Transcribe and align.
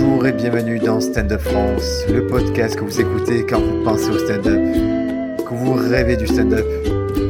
Bonjour 0.00 0.28
et 0.28 0.32
bienvenue 0.32 0.78
dans 0.78 1.00
Stand 1.00 1.32
Up 1.32 1.40
France, 1.40 2.06
le 2.08 2.24
podcast 2.28 2.76
que 2.78 2.84
vous 2.84 3.00
écoutez 3.00 3.44
quand 3.44 3.60
vous 3.60 3.82
pensez 3.82 4.10
au 4.10 4.18
stand-up, 4.18 4.60
que 5.44 5.54
vous 5.54 5.72
rêvez 5.72 6.16
du 6.16 6.28
stand-up, 6.28 6.64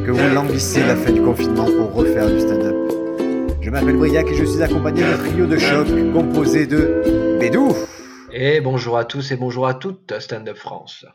que 0.05 0.11
vous 0.11 0.35
languissez 0.35 0.81
la 0.85 0.95
fin 0.95 1.11
du 1.11 1.19
confinement 1.19 1.65
pour 1.65 1.91
refaire 1.95 2.29
du 2.29 2.39
stand-up. 2.39 2.75
Je 3.59 3.71
m'appelle 3.71 3.97
Briac 3.97 4.27
et 4.27 4.35
je 4.35 4.45
suis 4.45 4.61
accompagné 4.61 5.01
d'un 5.01 5.17
trio 5.17 5.47
de 5.47 5.57
choc 5.57 5.87
composé 6.13 6.67
de 6.67 7.39
Bédou, 7.39 7.73
Et 8.31 8.61
bonjour 8.61 8.99
à 8.99 9.05
tous 9.05 9.31
et 9.31 9.35
bonjour 9.35 9.67
à 9.67 9.73
toutes, 9.73 10.19
Stand 10.19 10.47
Up 10.47 10.57
France. 10.57 11.07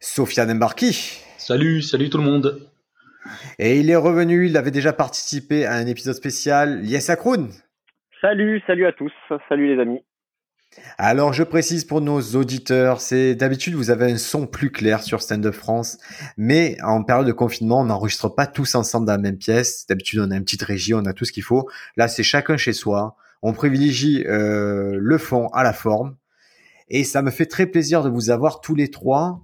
Sofiane 0.00 0.50
Embarki, 0.50 1.20
Salut, 1.38 1.82
salut 1.82 2.10
tout 2.10 2.18
le 2.18 2.24
monde. 2.24 2.68
et 3.60 3.78
il 3.78 3.90
est 3.90 3.96
revenu, 3.96 4.46
il 4.46 4.56
avait 4.56 4.72
déjà 4.72 4.92
participé 4.92 5.66
à 5.66 5.74
un 5.74 5.86
épisode 5.86 6.16
spécial, 6.16 6.80
Lies 6.80 7.10
Akroun. 7.12 7.50
Salut, 8.20 8.60
salut 8.66 8.86
à 8.86 8.92
tous, 8.92 9.12
salut 9.48 9.76
les 9.76 9.80
amis. 9.80 10.00
Alors 10.98 11.32
je 11.32 11.42
précise 11.42 11.84
pour 11.84 12.00
nos 12.00 12.20
auditeurs, 12.20 13.00
c'est 13.00 13.34
d'habitude 13.34 13.74
vous 13.74 13.90
avez 13.90 14.12
un 14.12 14.16
son 14.16 14.46
plus 14.46 14.70
clair 14.70 15.02
sur 15.02 15.22
Stand 15.22 15.44
Up 15.46 15.54
France, 15.54 15.98
mais 16.36 16.76
en 16.82 17.02
période 17.02 17.26
de 17.26 17.32
confinement 17.32 17.80
on 17.80 17.84
n'enregistre 17.84 18.28
pas 18.28 18.46
tous 18.46 18.74
ensemble 18.74 19.06
dans 19.06 19.12
la 19.12 19.18
même 19.18 19.38
pièce. 19.38 19.86
D'habitude 19.88 20.20
on 20.20 20.30
a 20.30 20.36
une 20.36 20.44
petite 20.44 20.62
régie, 20.62 20.94
on 20.94 21.04
a 21.04 21.12
tout 21.12 21.24
ce 21.24 21.32
qu'il 21.32 21.42
faut. 21.42 21.68
Là 21.96 22.06
c'est 22.08 22.22
chacun 22.22 22.56
chez 22.56 22.72
soi. 22.72 23.16
On 23.42 23.52
privilégie 23.52 24.24
euh, 24.26 24.96
le 24.98 25.18
fond 25.18 25.48
à 25.48 25.64
la 25.64 25.72
forme, 25.72 26.16
et 26.88 27.04
ça 27.04 27.22
me 27.22 27.30
fait 27.30 27.46
très 27.46 27.66
plaisir 27.66 28.02
de 28.02 28.08
vous 28.08 28.30
avoir 28.30 28.60
tous 28.60 28.74
les 28.74 28.88
trois. 28.88 29.42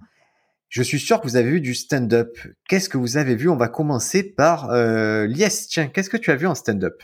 Je 0.68 0.82
suis 0.82 1.00
sûr 1.00 1.20
que 1.20 1.26
vous 1.26 1.36
avez 1.36 1.50
vu 1.50 1.60
du 1.60 1.74
stand-up. 1.74 2.38
Qu'est-ce 2.68 2.88
que 2.88 2.96
vous 2.96 3.16
avez 3.16 3.34
vu? 3.34 3.48
On 3.48 3.56
va 3.56 3.66
commencer 3.66 4.22
par 4.22 4.70
euh, 4.70 5.26
Lies. 5.26 5.66
Tiens, 5.68 5.88
qu'est-ce 5.88 6.08
que 6.08 6.16
tu 6.16 6.30
as 6.30 6.36
vu 6.36 6.46
en 6.46 6.54
stand-up 6.54 7.02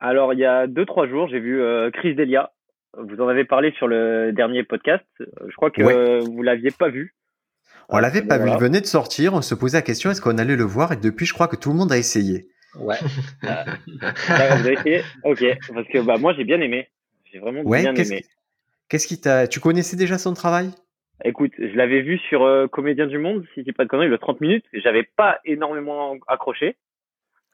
Alors 0.00 0.32
il 0.32 0.40
y 0.40 0.46
a 0.46 0.66
deux 0.66 0.86
trois 0.86 1.06
jours, 1.06 1.28
j'ai 1.28 1.40
vu 1.40 1.60
euh, 1.60 1.90
Chris 1.92 2.14
Delia. 2.14 2.50
Vous 2.98 3.20
en 3.20 3.28
avez 3.28 3.44
parlé 3.44 3.72
sur 3.72 3.86
le 3.88 4.32
dernier 4.32 4.62
podcast. 4.64 5.04
Euh, 5.20 5.26
Je 5.48 5.54
crois 5.56 5.70
que 5.70 5.82
Ouais. 5.82 5.94
euh, 5.94 6.20
vous 6.20 6.42
l'aviez 6.42 6.70
pas 6.70 6.88
vu. 6.88 7.14
On 7.88 7.98
l'avait 7.98 8.22
Euh, 8.22 8.26
pas 8.26 8.38
vu, 8.38 8.50
il 8.50 8.56
venait 8.58 8.80
de 8.80 8.86
sortir, 8.86 9.34
on 9.34 9.42
se 9.42 9.54
posait 9.54 9.78
la 9.78 9.82
question 9.82 10.10
est-ce 10.10 10.20
qu'on 10.20 10.38
allait 10.38 10.56
le 10.56 10.64
voir? 10.64 10.92
Et 10.92 10.96
depuis 10.96 11.24
je 11.26 11.32
crois 11.34 11.46
que 11.48 11.56
tout 11.56 11.70
le 11.70 11.76
monde 11.76 11.92
a 11.92 11.98
essayé. 11.98 12.46
Ouais. 12.80 12.96
Vous 13.42 14.32
avez 14.32 14.72
essayé? 14.72 15.02
Ok, 15.24 15.44
parce 15.72 15.88
que 15.88 15.98
bah 16.04 16.16
moi 16.18 16.34
j'ai 16.34 16.44
bien 16.44 16.60
aimé. 16.60 16.88
J'ai 17.32 17.38
vraiment 17.38 17.62
Ouais, 17.62 17.82
bien 17.82 17.94
qu'est-ce 17.94 18.12
aimé. 18.12 18.24
qu'est-ce 18.88 19.06
qui 19.06 19.20
t'a 19.20 19.46
tu 19.46 19.60
connaissais 19.60 19.96
déjà 19.96 20.18
son 20.18 20.34
travail? 20.34 20.70
Écoute, 21.24 21.52
je 21.58 21.74
l'avais 21.76 22.02
vu 22.02 22.18
sur 22.28 22.42
euh, 22.44 22.66
Comédien 22.66 23.06
du 23.06 23.18
Monde, 23.18 23.44
si 23.54 23.60
je 23.60 23.64
dis 23.64 23.72
pas 23.72 23.84
de 23.84 23.88
conneries, 23.88 24.08
le 24.08 24.18
30 24.18 24.40
minutes. 24.40 24.64
J'avais 24.74 25.04
pas 25.16 25.38
énormément 25.46 26.14
accroché, 26.28 26.76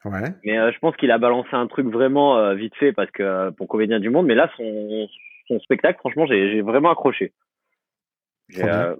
Ouais. 0.03 0.33
mais 0.43 0.57
euh, 0.57 0.71
je 0.73 0.79
pense 0.79 0.95
qu'il 0.97 1.11
a 1.11 1.17
balancé 1.17 1.49
un 1.53 1.67
truc 1.67 1.87
vraiment 1.87 2.37
euh, 2.37 2.55
vite 2.55 2.75
fait 2.75 2.91
parce 2.91 3.09
que 3.11 3.23
euh, 3.23 3.51
pour 3.51 3.67
Comédien 3.69 3.99
du 4.01 4.09
Monde. 4.09 4.25
Mais 4.25 4.35
là, 4.35 4.49
son, 4.57 5.07
son 5.47 5.59
spectacle, 5.59 5.99
franchement, 5.99 6.25
j'ai 6.25 6.51
j'ai 6.51 6.61
vraiment 6.61 6.91
accroché. 6.91 7.33
J'ai, 8.49 8.63
euh, 8.63 8.95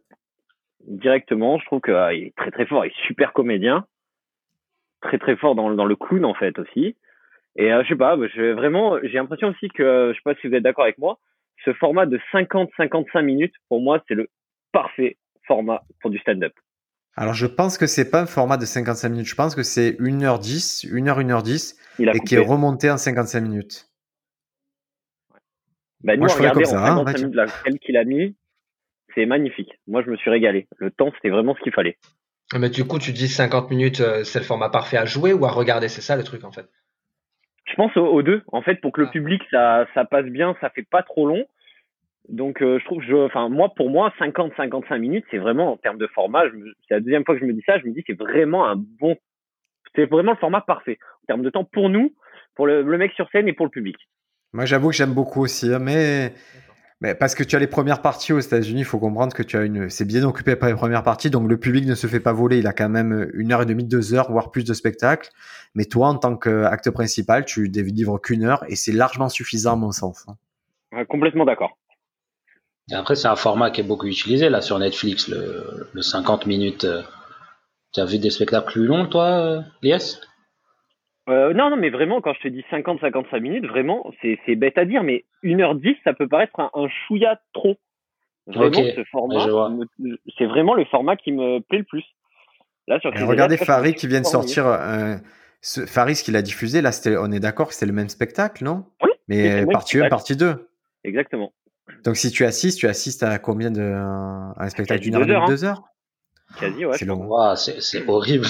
directement, 0.88 1.60
je 1.60 1.66
trouve 1.66 1.82
qu'il 1.82 1.94
est 1.94 2.34
très 2.36 2.52
très 2.52 2.66
fort, 2.66 2.86
il 2.86 2.90
est 2.90 3.08
super 3.08 3.34
comédien, 3.34 3.86
très 5.02 5.18
très 5.18 5.36
fort 5.36 5.56
dans, 5.56 5.70
le- 5.70 5.76
dans 5.76 5.86
le 5.86 5.96
clown 5.96 6.26
en 6.26 6.34
fait 6.34 6.58
aussi. 6.60 6.96
Et 7.56 7.72
euh, 7.72 7.84
je 7.84 7.90
sais 7.90 7.96
pas, 7.96 8.16
je, 8.36 8.52
vraiment, 8.54 8.98
j'ai 9.04 9.14
l'impression 9.14 9.50
aussi 9.50 9.68
que, 9.70 10.12
je 10.12 10.18
sais 10.18 10.24
pas 10.24 10.36
si 10.42 10.48
vous 10.48 10.56
êtes 10.56 10.64
d'accord 10.64 10.86
avec 10.86 10.98
moi, 10.98 11.20
ce 11.66 11.74
format 11.74 12.06
de 12.06 12.20
50-55 12.34 13.22
minutes, 13.22 13.54
pour 13.70 13.80
moi, 13.82 14.04
c'est 14.08 14.16
le 14.16 14.28
parfait 14.72 15.18
format 15.46 15.84
pour 16.02 16.10
du 16.10 16.18
stand-up. 16.20 16.54
Alors 17.16 17.36
je 17.36 17.46
pense 17.46 17.78
que 17.78 17.86
c'est 17.86 18.10
pas 18.10 18.22
un 18.22 18.26
format 18.26 18.58
de 18.58 18.66
55 18.66 19.10
minutes, 19.10 19.28
je 19.28 19.36
pense 19.36 19.54
que 19.54 19.62
c'est 19.62 19.92
1h10, 20.00 20.88
1h 20.92 21.22
1h10 21.24 21.80
Il 22.00 22.10
a 22.10 22.16
et 22.16 22.20
qui 22.22 22.36
est 22.36 22.40
remonté 22.40 22.90
en 22.90 22.98
55 22.98 23.42
minutes. 23.42 23.88
Bah, 26.04 26.14
nous, 26.16 26.20
Moi, 26.22 26.28
je 26.30 26.36
regardez, 26.38 26.64
comme 26.64 26.74
en 26.74 26.78
ça, 26.78 26.84
hein, 26.94 26.98
55 26.98 27.12
mec. 27.14 27.22
minutes, 27.22 27.36
là, 27.36 27.48
celle 27.48 27.80
qu'il 27.80 27.98
a 27.98 28.04
mis, 28.04 28.36
c'est 29.16 29.26
magnifique. 29.26 29.72
Moi, 29.88 30.02
je 30.04 30.10
me 30.10 30.18
suis 30.18 30.30
régalé. 30.30 30.68
Le 30.78 30.92
temps, 30.92 31.12
c'était 31.16 31.30
vraiment 31.30 31.56
ce 31.56 31.62
qu'il 31.62 31.74
fallait. 31.74 31.98
Mais 32.60 32.70
du 32.70 32.86
coup, 32.86 33.00
tu 33.00 33.12
dis 33.14 33.28
50 33.28 33.70
minutes, 33.72 34.02
euh, 34.02 34.24
c'est 34.24 34.40
le 34.40 34.46
format 34.46 34.70
parfait 34.70 34.98
à 34.98 35.06
jouer 35.06 35.34
ou 35.34 35.46
à 35.46 35.50
regarder, 35.50 35.88
c'est 35.88 36.02
ça 36.02 36.16
le 36.18 36.24
truc 36.24 36.44
en 36.44 36.52
fait? 36.52 36.68
Je 37.66 37.74
pense 37.76 37.96
aux, 37.98 38.06
aux 38.06 38.22
deux. 38.22 38.44
En 38.52 38.62
fait, 38.62 38.76
pour 38.82 38.92
que 38.92 39.02
le 39.02 39.08
Ah. 39.08 39.12
public 39.12 39.42
ça, 39.50 39.88
ça 39.94 40.04
passe 40.06 40.26
bien, 40.26 40.56
ça 40.62 40.70
fait 40.70 40.84
pas 40.84 41.02
trop 41.04 41.26
long. 41.26 41.46
Donc, 42.30 42.62
euh, 42.62 42.80
je 42.80 42.86
trouve, 42.86 43.02
je, 43.02 43.16
enfin, 43.16 43.50
moi, 43.50 43.74
pour 43.76 43.90
moi, 43.90 44.14
50-55 44.20 44.98
minutes, 45.00 45.26
c'est 45.32 45.38
vraiment 45.40 45.72
en 45.74 45.78
termes 45.78 45.98
de 45.98 46.08
format. 46.08 46.44
C'est 46.88 46.94
la 46.96 47.00
deuxième 47.00 47.26
fois 47.26 47.36
que 47.36 47.42
je 47.42 47.46
me 47.46 47.54
dis 47.54 47.64
ça. 47.66 47.80
Je 47.80 47.86
me 47.86 47.92
dis, 47.92 48.04
c'est 48.06 48.18
vraiment 48.18 48.68
un 48.68 48.76
bon, 48.76 49.18
c'est 49.96 50.06
vraiment 50.06 50.32
le 50.34 50.38
format 50.38 50.62
parfait 50.62 51.00
en 51.24 51.26
termes 51.28 51.42
de 51.44 51.50
temps 51.50 51.64
pour 51.66 51.90
nous, 51.90 52.14
pour 52.56 52.68
le, 52.68 52.82
le 52.84 52.98
mec 52.98 53.12
sur 53.14 53.30
scène 53.32 53.48
et 53.48 53.54
pour 53.54 53.66
le 53.66 53.72
public. 53.72 53.96
Moi 54.54 54.66
j'avoue 54.66 54.90
que 54.90 54.96
j'aime 54.96 55.14
beaucoup 55.14 55.42
aussi, 55.42 55.74
hein, 55.74 55.80
mais... 55.80 56.34
mais 57.02 57.16
parce 57.16 57.36
que 57.36 57.44
tu 57.44 57.56
as 57.56 57.60
les 57.60 57.68
premières 57.68 58.02
parties 58.02 58.34
aux 58.34 58.40
États-Unis, 58.40 58.82
il 58.82 58.86
faut 58.86 59.00
comprendre 59.00 59.34
que 59.34 59.44
tu 59.44 59.58
as 59.58 59.64
une 59.64 59.90
c'est 59.90 60.06
bien 60.06 60.24
occupé 60.24 60.56
par 60.56 60.70
les 60.70 60.76
premières 60.76 61.04
parties, 61.04 61.30
donc 61.30 61.50
le 61.50 61.58
public 61.58 61.86
ne 61.86 61.96
se 61.96 62.08
fait 62.08 62.20
pas 62.20 62.34
voler, 62.34 62.60
il 62.60 62.68
a 62.68 62.74
quand 62.74 62.90
même 62.90 63.30
une 63.34 63.52
heure 63.52 63.64
et 63.64 63.66
demie, 63.66 63.84
deux 63.84 64.14
heures, 64.14 64.32
voire 64.32 64.52
plus 64.52 64.64
de 64.64 64.74
spectacle. 64.74 65.30
Mais 65.76 65.86
toi 65.86 66.08
en 66.08 66.16
tant 66.16 66.38
qu'acte 66.38 66.90
principal, 66.92 67.46
tu 67.46 67.68
délivres 67.70 68.22
qu'une 68.22 68.44
heure 68.44 68.64
et 68.70 68.76
c'est 68.76 68.92
largement 68.94 69.30
suffisant 69.30 69.74
à 69.74 69.76
mon 69.76 69.92
sens. 69.92 70.26
hein. 70.28 70.36
Ouais, 70.92 71.06
complètement 71.06 71.46
d'accord. 71.46 71.78
Et 72.92 72.96
après, 72.96 73.16
c'est 73.16 73.28
un 73.28 73.36
format 73.36 73.72
qui 73.72 73.82
est 73.82 73.84
beaucoup 73.86 74.08
utilisé 74.08 74.50
là 74.50 74.62
sur 74.62 74.78
Netflix, 74.78 75.28
le, 75.30 75.90
le 75.94 76.02
50 76.02 76.46
minutes. 76.46 76.84
euh. 76.84 77.02
Tu 77.94 78.00
as 78.02 78.06
vu 78.06 78.20
des 78.20 78.30
spectacles 78.30 78.72
plus 78.72 78.86
longs, 78.86 79.08
toi, 79.08 79.26
euh, 79.26 79.62
Lies? 79.84 80.20
Euh, 81.30 81.54
non, 81.54 81.70
non, 81.70 81.78
mais 81.78 81.90
vraiment, 81.90 82.20
quand 82.22 82.34
je 82.34 82.42
te 82.42 82.48
dis 82.50 82.66
50-55 82.72 83.40
minutes, 83.40 83.66
vraiment, 83.66 84.12
c'est 84.22 84.56
bête 84.56 84.78
à 84.78 84.86
dire, 84.86 85.04
mais 85.04 85.26
1h10, 85.44 85.96
ça 86.04 86.14
peut 86.14 86.28
paraître 86.28 86.60
un, 86.60 86.70
un 86.74 86.88
chouïa 87.08 87.40
trop. 87.54 87.78
Vraiment, 88.48 88.74
ce 88.74 89.04
format, 89.06 89.46
c'est 90.38 90.46
vraiment 90.46 90.74
le 90.74 90.84
format 90.86 91.16
qui 91.16 91.32
me 91.32 91.60
plaît 91.60 91.78
le 91.78 91.86
plus. 91.86 92.04
Là, 92.88 93.00
sur 93.00 93.12
Et 93.12 93.16
Chris 93.16 93.24
regardez 93.24 93.56
Farid 93.56 93.96
qui 93.96 94.08
vient 94.08 94.20
de 94.20 94.26
sortir 94.26 94.66
ce... 95.62 95.86
Farid 95.86 96.18
ce 96.18 96.24
qu'il 96.26 96.36
a 96.36 96.42
diffusé 96.42 96.82
là, 96.82 96.92
c'était 96.92 97.16
on 97.16 97.32
est 97.32 97.40
d'accord 97.40 97.70
que 97.70 97.74
c'est 97.74 97.86
le 97.86 97.94
même 97.94 98.10
spectacle, 98.10 98.66
non? 98.66 98.84
Oui, 99.02 99.12
Mais 99.30 99.66
partie 99.66 99.96
1, 99.98 100.02
spectacle. 100.02 100.10
partie 100.10 100.36
2. 100.36 100.70
Exactement. 101.06 101.54
Donc 102.04 102.18
si 102.18 102.32
tu 102.32 102.44
assistes, 102.44 102.80
tu 102.80 102.88
assistes 102.88 103.24
à 103.24 103.40
combien 103.40 103.72
de 103.72 103.82
à 103.82 104.54
un 104.58 104.70
spectacle 104.70 105.02
d'une 105.02 105.16
heure 105.16 105.26
deux 105.26 105.32
heures, 105.32 105.44
hein. 105.44 105.48
deux 105.48 105.64
heures? 105.64 105.84
Quasi, 106.60 106.86
ouais. 106.86 106.98
C'est 106.98 107.06
long. 107.06 107.30
C'est 107.56 108.10
horrible. 108.10 108.46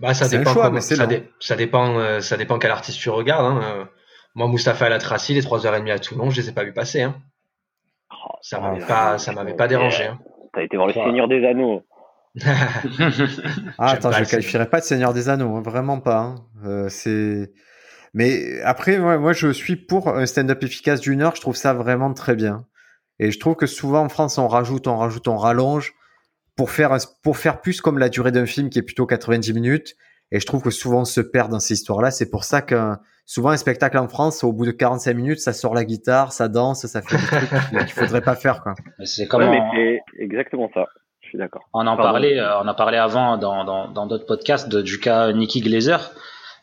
Bah 0.00 0.14
ça 0.14 0.26
un 0.26 0.28
dépend. 0.28 0.52
choix, 0.52 0.62
comment- 0.64 0.74
mais 0.74 0.80
c'est 0.80 0.96
ça, 0.96 1.02
long. 1.04 1.08
dé- 1.08 1.28
ça 1.40 1.56
dépend. 1.56 1.98
euh, 1.98 2.20
ça 2.20 2.36
dépend 2.36 2.58
quel 2.58 2.70
artiste 2.70 2.98
tu 3.00 3.10
regardes. 3.10 3.44
hein. 3.46 3.60
Euh, 3.64 3.84
moi, 4.34 4.46
Moustapha 4.46 4.86
El 4.86 4.92
Atrassi, 4.92 5.34
les 5.34 5.42
3h30 5.42 5.90
à 5.90 5.98
Toulon, 5.98 6.30
je 6.30 6.40
les 6.40 6.48
ai 6.48 6.52
pas 6.52 6.62
vus 6.64 6.72
passer. 6.72 7.02
Hein. 7.02 7.16
Oh, 8.12 8.36
Ça 8.42 8.60
m'avait 8.60 8.84
pas, 8.86 9.18
ça 9.18 9.32
m'avait 9.32 9.54
pas 9.54 9.66
dérangé. 9.68 10.04
Hein. 10.06 10.18
T'as 10.54 10.62
été 10.62 10.76
voir 10.76 10.88
le 10.88 10.94
Ouais. 10.96 11.04
Seigneur 11.04 11.26
des 11.28 11.44
Anneaux. 11.46 11.82
Ah, 13.78 13.90
attends, 13.92 14.12
je 14.12 14.20
le 14.20 14.26
qualifierais 14.26 14.68
pas 14.68 14.80
de 14.80 14.84
Seigneur 14.84 15.12
des 15.12 15.28
Anneaux, 15.28 15.56
hein, 15.56 15.62
vraiment 15.62 16.00
pas. 16.00 16.18
hein. 16.20 16.34
Euh, 16.64 16.88
c'est. 16.88 17.52
Mais 18.14 18.60
après, 18.62 18.98
moi, 18.98 19.18
moi, 19.18 19.32
je 19.32 19.50
suis 19.52 19.76
pour 19.76 20.08
un 20.08 20.24
stand-up 20.26 20.62
efficace 20.62 21.00
d'une 21.00 21.22
heure. 21.22 21.34
Je 21.36 21.40
trouve 21.40 21.56
ça 21.56 21.74
vraiment 21.74 22.12
très 22.14 22.34
bien. 22.36 22.64
Et 23.18 23.30
je 23.30 23.38
trouve 23.38 23.54
que 23.56 23.66
souvent 23.66 24.04
en 24.04 24.08
France, 24.08 24.38
on 24.38 24.48
rajoute, 24.48 24.86
on 24.86 24.96
rajoute, 24.96 25.28
on 25.28 25.36
rallonge 25.36 25.94
pour 26.58 26.70
faire 26.70 26.92
un- 26.92 26.98
pour 27.22 27.38
faire 27.38 27.62
plus 27.62 27.80
comme 27.80 27.98
la 27.98 28.10
durée 28.10 28.32
d'un 28.32 28.44
film 28.44 28.68
qui 28.68 28.78
est 28.78 28.82
plutôt 28.82 29.06
90 29.06 29.54
minutes. 29.54 29.96
Et 30.30 30.40
je 30.40 30.44
trouve 30.46 30.60
que 30.62 30.70
souvent 30.70 31.00
on 31.00 31.04
se 31.06 31.22
perd 31.22 31.50
dans 31.50 31.60
ces 31.60 31.72
histoires-là. 31.72 32.10
C'est 32.10 32.28
pour 32.28 32.44
ça 32.44 32.60
que 32.60 32.92
souvent 33.24 33.48
un 33.50 33.56
spectacle 33.56 33.96
en 33.96 34.08
France, 34.08 34.44
au 34.44 34.52
bout 34.52 34.66
de 34.66 34.72
45 34.72 35.14
minutes, 35.14 35.40
ça 35.40 35.54
sort 35.54 35.72
la 35.74 35.84
guitare, 35.86 36.32
ça 36.32 36.48
danse, 36.48 36.84
ça 36.86 37.00
fait 37.00 37.16
des 37.16 37.22
trucs 37.78 37.86
qu'il 37.86 37.94
faudrait 38.04 38.20
pas 38.20 38.34
faire, 38.36 38.62
quoi. 38.62 38.74
C'est 39.04 39.26
comme 39.26 39.40
Ouais, 39.42 39.48
mais 39.50 39.60
on, 39.60 39.70
c'est 39.74 40.22
exactement 40.22 40.68
ça. 40.74 40.84
Je 41.22 41.28
suis 41.28 41.38
d'accord. 41.38 41.62
on 41.72 41.80
en 41.80 41.96
Pardon. 41.96 42.02
parlait, 42.02 42.38
euh, 42.38 42.60
on 42.62 42.68
en 42.68 42.74
parlait 42.74 42.98
avant 42.98 43.38
dans 43.38 43.64
dans 43.64 43.88
dans 43.90 44.06
d'autres 44.06 44.26
podcasts 44.26 44.68
de, 44.68 44.82
du 44.82 44.98
cas 45.00 45.32
Nicky 45.32 45.60
Glazer, 45.60 46.10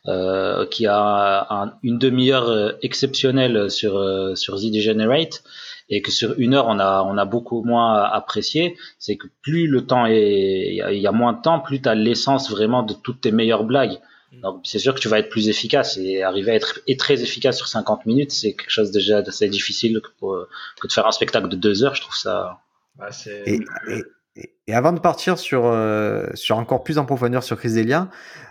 euh, 0.07 0.65
qui 0.67 0.85
a 0.87 1.47
un- 1.49 1.73
une 1.83 1.97
demi-heure 1.97 2.49
euh, 2.49 2.71
exceptionnelle 2.83 3.69
sur 3.71 3.97
euh, 3.97 4.35
sur 4.35 4.57
The 4.57 4.71
Degenerate 4.71 5.41
et 5.89 6.01
que 6.01 6.11
sur 6.11 6.33
une 6.39 6.53
heure 6.55 6.67
on 6.67 6.79
a 6.79 7.03
on 7.03 7.17
a 7.17 7.25
beaucoup 7.25 7.63
moins 7.63 8.01
apprécié. 8.03 8.75
C'est 8.99 9.17
que 9.17 9.27
plus 9.41 9.67
le 9.67 9.85
temps 9.85 10.05
est, 10.05 10.67
il 10.69 10.75
y 10.75 10.81
a- 10.81 10.91
il 10.91 10.99
y, 11.01 11.07
a 11.07 11.11
moins 11.11 11.33
de 11.33 11.41
temps, 11.41 11.59
plus 11.59 11.81
tu 11.81 11.89
as 11.89 11.95
l'essence 11.95 12.49
vraiment 12.49 12.83
de 12.83 12.93
toutes 12.93 13.21
tes 13.21 13.31
meilleures 13.31 13.63
blagues. 13.65 13.99
Donc 14.41 14.61
c'est 14.63 14.79
sûr 14.79 14.93
que 14.93 14.99
tu 14.99 15.07
vas 15.07 15.19
être 15.19 15.29
plus 15.29 15.47
efficace 15.47 15.97
et 15.97 16.21
arriver 16.21 16.51
à 16.51 16.55
être 16.55 16.79
et 16.87 16.97
très 16.97 17.21
efficace 17.23 17.55
sur 17.57 17.67
50 17.69 18.05
minutes, 18.05 18.31
c'est 18.31 18.53
quelque 18.53 18.69
chose 18.69 18.91
déjà 18.91 19.21
d'assez 19.21 19.47
difficile 19.47 20.01
que, 20.03 20.09
pour- 20.19 20.47
que 20.81 20.87
de 20.87 20.91
faire 20.91 21.07
un 21.07 21.11
spectacle 21.11 21.47
de 21.47 21.55
deux 21.55 21.83
heures. 21.85 21.95
Je 21.95 22.01
trouve 22.01 22.15
ça. 22.17 22.59
Bah, 22.97 23.11
c'est- 23.13 23.43
Et, 23.45 23.59
et, 23.89 24.03
et- 24.35 24.73
avant 24.73 24.93
de 24.93 24.99
partir 24.99 25.37
sur, 25.37 25.65
euh, 25.65 26.27
sur 26.33 26.57
encore 26.57 26.83
plus 26.83 26.97
en 26.97 27.05
profondeur 27.05 27.43
sur 27.43 27.57
Chris 27.57 27.73
Delia, 27.73 28.09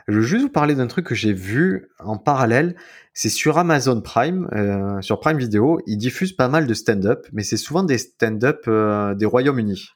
je 0.09 0.15
veux 0.17 0.23
juste 0.23 0.43
vous 0.43 0.51
parler 0.51 0.75
d'un 0.75 0.87
truc 0.87 1.07
que 1.07 1.15
j'ai 1.15 1.33
vu 1.33 1.89
en 1.99 2.19
parallèle. 2.19 2.77
C'est 3.13 3.29
sur 3.29 3.59
Amazon 3.59 4.01
Prime, 4.01 4.49
euh, 4.53 5.01
sur 5.01 5.21
Prime 5.21 5.39
Video, 5.39 5.81
ils 5.87 5.97
diffusent 5.97 6.33
pas 6.35 6.49
mal 6.49 6.67
de 6.67 6.75
stand-up, 6.75 7.27
mais 7.33 7.43
c'est 7.43 7.57
souvent 7.57 7.83
des 7.83 7.99
stand-up 7.99 8.65
euh, 8.69 9.15
des 9.15 9.27
Royaumes-Unis. 9.27 9.91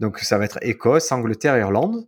Donc 0.00 0.18
ça 0.20 0.38
va 0.38 0.44
être 0.44 0.58
Écosse, 0.62 1.12
Angleterre, 1.12 1.58
Irlande. 1.58 2.06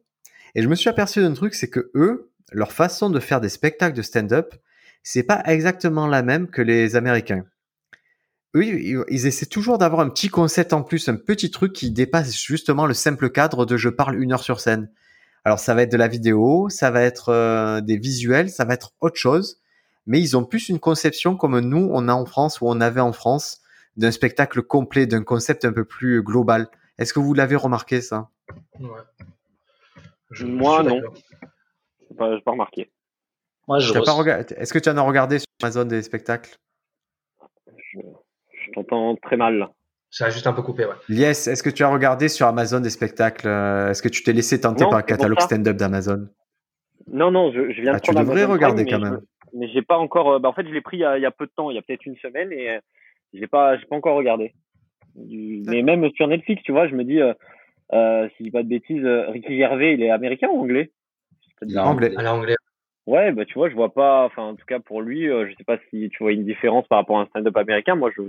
Et 0.54 0.62
je 0.62 0.68
me 0.68 0.74
suis 0.74 0.88
aperçu 0.88 1.20
d'un 1.20 1.32
truc, 1.34 1.54
c'est 1.54 1.70
que 1.70 1.90
eux, 1.94 2.30
leur 2.52 2.72
façon 2.72 3.10
de 3.10 3.20
faire 3.20 3.40
des 3.40 3.48
spectacles 3.48 3.96
de 3.96 4.02
stand-up, 4.02 4.54
c'est 5.02 5.22
pas 5.22 5.42
exactement 5.46 6.06
la 6.06 6.22
même 6.22 6.48
que 6.48 6.62
les 6.62 6.96
Américains. 6.96 7.44
Oui, 8.54 8.96
ils 9.08 9.26
essaient 9.26 9.46
toujours 9.46 9.78
d'avoir 9.78 10.00
un 10.02 10.08
petit 10.10 10.28
concept 10.28 10.72
en 10.72 10.82
plus, 10.82 11.08
un 11.08 11.16
petit 11.16 11.50
truc 11.50 11.72
qui 11.72 11.90
dépasse 11.90 12.34
justement 12.34 12.86
le 12.86 12.94
simple 12.94 13.30
cadre 13.30 13.64
de 13.66 13.76
je 13.76 13.88
parle 13.88 14.20
une 14.20 14.32
heure 14.32 14.42
sur 14.42 14.60
scène. 14.60 14.90
Alors 15.44 15.58
ça 15.58 15.74
va 15.74 15.82
être 15.82 15.92
de 15.92 15.96
la 15.96 16.08
vidéo, 16.08 16.68
ça 16.68 16.90
va 16.90 17.02
être 17.02 17.30
euh, 17.30 17.80
des 17.80 17.96
visuels, 17.96 18.50
ça 18.50 18.64
va 18.64 18.74
être 18.74 18.92
autre 19.00 19.16
chose, 19.16 19.60
mais 20.06 20.20
ils 20.20 20.36
ont 20.36 20.44
plus 20.44 20.68
une 20.68 20.78
conception 20.78 21.36
comme 21.36 21.58
nous 21.60 21.88
on 21.92 22.08
a 22.08 22.12
en 22.14 22.26
France 22.26 22.60
ou 22.60 22.66
on 22.68 22.80
avait 22.80 23.00
en 23.00 23.12
France 23.12 23.60
d'un 23.96 24.10
spectacle 24.10 24.62
complet, 24.62 25.06
d'un 25.06 25.22
concept 25.24 25.64
un 25.64 25.72
peu 25.72 25.84
plus 25.84 26.22
global. 26.22 26.68
Est-ce 26.98 27.12
que 27.12 27.20
vous 27.20 27.34
l'avez 27.34 27.56
remarqué 27.56 28.00
ça? 28.00 28.28
Ouais. 28.78 28.88
Je- 30.30 30.46
Moi, 30.46 30.82
je 30.84 30.88
non. 30.88 31.00
J'ai 32.10 32.16
pas, 32.16 32.40
pas 32.40 32.50
remarqué. 32.52 32.90
Moi, 33.68 33.78
je 33.78 33.92
Est-ce 33.92 34.72
que 34.72 34.78
tu 34.78 34.88
en 34.88 34.96
as 34.96 35.02
regardé 35.02 35.38
sur 35.38 35.46
Amazon 35.62 35.84
des 35.84 36.02
spectacles? 36.02 36.56
Je, 38.62 38.66
je 38.68 38.72
t'entends 38.72 39.16
très 39.16 39.36
mal. 39.36 39.58
là. 39.58 39.70
Ça 40.10 40.26
a 40.26 40.30
juste 40.30 40.46
un 40.46 40.52
peu 40.52 40.62
coupé, 40.62 40.84
ouais. 40.84 40.94
Lies, 41.08 41.24
est-ce 41.24 41.62
que 41.62 41.70
tu 41.70 41.82
as 41.84 41.88
regardé 41.88 42.28
sur 42.28 42.46
Amazon 42.46 42.80
des 42.80 42.90
spectacles 42.90 43.48
euh, 43.48 43.90
Est-ce 43.90 44.02
que 44.02 44.08
tu 44.10 44.22
t'es 44.22 44.32
laissé 44.34 44.60
tenter 44.60 44.84
Non, 44.84 44.90
par 44.90 45.00
pour 45.00 45.06
catalogue 45.08 45.40
stand-up 45.40 45.76
d'Amazon? 45.76 46.28
Non, 47.10 47.30
non, 47.30 47.50
je, 47.52 47.72
je 47.72 47.80
viens 47.80 47.92
de 47.92 47.96
Ah, 47.96 48.00
tu 48.00 48.12
prendre 48.12 48.20
devrais 48.20 48.42
Amazon 48.42 48.52
regarder 48.52 48.84
Prime, 48.84 49.00
quand 49.00 49.04
mais 49.04 49.10
même. 49.10 49.20
je- 49.52 49.58
mais 49.58 49.68
j'ai 49.68 49.82
pas 49.82 49.96
encore. 49.98 50.32
euh, 50.32 50.38
Bah, 50.38 50.48
en 50.50 50.52
fait, 50.52 50.66
je 50.66 50.72
l'ai 50.72 50.80
pris 50.82 50.98
il 50.98 51.00
y, 51.00 51.04
a, 51.04 51.16
il 51.18 51.22
y 51.22 51.26
a 51.26 51.30
peu 51.30 51.46
de 51.46 51.52
temps, 51.56 51.70
il 51.70 51.74
y 51.76 51.78
a 51.78 51.82
peut-être 51.82 52.04
une 52.06 52.16
semaine, 52.18 52.52
et 52.52 52.70
euh, 52.70 52.80
j'ai 53.32 53.46
pas, 53.46 53.76
j'ai 53.78 53.86
pas 53.86 53.96
encore 53.96 54.16
regardé. 54.16 54.54
Mais 55.16 55.82
même 55.82 56.10
sur 56.12 56.26
Netflix, 56.28 56.62
tu 56.62 56.72
vois, 56.72 56.88
je 56.88 56.94
me 56.94 57.04
dis, 57.04 57.20
euh, 57.20 57.34
euh, 57.92 58.28
si 58.30 58.34
je 58.40 58.44
dis 58.44 58.50
pas 58.50 58.62
de 58.62 58.68
bêtises, 58.68 59.04
Ricky 59.04 59.56
Gervais, 59.58 59.94
il 59.94 60.02
est 60.02 60.10
américain 60.10 60.48
ou 60.50 60.60
anglais? 60.60 60.90
Il 61.66 61.76
a 61.78 61.86
Anglais. 61.86 62.12
À 62.16 62.22
l'anglais. 62.22 62.56
Ouais, 63.06 63.32
bah 63.32 63.44
tu 63.44 63.54
vois, 63.54 63.68
je 63.68 63.74
vois 63.74 63.92
pas. 63.92 64.24
Enfin, 64.24 64.42
en 64.44 64.54
tout 64.54 64.64
cas 64.66 64.78
pour 64.78 65.02
lui, 65.02 65.28
euh, 65.28 65.48
je 65.48 65.54
sais 65.56 65.64
pas 65.64 65.78
si 65.90 66.08
tu 66.10 66.22
vois 66.22 66.32
une 66.32 66.44
différence 66.44 66.86
par 66.88 66.98
rapport 66.98 67.18
à 67.18 67.22
un 67.22 67.26
stand-up 67.26 67.56
américain. 67.56 67.94
Moi, 67.96 68.10
je 68.16 68.22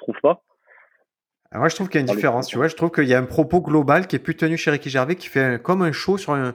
trouve 0.00 0.16
pas. 0.22 0.42
Moi, 1.52 1.68
je 1.68 1.74
trouve 1.74 1.88
qu'il 1.88 2.00
y 2.00 2.04
a 2.04 2.06
une 2.06 2.14
différence. 2.14 2.46
Tu 2.46 2.56
vois, 2.56 2.68
je 2.68 2.76
trouve 2.76 2.90
qu'il 2.90 3.04
y 3.08 3.14
a 3.14 3.18
un 3.18 3.24
propos 3.24 3.60
global 3.60 4.06
qui 4.06 4.16
est 4.16 4.20
plus 4.20 4.36
tenu 4.36 4.56
chez 4.56 4.70
Ricky 4.70 4.88
Gervais, 4.90 5.16
qui 5.16 5.28
fait 5.28 5.42
un- 5.44 5.58
comme 5.58 5.82
un 5.82 5.92
show 5.92 6.16
sur 6.18 6.32
un. 6.34 6.54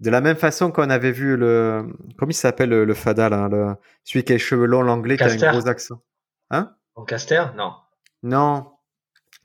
De 0.00 0.10
la 0.10 0.20
même 0.20 0.36
façon 0.36 0.70
qu'on 0.70 0.90
avait 0.90 1.10
vu 1.12 1.36
le. 1.36 1.86
Comment 2.16 2.30
il 2.30 2.34
s'appelle 2.34 2.70
le, 2.70 2.84
le 2.84 2.94
Fada, 2.94 3.28
là 3.28 3.48
le... 3.50 3.74
Celui 4.04 4.24
qui 4.24 4.32
a 4.32 4.36
les 4.36 4.38
cheveux 4.38 4.64
longs, 4.66 4.82
l'anglais, 4.82 5.16
qui 5.16 5.24
a 5.24 5.26
un 5.26 5.36
gros 5.52 5.68
accent. 5.68 6.00
Hein? 6.50 6.72
En 6.94 7.04
caster? 7.04 7.42
Non. 7.56 7.72
Non. 8.22 8.70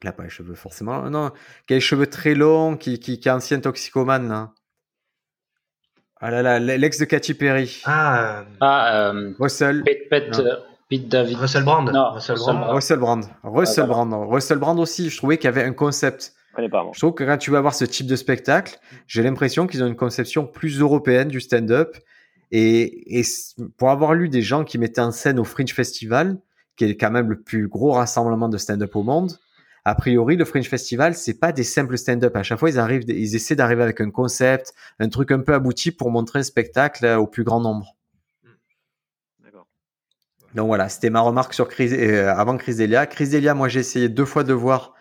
Il 0.01 0.05
n'a 0.05 0.11
pas 0.13 0.23
les 0.23 0.29
cheveux 0.29 0.53
forcément. 0.55 1.09
Non. 1.09 1.31
Qui 1.67 1.73
a 1.73 1.77
les 1.77 1.81
cheveux 1.81 2.07
très 2.07 2.35
longs, 2.35 2.77
qui, 2.77 2.99
qui, 2.99 3.19
qui 3.19 3.27
est 3.27 3.31
ancien 3.31 3.59
toxicomane, 3.59 4.29
là. 4.29 4.51
Ah 6.25 6.31
là 6.31 6.41
là, 6.41 6.59
l'ex 6.59 6.99
de 6.99 7.05
Katy 7.05 7.33
Perry. 7.33 7.81
Ah, 7.83 8.39
euh, 8.39 8.43
Ah, 8.61 9.09
euh, 9.11 9.33
Russell. 9.39 9.79
Non. 9.79 10.39
euh, 10.39 10.55
Pete 10.93 11.07
David. 11.07 11.37
Russell 11.37 11.63
Brand. 11.63 11.91
Non, 11.91 12.11
Russell 12.11 12.35
Russell 12.35 12.55
Brand. 12.55 12.73
Russell 12.75 12.99
Brand. 12.99 13.25
Russell 13.43 13.83
Ah. 13.85 13.87
Brand. 13.87 14.13
Russell 14.29 14.57
Brand 14.59 14.79
aussi, 14.79 15.09
je 15.09 15.17
trouvais 15.17 15.37
qu'il 15.37 15.45
y 15.45 15.47
avait 15.47 15.63
un 15.63 15.73
concept. 15.73 16.33
Je 16.55 16.67
pas. 16.67 16.85
Trouve 16.95 17.15
que 17.15 17.23
quand 17.23 17.37
tu 17.39 17.49
vas 17.49 17.61
voir 17.61 17.73
ce 17.73 17.83
type 17.83 18.05
de 18.05 18.15
spectacle, 18.15 18.77
j'ai 19.07 19.23
l'impression 19.23 19.65
qu'ils 19.65 19.83
ont 19.83 19.87
une 19.87 19.95
conception 19.95 20.45
plus 20.45 20.79
européenne 20.79 21.29
du 21.29 21.41
stand-up. 21.41 21.97
Et, 22.51 23.23
pour 23.77 23.89
avoir 23.89 24.13
lu 24.13 24.29
des 24.29 24.43
gens 24.43 24.63
qui 24.63 24.77
mettaient 24.77 25.01
en 25.01 25.09
scène 25.09 25.39
au 25.39 25.43
Fringe 25.43 25.73
Festival, 25.73 26.37
qui 26.75 26.85
est 26.85 26.95
quand 26.95 27.09
même 27.09 27.27
le 27.27 27.41
plus 27.41 27.67
gros 27.67 27.93
rassemblement 27.93 28.47
de 28.47 28.59
stand-up 28.59 28.95
au 28.95 29.01
monde, 29.01 29.39
a 29.85 29.95
priori, 29.95 30.35
le 30.35 30.45
Fringe 30.45 30.69
Festival, 30.69 31.15
c'est 31.15 31.39
pas 31.39 31.51
des 31.51 31.63
simples 31.63 31.97
stand-up. 31.97 32.35
À 32.35 32.43
chaque 32.43 32.59
fois, 32.59 32.69
ils 32.69 32.77
arrivent, 32.77 33.05
ils 33.07 33.35
essaient 33.35 33.55
d'arriver 33.55 33.81
avec 33.81 33.99
un 33.99 34.11
concept, 34.11 34.75
un 34.99 35.09
truc 35.09 35.31
un 35.31 35.39
peu 35.39 35.55
abouti 35.55 35.89
pour 35.91 36.11
montrer 36.11 36.37
un 36.37 36.43
spectacle 36.43 37.03
au 37.17 37.25
plus 37.25 37.43
grand 37.43 37.61
nombre. 37.61 37.95
Donc 40.55 40.67
voilà, 40.67 40.87
c'était 40.89 41.09
ma 41.09 41.21
remarque 41.21 41.53
sur 41.53 41.67
Chris, 41.67 41.89
euh, 41.93 42.33
avant 42.33 42.57
Chrysélia. 42.57 43.07
Chrysélia, 43.07 43.53
moi 43.53 43.69
j'ai 43.69 43.79
essayé 43.79 44.09
deux 44.09 44.25
fois 44.25 44.43
de 44.43 44.53
voir. 44.53 44.93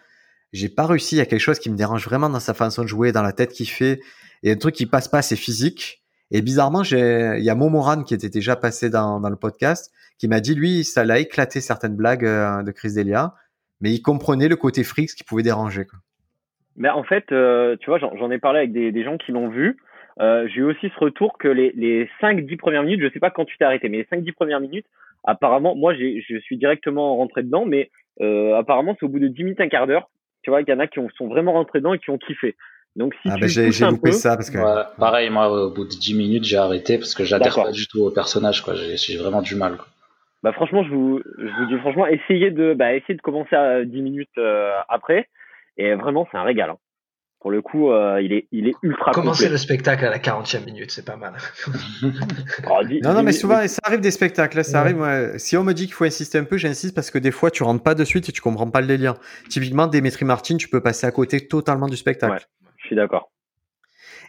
J'ai 0.52 0.68
pas 0.68 0.86
réussi. 0.86 1.16
Il 1.16 1.18
y 1.18 1.22
a 1.22 1.26
quelque 1.26 1.40
chose 1.40 1.58
qui 1.58 1.70
me 1.70 1.76
dérange 1.76 2.04
vraiment 2.04 2.30
dans 2.30 2.40
sa 2.40 2.54
façon 2.54 2.82
de 2.82 2.88
jouer, 2.88 3.12
dans 3.12 3.22
la 3.22 3.32
tête 3.32 3.52
qu'il 3.52 3.68
fait. 3.68 4.00
Et 4.42 4.52
un 4.52 4.56
truc 4.56 4.74
qui 4.74 4.86
passe 4.86 5.08
pas, 5.08 5.22
c'est 5.22 5.36
physique. 5.36 6.02
Et 6.30 6.40
bizarrement, 6.40 6.82
il 6.82 7.42
y 7.44 7.50
a 7.50 7.54
Momoran 7.54 8.04
qui 8.04 8.14
était 8.14 8.30
déjà 8.30 8.56
passé 8.56 8.88
dans, 8.88 9.20
le 9.20 9.36
podcast, 9.36 9.92
qui 10.18 10.28
m'a 10.28 10.40
dit, 10.40 10.54
lui, 10.54 10.84
ça 10.84 11.04
l'a 11.04 11.18
éclaté 11.18 11.60
certaines 11.60 11.94
blagues 11.94 12.24
euh, 12.24 12.62
de 12.62 12.70
Chrysélia, 12.70 13.34
mais 13.82 13.90
il 13.90 14.00
comprenait 14.00 14.48
le 14.48 14.56
côté 14.56 14.82
fric, 14.82 15.10
qui 15.10 15.24
pouvait 15.24 15.42
déranger. 15.42 15.84
Mais 16.76 16.88
en 16.88 17.04
fait, 17.04 17.30
euh, 17.32 17.76
tu 17.80 17.90
vois, 17.90 17.98
j'en 17.98 18.30
ai 18.30 18.38
parlé 18.38 18.60
avec 18.60 18.72
des, 18.72 19.04
gens 19.04 19.18
qui 19.18 19.32
l'ont 19.32 19.50
vu. 19.50 19.76
J'ai 20.18 20.60
eu 20.60 20.64
aussi 20.64 20.88
ce 20.88 21.04
retour 21.04 21.36
que 21.36 21.48
les, 21.48 21.72
les 21.76 22.08
5-10 22.22 22.56
premières 22.56 22.82
minutes, 22.82 23.02
je 23.02 23.12
sais 23.12 23.20
pas 23.20 23.30
quand 23.30 23.44
tu 23.44 23.58
t'es 23.58 23.64
arrêté, 23.64 23.90
mais 23.90 23.98
les 23.98 24.04
5-10 24.04 24.32
premières 24.32 24.60
minutes, 24.60 24.86
apparemment, 25.24 25.74
moi, 25.74 25.94
j'ai- 25.94 26.22
je 26.28 26.38
suis 26.38 26.56
directement 26.56 27.16
rentré 27.16 27.42
dedans, 27.42 27.64
mais 27.64 27.90
euh, 28.20 28.56
apparemment, 28.56 28.96
c'est 28.98 29.06
au 29.06 29.08
bout 29.08 29.18
de 29.18 29.28
10 29.28 29.44
minutes, 29.44 29.60
un 29.60 29.68
quart 29.68 29.86
d'heure. 29.86 30.10
Tu 30.42 30.50
vois, 30.50 30.62
il 30.62 30.68
y 30.68 30.72
en 30.72 30.80
a 30.80 30.86
qui 30.86 30.98
ont, 30.98 31.08
sont 31.16 31.28
vraiment 31.28 31.52
rentrés 31.52 31.78
dedans 31.78 31.94
et 31.94 31.98
qui 31.98 32.10
ont 32.10 32.18
kiffé. 32.18 32.56
Donc, 32.96 33.14
si 33.22 33.30
ah 33.30 33.34
tu 33.36 33.40
ben 33.40 33.48
j'ai, 33.48 33.86
loupé 33.86 34.10
peu, 34.10 34.12
ça 34.12 34.36
parce 34.36 34.50
que. 34.50 34.58
Ouais, 34.58 34.82
pareil, 34.98 35.30
moi, 35.30 35.48
au 35.50 35.70
bout 35.70 35.84
de 35.84 35.90
10 35.90 36.14
minutes, 36.14 36.44
j'ai 36.44 36.58
arrêté 36.58 36.98
parce 36.98 37.14
que 37.14 37.24
j'adhère 37.24 37.54
pas 37.54 37.70
du 37.70 37.86
tout 37.86 38.02
au 38.02 38.10
personnage, 38.10 38.62
quoi. 38.62 38.74
J'ai 38.74 38.96
j'ai 38.96 39.16
vraiment 39.16 39.40
du 39.40 39.54
mal. 39.54 39.76
quoi. 39.76 39.86
bah 40.42 40.52
franchement, 40.52 40.84
je 40.84 40.90
vous, 40.90 41.22
je 41.38 41.42
vous 41.44 41.66
dis 41.66 41.78
franchement, 41.80 42.06
essayez 42.06 42.50
de, 42.50 42.74
bah, 42.74 42.94
essayez 42.94 43.14
de 43.14 43.22
commencer 43.22 43.56
à 43.56 43.84
10 43.84 44.02
minutes 44.02 44.36
euh, 44.38 44.72
après. 44.88 45.28
Et 45.78 45.94
vraiment, 45.94 46.28
c'est 46.30 46.36
un 46.36 46.42
régal. 46.42 46.70
hein. 46.70 46.76
Pour 47.42 47.50
le 47.50 47.60
coup, 47.60 47.90
euh, 47.90 48.22
il 48.22 48.32
est, 48.32 48.46
il 48.52 48.68
est 48.68 48.74
ultra 48.82 49.10
Commencer 49.10 49.40
complet. 49.44 49.50
le 49.50 49.58
spectacle 49.58 50.04
à 50.04 50.10
la 50.10 50.18
40e 50.20 50.64
minute, 50.64 50.92
c'est 50.92 51.04
pas 51.04 51.16
mal. 51.16 51.34
Oh, 52.70 52.80
Non, 53.02 53.14
non, 53.14 53.22
mais 53.24 53.32
souvent, 53.32 53.66
ça 53.66 53.80
arrive 53.82 54.00
des 54.00 54.12
spectacles. 54.12 54.58
là, 54.58 54.62
Ça 54.62 54.78
Ouais. 54.82 54.90
arrive. 54.90 55.00
ouais. 55.00 55.38
Si 55.38 55.56
on 55.56 55.64
me 55.64 55.72
dit 55.72 55.86
qu'il 55.86 55.94
faut 55.94 56.04
insister 56.04 56.38
un 56.38 56.44
peu, 56.44 56.56
j'insiste 56.56 56.94
parce 56.94 57.10
que 57.10 57.18
des 57.18 57.32
fois, 57.32 57.50
tu 57.50 57.64
rentres 57.64 57.82
pas 57.82 57.94
de 57.96 58.04
suite 58.04 58.28
et 58.28 58.32
tu 58.32 58.40
comprends 58.40 58.70
pas 58.70 58.80
le 58.80 58.86
délire. 58.86 59.14
Typiquement, 59.48 59.88
Dimitri 59.88 60.24
Martin, 60.24 60.56
tu 60.56 60.68
peux 60.68 60.80
passer 60.80 61.04
à 61.06 61.10
côté 61.10 61.46
totalement 61.48 61.88
du 61.88 61.96
spectacle. 61.96 62.32
Ouais. 62.34 62.38
Je 62.78 62.86
suis 62.86 62.96
d'accord. 62.96 63.30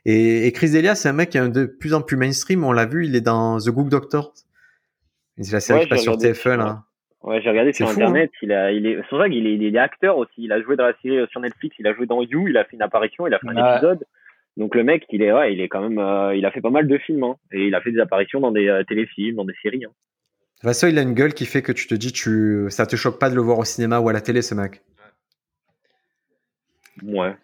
Et, 0.05 0.47
et 0.47 0.51
Chris 0.51 0.71
Delia, 0.71 0.95
c'est 0.95 1.07
un 1.09 1.13
mec 1.13 1.29
qui 1.29 1.37
est 1.37 1.47
de 1.49 1.65
plus 1.65 1.93
en 1.93 2.01
plus 2.01 2.17
mainstream. 2.17 2.63
On 2.63 2.71
l'a 2.71 2.85
vu, 2.87 3.05
il 3.05 3.15
est 3.15 3.21
dans 3.21 3.59
The 3.59 3.69
Good 3.69 3.89
Doctor. 3.89 4.33
C'est 5.39 5.51
la 5.53 5.59
série 5.59 5.79
Ouais, 5.79 5.83
qui 5.85 5.89
passe 5.91 6.01
sur 6.01 6.13
regardé, 6.13 6.33
TF1 6.37 6.57
là. 6.57 6.83
Ouais, 7.23 7.41
j'ai 7.41 7.49
regardé 7.49 7.71
C'est 7.71 7.77
sur 7.85 7.87
fou, 7.91 7.99
internet. 8.01 8.31
Il 8.41 8.51
a, 8.51 8.71
il 8.71 8.85
est, 8.85 8.97
ça 9.09 9.29
qu'il 9.29 9.47
est, 9.47 9.55
il 9.55 9.75
est 9.75 9.79
acteur 9.79 10.17
aussi. 10.17 10.33
Il 10.37 10.51
a 10.51 10.61
joué 10.61 10.75
dans 10.75 10.85
la 10.85 10.93
série 11.01 11.25
sur 11.31 11.39
Netflix. 11.39 11.75
Il 11.79 11.87
a 11.87 11.93
joué 11.93 12.05
dans 12.05 12.21
You. 12.21 12.47
Il 12.49 12.57
a 12.57 12.65
fait 12.65 12.75
une 12.75 12.81
apparition. 12.81 13.25
Il 13.27 13.33
a 13.33 13.39
fait 13.39 13.47
un 13.47 13.55
Ouais. 13.55 13.73
épisode. 13.75 14.03
Donc 14.57 14.75
le 14.75 14.83
mec, 14.83 15.05
il 15.09 15.21
est, 15.23 15.31
ouais, 15.31 15.53
il 15.53 15.61
est 15.61 15.67
quand 15.69 15.81
même, 15.81 15.97
euh, 15.97 16.35
il 16.35 16.45
a 16.45 16.51
fait 16.51 16.61
pas 16.61 16.69
mal 16.69 16.87
de 16.87 16.97
films. 16.99 17.23
Hein, 17.23 17.35
et 17.53 17.65
il 17.67 17.73
a 17.75 17.81
fait 17.81 17.91
des 17.91 17.99
apparitions 17.99 18.39
dans 18.39 18.51
des 18.51 18.67
euh, 18.67 18.83
téléfilms, 18.83 19.35
dans 19.37 19.45
des 19.45 19.55
séries. 19.63 19.85
Hein. 19.85 19.89
De 19.89 20.59
toute 20.59 20.69
façon, 20.69 20.87
il 20.87 20.97
a 20.99 21.01
une 21.01 21.13
gueule 21.13 21.33
qui 21.33 21.45
fait 21.45 21.61
que 21.61 21.71
tu 21.71 21.87
te 21.87 21.95
dis, 21.95 22.11
tu, 22.11 22.65
ça 22.69 22.85
te 22.85 22.95
choque 22.95 23.19
pas 23.19 23.29
de 23.29 23.35
le 23.35 23.41
voir 23.41 23.57
au 23.57 23.65
cinéma 23.65 23.99
ou 23.99 24.09
à 24.09 24.13
la 24.13 24.21
télé, 24.21 24.41
ce 24.41 24.53
mec. 24.53 24.81
Ouais. 27.03 27.35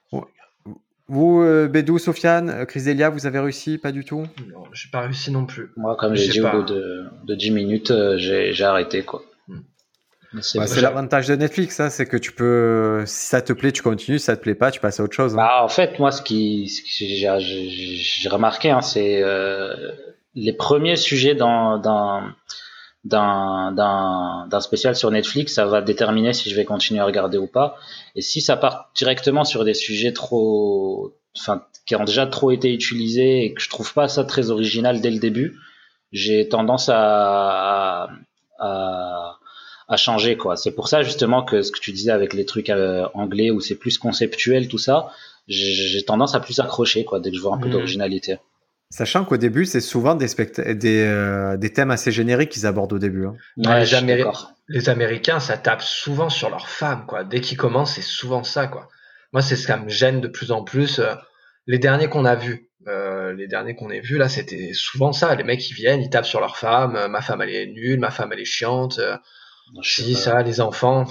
Vous, 1.07 1.41
euh, 1.41 1.67
Bédou, 1.67 1.97
Sofiane, 1.97 2.65
Chris 2.67 2.83
Delia, 2.85 3.09
vous 3.09 3.25
avez 3.25 3.39
réussi? 3.39 3.79
Pas 3.79 3.91
du 3.91 4.05
tout? 4.05 4.25
Non, 4.53 4.63
j'ai 4.73 4.89
pas 4.91 5.01
réussi 5.01 5.31
non 5.31 5.45
plus. 5.47 5.69
Moi, 5.75 5.95
comme 5.97 6.13
j'ai 6.15 6.31
dit, 6.31 6.39
pas. 6.41 6.55
au 6.55 6.59
bout 6.61 6.67
de, 6.71 7.05
de 7.23 7.33
10 7.35 7.51
minutes, 7.51 7.91
j'ai 8.17 8.53
j'ai 8.53 8.63
arrêté, 8.63 9.01
quoi. 9.01 9.23
C'est 10.41 10.59
Bah. 10.59 10.67
C'est 10.67 10.81
l'avantage 10.81 11.27
de 11.27 11.35
Netflix, 11.35 11.79
hein, 11.79 11.89
c'est 11.89 12.05
que 12.05 12.17
tu 12.17 12.31
peux, 12.31 13.03
si 13.07 13.27
ça 13.27 13.41
te 13.41 13.51
plaît, 13.53 13.71
tu 13.71 13.81
continues, 13.81 14.19
si 14.19 14.25
ça 14.25 14.37
te 14.37 14.41
plaît 14.41 14.55
pas, 14.55 14.69
tu 14.71 14.79
passes 14.79 14.99
à 14.99 15.03
autre 15.03 15.15
chose. 15.15 15.33
hein. 15.33 15.37
Bah, 15.37 15.63
en 15.63 15.67
fait, 15.69 15.97
moi, 15.99 16.11
ce 16.11 16.21
qui, 16.21 16.67
ce 16.69 16.81
que 16.81 16.87
j'ai- 16.89 17.39
j'ai 17.39 17.95
j'ai 17.95 18.29
remarqué, 18.29 18.69
hein, 18.69 18.81
c'est 18.81 19.23
euh, 19.23 19.73
les 20.35 20.53
premiers 20.53 20.95
sujets 20.97 21.33
dans, 21.35 21.79
dans, 21.79 22.21
d'un 23.73 24.59
spécial 24.61 24.95
sur 24.95 25.09
Netflix, 25.11 25.53
ça 25.53 25.65
va 25.65 25.81
déterminer 25.81 26.33
si 26.33 26.49
je 26.49 26.55
vais 26.55 26.65
continuer 26.65 26.99
à 27.01 27.05
regarder 27.05 27.37
ou 27.37 27.47
pas. 27.47 27.77
Et 28.15 28.21
si 28.21 28.41
ça 28.41 28.57
part 28.57 28.91
directement 28.95 29.43
sur 29.43 29.63
des 29.65 29.73
sujets 29.73 30.13
trop, 30.13 31.15
enfin, 31.37 31.63
qui 31.87 31.95
ont 31.95 32.03
déjà 32.03 32.27
trop 32.27 32.51
été 32.51 32.71
utilisés 32.71 33.45
et 33.45 33.53
que 33.53 33.61
je 33.61 33.69
trouve 33.69 33.93
pas 33.93 34.07
ça 34.07 34.23
très 34.23 34.51
original 34.51 35.01
dès 35.01 35.09
le 35.11 35.19
début, 35.19 35.55
j'ai 36.11 36.47
tendance 36.49 36.89
à, 36.91 38.09
à, 38.59 39.37
à 39.89 39.97
changer, 39.97 40.37
quoi. 40.37 40.55
C'est 40.55 40.71
pour 40.71 40.87
ça, 40.87 41.01
justement, 41.03 41.43
que 41.43 41.61
ce 41.63 41.71
que 41.71 41.79
tu 41.79 41.91
disais 41.91 42.11
avec 42.11 42.33
les 42.33 42.45
trucs 42.45 42.69
euh, 42.69 43.05
anglais 43.13 43.51
où 43.51 43.59
c'est 43.59 43.75
plus 43.75 43.97
conceptuel, 43.97 44.67
tout 44.67 44.77
ça, 44.77 45.09
j'ai 45.47 46.03
tendance 46.05 46.35
à 46.35 46.39
plus 46.39 46.59
accrocher, 46.59 47.03
quoi, 47.05 47.19
dès 47.19 47.31
que 47.31 47.37
je 47.37 47.41
vois 47.41 47.55
un 47.55 47.57
peu 47.57 47.65
Mhm. 47.67 47.71
d'originalité. 47.73 48.37
Sachant 48.91 49.23
qu'au 49.25 49.37
début, 49.37 49.65
c'est 49.65 49.81
souvent 49.81 50.15
des, 50.15 50.27
specta- 50.27 50.73
des, 50.73 51.01
euh, 51.01 51.57
des 51.57 51.71
thèmes 51.73 51.91
assez 51.91 52.11
génériques 52.11 52.49
qu'ils 52.49 52.65
abordent 52.65 52.93
au 52.93 52.99
début. 52.99 53.25
hein. 53.27 53.35
Ouais, 53.57 53.93
Améri- 53.93 54.19
d'accord. 54.19 54.51
Les 54.67 54.89
Américains, 54.89 55.39
ça 55.39 55.57
tape 55.57 55.81
souvent 55.81 56.29
sur 56.29 56.49
leurs 56.49 56.69
femmes, 56.69 57.05
quoi. 57.07 57.23
Dès 57.23 57.41
qu'ils 57.41 57.57
commencent, 57.57 57.93
c'est 57.95 58.01
souvent 58.01 58.43
ça, 58.43 58.67
quoi. 58.67 58.87
Moi, 59.33 59.41
c'est 59.43 59.55
ce 59.55 59.67
qui 59.71 59.79
me 59.79 59.89
gêne 59.89 60.21
de 60.21 60.27
plus 60.27 60.51
en 60.51 60.63
plus. 60.63 60.99
Euh, 60.99 61.13
Les 61.67 61.77
derniers 61.77 62.07
qu'on 62.07 62.25
a 62.25 62.33
vus, 62.35 62.67
euh, 62.87 63.31
les 63.33 63.45
derniers 63.47 63.75
qu'on 63.75 63.91
ait 63.91 63.99
vus, 63.99 64.17
là, 64.17 64.27
c'était 64.27 64.71
souvent 64.73 65.11
ça. 65.13 65.35
Les 65.35 65.43
mecs, 65.43 65.69
ils 65.69 65.75
viennent, 65.75 66.01
ils 66.01 66.09
tapent 66.09 66.25
sur 66.25 66.39
leurs 66.39 66.57
femmes. 66.57 66.97
ma 67.11 67.21
femme, 67.21 67.41
elle 67.43 67.51
est 67.53 67.67
nulle, 67.67 67.99
ma 67.99 68.09
femme, 68.09 68.31
elle 68.33 68.39
est 68.39 68.45
chiante. 68.45 68.99
Si, 69.83 70.13
pas- 70.13 70.19
ça, 70.19 70.41
les 70.41 70.61
enfants. 70.61 71.05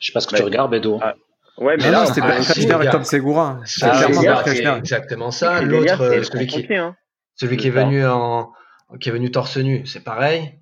Je 0.00 0.06
sais 0.06 0.12
pas 0.12 0.20
ce 0.20 0.26
que 0.28 0.32
Ouais. 0.34 0.38
tu 0.38 0.44
regardes, 0.44 0.70
Bédo. 0.70 0.98
Ah, 1.02 1.14
Ouais, 1.58 1.76
mais 1.76 1.86
Non, 1.86 1.90
là, 1.90 1.98
non, 2.00 2.06
c'était 2.06 2.20
ah, 2.22 2.28
Bert 2.28 2.44
si, 2.44 2.52
Kreschner 2.52 2.86
et. 2.86 2.90
Tom 2.90 3.02
Segura. 3.02 3.58
C'est 3.64 3.84
Ah, 3.84 4.06
Bert 4.22 4.76
exactement 4.78 5.32
ça. 5.32 5.60
L'autre, 5.60 6.00
euh, 6.02 6.22
celui 6.22 6.46
qui, 6.46 6.72
hein. 6.74 6.94
celui 7.34 7.56
qui 7.56 7.66
est 7.66 7.70
venu 7.70 8.06
en, 8.06 8.52
qui 9.00 9.08
est 9.08 9.12
venu 9.12 9.30
torse 9.32 9.56
nu, 9.56 9.84
c'est 9.84 10.04
pareil. 10.04 10.52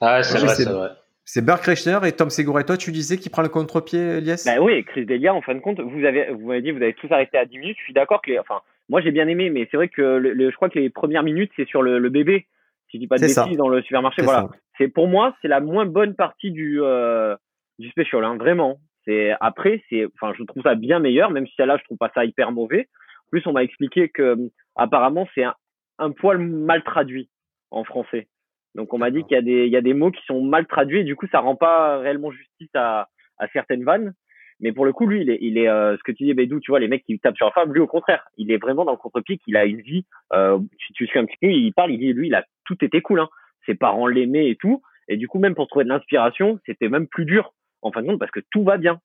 Ah, 0.00 0.22
c'est 0.22 0.38
Ouais, 0.38 0.46
vrai, 0.46 0.54
c'est- 0.54 0.64
vrai. 0.64 0.88
C'est 1.26 1.44
Burke 1.44 1.64
Reichner 1.66 1.98
et 2.06 2.12
Tom 2.12 2.30
Segura. 2.30 2.62
Et 2.62 2.64
toi, 2.64 2.78
tu 2.78 2.90
disais 2.92 3.18
qu'il 3.18 3.30
prend 3.30 3.42
le 3.42 3.50
contre-pied, 3.50 4.00
Elias? 4.00 4.44
Bah 4.46 4.62
oui, 4.62 4.82
Chris 4.86 5.04
Delia, 5.04 5.34
en 5.34 5.42
fin 5.42 5.54
de 5.54 5.60
compte, 5.60 5.78
vous 5.80 6.02
avez, 6.06 6.30
vous 6.32 6.46
m'avez 6.48 6.62
dit, 6.62 6.70
vous 6.70 6.80
avez 6.82 6.94
tous 6.94 7.12
arrêté 7.12 7.36
à 7.36 7.44
10 7.44 7.58
minutes. 7.58 7.76
Je 7.80 7.84
suis 7.84 7.92
d'accord 7.92 8.22
que 8.22 8.30
les, 8.30 8.38
enfin, 8.38 8.62
moi 8.88 9.02
j'ai 9.02 9.10
bien 9.10 9.28
aimé, 9.28 9.50
mais 9.50 9.68
c'est 9.70 9.76
vrai 9.76 9.88
que 9.88 10.00
le, 10.00 10.32
le- 10.32 10.50
je 10.50 10.56
crois 10.56 10.70
que 10.70 10.78
les 10.78 10.88
premières 10.88 11.22
minutes, 11.22 11.50
c'est 11.56 11.66
sur 11.68 11.82
le, 11.82 11.98
le 11.98 12.08
bébé, 12.08 12.46
si 12.90 12.96
je 12.96 13.00
dis 13.02 13.06
pas 13.06 13.16
de 13.16 13.26
bêtises, 13.26 13.58
dans 13.58 13.68
le 13.68 13.82
supermarché. 13.82 14.22
Voilà. 14.22 14.48
ça. 14.50 14.56
C'est 14.78 14.88
pour 14.88 15.08
moi, 15.08 15.36
c'est 15.42 15.48
la 15.48 15.60
moins 15.60 15.86
bonne 15.86 16.14
partie 16.14 16.50
du 16.50 16.80
euh, 16.82 17.36
du 17.78 17.90
special, 17.90 18.24
hein, 18.24 18.36
vraiment. 18.36 18.78
C'est 19.04 19.32
après, 19.40 19.82
c'est, 19.88 20.06
enfin, 20.14 20.32
je 20.38 20.44
trouve 20.44 20.62
ça 20.62 20.74
bien 20.74 21.00
meilleur, 21.00 21.30
même 21.30 21.46
si 21.46 21.54
celle-là, 21.56 21.76
je 21.78 21.84
trouve 21.84 21.98
pas 21.98 22.10
ça 22.14 22.24
hyper 22.24 22.52
mauvais. 22.52 22.88
En 23.26 23.30
plus, 23.30 23.46
on 23.46 23.52
m'a 23.52 23.64
expliqué 23.64 24.08
que 24.08 24.22
euh, 24.22 24.48
apparemment, 24.76 25.28
c'est 25.34 25.44
un, 25.44 25.54
un 25.98 26.12
poil 26.12 26.38
mal 26.38 26.82
traduit 26.84 27.28
en 27.70 27.84
français. 27.84 28.28
Donc, 28.74 28.94
on 28.94 28.98
m'a 28.98 29.10
dit 29.10 29.24
qu'il 29.24 29.34
y 29.34 29.38
a 29.38 29.42
des 29.42 29.66
il 29.66 29.72
y 29.72 29.76
a 29.76 29.80
des 29.80 29.94
mots 29.94 30.10
qui 30.10 30.24
sont 30.26 30.42
mal 30.42 30.66
traduits, 30.66 31.00
et 31.00 31.04
du 31.04 31.16
coup, 31.16 31.26
ça 31.32 31.40
rend 31.40 31.56
pas 31.56 31.98
réellement 31.98 32.30
justice 32.30 32.70
à 32.74 33.08
à 33.38 33.48
certaines 33.48 33.84
vannes. 33.84 34.14
Mais 34.60 34.72
pour 34.72 34.84
le 34.84 34.92
coup, 34.92 35.06
lui, 35.06 35.22
il 35.22 35.30
est, 35.30 35.38
il 35.40 35.56
est 35.56 35.68
euh, 35.68 35.96
ce 35.96 36.02
que 36.02 36.12
tu 36.12 36.24
dis, 36.24 36.34
Bédou, 36.34 36.58
tu 36.60 36.72
vois, 36.72 36.80
les 36.80 36.88
mecs 36.88 37.04
qui 37.04 37.18
tapent 37.20 37.36
sur 37.36 37.46
la 37.46 37.52
femme, 37.52 37.72
lui, 37.72 37.80
au 37.80 37.86
contraire, 37.86 38.24
il 38.36 38.50
est 38.50 38.56
vraiment 38.56 38.84
dans 38.84 38.90
le 38.92 38.98
contre-pied, 38.98 39.38
qu'il 39.38 39.56
a 39.56 39.64
une 39.64 39.80
vie. 39.80 40.04
Euh, 40.32 40.58
si 40.84 40.92
tu 40.94 41.06
suis 41.06 41.18
un 41.18 41.26
petit 41.26 41.36
peu, 41.40 41.46
il 41.46 41.72
parle, 41.72 41.92
il 41.92 41.98
dit, 41.98 42.12
lui, 42.12 42.26
il 42.26 42.34
a 42.34 42.44
tout 42.64 42.76
été 42.84 43.00
cool, 43.00 43.20
hein. 43.20 43.28
Ses 43.68 43.74
parents 43.76 44.06
l'aimaient 44.08 44.48
et 44.50 44.56
tout. 44.56 44.82
Et 45.08 45.16
du 45.16 45.28
coup, 45.28 45.38
même 45.38 45.54
pour 45.54 45.68
trouver 45.68 45.84
de 45.84 45.90
l'inspiration, 45.90 46.58
c'était 46.66 46.88
même 46.88 47.06
plus 47.06 47.24
dur, 47.24 47.52
en 47.82 47.92
fin 47.92 48.02
de 48.02 48.06
compte, 48.08 48.18
parce 48.18 48.30
que 48.32 48.40
tout 48.50 48.64
va 48.64 48.78
bien. 48.78 49.00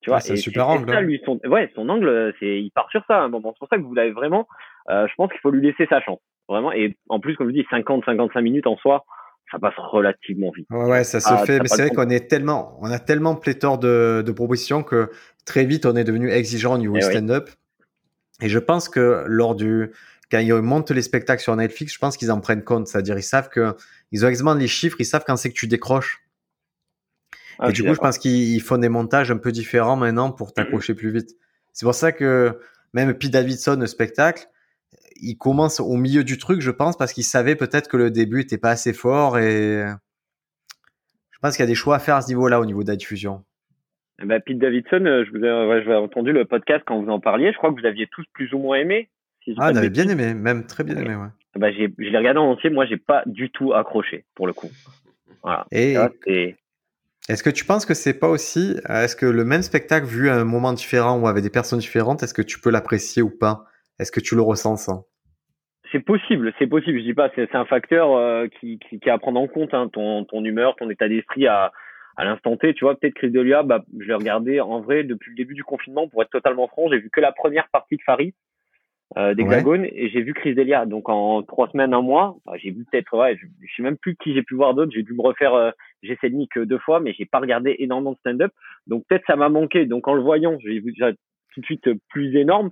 Tu 0.00 0.08
vois, 0.08 0.16
Ouais, 0.16 0.22
c'est 0.22 0.36
super 0.36 0.68
angle, 0.68 0.90
ça, 0.90 0.96
hein. 0.98 1.00
lui, 1.02 1.20
son, 1.26 1.38
ouais, 1.44 1.70
son 1.74 1.88
angle, 1.90 2.32
c'est, 2.40 2.62
il 2.62 2.70
part 2.70 2.88
sur 2.90 3.04
ça 3.06 3.18
à 3.18 3.22
un 3.24 3.28
moment. 3.28 3.52
C'est 3.52 3.58
pour 3.58 3.68
ça 3.68 3.76
que 3.76 3.82
vous 3.82 3.94
l'avez 3.94 4.12
vraiment, 4.12 4.48
euh, 4.88 5.06
je 5.06 5.14
pense 5.16 5.30
qu'il 5.30 5.40
faut 5.40 5.50
lui 5.50 5.60
laisser 5.60 5.86
sa 5.90 6.00
chance. 6.00 6.20
Vraiment. 6.48 6.72
Et 6.72 6.96
en 7.10 7.20
plus, 7.20 7.36
comme 7.36 7.48
je 7.48 7.52
dis, 7.54 7.66
50, 7.68 8.04
55 8.06 8.40
minutes 8.40 8.66
en 8.66 8.76
soi, 8.78 9.04
ça 9.50 9.58
passe 9.58 9.74
relativement 9.76 10.50
vite. 10.56 10.66
Ouais, 10.70 10.84
ouais, 10.88 11.04
ça 11.04 11.20
se 11.20 11.28
Ah, 11.30 11.38
fait. 11.44 11.60
Mais 11.60 11.68
c'est 11.68 11.82
vrai 11.88 11.90
qu'on 11.94 12.08
est 12.08 12.28
tellement, 12.30 12.78
on 12.80 12.90
a 12.90 12.98
tellement 12.98 13.34
pléthore 13.36 13.78
de, 13.78 14.22
de 14.24 14.32
propositions 14.32 14.82
que 14.82 15.10
très 15.44 15.64
vite 15.64 15.84
on 15.86 15.96
est 15.96 16.04
devenu 16.04 16.30
exigeant 16.30 16.74
au 16.74 16.78
niveau 16.78 16.96
Eh 16.96 17.02
stand-up. 17.02 17.50
Et 18.42 18.48
je 18.48 18.58
pense 18.58 18.88
que 18.88 19.24
lors 19.26 19.54
du, 19.54 19.90
quand 20.30 20.38
ils 20.38 20.54
montent 20.54 20.90
les 20.90 21.02
spectacles 21.02 21.42
sur 21.42 21.56
Netflix, 21.56 21.94
je 21.94 21.98
pense 21.98 22.16
qu'ils 22.16 22.30
en 22.30 22.40
prennent 22.40 22.64
compte. 22.64 22.86
C'est-à-dire, 22.86 23.18
ils 23.18 23.22
savent 23.22 23.48
que, 23.48 23.74
ils 24.12 24.24
ont 24.24 24.28
exactement 24.28 24.54
les 24.54 24.68
chiffres, 24.68 24.96
ils 25.00 25.04
savent 25.04 25.24
quand 25.26 25.36
c'est 25.36 25.50
que 25.50 25.54
tu 25.54 25.66
décroches. 25.66 26.22
Ah, 27.58 27.70
et 27.70 27.72
du 27.72 27.84
coup, 27.84 27.94
je 27.94 27.98
pense 27.98 28.18
qu'ils 28.18 28.54
ils 28.54 28.60
font 28.62 28.78
des 28.78 28.88
montages 28.88 29.30
un 29.30 29.36
peu 29.36 29.52
différents 29.52 29.96
maintenant 29.96 30.30
pour 30.30 30.52
t'accrocher 30.52 30.94
plus 30.94 31.10
vite. 31.10 31.36
C'est 31.72 31.84
pour 31.84 31.94
ça 31.94 32.12
que 32.12 32.58
même 32.94 33.12
Pete 33.14 33.32
Davidson, 33.32 33.76
le 33.78 33.86
spectacle, 33.86 34.46
il 35.20 35.36
commence 35.36 35.80
au 35.80 35.96
milieu 35.96 36.24
du 36.24 36.38
truc, 36.38 36.62
je 36.62 36.70
pense, 36.70 36.96
parce 36.96 37.12
qu'il 37.12 37.24
savait 37.24 37.56
peut-être 37.56 37.88
que 37.88 37.96
le 37.96 38.10
début 38.10 38.40
était 38.40 38.58
pas 38.58 38.70
assez 38.70 38.94
fort 38.94 39.38
et 39.38 39.84
je 41.30 41.38
pense 41.42 41.56
qu'il 41.56 41.62
y 41.62 41.68
a 41.68 41.68
des 41.68 41.74
choix 41.74 41.96
à 41.96 41.98
faire 41.98 42.16
à 42.16 42.22
ce 42.22 42.28
niveau-là, 42.28 42.60
au 42.60 42.66
niveau 42.66 42.82
de 42.82 42.88
la 42.88 42.96
diffusion. 42.96 43.44
Eh 44.22 44.26
ben, 44.26 44.40
Pete 44.40 44.58
Davidson, 44.58 45.04
euh, 45.06 45.24
je 45.24 45.30
vous 45.30 45.44
ai, 45.44 45.66
ouais, 45.66 45.82
j'avais 45.82 45.96
entendu 45.96 46.32
le 46.32 46.44
podcast 46.44 46.84
quand 46.86 47.00
vous 47.02 47.10
en 47.10 47.20
parliez. 47.20 47.52
Je 47.52 47.56
crois 47.56 47.72
que 47.72 47.80
vous 47.80 47.86
aviez 47.86 48.06
tous 48.08 48.24
plus 48.34 48.52
ou 48.52 48.58
moins 48.58 48.76
aimé. 48.78 49.08
Si 49.54 49.58
Ah, 49.60 49.72
bêtises. 49.72 49.90
bien 49.90 50.08
aimé, 50.08 50.34
même 50.34 50.66
très 50.66 50.84
bien 50.84 50.96
aimé, 50.96 51.14
ouais. 51.16 51.28
Bah, 51.56 51.72
j'ai, 51.72 51.92
je 51.98 52.08
l'ai 52.08 52.18
regardé 52.18 52.38
en 52.38 52.50
entier. 52.50 52.70
Moi, 52.70 52.86
j'ai 52.86 52.96
pas 52.96 53.22
du 53.26 53.50
tout 53.50 53.72
accroché 53.72 54.24
pour 54.34 54.46
le 54.46 54.52
coup. 54.52 54.70
Voilà. 55.42 55.66
Et 55.72 55.96
est-ce 57.28 57.42
que 57.42 57.50
tu 57.50 57.64
penses 57.64 57.86
que 57.86 57.94
c'est 57.94 58.18
pas 58.18 58.28
aussi, 58.28 58.76
euh, 58.88 59.04
est-ce 59.04 59.16
que 59.16 59.26
le 59.26 59.44
même 59.44 59.62
spectacle 59.62 60.06
vu 60.06 60.28
à 60.28 60.34
un 60.34 60.44
moment 60.44 60.72
différent 60.72 61.18
ou 61.20 61.26
avec 61.28 61.42
des 61.42 61.50
personnes 61.50 61.78
différentes, 61.78 62.22
est-ce 62.22 62.34
que 62.34 62.42
tu 62.42 62.60
peux 62.60 62.70
l'apprécier 62.70 63.22
ou 63.22 63.30
pas? 63.30 63.64
Est-ce 63.98 64.12
que 64.12 64.20
tu 64.20 64.34
le 64.34 64.42
ressens 64.42 64.76
ça? 64.76 65.02
C'est 65.92 66.00
possible, 66.00 66.52
c'est 66.58 66.66
possible. 66.66 66.98
Je 66.98 67.04
dis 67.04 67.14
pas, 67.14 67.30
c'est 67.34 67.48
c'est 67.50 67.56
un 67.56 67.64
facteur 67.66 68.16
euh, 68.16 68.46
qui, 68.60 68.78
qui, 68.78 69.00
qui 69.00 69.08
est 69.08 69.12
à 69.12 69.18
prendre 69.18 69.40
en 69.40 69.48
compte, 69.48 69.74
hein, 69.74 69.88
ton, 69.92 70.24
ton 70.24 70.44
humeur, 70.44 70.76
ton 70.76 70.88
état 70.88 71.08
d'esprit 71.08 71.46
à, 71.46 71.72
à 72.16 72.24
l'instant 72.24 72.56
T. 72.56 72.74
Tu 72.74 72.84
vois, 72.84 72.94
peut-être 72.98 73.14
Chris 73.14 73.30
Delia, 73.30 73.62
bah, 73.64 73.84
je 73.98 74.06
l'ai 74.06 74.14
regardé 74.14 74.60
en 74.60 74.80
vrai 74.80 75.02
depuis 75.04 75.30
le 75.30 75.36
début 75.36 75.54
du 75.54 75.64
confinement. 75.64 76.08
Pour 76.08 76.22
être 76.22 76.30
totalement 76.30 76.68
franc, 76.68 76.88
j'ai 76.90 76.98
vu 77.00 77.10
que 77.10 77.20
la 77.20 77.32
première 77.32 77.68
partie 77.70 77.96
de 77.96 78.02
Farid 78.02 78.34
euh, 79.16 79.34
d'Hexagone 79.34 79.84
et 79.84 80.08
j'ai 80.10 80.22
vu 80.22 80.34
Chris 80.34 80.54
Delia. 80.54 80.86
Donc 80.86 81.08
en 81.08 81.42
trois 81.42 81.68
semaines, 81.70 81.94
un 81.94 82.02
mois, 82.02 82.36
bah, 82.46 82.52
j'ai 82.56 82.70
vu 82.70 82.84
peut-être, 82.90 83.16
ouais, 83.16 83.36
je, 83.36 83.46
je 83.66 83.74
sais 83.76 83.82
même 83.82 83.96
plus 83.96 84.16
qui 84.16 84.34
j'ai 84.34 84.42
pu 84.42 84.54
voir 84.54 84.74
d'autres. 84.74 84.92
J'ai 84.94 85.02
dû 85.02 85.14
me 85.14 85.22
refaire 85.22 85.54
euh, 85.54 85.70
J'essaie 86.02 86.30
de 86.30 86.46
que 86.50 86.60
deux 86.60 86.78
fois, 86.78 87.00
mais 87.00 87.12
j'ai 87.12 87.26
pas 87.26 87.40
regardé 87.40 87.76
énormément 87.78 88.12
de 88.12 88.18
stand-up. 88.18 88.52
Donc 88.86 89.04
peut-être 89.08 89.24
ça 89.26 89.36
m'a 89.36 89.48
manqué. 89.48 89.84
Donc 89.86 90.08
en 90.08 90.14
le 90.14 90.22
voyant, 90.22 90.56
j'ai 90.60 90.80
vu 90.80 90.92
déjà 90.92 91.12
tout 91.12 91.60
de 91.60 91.66
suite 91.66 91.88
euh, 91.88 91.96
plus 92.08 92.34
énorme. 92.36 92.70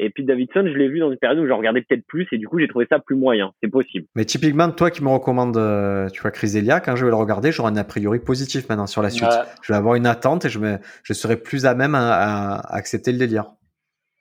Et 0.00 0.10
puis 0.10 0.22
Davidson, 0.24 0.62
je 0.64 0.78
l'ai 0.78 0.88
vu 0.88 1.00
dans 1.00 1.10
une 1.10 1.18
période 1.18 1.40
où 1.40 1.46
je 1.46 1.52
regardais 1.52 1.82
peut-être 1.82 2.06
plus 2.06 2.28
et 2.30 2.38
du 2.38 2.46
coup 2.46 2.60
j'ai 2.60 2.68
trouvé 2.68 2.86
ça 2.88 3.00
plus 3.00 3.16
moyen. 3.16 3.52
C'est 3.60 3.68
possible. 3.68 4.06
Mais 4.14 4.24
typiquement, 4.24 4.70
toi 4.70 4.92
qui 4.92 5.02
me 5.02 5.08
recommandes, 5.08 5.56
euh, 5.56 6.08
tu 6.10 6.22
vois, 6.22 6.30
Chrysélia, 6.30 6.78
quand 6.78 6.94
je 6.94 7.04
vais 7.04 7.10
le 7.10 7.16
regarder, 7.16 7.50
j'aurai 7.50 7.72
un 7.72 7.76
a 7.76 7.82
priori 7.82 8.20
positif 8.20 8.68
maintenant 8.68 8.86
sur 8.86 9.02
la 9.02 9.10
suite. 9.10 9.28
Je 9.60 9.72
vais 9.72 9.76
avoir 9.76 9.96
une 9.96 10.06
attente 10.06 10.44
et 10.44 10.50
je, 10.50 10.60
me, 10.60 10.76
je 11.02 11.12
serai 11.14 11.36
plus 11.36 11.66
à 11.66 11.74
même 11.74 11.96
à, 11.96 12.12
à 12.12 12.76
accepter 12.76 13.10
le 13.10 13.18
délire. 13.18 13.46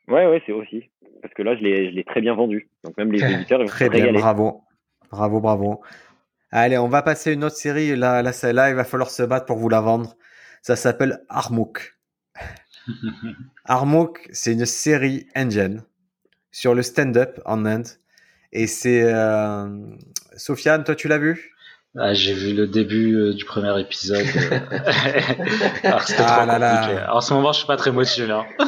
Ouais, 0.07 0.25
ouais, 0.25 0.41
c'est 0.47 0.51
aussi. 0.53 0.89
Parce 1.27 1.36
que 1.36 1.43
là, 1.43 1.57
je 1.57 1.62
l'ai, 1.62 2.03
très 2.05 2.22
bien 2.22 2.34
vendu. 2.34 2.69
Donc 2.86 2.96
même 2.98 3.12
les 3.12 3.22
éditeurs, 3.34 3.60
ils 3.60 3.63
vont 3.63 3.69
Très 3.69 3.89
bien, 3.89 4.05
régaler. 4.05 4.19
bravo. 4.19 4.63
Bravo, 5.12 5.41
bravo. 5.41 5.81
Allez, 6.51 6.77
on 6.77 6.88
va 6.88 7.01
passer 7.01 7.31
à 7.31 7.34
une 7.34 7.43
autre 7.43 7.57
série. 7.57 7.98
Là, 7.98 8.22
là, 8.22 8.31
celle-là, 8.31 8.69
il 8.69 8.75
va 8.75 8.86
falloir 8.86 9.10
se 9.10 9.24
battre 9.24 9.46
pour 9.46 9.57
vous 9.57 9.67
la 9.67 9.81
vendre. 9.81 10.15
Ça 10.62 10.77
s'appelle 10.77 11.25
Armouk. 11.27 11.98
Armouk, 13.65 14.29
c'est 14.31 14.53
une 14.53 14.65
série 14.65 15.27
indienne 15.36 15.84
sur 16.51 16.74
le 16.74 16.81
stand-up 16.81 17.41
en 17.46 17.65
Inde. 17.65 17.88
Et 18.53 18.65
c'est... 18.65 19.03
Euh... 19.03 19.67
Sofiane, 20.38 20.86
toi, 20.86 20.96
tu 20.96 21.10
l'as 21.10 21.17
vu? 21.17 21.51
Ah, 22.00 22.13
j'ai 22.13 22.34
vu 22.34 22.54
le 22.54 22.68
début 22.68 23.16
euh, 23.16 23.34
du 23.34 23.44
premier 23.46 23.80
épisode. 23.80 24.25
euh. 24.51 24.60
Alors, 25.84 26.04
c'était 26.04 26.24
Ah 26.25 26.38
trop 26.39 26.46
là 26.48 26.60
là. 26.60 26.77
compliqué. 26.82 27.01
En 27.12 27.22
ce 27.22 27.34
moment, 27.34 27.51
je 27.51 27.58
suis 27.60 27.68
pas 27.68 27.77
très 27.77 27.92
motivé. 27.92 28.32
hein. 28.32 28.46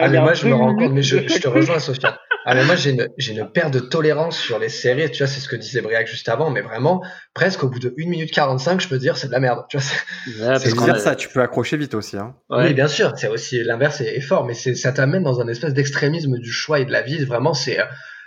Ah, 0.00 0.08
mais 0.08 0.20
moi, 0.20 0.34
je 0.34 0.48
me 0.48 0.54
rends 0.54 0.74
compte, 0.74 0.92
mais 0.92 1.02
je, 1.02 1.28
je 1.28 1.38
te 1.38 1.46
rejoins, 1.46 1.78
Sofiane. 1.78 2.14
Ah, 2.44 2.54
mais 2.56 2.64
moi, 2.64 2.74
j'ai 2.74 2.90
une, 2.90 3.08
j'ai 3.18 3.32
une 3.34 3.48
perte 3.48 3.72
de 3.72 3.78
tolérance 3.78 4.36
sur 4.36 4.58
les 4.58 4.68
séries. 4.68 5.08
Tu 5.12 5.18
vois, 5.18 5.26
c'est 5.28 5.40
ce 5.40 5.48
que 5.48 5.54
disait 5.56 5.80
Briac 5.80 6.08
juste 6.08 6.28
avant, 6.28 6.50
mais 6.50 6.60
vraiment, 6.60 7.02
presque 7.34 7.62
au 7.62 7.68
bout 7.68 7.78
de 7.78 7.94
1 7.98 8.08
minute 8.08 8.32
45, 8.32 8.80
je 8.80 8.88
peux 8.88 8.98
dire, 8.98 9.16
c'est 9.16 9.28
de 9.28 9.32
la 9.32 9.38
merde. 9.40 9.60
Tu 9.70 9.76
vois, 9.76 9.84
c'est- 9.86 10.40
Ouais, 10.40 10.46
parce 10.48 10.62
C'est 10.64 10.70
qu'on 10.72 10.80
bizarre 10.82 10.96
a- 10.96 10.98
ça, 10.98 11.14
tu 11.14 11.28
peux 11.28 11.40
accrocher 11.40 11.76
vite 11.76 11.94
aussi. 11.94 12.16
Hein. 12.18 12.34
ouais. 12.50 12.64
Oui, 12.66 12.74
bien 12.74 12.88
sûr, 12.88 13.12
c'est 13.16 13.28
aussi 13.28 13.62
l'inverse 13.62 14.00
est, 14.00 14.16
est 14.16 14.20
fort, 14.20 14.44
mais 14.44 14.54
c'est, 14.54 14.74
ça 14.74 14.90
t'amène 14.92 15.22
dans 15.22 15.40
un 15.40 15.46
espèce 15.48 15.72
d'extrémisme 15.72 16.36
du 16.38 16.50
choix 16.52 16.80
et 16.80 16.84
de 16.84 16.92
la 16.92 17.02
vie. 17.02 17.24
Vraiment, 17.24 17.54
c'est, 17.54 17.78
euh, 17.80 17.84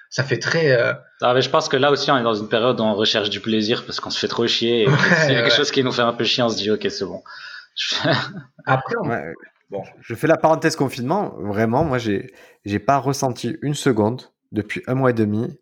ça 0.09 0.23
fait 0.23 0.39
très, 0.39 0.71
euh, 0.71 0.93
Ah, 1.21 1.33
mais 1.33 1.41
je 1.41 1.49
pense 1.49 1.67
que 1.69 1.77
là 1.77 1.91
aussi, 1.91 2.09
on 2.11 2.17
est 2.17 2.23
dans 2.23 2.33
une 2.33 2.47
période 2.49 2.79
où 2.79 2.83
on 2.83 2.93
recherche 2.95 3.29
du 3.29 3.39
plaisir 3.39 3.85
parce 3.85 3.99
qu'on 3.99 4.09
se 4.09 4.19
fait 4.19 4.27
trop 4.27 4.47
chier. 4.47 4.83
Et 4.83 4.87
Ouais, 4.87 4.95
s'il 4.97 5.31
y 5.33 5.35
a 5.35 5.41
quelque 5.41 5.43
ouais. 5.45 5.49
chose 5.57 5.71
qui 5.71 5.83
nous 5.83 5.91
fait 5.91 6.01
un 6.01 6.13
peu 6.13 6.23
chier, 6.23 6.43
on 6.43 6.49
se 6.49 6.57
dit, 6.57 6.71
ok, 6.71 6.87
c'est 6.89 7.05
bon. 7.05 7.21
après, 8.65 8.95
on- 9.03 9.09
Ouais. 9.09 9.33
Bon. 9.69 9.83
Je 9.99 10.15
fais 10.15 10.27
la 10.27 10.37
parenthèse 10.37 10.77
confinement. 10.77 11.33
Vraiment, 11.39 11.83
moi, 11.83 11.97
j'ai 11.97 12.31
j'ai 12.63 12.79
pas 12.79 12.97
ressenti 12.99 13.57
une 13.61 13.73
seconde 13.73 14.21
depuis 14.53 14.81
un 14.87 14.95
mois 14.95 15.09
et 15.09 15.13
demi 15.13 15.59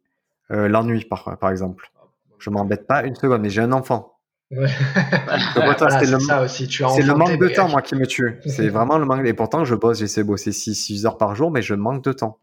euh, 0.52 0.68
l'ennui, 0.68 1.04
par, 1.06 1.38
par 1.40 1.50
exemple. 1.50 1.92
Je 2.38 2.52
m'embête 2.52 2.86
pas 2.86 3.04
une 3.04 3.16
seconde, 3.16 3.42
mais 3.42 3.50
j'ai 3.50 3.62
un 3.62 3.72
enfant. 3.72 4.12
Ouais. 4.52 4.68
Donc, 5.56 5.66
moi, 5.66 5.74
toi, 5.74 5.88
Voilà, 5.88 6.00
c'est 6.00 6.06
c'est 6.06 6.12
le, 6.12 6.20
ça 6.20 6.44
aussi. 6.44 6.68
Tu 6.68 6.86
as 6.86 6.90
c'est 6.90 7.02
le 7.02 7.14
enfanté, 7.14 7.32
manque 7.32 7.42
de 7.42 7.48
temps, 7.50 7.68
moi, 7.68 7.82
qui 7.82 7.96
me 7.96 8.06
tue. 8.06 8.40
C'est 8.46 8.70
vraiment 8.70 9.00
le 9.00 9.06
manque. 9.06 9.26
Et 9.26 9.34
pourtant, 9.34 9.66
je 9.66 9.74
bosse, 9.74 9.98
j'essaie 9.98 10.22
de 10.22 10.28
bosser 10.28 10.52
6, 10.52 11.08
heures 11.08 11.18
par 11.18 11.36
jour, 11.36 11.50
mais 11.50 11.64
je 11.64 11.74
manque 11.74 12.04
de 12.04 12.14
temps. 12.14 12.38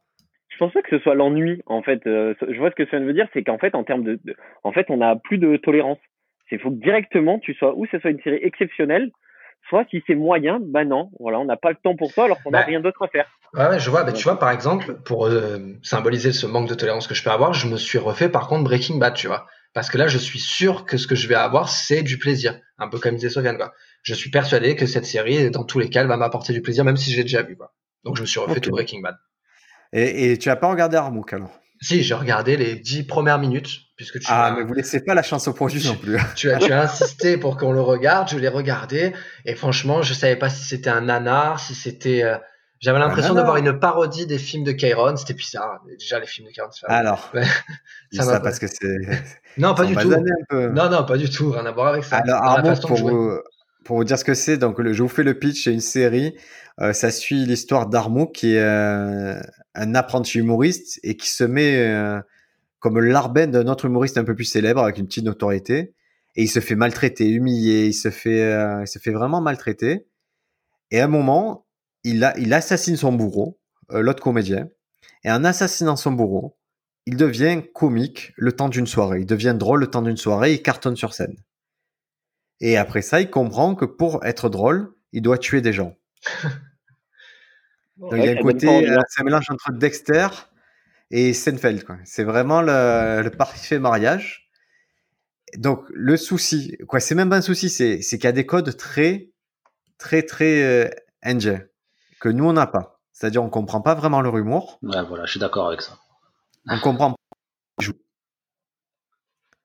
Je 0.63 0.67
pense 0.67 0.75
pas 0.75 0.83
que 0.83 0.97
ce 0.97 1.03
soit 1.03 1.17
l'ennui, 1.17 1.61
en 1.67 1.83
fait. 1.83 2.07
Euh, 2.07 2.35
je 2.49 2.57
vois 2.57 2.71
ce 2.71 2.77
que 2.77 2.89
ça 2.89 3.01
veut 3.01 3.13
dire, 3.13 3.27
c'est 3.33 3.43
qu'en 3.43 3.59
fait, 3.59 3.75
en 3.75 3.83
termes 3.83 4.05
de, 4.05 4.21
de- 4.23 4.37
en 4.63 4.71
fait, 4.71 4.87
on 4.91 5.01
a 5.01 5.17
plus 5.17 5.39
de 5.39 5.57
tolérance. 5.57 5.99
C'est 6.49 6.59
faut 6.59 6.71
que 6.71 6.77
directement, 6.77 7.41
tu 7.41 7.53
sois, 7.55 7.75
ou 7.77 7.85
ce 7.87 7.99
soit 7.99 8.11
une 8.11 8.21
série 8.23 8.39
exceptionnelle, 8.43 9.11
soit 9.69 9.85
si 9.91 10.05
c'est 10.07 10.15
moyen, 10.15 10.61
bah 10.63 10.85
non, 10.85 11.11
voilà, 11.19 11.41
on 11.41 11.45
n'a 11.47 11.57
pas 11.57 11.71
le 11.71 11.79
temps 11.83 11.97
pour 11.97 12.13
ça 12.13 12.27
alors 12.27 12.41
qu'on 12.45 12.53
n'a 12.53 12.61
Bah. 12.61 12.67
rien 12.67 12.79
d'autre 12.79 13.03
à 13.03 13.09
faire. 13.09 13.27
Ouais, 13.55 13.71
ouais, 13.71 13.81
je 13.81 13.91
vois. 13.91 14.05
Bah, 14.05 14.13
tu 14.13 14.23
vois, 14.23 14.39
par 14.39 14.53
exemple, 14.53 14.95
pour 15.05 15.27
euh, 15.27 15.59
symboliser 15.83 16.31
ce 16.31 16.47
manque 16.47 16.69
de 16.69 16.75
tolérance 16.75 17.09
que 17.09 17.15
je 17.15 17.25
peux 17.25 17.31
avoir, 17.31 17.55
je 17.55 17.67
me 17.67 17.77
suis 17.77 17.99
refait 17.99 18.29
par 18.29 18.47
contre 18.47 18.63
Breaking 18.63 18.99
Bad, 18.99 19.15
tu 19.15 19.27
vois. 19.27 19.49
Parce 19.75 19.91
que 19.91 19.99
là, 19.99 20.07
je 20.07 20.19
suis 20.19 20.39
sûr 20.39 20.85
que 20.87 20.97
ce 20.97 21.09
que 21.09 21.17
je 21.17 21.27
vais 21.27 21.35
avoir, 21.35 21.71
c'est 21.71 22.05
du 22.05 22.19
plaisir. 22.19 22.55
Un 22.79 22.89
peu 22.89 23.01
comme 23.01 23.17
disait 23.17 23.31
Sofiane, 23.31 23.57
quoi. 23.57 23.73
Je 24.05 24.15
suis 24.15 24.31
persuadé 24.31 24.77
que 24.77 24.87
cette 24.87 25.07
série, 25.07 25.51
dans 25.51 25.65
tous 25.65 25.81
les 25.81 25.91
cas, 25.91 26.03
elle 26.03 26.07
va 26.07 26.17
m'apporter 26.17 26.53
du 26.53 26.63
plaisir, 26.63 26.85
même 26.85 26.97
si 26.97 27.11
je 27.11 27.17
l'ai 27.17 27.25
déjà 27.25 27.43
vu, 27.43 27.57
quoi. 27.57 27.73
Donc, 28.05 28.15
je 28.15 28.21
me 28.23 28.27
suis 28.27 28.39
refait 28.39 28.61
tout 28.61 28.71
Breaking 28.71 29.01
Bad. 29.01 29.17
Et, 29.93 30.33
et 30.33 30.39
tu 30.39 30.49
as 30.51 30.57
pas 30.57 30.69
regardé 30.69 30.97
Armouk, 30.97 31.33
alors? 31.33 31.51
Si, 31.81 32.03
j'ai 32.05 32.15
regardé 32.15 32.57
les 32.57 32.77
dix 32.77 33.03
premières 33.03 33.39
minutes, 33.41 33.69
puisque 33.97 34.21
tu 34.21 34.27
Ah, 34.31 34.55
mais 34.57 34.63
vous 34.65 34.73
laissez 34.73 35.01
pas 35.05 35.15
la 35.15 35.23
chance 35.25 35.49
au 35.49 35.53
produit 35.53 35.85
non 35.85 35.97
plus. 35.97 36.17
tu 36.37 36.51
as, 36.51 36.59
tu 36.59 36.73
as 36.73 36.83
insisté 36.83 37.37
pour 37.37 37.57
qu'on 37.57 37.73
le 37.73 37.81
regarde, 37.81 38.29
je 38.31 38.39
l'ai 38.39 38.47
regardé, 38.49 39.13
et 39.45 39.55
franchement, 39.57 40.01
je 40.03 40.15
savais 40.15 40.37
pas 40.37 40.49
si 40.49 40.63
c'était 40.65 40.91
un 40.91 41.01
nanar, 41.03 41.59
si 41.59 41.75
c'était. 41.75 42.23
euh, 42.23 42.37
J'avais 42.79 43.01
l'impression 43.01 43.35
d'avoir 43.35 43.57
une 43.57 43.79
parodie 43.81 44.27
des 44.27 44.39
films 44.39 44.63
de 44.65 44.71
Kairon, 44.73 45.17
c'était 45.17 45.35
bizarre. 45.35 45.81
Déjà, 45.99 46.21
les 46.21 46.27
films 46.27 46.47
de 46.49 46.53
Kairon, 46.53 46.69
c'est 46.73 46.87
pas- 46.87 46.93
Alors, 46.95 47.31
Ouais. 47.35 47.45
Ça 48.13 48.23
ça, 48.23 48.41
parce 48.41 48.59
que 48.61 48.67
c'est. 48.69 48.99
Non, 49.59 49.75
pas 49.75 49.85
du 49.85 49.95
tout. 49.97 50.09
Non, 50.53 50.89
non, 50.89 51.05
pas 51.05 51.17
du 51.19 51.29
tout, 51.29 51.51
rien 51.51 51.67
à 51.67 51.73
voir 51.73 51.89
avec 51.89 52.05
ça. 52.05 52.17
Alors, 52.19 52.63
de 52.63 52.81
pour 52.87 52.97
vous, 52.97 53.39
pour 53.85 53.97
vous 53.97 54.05
dire 54.05 54.19
ce 54.19 54.25
que 54.25 54.35
c'est, 54.35 54.57
donc 54.57 54.79
le, 54.79 54.93
je 54.93 55.03
vous 55.03 55.09
fais 55.09 55.25
le 55.25 55.35
pitch, 55.39 55.65
c'est 55.65 55.73
une 55.73 55.81
série. 55.81 56.37
euh, 56.81 56.93
ça 56.93 57.11
suit 57.11 57.45
l'histoire 57.45 57.87
d'Armouk, 57.87 58.33
qui 58.33 58.55
est 58.55 58.61
euh, 58.63 59.39
un 59.75 59.95
apprenti 59.95 60.39
humoriste 60.39 61.01
et 61.03 61.17
qui 61.17 61.31
se 61.31 61.45
met 61.45 61.77
euh, 61.79 62.21
comme 62.79 62.99
l'arben 62.99 63.51
d'un 63.51 63.69
autre 63.69 63.87
humoriste 63.87 64.19
un 64.19 64.25
peu 64.25 64.35
plus 64.35 64.45
célèbre 64.45 64.83
avec 64.83 64.99
une 64.99 65.07
petite 65.07 65.25
notoriété. 65.25 65.95
et 66.35 66.43
il 66.43 66.49
se 66.49 66.61
fait 66.61 66.75
maltraiter, 66.75 67.29
humilier, 67.29 67.87
il 67.87 67.95
se 67.95 68.11
fait, 68.11 68.43
euh, 68.43 68.83
il 68.83 68.89
se 68.89 68.99
fait 68.99 69.13
vraiment 69.13 69.41
maltraiter. 69.41 70.07
Et 70.91 71.01
à 71.01 71.05
un 71.05 71.09
moment, 71.09 71.67
il, 72.05 72.25
assassine 72.25 72.97
son 72.97 73.13
bourreau, 73.13 73.61
euh, 73.93 74.01
l'autre 74.03 74.23
comédien, 74.23 74.69
et 75.25 75.31
en 75.31 75.45
assassinant 75.45 75.97
son 75.97 76.13
bourreau, 76.13 76.59
il 77.07 77.17
devient 77.17 77.63
comique 77.75 78.33
le 78.37 78.53
temps 78.53 78.69
d'une 78.69 78.87
soirée, 78.87 79.21
il 79.21 79.27
devient 79.27 79.55
drôle 79.59 79.81
le 79.81 79.87
temps 79.89 80.03
d'une 80.03 80.17
soirée, 80.17 80.53
il 80.55 80.63
cartonne 80.63 80.97
sur 80.97 81.15
scène. 81.15 81.37
Et 82.61 82.77
après 82.77 83.03
ça, 83.03 83.21
il 83.21 83.31
comprend 83.31 83.75
que 83.75 83.85
pour 83.85 84.25
être 84.25 84.49
drôle, 84.49 84.95
il 85.13 85.23
doit 85.23 85.39
tuer 85.39 85.61
des 85.61 85.73
gens. 85.73 85.97
Donc, 88.03 88.15
il 88.17 88.25
y 88.25 88.29
a 88.29 88.33
un 88.33 88.43
côté, 88.43 88.67
euh, 88.67 88.99
c'est 89.09 89.21
un 89.21 89.25
mélange 89.25 89.47
entre 89.49 89.73
Dexter 89.73 90.27
et 91.11 91.33
Seinfeld. 91.33 91.85
C'est 92.05 92.25
vraiment 92.25 92.61
le, 92.61 93.23
le 93.23 93.31
parfait 93.31 93.79
mariage. 93.79 94.51
Donc 95.57 95.85
le 95.91 96.17
souci, 96.17 96.77
quoi, 96.89 96.99
c'est 97.01 97.15
même 97.15 97.29
pas 97.31 97.37
un 97.37 97.43
souci, 97.43 97.69
c'est 97.69 98.01
qu'il 98.01 98.25
y 98.25 98.27
a 98.27 98.33
des 98.33 98.47
codes 98.47 98.77
très, 98.77 99.31
très, 99.99 100.23
très 100.23 100.63
euh, 100.63 100.89
NG 101.25 101.69
que 102.21 102.29
nous 102.29 102.45
on 102.45 102.55
n'a 102.55 102.67
pas. 102.67 103.01
C'est-à-dire 103.13 103.43
on 103.43 103.51
comprend 103.51 103.83
pas 103.83 103.95
vraiment 103.95 104.23
leur 104.23 104.37
humour. 104.39 104.79
Ouais, 104.83 105.03
voilà, 105.07 105.27
je 105.27 105.33
suis 105.33 105.41
d'accord 105.41 105.69
avec 105.69 105.83
ça. 105.83 105.99
On 106.67 106.79
comprend. 106.79 107.15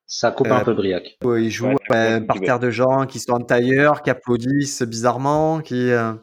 Ça 0.10 0.32
coupe 0.32 0.48
un 0.48 0.62
euh, 0.62 0.64
peu 0.64 0.74
Briac. 0.74 1.18
Il 1.22 1.50
joue 1.50 1.68
ouais, 1.90 2.22
par 2.22 2.40
terre 2.40 2.60
de 2.60 2.70
gens 2.70 3.06
qui 3.06 3.20
sont 3.20 3.34
en 3.34 3.42
tailleur, 3.42 4.02
qui 4.02 4.10
applaudissent 4.10 4.84
bizarrement, 4.84 5.62
qui. 5.62 5.92
Euh, 5.92 6.14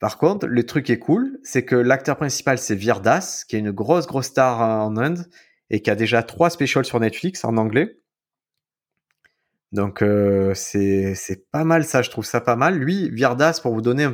par 0.00 0.16
contre, 0.18 0.46
le 0.46 0.64
truc 0.64 0.90
est 0.90 0.98
cool, 0.98 1.38
c'est 1.42 1.64
que 1.64 1.74
l'acteur 1.74 2.16
principal, 2.16 2.58
c'est 2.58 2.76
Virdas, 2.76 3.44
qui 3.48 3.56
est 3.56 3.58
une 3.58 3.72
grosse, 3.72 4.06
grosse 4.06 4.26
star 4.26 4.60
en 4.60 4.96
Inde 4.96 5.26
et 5.70 5.82
qui 5.82 5.90
a 5.90 5.96
déjà 5.96 6.22
trois 6.22 6.50
specials 6.50 6.84
sur 6.84 7.00
Netflix 7.00 7.44
en 7.44 7.56
anglais. 7.56 7.98
Donc, 9.72 10.02
euh, 10.02 10.54
c'est 10.54 11.50
pas 11.50 11.64
mal 11.64 11.84
ça, 11.84 12.02
je 12.02 12.10
trouve 12.10 12.24
ça 12.24 12.40
pas 12.40 12.56
mal. 12.56 12.78
Lui, 12.78 13.10
Virdas, 13.10 13.58
pour 13.60 13.74
vous 13.74 13.82
donner, 13.82 14.08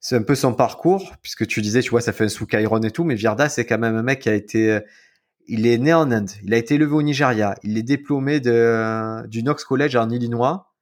c'est 0.00 0.16
un 0.16 0.22
peu 0.22 0.34
son 0.34 0.54
parcours, 0.54 1.14
puisque 1.22 1.46
tu 1.46 1.62
disais, 1.62 1.80
tu 1.80 1.90
vois, 1.90 2.02
ça 2.02 2.12
fait 2.12 2.24
un 2.24 2.28
sous 2.28 2.46
Chiron 2.46 2.80
et 2.82 2.90
tout, 2.90 3.04
mais 3.04 3.14
Virdas, 3.14 3.48
c'est 3.48 3.64
quand 3.64 3.78
même 3.78 3.96
un 3.96 4.02
mec 4.02 4.20
qui 4.20 4.28
a 4.28 4.34
été. 4.34 4.80
Il 5.48 5.66
est 5.66 5.78
né 5.78 5.94
en 5.94 6.10
Inde, 6.10 6.30
il 6.42 6.52
a 6.54 6.56
été 6.56 6.74
élevé 6.74 6.92
au 6.92 7.02
Nigeria, 7.02 7.54
il 7.62 7.78
est 7.78 7.82
diplômé 7.82 8.40
de, 8.40 9.26
du 9.28 9.42
Knox 9.42 9.64
College 9.64 9.96
en 9.96 10.10
Illinois. 10.10 10.72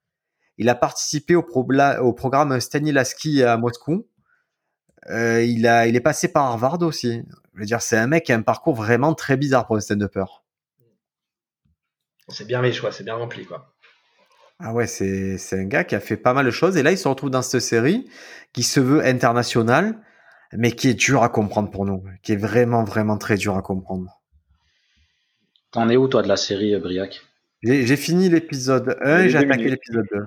Il 0.57 0.69
a 0.69 0.75
participé 0.75 1.35
au, 1.35 1.43
au 1.43 2.13
programme 2.13 2.61
Stanislavski 2.61 3.43
à 3.43 3.57
Moscou. 3.57 4.07
Euh, 5.11 5.43
il, 5.43 5.67
a, 5.67 5.87
il 5.87 5.97
est 5.97 6.01
passé 6.01 6.29
par 6.29 6.45
Harvard 6.45 6.83
aussi. 6.83 7.23
Je 7.55 7.61
veux 7.61 7.67
dire, 7.67 7.83
c'est 7.83 7.97
un 7.97 8.07
mec 8.07 8.25
qui 8.25 8.33
a 8.33 8.37
un 8.37 8.43
parcours 8.43 8.75
vraiment 8.75 9.15
très 9.15 9.37
bizarre 9.37 9.67
pour 9.67 9.77
un 9.77 9.81
stand-upper. 9.81 10.25
C'est 12.29 12.47
bien 12.47 12.63
les 12.63 12.73
choix, 12.73 12.91
c'est 12.91 13.05
bien 13.05 13.15
rempli, 13.15 13.45
quoi. 13.45 13.75
Ah 14.59 14.73
ouais, 14.73 14.87
c'est, 14.87 15.37
c'est 15.37 15.59
un 15.59 15.65
gars 15.65 15.85
qui 15.85 15.95
a 15.95 16.01
fait 16.01 16.17
pas 16.17 16.33
mal 16.33 16.47
de 16.47 16.51
choses. 16.51 16.77
Et 16.77 16.83
là, 16.83 16.91
il 16.91 16.99
se 16.99 17.09
retrouve 17.09 17.31
dans 17.31 17.43
cette 17.43 17.61
série 17.61 18.09
qui 18.53 18.63
se 18.63 18.81
veut 18.81 19.05
internationale, 19.05 19.99
mais 20.53 20.73
qui 20.73 20.89
est 20.89 20.95
dur 20.95 21.23
à 21.23 21.29
comprendre 21.29 21.71
pour 21.71 21.85
nous. 21.85 22.05
Qui 22.23 22.33
est 22.33 22.37
vraiment, 22.37 22.85
vraiment 22.85 23.19
très 23.19 23.37
dur 23.37 23.57
à 23.57 23.63
comprendre. 23.63 24.23
T'en 25.71 25.89
es 25.91 25.97
où, 25.97 26.09
toi, 26.09 26.23
de 26.23 26.29
la 26.29 26.37
série, 26.37 26.79
Briac? 26.79 27.21
J'ai, 27.63 27.97
fini 27.97 28.29
l'épisode 28.29 28.97
1 29.03 29.25
et 29.25 29.29
j'ai 29.31 29.39
attaqué 29.39 29.71
l'épisode 29.71 30.07
2. 30.13 30.27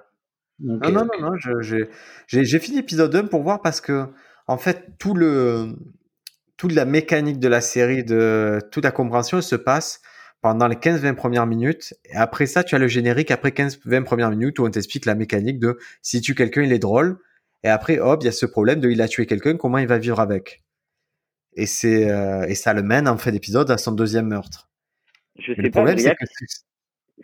non, 0.60 0.92
non, 0.92 1.06
non, 1.06 1.32
non, 1.32 1.62
j'ai, 1.62 1.88
j'ai 2.28 2.60
fini 2.60 2.78
l'épisode 2.78 3.16
1 3.16 3.28
pour 3.28 3.44
voir 3.44 3.62
parce 3.62 3.80
que 3.80 4.08
en 4.48 4.58
fait, 4.58 4.98
tout 4.98 5.14
le, 5.14 5.76
toute 6.58 6.74
la 6.74 6.86
mécanique 6.86 7.40
de 7.40 7.48
la 7.48 7.62
série, 7.62 8.04
de 8.04 8.60
toute 8.72 8.84
la 8.84 8.92
compréhension 8.92 9.42
se 9.42 9.56
passe 9.56 10.02
pendant 10.42 10.68
les 10.68 10.76
15-20 10.76 11.16
premières 11.16 11.46
minutes. 11.46 11.94
Et 12.06 12.16
après 12.16 12.46
ça, 12.46 12.64
tu 12.64 12.76
as 12.76 12.80
le 12.80 12.88
générique 12.88 13.32
après 13.32 13.50
15-20 13.50 14.04
premières 14.04 14.32
minutes 14.32 14.60
où 14.60 14.66
on 14.66 14.72
t'explique 14.72 15.06
la 15.06 15.16
mécanique 15.16 15.60
de 15.60 15.78
si 16.02 16.22
tu 16.22 16.36
quelqu'un, 16.36 16.64
il 16.64 16.72
est 16.72 16.80
drôle. 16.80 17.20
Et 17.64 17.70
après, 17.70 18.00
hop, 18.00 18.20
il 18.22 18.26
y 18.26 18.30
a 18.30 18.32
ce 18.32 18.46
problème 18.46 18.80
de 18.80 18.90
il 18.90 19.02
a 19.02 19.08
tué 19.08 19.26
quelqu'un, 19.26 19.58
comment 19.58 19.78
il 19.78 19.88
va 19.88 19.98
vivre 19.98 20.20
avec? 20.20 20.64
Et 21.56 21.66
c'est 21.66 22.10
euh, 22.10 22.46
et 22.48 22.56
ça 22.56 22.74
le 22.74 22.84
mène 22.84 23.08
en 23.08 23.18
fin 23.18 23.32
d'épisode 23.32 23.72
à 23.72 23.78
son 23.78 23.92
deuxième 23.92 24.28
meurtre. 24.28 24.70
Je 25.40 25.54
sais 25.54 25.62
le 25.62 25.70
pas, 25.72 25.80
problème, 25.80 25.98
c'est 25.98 26.16
que 26.16 26.26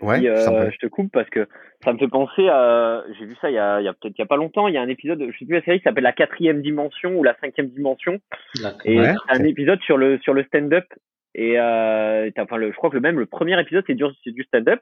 Ouais, 0.01 0.27
euh, 0.27 0.71
je 0.71 0.77
te 0.77 0.87
coupe 0.87 1.11
parce 1.11 1.29
que 1.29 1.47
ça 1.83 1.93
me 1.93 1.99
fait 1.99 2.07
penser 2.07 2.47
à. 2.49 3.03
J'ai 3.17 3.25
vu 3.25 3.35
ça 3.39 3.51
il 3.51 3.53
y 3.53 3.59
a, 3.59 3.79
il 3.79 3.85
y 3.85 3.87
a 3.87 3.93
peut-être 3.93 4.15
il 4.17 4.21
y 4.21 4.23
a 4.23 4.27
pas 4.27 4.37
longtemps. 4.37 4.67
Il 4.67 4.73
y 4.73 4.77
a 4.77 4.81
un 4.81 4.87
épisode, 4.87 5.23
je 5.31 5.37
sais 5.37 5.45
plus 5.45 5.55
la 5.55 5.63
série, 5.63 5.77
qui 5.79 5.83
s'appelle 5.83 6.03
La 6.03 6.13
quatrième 6.13 6.61
dimension 6.61 7.15
ou 7.15 7.23
La 7.23 7.37
cinquième 7.39 7.69
dimension. 7.69 8.19
Et 8.85 8.97
c'est 8.97 9.15
un 9.29 9.43
épisode 9.43 9.79
sur 9.81 9.97
le 9.97 10.19
sur 10.19 10.33
le 10.33 10.43
stand-up. 10.45 10.85
Et 11.35 11.59
euh, 11.59 12.29
enfin, 12.37 12.57
le, 12.57 12.71
je 12.71 12.75
crois 12.75 12.89
que 12.89 12.95
le 12.95 13.01
même 13.01 13.19
le 13.19 13.25
premier 13.25 13.59
épisode 13.59 13.83
c'est 13.85 13.93
du, 13.95 14.03
du 14.25 14.43
stand-up. 14.43 14.79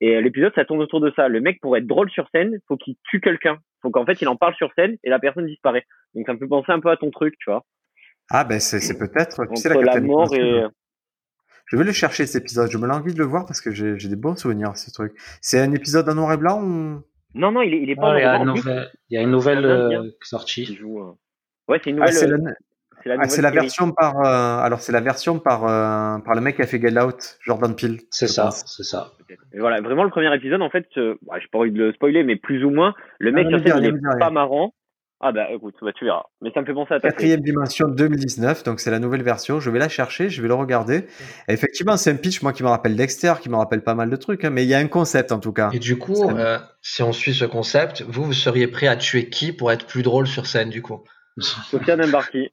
Et 0.00 0.16
euh, 0.16 0.20
l'épisode 0.22 0.52
ça 0.54 0.64
tourne 0.64 0.80
autour 0.80 1.00
de 1.00 1.12
ça. 1.14 1.28
Le 1.28 1.40
mec 1.40 1.60
pour 1.60 1.76
être 1.76 1.86
drôle 1.86 2.10
sur 2.10 2.26
scène, 2.34 2.58
faut 2.66 2.76
qu'il 2.76 2.96
tue 3.04 3.20
quelqu'un. 3.20 3.58
Faut 3.82 3.90
qu'en 3.90 4.06
fait 4.06 4.20
il 4.22 4.28
en 4.28 4.36
parle 4.36 4.54
sur 4.54 4.72
scène 4.74 4.96
et 5.04 5.10
la 5.10 5.18
personne 5.18 5.46
disparaît. 5.46 5.84
Donc 6.14 6.26
ça 6.26 6.32
me 6.32 6.38
fait 6.38 6.48
penser 6.48 6.72
un 6.72 6.80
peu 6.80 6.90
à 6.90 6.96
ton 6.96 7.10
truc, 7.10 7.34
tu 7.38 7.50
vois. 7.50 7.64
Ah 8.30 8.44
ben 8.44 8.60
c'est 8.60 8.98
peut-être. 8.98 9.40
Entre 9.40 9.80
la, 9.80 9.94
la 9.94 10.00
mort 10.00 10.34
et 10.34 10.62
je 11.66 11.76
vais 11.76 11.84
le 11.84 11.92
chercher 11.92 12.26
cet 12.26 12.42
épisode. 12.42 12.70
Je 12.70 12.78
me 12.78 12.86
l'ai 12.86 12.94
envie 12.94 13.14
de 13.14 13.18
le 13.18 13.24
voir 13.24 13.46
parce 13.46 13.60
que 13.60 13.72
j'ai 13.72 13.96
des 13.96 14.16
bons 14.16 14.36
souvenirs 14.36 14.76
ce 14.76 14.90
truc. 14.90 15.12
C'est 15.40 15.60
un 15.60 15.72
épisode 15.72 16.08
en 16.08 16.14
noir 16.14 16.32
et 16.32 16.36
blanc 16.36 16.62
ou... 16.62 17.02
Non, 17.34 17.50
non, 17.50 17.62
il 17.62 17.74
est, 17.74 17.82
il 17.82 17.90
est 17.90 17.96
pas 17.96 18.16
il, 18.16 18.22
y 18.22 18.24
a 18.24 18.86
il 19.10 19.14
y 19.14 19.18
a 19.18 19.22
une 19.22 19.32
nouvelle 19.32 19.64
euh, 19.64 20.10
sortie. 20.22 20.78
Euh, 20.80 21.10
ouais, 21.68 21.80
c'est 21.82 21.90
une 21.90 21.96
nouvelle. 21.96 22.54
Ah, 23.06 23.28
c'est 23.28 23.42
la, 23.42 23.50
version 23.50 23.90
par. 23.90 24.24
Euh, 24.24 24.64
alors, 24.64 24.80
c'est 24.80 24.92
la 24.92 25.02
version 25.02 25.38
par, 25.38 25.62
par 26.22 26.34
le 26.34 26.40
mec 26.40 26.56
qui 26.56 26.62
a 26.62 26.66
fait 26.66 26.80
Get 26.80 26.98
Out, 26.98 27.38
Jordan 27.44 27.74
Peele. 27.74 27.98
C'est 28.10 28.28
ça, 28.28 28.50
c'est 28.50 28.84
ça. 28.84 29.10
Et 29.52 29.58
voilà, 29.58 29.80
vraiment, 29.80 30.04
le 30.04 30.10
premier 30.10 30.32
épisode, 30.34 30.62
en 30.62 30.70
fait, 30.70 30.86
je 30.94 31.10
n'ai 31.10 31.48
pas 31.50 31.58
envie 31.58 31.72
de 31.72 31.78
le 31.78 31.92
spoiler, 31.92 32.22
mais 32.22 32.36
plus 32.36 32.64
ou 32.64 32.70
moins, 32.70 32.94
le 33.18 33.32
mec, 33.32 33.48
ah, 33.52 33.58
il 33.78 33.86
est 33.86 34.18
pas 34.18 34.30
marrant. 34.30 34.72
Ah 35.20 35.32
bah 35.32 35.50
écoute, 35.50 35.74
bah, 35.80 35.92
tu 35.94 36.04
verras. 36.04 36.24
Mais 36.42 36.50
ça 36.52 36.60
me 36.60 36.66
fait 36.66 36.74
penser 36.74 36.94
à 36.94 37.00
ta 37.00 37.08
Quatrième 37.08 37.40
dimension 37.40 37.88
2019, 37.88 38.64
donc 38.64 38.80
c'est 38.80 38.90
la 38.90 38.98
nouvelle 38.98 39.22
version. 39.22 39.60
Je 39.60 39.70
vais 39.70 39.78
la 39.78 39.88
chercher, 39.88 40.28
je 40.28 40.42
vais 40.42 40.48
le 40.48 40.54
regarder. 40.54 41.06
effectivement, 41.48 41.96
c'est 41.96 42.10
un 42.10 42.16
pitch, 42.16 42.42
moi, 42.42 42.52
qui 42.52 42.62
me 42.62 42.68
rappelle 42.68 42.96
Dexter, 42.96 43.34
qui 43.40 43.48
me 43.48 43.56
rappelle 43.56 43.82
pas 43.82 43.94
mal 43.94 44.10
de 44.10 44.16
trucs, 44.16 44.44
hein, 44.44 44.50
mais 44.50 44.64
il 44.64 44.68
y 44.68 44.74
a 44.74 44.78
un 44.78 44.88
concept 44.88 45.32
en 45.32 45.38
tout 45.38 45.52
cas. 45.52 45.70
Et 45.72 45.78
du 45.78 45.96
coup, 45.96 46.28
euh, 46.28 46.58
si 46.82 47.02
on 47.02 47.12
suit 47.12 47.34
ce 47.34 47.44
concept, 47.44 48.02
vous, 48.02 48.24
vous 48.24 48.32
seriez 48.32 48.66
prêt 48.66 48.86
à 48.86 48.96
tuer 48.96 49.30
qui 49.30 49.52
pour 49.52 49.72
être 49.72 49.86
plus 49.86 50.02
drôle 50.02 50.26
sur 50.26 50.46
scène 50.46 50.68
du 50.68 50.82
coup? 50.82 51.02
Sofiane 51.38 52.06
Mbarki. 52.06 52.50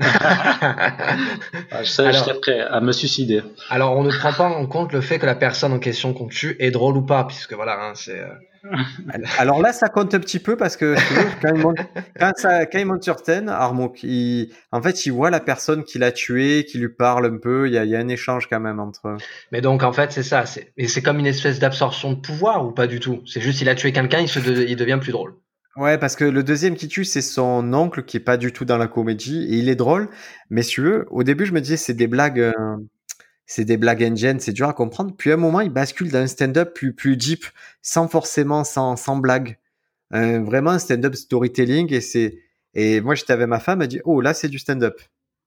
Ah, 0.00 1.82
je, 1.82 1.90
serais 1.90 2.40
prêt 2.40 2.60
à 2.60 2.80
me 2.80 2.92
suicider. 2.92 3.42
Alors, 3.70 3.96
on 3.96 4.02
ne 4.02 4.10
prend 4.10 4.32
pas 4.32 4.48
en 4.48 4.66
compte 4.66 4.92
le 4.92 5.00
fait 5.00 5.18
que 5.18 5.26
la 5.26 5.34
personne 5.34 5.72
en 5.72 5.78
question 5.78 6.12
qu'on 6.12 6.28
tue 6.28 6.56
est 6.58 6.70
drôle 6.70 6.96
ou 6.96 7.02
pas, 7.02 7.24
puisque 7.24 7.52
voilà, 7.52 7.78
hein, 7.80 7.92
c'est. 7.94 8.20
Euh, 8.20 8.28
Alors 9.38 9.60
là, 9.60 9.72
ça 9.72 9.88
compte 9.88 10.14
un 10.14 10.20
petit 10.20 10.38
peu 10.38 10.56
parce 10.56 10.76
que 10.76 10.94
quand, 11.42 11.54
il 11.54 11.60
monte, 11.60 11.78
quand, 12.18 12.32
ça, 12.36 12.66
quand 12.66 12.78
il 12.78 12.86
monte 12.86 13.02
sur 13.02 13.18
scène, 13.18 13.48
Armok, 13.48 14.02
il, 14.02 14.52
en 14.72 14.80
fait, 14.82 15.06
il 15.06 15.10
voit 15.10 15.30
la 15.30 15.40
personne 15.40 15.84
qui 15.84 15.98
l'a 15.98 16.12
tué, 16.12 16.64
qui 16.64 16.78
lui 16.78 16.88
parle 16.88 17.26
un 17.26 17.38
peu. 17.38 17.66
Il 17.66 17.74
y 17.74 17.78
a, 17.78 17.84
il 17.84 17.90
y 17.90 17.96
a 17.96 17.98
un 17.98 18.08
échange 18.08 18.48
quand 18.48 18.60
même 18.60 18.80
entre. 18.80 19.16
Mais 19.52 19.60
donc, 19.60 19.82
en 19.82 19.92
fait, 19.92 20.12
c'est 20.12 20.22
ça. 20.22 20.46
C'est, 20.46 20.72
et 20.76 20.88
c'est 20.88 21.02
comme 21.02 21.18
une 21.18 21.26
espèce 21.26 21.58
d'absorption 21.58 22.12
de 22.12 22.20
pouvoir 22.20 22.66
ou 22.66 22.72
pas 22.72 22.86
du 22.86 23.00
tout? 23.00 23.22
C'est 23.26 23.40
juste, 23.40 23.60
il 23.60 23.68
a 23.68 23.74
tué 23.74 23.92
quelqu'un, 23.92 24.20
il, 24.20 24.28
se 24.28 24.38
il 24.38 24.76
devient 24.76 24.98
plus 25.00 25.12
drôle. 25.12 25.34
Ouais, 25.76 25.98
parce 25.98 26.14
que 26.14 26.24
le 26.24 26.44
deuxième 26.44 26.76
qui 26.76 26.86
tue, 26.86 27.04
c'est 27.04 27.20
son 27.20 27.72
oncle 27.74 28.04
qui 28.04 28.16
est 28.16 28.20
pas 28.20 28.36
du 28.36 28.52
tout 28.52 28.64
dans 28.64 28.78
la 28.78 28.86
comédie 28.86 29.42
et 29.50 29.56
il 29.58 29.68
est 29.68 29.74
drôle. 29.74 30.08
Mais 30.48 30.62
si 30.62 30.70
tu 30.74 30.82
veux, 30.82 31.06
au 31.10 31.24
début, 31.24 31.46
je 31.46 31.52
me 31.52 31.60
disais, 31.60 31.76
c'est 31.76 31.94
des 31.94 32.06
blagues. 32.06 32.38
Euh, 32.40 32.52
c'est 33.46 33.64
des 33.64 33.76
blagues 33.78 34.02
engine, 34.04 34.40
c'est 34.40 34.52
dur 34.52 34.68
à 34.68 34.74
comprendre. 34.74 35.14
Puis 35.16 35.30
à 35.30 35.34
un 35.34 35.36
moment, 35.38 35.60
il 35.60 35.70
bascule 35.70 36.10
dans 36.10 36.18
un 36.20 36.26
stand-up 36.28 36.74
plus, 36.74 36.94
plus 36.94 37.16
deep, 37.16 37.44
sans 37.82 38.08
forcément, 38.08 38.64
sans, 38.64 38.96
sans 38.96 39.16
blague. 39.18 39.58
Euh, 40.14 40.40
vraiment 40.42 40.70
un 40.72 40.78
stand-up 40.80 41.14
storytelling 41.16 41.92
et 41.94 42.00
c'est, 42.02 42.38
et 42.74 43.00
moi 43.00 43.14
j'étais 43.16 43.32
avec 43.34 43.48
ma 43.48 43.60
femme, 43.60 43.82
elle 43.82 43.88
dit, 43.88 44.00
oh 44.04 44.20
là 44.20 44.34
c'est 44.34 44.48
du 44.48 44.58
stand-up. 44.60 45.00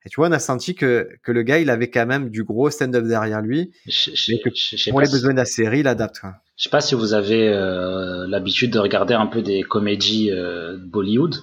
Et 0.08 0.10
tu 0.10 0.22
vois, 0.22 0.30
on 0.30 0.32
a 0.32 0.40
senti 0.40 0.74
que, 0.74 1.10
que 1.22 1.34
le 1.34 1.44
gars, 1.44 1.60
il 1.60 1.70
avait 1.70 1.90
quand 1.90 2.06
même 2.06 2.30
du 2.30 2.46
gros 2.46 2.70
stand-up 2.70 3.04
derrière 3.04 3.42
lui. 3.42 3.74
pour 4.90 5.02
les 5.02 5.10
besoins 5.10 5.34
de 5.34 5.38
la 5.38 5.44
série, 5.44 5.82
il 5.82 5.88
adapte. 5.88 6.20
Quoi. 6.20 6.36
Je 6.56 6.64
sais 6.64 6.70
pas 6.70 6.80
si 6.80 6.96
vous 6.96 7.14
avez 7.14 7.50
euh, 7.50 8.26
l'habitude 8.26 8.72
de 8.72 8.80
regarder 8.80 9.16
un 9.16 9.28
peu 9.28 9.42
des 9.42 9.64
comédies 9.64 10.32
euh, 10.32 10.78
Bollywood 10.80 11.36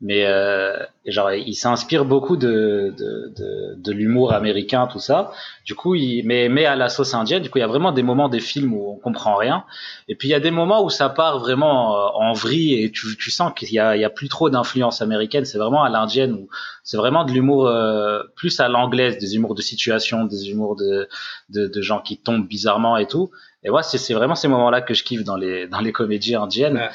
mais 0.00 0.26
euh, 0.26 0.76
genre 1.06 1.32
il 1.32 1.54
s'inspire 1.54 2.04
beaucoup 2.04 2.36
de 2.36 2.94
de, 2.96 3.32
de, 3.36 3.74
de 3.76 3.92
l'humour 3.92 4.32
américain 4.32 4.86
tout 4.86 5.00
ça. 5.00 5.32
Du 5.64 5.74
coup 5.74 5.96
il 5.96 6.22
mais 6.24 6.48
mais 6.48 6.66
à 6.66 6.76
la 6.76 6.88
sauce 6.88 7.14
indienne 7.14 7.42
du 7.42 7.50
coup 7.50 7.58
il 7.58 7.62
y 7.62 7.64
a 7.64 7.68
vraiment 7.68 7.90
des 7.90 8.04
moments 8.04 8.28
des 8.28 8.38
films 8.38 8.74
où 8.74 8.92
on 8.92 8.96
comprend 8.96 9.34
rien. 9.34 9.64
Et 10.06 10.14
puis 10.14 10.28
il 10.28 10.30
y 10.30 10.34
a 10.34 10.40
des 10.40 10.52
moments 10.52 10.84
où 10.84 10.90
ça 10.90 11.08
part 11.08 11.40
vraiment 11.40 11.96
euh, 11.96 12.08
en 12.14 12.32
vrille 12.32 12.80
et 12.82 12.92
tu, 12.92 13.16
tu 13.16 13.30
sens 13.32 13.52
qu'il 13.56 13.72
y 13.72 13.80
a 13.80 13.96
il 13.96 14.00
y 14.00 14.04
a 14.04 14.10
plus 14.10 14.28
trop 14.28 14.50
d'influence 14.50 15.02
américaine. 15.02 15.44
C'est 15.44 15.58
vraiment 15.58 15.82
à 15.82 15.88
l'indienne 15.88 16.32
où 16.32 16.48
c'est 16.84 16.96
vraiment 16.96 17.24
de 17.24 17.32
l'humour 17.32 17.66
euh, 17.66 18.22
plus 18.36 18.60
à 18.60 18.68
l'anglaise 18.68 19.18
des 19.18 19.34
humours 19.34 19.56
de 19.56 19.62
situation 19.62 20.26
des 20.26 20.50
humours 20.50 20.76
de, 20.76 21.08
de 21.50 21.66
de 21.66 21.82
gens 21.82 22.00
qui 22.00 22.18
tombent 22.18 22.46
bizarrement 22.46 22.98
et 22.98 23.06
tout. 23.08 23.32
Et 23.64 23.70
ouais 23.70 23.82
c'est 23.82 24.14
vraiment 24.14 24.36
ces 24.36 24.46
moments 24.46 24.70
là 24.70 24.80
que 24.80 24.94
je 24.94 25.02
kiffe 25.02 25.24
dans 25.24 25.36
les 25.36 25.66
dans 25.66 25.80
les 25.80 25.90
comédies 25.90 26.36
indiennes 26.36 26.88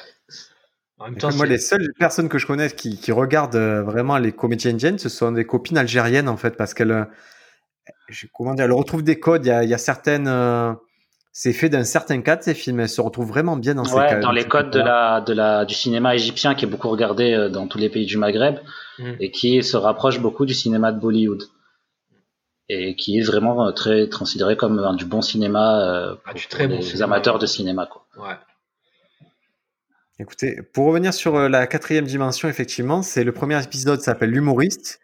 moi, 1.36 1.46
les 1.46 1.58
seules 1.58 1.94
personnes 1.98 2.30
que 2.30 2.38
je 2.38 2.48
connais 2.48 2.70
qui, 2.70 2.98
qui 2.98 3.12
regardent 3.12 3.56
euh, 3.56 3.84
vraiment 3.84 4.18
les 4.18 4.32
comédies 4.32 4.70
indiennes, 4.70 4.98
ce 5.00 5.10
sont 5.10 5.32
des 5.32 5.46
copines 5.46 5.78
algériennes 5.78 6.30
en 6.30 6.38
fait, 6.38 6.56
parce 6.58 6.74
qu'elles, 6.74 6.92
euh, 6.92 7.06
comment 8.34 8.54
dire, 8.54 8.66
elles 8.66 8.72
retrouvent 8.72 9.04
des 9.04 9.20
codes. 9.20 9.46
Il 9.46 9.50
y 9.50 9.52
a, 9.52 9.63
il 9.63 9.70
y 9.70 9.74
a 9.74 9.78
certaines, 9.78 10.28
euh, 10.28 10.74
c'est 11.32 11.54
fait 11.54 11.70
d'un 11.70 11.84
certain 11.84 12.22
cadre 12.22 12.44
ces 12.44 12.54
films. 12.54 12.80
Elles 12.80 12.89
se 12.89 13.02
retrouvent 13.02 13.28
vraiment 13.28 13.58
bien 13.58 13.76
dans 13.76 13.86
ces 13.86 13.96
Ouais, 13.96 14.08
cadres. 14.08 14.22
dans 14.22 14.32
les 14.32 14.46
codes 14.48 14.70
de 14.72 14.80
la, 14.80 15.22
de 15.22 15.34
la, 15.34 15.66
du 15.66 15.74
cinéma 15.74 16.13
égyptien 16.16 16.56
qui 16.56 16.66
est 16.66 16.68
beaucoup 16.68 16.89
regardé 16.89 17.50
dans 17.52 17.68
tous 17.68 17.78
les 17.78 17.89
pays 17.89 18.06
du 18.06 18.18
Maghreb 18.18 18.58
Mm. 19.00 19.13
et 19.20 19.32
qui 19.32 19.63
se 19.63 19.76
rapproche 19.76 20.20
beaucoup 20.20 20.46
du 20.46 20.54
cinéma 20.54 20.92
de 20.92 21.00
Bollywood 21.00 21.42
et 22.70 22.96
qui 22.96 23.18
est 23.18 23.24
vraiment 23.24 23.72
très 23.74 24.08
considéré 24.08 24.56
comme 24.56 24.78
un 24.78 24.94
du 24.94 25.06
bon 25.06 25.24
cinéma 25.24 25.82
euh, 25.82 26.16
Ah, 26.26 26.30
pour, 26.30 26.39
du 26.39 26.48
très 26.48 26.66
pour 26.68 26.76
bon 26.76 26.82
les 26.84 26.88
cinéma. 26.89 27.06
amateurs 27.06 27.39
de 27.39 27.48
cinéma. 27.48 27.88
Quoi. 27.88 28.06
Ouais. 28.18 28.36
Écoutez, 30.19 30.62
pour 30.73 30.86
revenir 30.88 31.13
sur 31.13 31.36
euh, 31.36 31.49
la 31.49 31.65
quatrième 31.67 32.06
dimension, 32.06 32.47
effectivement, 32.47 33.02
c'est 33.02 33.23
le 33.23 33.32
premier 33.32 33.62
épisode 33.63 34.02
s'appelle 34.02 34.30
l'humoriste. 34.30 34.99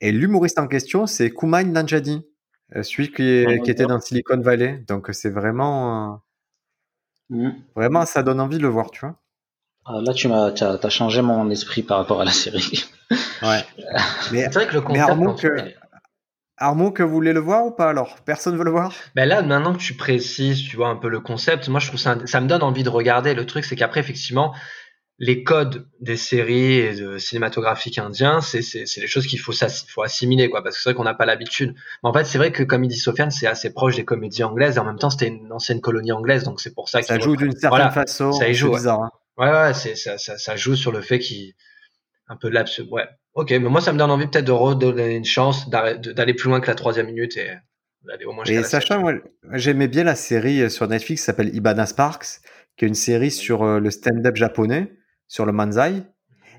Et 0.00 0.10
l'humoriste 0.10 0.58
en 0.58 0.66
question, 0.66 1.06
c'est 1.06 1.30
Kumail 1.30 1.66
Nanjiani, 1.66 2.26
euh, 2.74 2.82
celui 2.82 3.12
qui, 3.12 3.22
est- 3.22 3.46
Ouais, 3.46 3.60
qui 3.60 3.70
était 3.70 3.84
dans 3.86 4.00
Silicon 4.00 4.40
Valley. 4.40 4.82
Donc 4.88 5.08
c'est 5.12 5.30
vraiment, 5.30 6.14
euh, 6.14 6.16
Mm. 7.30 7.50
vraiment, 7.76 8.06
ça 8.06 8.22
donne 8.22 8.40
envie 8.40 8.56
de 8.56 8.62
le 8.62 8.68
voir, 8.68 8.90
tu 8.90 9.00
vois. 9.00 9.16
Ah, 9.84 10.00
là, 10.02 10.14
tu 10.14 10.28
m'as, 10.28 10.50
t'as, 10.52 10.78
t'as 10.78 10.88
changé 10.88 11.20
mon 11.20 11.50
esprit 11.50 11.82
par 11.82 11.98
rapport 11.98 12.20
à 12.22 12.24
la 12.24 12.30
série. 12.30 12.84
Ouais. 13.42 13.62
Mais 14.32 14.44
C'est 14.44 14.54
vrai 14.54 14.66
que 14.66 14.74
le 14.74 14.80
concept. 14.80 15.40
Que- 15.40 15.74
Armand, 16.58 16.90
que 16.92 17.02
vous 17.02 17.12
voulez 17.12 17.32
le 17.32 17.40
voir 17.40 17.64
ou 17.66 17.70
pas 17.70 17.88
alors? 17.90 18.16
Personne 18.24 18.56
veut 18.56 18.64
le 18.64 18.70
voir? 18.70 18.92
Ben 19.14 19.26
là, 19.28 19.42
maintenant 19.42 19.72
que 19.74 19.78
tu 19.78 19.94
précises, 19.94 20.62
tu 20.62 20.76
vois 20.76 20.88
un 20.88 20.96
peu 20.96 21.08
le 21.08 21.20
concept, 21.20 21.68
moi 21.68 21.80
je 21.80 21.88
trouve 21.88 22.00
ça, 22.00 22.16
ça 22.26 22.40
me 22.40 22.46
donne 22.48 22.62
envie 22.62 22.82
de 22.82 22.88
regarder. 22.88 23.34
Le 23.34 23.46
truc, 23.46 23.64
c'est 23.64 23.76
qu'après, 23.76 24.00
effectivement, 24.00 24.54
les 25.18 25.42
codes 25.44 25.88
des 26.00 26.16
séries 26.16 26.74
et 26.78 26.94
de 26.94 27.18
cinématographiques 27.18 27.98
indiens, 27.98 28.40
c'est 28.40 28.62
c'est 28.62 28.86
c'est 28.86 29.00
des 29.00 29.06
choses 29.08 29.26
qu'il 29.26 29.40
faut 29.40 29.52
faut 29.88 30.02
assimiler, 30.02 30.48
quoi, 30.50 30.62
parce 30.62 30.76
que 30.76 30.82
c'est 30.82 30.90
vrai 30.90 30.96
qu'on 30.96 31.04
n'a 31.04 31.14
pas 31.14 31.26
l'habitude. 31.26 31.74
Mais 32.02 32.08
en 32.10 32.12
fait, 32.12 32.24
c'est 32.24 32.38
vrai 32.38 32.52
que 32.52 32.62
comme 32.62 32.84
il 32.84 32.88
dit 32.88 32.98
Sofiane, 32.98 33.30
c'est 33.30 33.46
assez 33.46 33.72
proche 33.72 33.96
des 33.96 34.04
comédies 34.04 34.44
anglaises. 34.44 34.76
Et 34.76 34.80
en 34.80 34.84
même 34.84 34.98
temps, 34.98 35.10
c'était 35.10 35.28
une 35.28 35.52
ancienne 35.52 35.80
colonie 35.80 36.12
anglaise, 36.12 36.44
donc 36.44 36.60
c'est 36.60 36.74
pour 36.74 36.88
ça 36.88 37.02
Ça 37.02 37.14
qu'il 37.16 37.24
joue 37.24 37.36
d'une 37.36 37.52
certaine 37.52 37.68
Voilà, 37.70 37.90
façon. 37.90 38.32
ça 38.32 38.48
y 38.48 38.54
joue, 38.54 38.66
c'est 38.68 38.72
ouais. 38.72 38.78
bizarre. 38.78 39.00
hein. 39.02 39.10
Ouais, 39.38 39.74
ça, 39.74 40.18
ça, 40.18 40.36
ça 40.38 40.56
joue 40.56 40.76
sur 40.76 40.92
le 40.92 41.00
fait 41.00 41.18
qu'il 41.20 41.54
un 42.28 42.36
peu 42.36 42.48
de 42.50 42.54
lapsus. 42.54 42.82
Ouais. 42.90 43.04
Ok, 43.34 43.50
mais 43.50 43.58
moi 43.60 43.80
ça 43.80 43.92
me 43.92 43.98
donne 43.98 44.10
envie 44.10 44.26
peut-être 44.26 44.46
de 44.46 44.52
redonner 44.52 45.14
une 45.14 45.24
chance 45.24 45.68
d'aller 45.70 46.34
plus 46.34 46.48
loin 46.48 46.60
que 46.60 46.66
la 46.66 46.74
troisième 46.74 47.06
minute 47.06 47.36
et 47.36 47.50
d'aller 48.04 48.24
au 48.24 48.32
moins 48.32 48.44
Et 48.44 48.56
la 48.56 48.64
sachant, 48.64 49.00
moi, 49.00 49.14
j'aimais 49.52 49.88
bien 49.88 50.04
la 50.04 50.16
série 50.16 50.62
euh, 50.62 50.68
sur 50.68 50.88
Netflix 50.88 51.22
qui 51.22 51.26
s'appelle 51.26 51.54
Ibana 51.54 51.86
Sparks, 51.86 52.40
qui 52.76 52.84
est 52.84 52.88
une 52.88 52.94
série 52.94 53.30
sur 53.30 53.62
euh, 53.62 53.80
le 53.80 53.90
stand-up 53.90 54.34
japonais, 54.36 54.92
sur 55.28 55.46
le 55.46 55.52
manzai. 55.52 56.02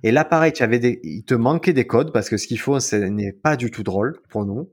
Et 0.03 0.11
là, 0.11 0.23
pareil, 0.23 0.53
tu 0.53 0.63
avais 0.63 0.79
des... 0.79 0.99
il 1.03 1.25
te 1.25 1.33
manquait 1.33 1.73
des 1.73 1.87
codes 1.87 2.13
parce 2.13 2.29
que 2.29 2.37
ce 2.37 2.47
qu'il 2.47 2.59
faut, 2.59 2.79
ce 2.79 2.95
n'est 2.95 3.33
pas 3.33 3.57
du 3.57 3.71
tout 3.71 3.83
drôle 3.83 4.21
pour 4.29 4.45
nous. 4.45 4.71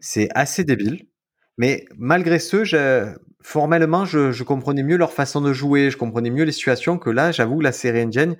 C'est 0.00 0.28
assez 0.34 0.64
débile. 0.64 1.06
Mais 1.58 1.84
malgré 1.96 2.38
ce, 2.40 2.64
je- 2.64 3.14
formellement, 3.42 4.04
je... 4.04 4.32
je 4.32 4.42
comprenais 4.42 4.82
mieux 4.82 4.96
leur 4.96 5.12
façon 5.12 5.40
de 5.40 5.52
jouer, 5.52 5.90
je 5.90 5.96
comprenais 5.96 6.30
mieux 6.30 6.44
les 6.44 6.52
situations 6.52 6.98
que 6.98 7.10
là, 7.10 7.30
j'avoue, 7.30 7.60
la 7.60 7.72
série 7.72 8.00
indienne, 8.00 8.36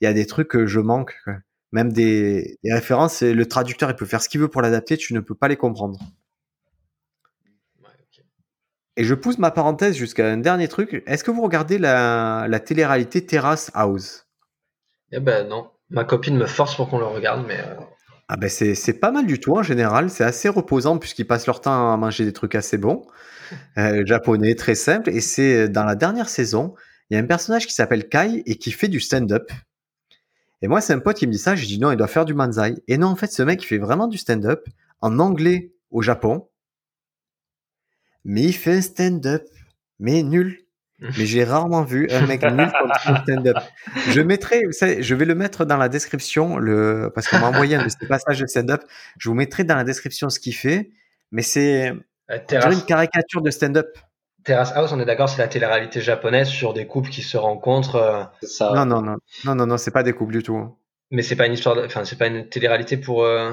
il 0.00 0.04
y 0.04 0.08
a 0.08 0.12
des 0.12 0.26
trucs 0.26 0.48
que 0.48 0.66
je 0.66 0.78
manque. 0.80 1.14
quoi. 1.24 1.34
Même 1.72 1.92
des, 1.92 2.58
des 2.62 2.72
références, 2.72 3.22
et 3.22 3.32
le 3.32 3.46
traducteur, 3.46 3.90
il 3.90 3.96
peut 3.96 4.06
faire 4.06 4.22
ce 4.22 4.28
qu'il 4.28 4.40
veut 4.40 4.48
pour 4.48 4.62
l'adapter, 4.62 4.96
tu 4.96 5.14
ne 5.14 5.20
peux 5.20 5.34
pas 5.34 5.48
les 5.48 5.56
comprendre. 5.56 5.98
Ouais. 7.82 7.88
Et 8.96 9.04
je 9.04 9.14
pousse 9.14 9.38
ma 9.38 9.50
parenthèse 9.50 9.96
jusqu'à 9.96 10.26
un 10.28 10.36
dernier 10.36 10.68
truc. 10.68 11.02
Est-ce 11.06 11.24
que 11.24 11.30
vous 11.30 11.42
regardez 11.42 11.78
la, 11.78 12.46
la 12.48 12.60
télé-réalité 12.60 13.24
Terrace 13.24 13.70
House? 13.74 14.26
Eh 15.12 15.20
ben 15.20 15.46
non, 15.48 15.70
ma 15.90 16.04
copine 16.04 16.36
me 16.36 16.46
force 16.46 16.74
pour 16.74 16.88
qu'on 16.88 16.98
le 16.98 17.06
regarde, 17.06 17.44
mais 17.46 17.58
euh, 17.58 17.74
Ah 18.28 18.36
ben 18.36 18.48
c'est, 18.48 18.74
c'est 18.74 18.94
pas 18.98 19.10
mal 19.10 19.26
du 19.26 19.38
tout 19.40 19.52
en 19.56 19.62
général. 19.62 20.10
C'est 20.10 20.24
assez 20.24 20.48
reposant 20.48 20.98
puisqu'ils 20.98 21.26
passent 21.26 21.46
leur 21.46 21.60
temps 21.60 21.92
à 21.92 21.96
manger 21.96 22.24
des 22.24 22.32
trucs 22.32 22.54
assez 22.54 22.78
bons, 22.78 23.06
euh, 23.78 24.02
japonais, 24.06 24.54
très 24.54 24.74
simple. 24.74 25.10
Et 25.10 25.20
c'est 25.20 25.68
dans 25.68 25.84
la 25.84 25.94
dernière 25.94 26.28
saison, 26.28 26.74
il 27.10 27.14
y 27.14 27.16
a 27.16 27.20
un 27.20 27.26
personnage 27.26 27.66
qui 27.66 27.74
s'appelle 27.74 28.08
Kai 28.08 28.42
et 28.46 28.56
qui 28.56 28.72
fait 28.72 28.88
du 28.88 29.00
stand-up. 29.00 29.50
Et 30.62 30.68
moi, 30.68 30.80
c'est 30.80 30.92
un 30.92 31.00
pote 31.00 31.16
qui 31.16 31.26
me 31.26 31.32
dit 31.32 31.38
ça. 31.38 31.56
J'ai 31.56 31.66
dit 31.66 31.78
non, 31.78 31.90
il 31.90 31.96
doit 31.96 32.06
faire 32.06 32.24
du 32.24 32.34
manzai. 32.34 32.74
Et 32.88 32.96
non, 32.96 33.08
en 33.08 33.16
fait, 33.16 33.32
ce 33.32 33.42
mec, 33.42 33.62
il 33.62 33.66
fait 33.66 33.78
vraiment 33.78 34.06
du 34.06 34.16
stand-up 34.16 34.66
en 35.00 35.18
anglais 35.18 35.72
au 35.90 36.02
Japon. 36.02 36.48
Mais 38.24 38.42
il 38.42 38.52
fait 38.52 38.76
un 38.76 38.80
stand-up, 38.80 39.44
mais 39.98 40.22
nul. 40.22 40.58
Mais 41.00 41.26
j'ai 41.26 41.42
rarement 41.42 41.82
vu 41.82 42.08
un 42.10 42.26
mec 42.26 42.42
nul 42.44 42.70
comme 43.04 43.16
stand-up. 43.16 43.56
Je 44.10 44.20
mettrai, 44.20 44.62
je 44.70 45.14
vais 45.16 45.24
le 45.24 45.34
mettre 45.34 45.64
dans 45.64 45.76
la 45.76 45.88
description, 45.88 46.58
le, 46.58 47.10
parce 47.12 47.26
qu'on 47.26 47.40
m'a 47.40 47.48
envoyé 47.48 47.74
un 47.74 47.84
de 47.84 47.88
ces 47.88 48.06
passages 48.06 48.38
de 48.38 48.46
stand-up. 48.46 48.82
Je 49.18 49.28
vous 49.28 49.34
mettrai 49.34 49.64
dans 49.64 49.74
la 49.74 49.82
description 49.82 50.30
ce 50.30 50.38
qu'il 50.38 50.54
fait. 50.54 50.90
Mais 51.32 51.42
c'est, 51.42 51.90
euh, 52.30 52.70
une 52.70 52.84
caricature 52.84 53.42
de 53.42 53.50
stand-up. 53.50 53.98
Terrace 54.44 54.72
House, 54.74 54.92
on 54.92 55.00
est 55.00 55.04
d'accord, 55.04 55.28
c'est 55.28 55.40
la 55.42 55.48
télé-réalité 55.48 56.00
japonaise 56.00 56.48
sur 56.48 56.72
des 56.74 56.86
couples 56.86 57.10
qui 57.10 57.22
se 57.22 57.36
rencontrent, 57.36 57.96
euh, 57.96 58.24
ça. 58.42 58.72
Non, 58.74 58.84
non, 58.84 59.00
non, 59.02 59.16
non, 59.44 59.54
non, 59.54 59.66
non, 59.66 59.76
c'est 59.76 59.90
pas 59.90 60.02
des 60.02 60.12
couples 60.12 60.32
du 60.32 60.42
tout. 60.42 60.76
mais 61.10 61.22
c'est 61.22 61.36
pas 61.36 61.46
une 61.46 61.52
histoire, 61.52 61.76
de- 61.76 61.84
enfin 61.84 62.04
c'est 62.04 62.16
pas 62.18 62.26
une 62.26 62.48
télé-réalité 62.48 62.96
pour 62.96 63.24
euh, 63.24 63.52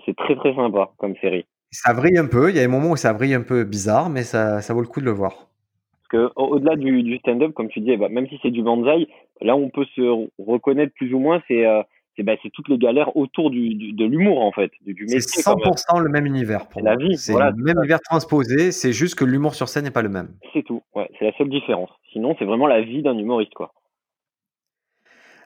c'est 0.06 0.15
très 0.15 0.36
très 0.36 0.56
sympa 0.56 0.89
comme 0.97 1.15
série. 1.17 1.45
Ça 1.71 1.93
vrille 1.93 2.17
un 2.17 2.28
peu, 2.28 2.50
il 2.50 2.56
y 2.56 2.60
a 2.60 2.63
des 2.63 2.67
moments 2.67 2.91
où 2.91 2.97
ça 2.97 3.13
vrille 3.13 3.34
un 3.36 3.41
peu 3.41 3.63
bizarre, 3.63 4.10
mais 4.10 4.23
ça, 4.23 4.62
ça 4.62 4.73
vaut 4.73 4.82
le 4.82 4.88
coup 4.88 5.00
de 5.00 5.06
le 5.06 5.12
voir. 5.12 5.47
Parce 5.91 6.08
que 6.10 6.32
au- 6.36 6.56
au-delà 6.56 6.76
du, 6.76 7.04
du 7.04 7.17
stand-up, 7.17 7.54
comme 7.54 7.67
tu 7.67 7.80
disais, 7.82 7.97
bah, 7.97 8.10
même 8.10 8.28
si 8.28 8.39
c'est 8.41 8.52
du 8.52 8.63
banzai, 8.63 9.08
là 9.41 9.56
où 9.56 9.60
on 9.63 9.69
peut 9.69 9.86
se 9.95 10.02
re- 10.02 10.30
reconnaître 10.39 10.93
plus 10.95 11.13
ou 11.13 11.19
moins, 11.19 11.41
c'est 11.47 11.65
euh, 11.65 11.82
bah, 12.19 12.34
toutes 12.54 12.67
les 12.69 12.78
galères 12.78 13.15
autour 13.15 13.52
du, 13.52 13.76
du- 13.76 13.93
de 13.93 14.06
l'humour 14.06 14.41
en 14.41 14.52
fait, 14.52 14.71
du, 14.82 14.95
C'est 15.08 15.15
métier. 15.15 15.43
quand 15.43 15.56
même. 15.58 15.67
100% 15.73 16.00
le 16.00 16.10
même 16.10 16.26
univers 16.26 16.67
pour 16.67 16.84
moi. 16.84 16.95
vie, 16.95 17.15
C'est 17.17 17.32
voilà, 17.32 17.52
le 17.52 17.63
même 17.63 17.78
univers 17.78 18.00
transposé, 18.02 18.71
c'est 18.71 18.93
juste 18.93 19.15
que 19.15 19.23
l'humour 19.26 19.54
sur 19.56 19.69
scène 19.69 19.84
n'est 19.84 19.91
pas 19.91 20.02
le 20.02 20.10
même. 20.10 20.36
C'est 20.54 20.63
tout. 20.63 20.82
Ouais, 20.95 21.10
c'est 21.19 21.26
la 21.26 21.34
seule 21.38 21.50
différence. 21.50 21.89
Sinon, 22.12 22.36
c'est 22.39 22.45
vraiment 22.45 22.67
la 22.67 22.82
vie 22.82 23.04
d'un 23.04 23.17
humoriste 23.17 23.54
quoi. 23.54 23.73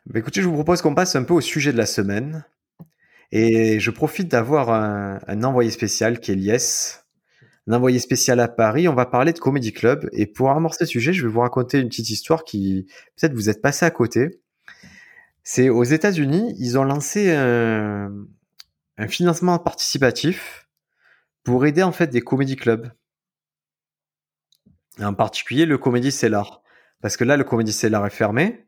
Bah, 0.05 0.19
écoutez, 0.19 0.41
je 0.41 0.47
vous 0.47 0.53
propose 0.55 0.81
qu'on 0.81 0.95
passe 0.95 1.15
un 1.15 1.23
peu 1.23 1.33
au 1.33 1.41
sujet 1.41 1.71
de 1.71 1.77
la 1.77 1.85
semaine. 1.85 2.45
Et 3.33 3.79
je 3.79 3.91
profite 3.91 4.27
d'avoir 4.27 4.69
un, 4.71 5.19
un 5.27 5.43
envoyé 5.43 5.71
spécial 5.71 6.19
qui 6.19 6.31
est 6.31 6.35
Lies, 6.35 7.00
un 7.67 7.73
envoyé 7.73 7.99
spécial 7.99 8.39
à 8.39 8.47
Paris. 8.47 8.87
On 8.87 8.95
va 8.95 9.05
parler 9.05 9.33
de 9.33 9.39
Comedy 9.39 9.73
Club. 9.73 10.09
Et 10.13 10.25
pour 10.25 10.51
amorcer 10.51 10.85
ce 10.85 10.91
sujet, 10.91 11.13
je 11.13 11.25
vais 11.25 11.31
vous 11.31 11.41
raconter 11.41 11.79
une 11.79 11.89
petite 11.89 12.09
histoire 12.09 12.43
qui, 12.43 12.87
peut-être 13.15 13.33
vous 13.33 13.49
êtes 13.49 13.61
passé 13.61 13.85
à 13.85 13.91
côté. 13.91 14.41
C'est 15.43 15.69
aux 15.69 15.83
États-Unis, 15.83 16.55
ils 16.59 16.77
ont 16.77 16.83
lancé 16.83 17.33
un, 17.33 18.13
un 18.97 19.07
financement 19.07 19.57
participatif 19.59 20.67
pour 21.43 21.65
aider 21.65 21.83
en 21.83 21.91
fait 21.91 22.07
des 22.07 22.21
comédie 22.21 22.55
clubs. 22.55 22.91
En 24.99 25.13
particulier 25.13 25.65
le 25.65 25.77
Comedy 25.77 26.11
Cellar. 26.11 26.61
Parce 27.01 27.17
que 27.17 27.23
là, 27.23 27.37
le 27.37 27.43
Comedy 27.43 27.73
Cellar 27.73 28.05
est 28.05 28.11
fermé. 28.11 28.67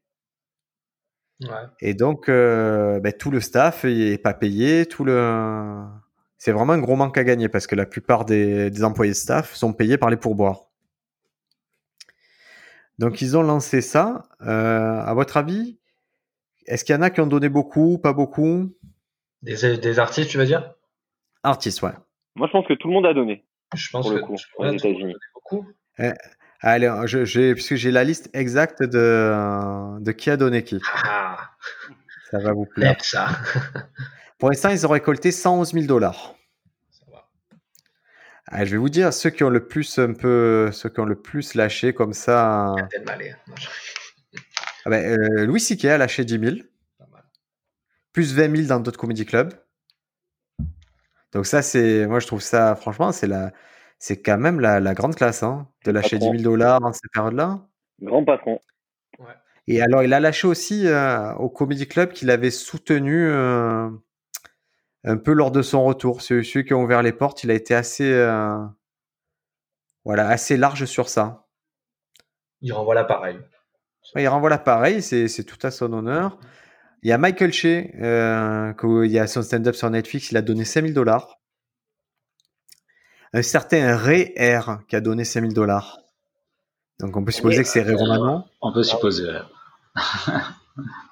Ouais. 1.41 1.49
Et 1.81 1.93
donc, 1.93 2.29
euh, 2.29 2.99
ben, 2.99 3.13
tout 3.13 3.29
le 3.29 3.39
staff 3.39 3.85
est 3.85 4.21
pas 4.21 4.33
payé. 4.33 4.85
Tout 4.85 5.03
le... 5.03 5.83
C'est 6.45 6.51
vraiment 6.51 6.73
un 6.73 6.79
gros 6.79 6.97
manque 6.97 7.17
à 7.17 7.23
gagner 7.23 7.47
parce 7.47 7.67
que 7.67 7.75
la 7.75 7.85
plupart 7.85 8.25
des, 8.25 8.69
des 8.69 8.83
employés 8.83 9.13
de 9.13 9.15
staff 9.17 9.53
sont 9.53 9.71
payés 9.71 9.97
par 9.97 10.09
les 10.09 10.17
pourboires. 10.17 10.65
Donc, 12.99 13.21
ils 13.21 13.37
ont 13.37 13.43
lancé 13.43 13.79
ça. 13.79 14.25
Euh, 14.41 14.99
à 14.99 15.13
votre 15.13 15.37
avis, 15.37 15.79
est-ce 16.65 16.83
qu'il 16.83 16.93
y 16.95 16.97
en 16.97 17.01
a 17.01 17.11
qui 17.11 17.21
ont 17.21 17.27
donné 17.27 17.47
beaucoup, 17.47 17.97
pas 17.97 18.11
beaucoup? 18.11 18.75
Des, 19.41 19.77
des 19.77 19.99
artistes, 19.99 20.31
tu 20.31 20.37
veux 20.37 20.45
dire? 20.45 20.73
Artistes, 21.43 21.81
ouais. 21.81 21.93
Moi, 22.35 22.47
je 22.47 22.51
pense 22.51 22.67
que 22.67 22.73
tout 22.73 22.89
le 22.89 22.93
monde 22.93 23.05
a 23.05 23.13
donné. 23.13 23.45
Je 23.73 23.89
pense 23.89 24.05
Pour 24.05 24.13
le 24.13 24.19
que 24.19 24.25
coup, 24.25 24.35
aux 24.57 24.63
le 24.65 24.71
monde 24.71 24.79
États-Unis. 24.81 25.15
beaucoup. 25.33 25.65
Allez, 26.59 26.93
je, 27.05 27.23
j'ai, 27.23 27.53
puisque 27.53 27.75
j'ai 27.75 27.91
la 27.91 28.03
liste 28.03 28.29
exacte 28.33 28.83
de, 28.83 29.97
de 30.01 30.11
qui 30.11 30.29
a 30.29 30.35
donné 30.35 30.65
qui. 30.65 30.81
Ah, 31.05 31.37
Ça 32.31 32.39
va 32.39 32.51
vous 32.51 32.65
plaire. 32.65 32.97
ça. 33.01 33.29
Pour 34.43 34.49
l'instant, 34.49 34.71
ils 34.71 34.85
ont 34.85 34.89
récolté 34.89 35.31
111 35.31 35.71
000 35.71 35.85
dollars. 35.85 36.35
Ah, 38.47 38.65
je 38.65 38.71
vais 38.71 38.77
vous 38.77 38.89
dire 38.89 39.13
ceux 39.13 39.29
qui 39.29 39.41
ont 39.45 39.49
le 39.49 39.65
plus 39.69 39.97
un 39.99 40.11
peu, 40.11 40.69
ceux 40.73 40.89
qui 40.89 40.99
ont 40.99 41.05
le 41.05 41.15
plus 41.15 41.53
lâché 41.53 41.93
comme 41.93 42.11
ça. 42.11 42.75
Je- 43.55 44.37
Ah 44.85 44.89
ben, 44.89 45.17
euh, 45.17 45.45
Louis 45.45 45.61
C.K. 45.61 45.85
a 45.85 45.97
lâché 45.97 46.25
10 46.25 46.39
000, 46.39 46.55
pas 46.99 47.05
mal. 47.09 47.23
plus 48.11 48.33
20 48.35 48.53
000 48.53 48.67
dans 48.67 48.81
d'autres 48.81 48.99
comedy 48.99 49.25
clubs. 49.25 49.53
Donc 51.31 51.45
ça, 51.45 51.61
c'est, 51.61 52.05
moi 52.05 52.19
je 52.19 52.27
trouve 52.27 52.41
ça, 52.41 52.75
franchement, 52.75 53.13
c'est 53.13 53.27
la, 53.27 53.53
c'est 53.97 54.21
quand 54.21 54.37
même 54.37 54.59
la, 54.59 54.81
la 54.81 54.93
grande 54.93 55.15
classe, 55.15 55.41
hein, 55.43 55.69
de 55.85 55.91
lâcher 55.91 56.17
10 56.17 56.25
Patron. 56.25 56.31
000 56.37 56.43
dollars 56.43 56.81
dans 56.81 56.91
cette 56.91 57.09
période-là. 57.13 57.65
Grand 58.01 58.25
patron. 58.25 58.59
Et 59.67 59.81
alors, 59.81 60.03
il 60.03 60.13
a 60.13 60.19
lâché 60.19 60.47
aussi 60.47 60.85
euh, 60.87 61.33
au 61.35 61.47
comedy 61.49 61.87
club 61.87 62.11
qu'il 62.11 62.29
avait 62.29 62.51
soutenu 62.51 63.25
euh, 63.29 63.89
un 65.03 65.17
peu 65.17 65.33
lors 65.33 65.51
de 65.51 65.61
son 65.61 65.83
retour. 65.83 66.21
Ceux, 66.21 66.43
ceux 66.43 66.61
qui 66.61 66.73
ont 66.73 66.83
ouvert 66.83 67.01
les 67.01 67.11
portes, 67.11 67.43
il 67.43 67.51
a 67.51 67.53
été 67.53 67.75
assez, 67.75 68.11
euh, 68.11 68.57
voilà, 70.05 70.27
assez 70.27 70.57
large 70.57 70.85
sur 70.85 71.09
ça. 71.09 71.47
Il 72.61 72.71
renvoie 72.73 72.95
l'appareil. 72.95 73.37
Ouais, 74.15 74.23
Il 74.23 74.27
renvoie 74.27 74.49
l'appareil, 74.49 75.01
c'est 75.01 75.27
c'est 75.27 75.43
tout 75.43 75.57
à 75.65 75.71
son 75.71 75.91
honneur. 75.93 76.37
Il 77.01 77.09
y 77.09 77.11
a 77.11 77.17
Michael 77.17 77.51
Shea, 77.51 77.89
euh, 78.01 78.73
il 79.05 79.11
y 79.11 79.19
a 79.19 79.27
son 79.27 79.41
stand-up 79.41 79.75
sur 79.75 79.89
Netflix, 79.89 80.31
il 80.31 80.37
a 80.37 80.41
donné 80.41 80.63
5000 80.63 80.93
dollars. 80.93 81.39
Un 83.33 83.41
certain 83.41 83.97
Ray 83.97 84.33
R 84.37 84.79
qui 84.87 84.95
a 84.95 85.01
donné 85.01 85.25
5000 85.25 85.53
dollars. 85.53 85.99
Donc 86.99 87.17
on 87.17 87.25
peut 87.25 87.31
supposer 87.31 87.63
que 87.63 87.67
c'est 87.67 87.81
Ray 87.81 87.95
Romano. 87.95 88.43
On 88.61 88.71
peut 88.71 88.83
supposer. 88.83 89.27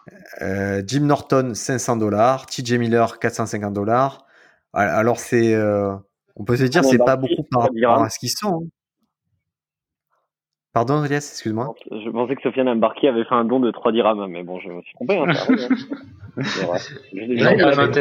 Euh, 0.42 0.82
Jim 0.86 1.02
Norton 1.02 1.52
500 1.54 1.98
dollars, 1.98 2.46
TJ 2.48 2.74
Miller 2.80 3.20
450 3.20 3.74
dollars. 3.74 4.26
Alors 4.74 5.20
c'est, 5.20 5.54
euh, 5.54 5.94
on 6.36 6.44
peut 6.46 6.56
se 6.58 6.64
dire 6.64 6.84
c'est 6.84 6.98
pas 6.98 7.16
beaucoup 7.18 7.44
par 7.52 7.64
rapport 7.64 8.04
à 8.04 8.10
ce 8.10 8.18
qu'ils 8.20 8.30
sont. 8.30 8.64
hein. 8.66 8.68
Pardon 10.74 11.04
Elias, 11.04 11.18
excuse-moi. 11.18 11.74
Je 11.92 12.10
pensais 12.10 12.36
que 12.36 12.42
Sofiane 12.44 12.70
Embarki 12.70 13.06
avait 13.08 13.26
fait 13.26 13.36
un 13.36 13.44
don 13.44 13.60
de 13.60 13.72
3 13.72 13.92
dirhams, 13.92 14.26
mais 14.28 14.42
bon, 14.44 14.60
je 14.62 14.70
me 14.70 14.82
suis 14.84 14.94
trompé. 14.96 15.18
Hein, 15.18 15.28
arrive, 15.28 15.68
hein. 15.70 15.76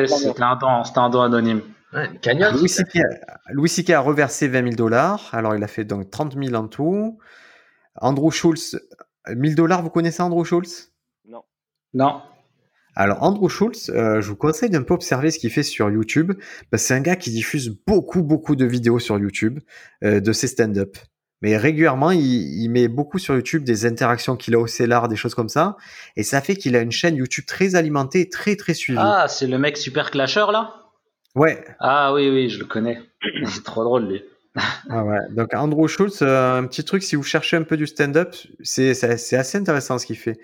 C'était 0.06 0.42
un 0.42 0.56
don, 0.56 0.84
c'était 0.84 0.98
un 1.00 1.10
don 1.10 1.20
anonyme. 1.22 1.62
Ouais, 1.92 2.08
cagnotte. 2.22 2.52
Louis 2.54 2.68
C.K. 2.68 2.98
a- 3.00 3.52
Louis 3.52 3.68
C.K. 3.68 3.90
a 3.90 4.00
reversé 4.00 4.46
20 4.46 4.62
000 4.62 4.76
dollars. 4.76 5.28
Alors, 5.32 5.56
il 5.56 5.64
a 5.64 5.66
fait 5.66 5.84
donc 5.84 6.08
30 6.10 6.36
000 6.40 6.54
en 6.54 6.68
tout. 6.68 7.18
Andrew 7.96 8.30
Schultz, 8.30 8.76
1000 9.28 9.56
dollars, 9.56 9.82
vous 9.82 9.90
connaissez 9.90 10.22
Andrew 10.22 10.44
Schultz 10.44 10.92
Non. 11.92 12.22
Alors, 13.02 13.22
Andrew 13.22 13.48
Schultz, 13.48 13.88
euh, 13.88 14.20
je 14.20 14.28
vous 14.28 14.36
conseille 14.36 14.68
d'un 14.68 14.82
peu 14.82 14.92
observer 14.92 15.30
ce 15.30 15.38
qu'il 15.38 15.50
fait 15.50 15.62
sur 15.62 15.88
YouTube. 15.90 16.32
Parce 16.70 16.82
que 16.82 16.86
c'est 16.88 16.94
un 16.94 17.00
gars 17.00 17.16
qui 17.16 17.30
diffuse 17.30 17.74
beaucoup, 17.86 18.22
beaucoup 18.22 18.56
de 18.56 18.66
vidéos 18.66 18.98
sur 18.98 19.18
YouTube 19.18 19.58
euh, 20.04 20.20
de 20.20 20.32
ses 20.34 20.48
stand-up. 20.48 20.98
Mais 21.40 21.56
régulièrement, 21.56 22.10
il, 22.10 22.20
il 22.20 22.68
met 22.68 22.88
beaucoup 22.88 23.18
sur 23.18 23.34
YouTube 23.34 23.64
des 23.64 23.86
interactions 23.86 24.36
qu'il 24.36 24.54
a 24.54 24.58
au 24.58 24.66
cellar, 24.66 25.08
des 25.08 25.16
choses 25.16 25.34
comme 25.34 25.48
ça. 25.48 25.78
Et 26.16 26.22
ça 26.22 26.42
fait 26.42 26.56
qu'il 26.56 26.76
a 26.76 26.80
une 26.80 26.92
chaîne 26.92 27.16
YouTube 27.16 27.46
très 27.46 27.74
alimentée, 27.74 28.28
très, 28.28 28.54
très 28.54 28.74
suivie. 28.74 28.98
Ah, 29.00 29.26
c'est 29.28 29.46
le 29.46 29.56
mec 29.58 29.78
super 29.78 30.10
clasher 30.10 30.44
là? 30.52 30.74
Ouais, 31.34 31.64
Ah 31.78 32.12
oui, 32.12 32.28
oui, 32.28 32.50
je 32.50 32.58
le 32.58 32.66
connais. 32.66 33.00
C'est 33.46 33.64
trop 33.64 33.82
drôle 33.84 34.08
lui. 34.08 34.22
Ah 34.90 35.04
ouais. 35.04 35.20
Donc 35.30 35.54
Andrew 35.54 35.86
Schultz, 35.86 36.20
euh, 36.20 36.58
un 36.58 36.66
petit 36.66 36.84
truc, 36.84 37.02
si 37.04 37.16
vous 37.16 37.22
cherchez 37.22 37.56
un 37.56 37.62
peu 37.62 37.76
du 37.78 37.86
stand-up, 37.86 38.34
c'est 38.62 38.92
c'est- 38.94 39.16
c'est 39.16 39.36
assez 39.36 39.56
intéressant 39.56 39.96
ce 39.98 40.04
qu'il 40.04 40.16
fait. 40.18 40.38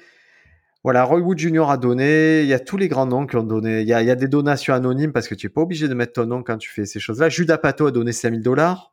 Voilà, 0.87 1.03
Roy 1.03 1.18
Wood 1.18 1.37
Jr. 1.37 1.68
a 1.68 1.79
donné, 1.79 2.42
il 2.42 2.46
y 2.46 2.53
a 2.55 2.61
tous 2.61 2.77
les 2.77 2.87
grands 2.87 3.07
noms 3.07 3.27
qui 3.27 3.35
ont 3.35 3.42
donné, 3.42 3.81
il 3.81 3.88
y 3.88 3.92
a, 3.92 4.03
il 4.03 4.07
y 4.07 4.11
a 4.12 4.14
des 4.14 4.29
donations 4.29 4.72
anonymes 4.72 5.12
parce 5.12 5.27
que 5.27 5.35
tu 5.35 5.46
n'es 5.49 5.53
pas 5.53 5.62
obligé 5.62 5.88
de 5.88 5.94
mettre 5.94 6.12
ton 6.12 6.27
nom 6.27 6.44
quand 6.44 6.59
tu 6.59 6.70
fais 6.70 6.85
ces 6.85 7.01
choses-là. 7.01 7.29
Judas 7.29 7.59
Pato 7.59 7.88
a 7.88 7.90
donné 7.90 8.12
5000 8.12 8.40
dollars. 8.40 8.92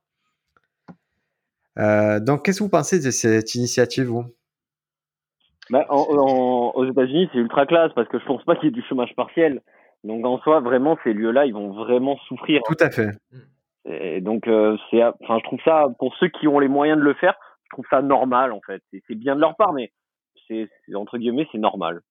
Euh, 1.77 2.19
donc 2.19 2.45
qu'est-ce 2.45 2.57
que 2.57 2.63
vous 2.63 2.69
pensez 2.71 2.97
de 2.97 3.11
cette 3.11 3.53
initiative, 3.53 4.05
vous? 4.05 4.25
Bah, 5.69 5.85
en- 5.89 5.97
en- 6.01 6.71
aux 6.73 6.85
États-Unis, 6.89 7.29
c'est 7.31 7.37
ultra 7.37 7.67
classe 7.67 7.91
parce 7.93 8.07
que 8.09 8.17
je 8.17 8.25
pense 8.25 8.43
pas 8.43 8.55
qu'il 8.55 8.65
y 8.65 8.67
ait 8.69 8.71
du 8.71 8.81
chômage 8.89 9.13
partiel. 9.15 9.61
Donc 10.03 10.25
en 10.25 10.39
soi, 10.39 10.61
vraiment, 10.61 10.97
ces 11.03 11.13
lieux-là, 11.13 11.45
ils 11.45 11.53
vont 11.53 11.73
vraiment 11.73 12.17
souffrir. 12.27 12.61
Tout 12.65 12.75
à 12.79 12.89
fait. 12.89 13.11
Et 13.85 14.19
donc, 14.19 14.47
euh, 14.47 14.77
c'est, 14.89 15.03
enfin, 15.03 15.37
je 15.37 15.43
trouve 15.43 15.59
ça 15.63 15.85
pour 15.99 16.15
ceux 16.15 16.29
qui 16.29 16.47
ont 16.47 16.57
les 16.57 16.67
moyens 16.67 16.97
de 16.97 17.03
le 17.03 17.13
faire, 17.13 17.35
je 17.65 17.69
trouve 17.69 17.85
ça 17.91 18.01
normal 18.01 18.51
en 18.51 18.61
fait. 18.65 18.81
C'est, 18.89 19.03
c'est 19.07 19.15
bien 19.15 19.35
de 19.35 19.41
leur 19.41 19.55
part, 19.55 19.73
mais 19.73 19.91
c'est, 20.47 20.69
entre 20.95 21.17
guillemets, 21.17 21.47
c'est 21.51 21.57
normal. 21.57 22.01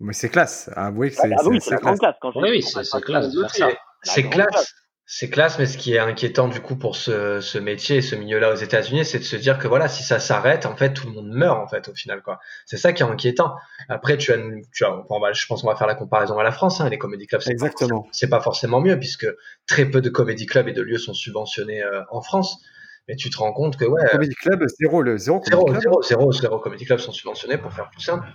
Mais 0.00 0.12
c'est 0.12 0.28
classe. 0.28 0.70
Avouez 0.76 1.08
que 1.10 1.16
c'est 1.16 1.22
ah 1.32 1.36
bah 1.36 1.42
oui, 1.46 1.60
c'est- 1.60 1.70
c'est 1.70 1.76
grande 1.76 1.98
classe. 1.98 2.00
classe. 2.00 2.16
Quand 2.20 2.32
je 2.32 2.38
Oui, 2.38 2.48
oui, 2.50 2.62
c'est 2.62 3.00
classe 3.02 3.32
de 3.32 3.40
faire 3.42 3.50
ça. 3.50 3.66
la 3.68 3.74
C'est 4.02 4.28
classe. 4.28 4.74
C'est 5.08 5.30
classe, 5.30 5.56
mais 5.60 5.66
ce 5.66 5.78
qui 5.78 5.94
est 5.94 6.00
inquiétant 6.00 6.48
du 6.48 6.60
coup 6.60 6.74
pour 6.74 6.96
ce, 6.96 7.40
ce 7.40 7.58
métier 7.58 7.98
et 7.98 8.02
ce 8.02 8.16
milieu-là 8.16 8.50
aux 8.50 8.56
États-Unis, 8.56 9.04
c'est 9.04 9.20
de 9.20 9.24
se 9.24 9.36
dire 9.36 9.56
que 9.60 9.68
voilà, 9.68 9.86
si 9.86 10.02
ça 10.02 10.18
s'arrête, 10.18 10.66
en 10.66 10.74
fait, 10.74 10.94
tout 10.94 11.06
le 11.06 11.12
monde 11.12 11.28
meurt 11.30 11.56
en 11.60 11.68
fait 11.68 11.88
au 11.88 11.94
final 11.94 12.22
quoi. 12.22 12.40
C'est 12.64 12.76
ça 12.76 12.92
qui 12.92 13.04
est 13.04 13.06
inquiétant. 13.06 13.54
Après, 13.88 14.16
tu 14.16 14.32
as, 14.32 14.36
tu 14.36 14.84
je 14.84 15.46
pense 15.46 15.62
qu'on 15.62 15.68
va 15.68 15.76
faire 15.76 15.86
la 15.86 15.94
comparaison 15.94 16.36
à 16.40 16.42
la 16.42 16.50
France. 16.50 16.80
Hein, 16.80 16.88
les 16.88 16.98
comédie 16.98 17.28
clubs, 17.28 17.40
c'est 17.40 17.50
pas 17.50 17.66
Exactement. 17.66 18.08
c'est 18.10 18.28
pas 18.28 18.40
forcément 18.40 18.80
mieux 18.80 18.98
puisque 18.98 19.28
très 19.68 19.84
peu 19.88 20.00
de 20.00 20.10
comédie 20.10 20.46
clubs 20.46 20.66
et 20.66 20.72
de 20.72 20.82
lieux 20.82 20.98
sont 20.98 21.14
subventionnés 21.14 21.84
euh, 21.84 22.02
en 22.10 22.20
France. 22.20 22.60
Mais 23.08 23.16
tu 23.16 23.30
te 23.30 23.38
rends 23.38 23.52
compte 23.52 23.76
que 23.76 23.84
ouais, 23.84 24.02
Comedy 24.10 24.34
Club, 24.34 24.64
zéro, 24.80 25.02
le 25.02 25.16
zéro 25.16 25.40
Comedy 25.40 25.50
zéro, 25.50 25.64
Club. 25.66 25.80
zéro, 25.82 26.02
zéro, 26.02 26.32
zéro 26.32 26.58
comédie 26.58 26.84
clubs 26.84 26.98
sont 26.98 27.12
subventionnés 27.12 27.58
pour 27.58 27.72
faire 27.72 27.88
plus 27.90 28.00
simple. 28.00 28.26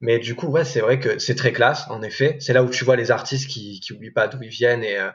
Mais 0.00 0.18
du 0.18 0.34
coup, 0.34 0.46
ouais, 0.46 0.64
c'est 0.64 0.80
vrai 0.80 1.00
que 1.00 1.18
c'est 1.18 1.34
très 1.34 1.52
classe, 1.52 1.88
en 1.90 2.02
effet. 2.02 2.36
C'est 2.40 2.52
là 2.52 2.62
où 2.62 2.68
tu 2.70 2.84
vois 2.84 2.96
les 2.96 3.10
artistes 3.10 3.48
qui, 3.48 3.80
qui 3.80 3.92
oublient 3.92 4.12
pas 4.12 4.28
d'où 4.28 4.42
ils 4.42 4.48
viennent 4.48 4.84
et, 4.84 4.98
euh, 4.98 5.10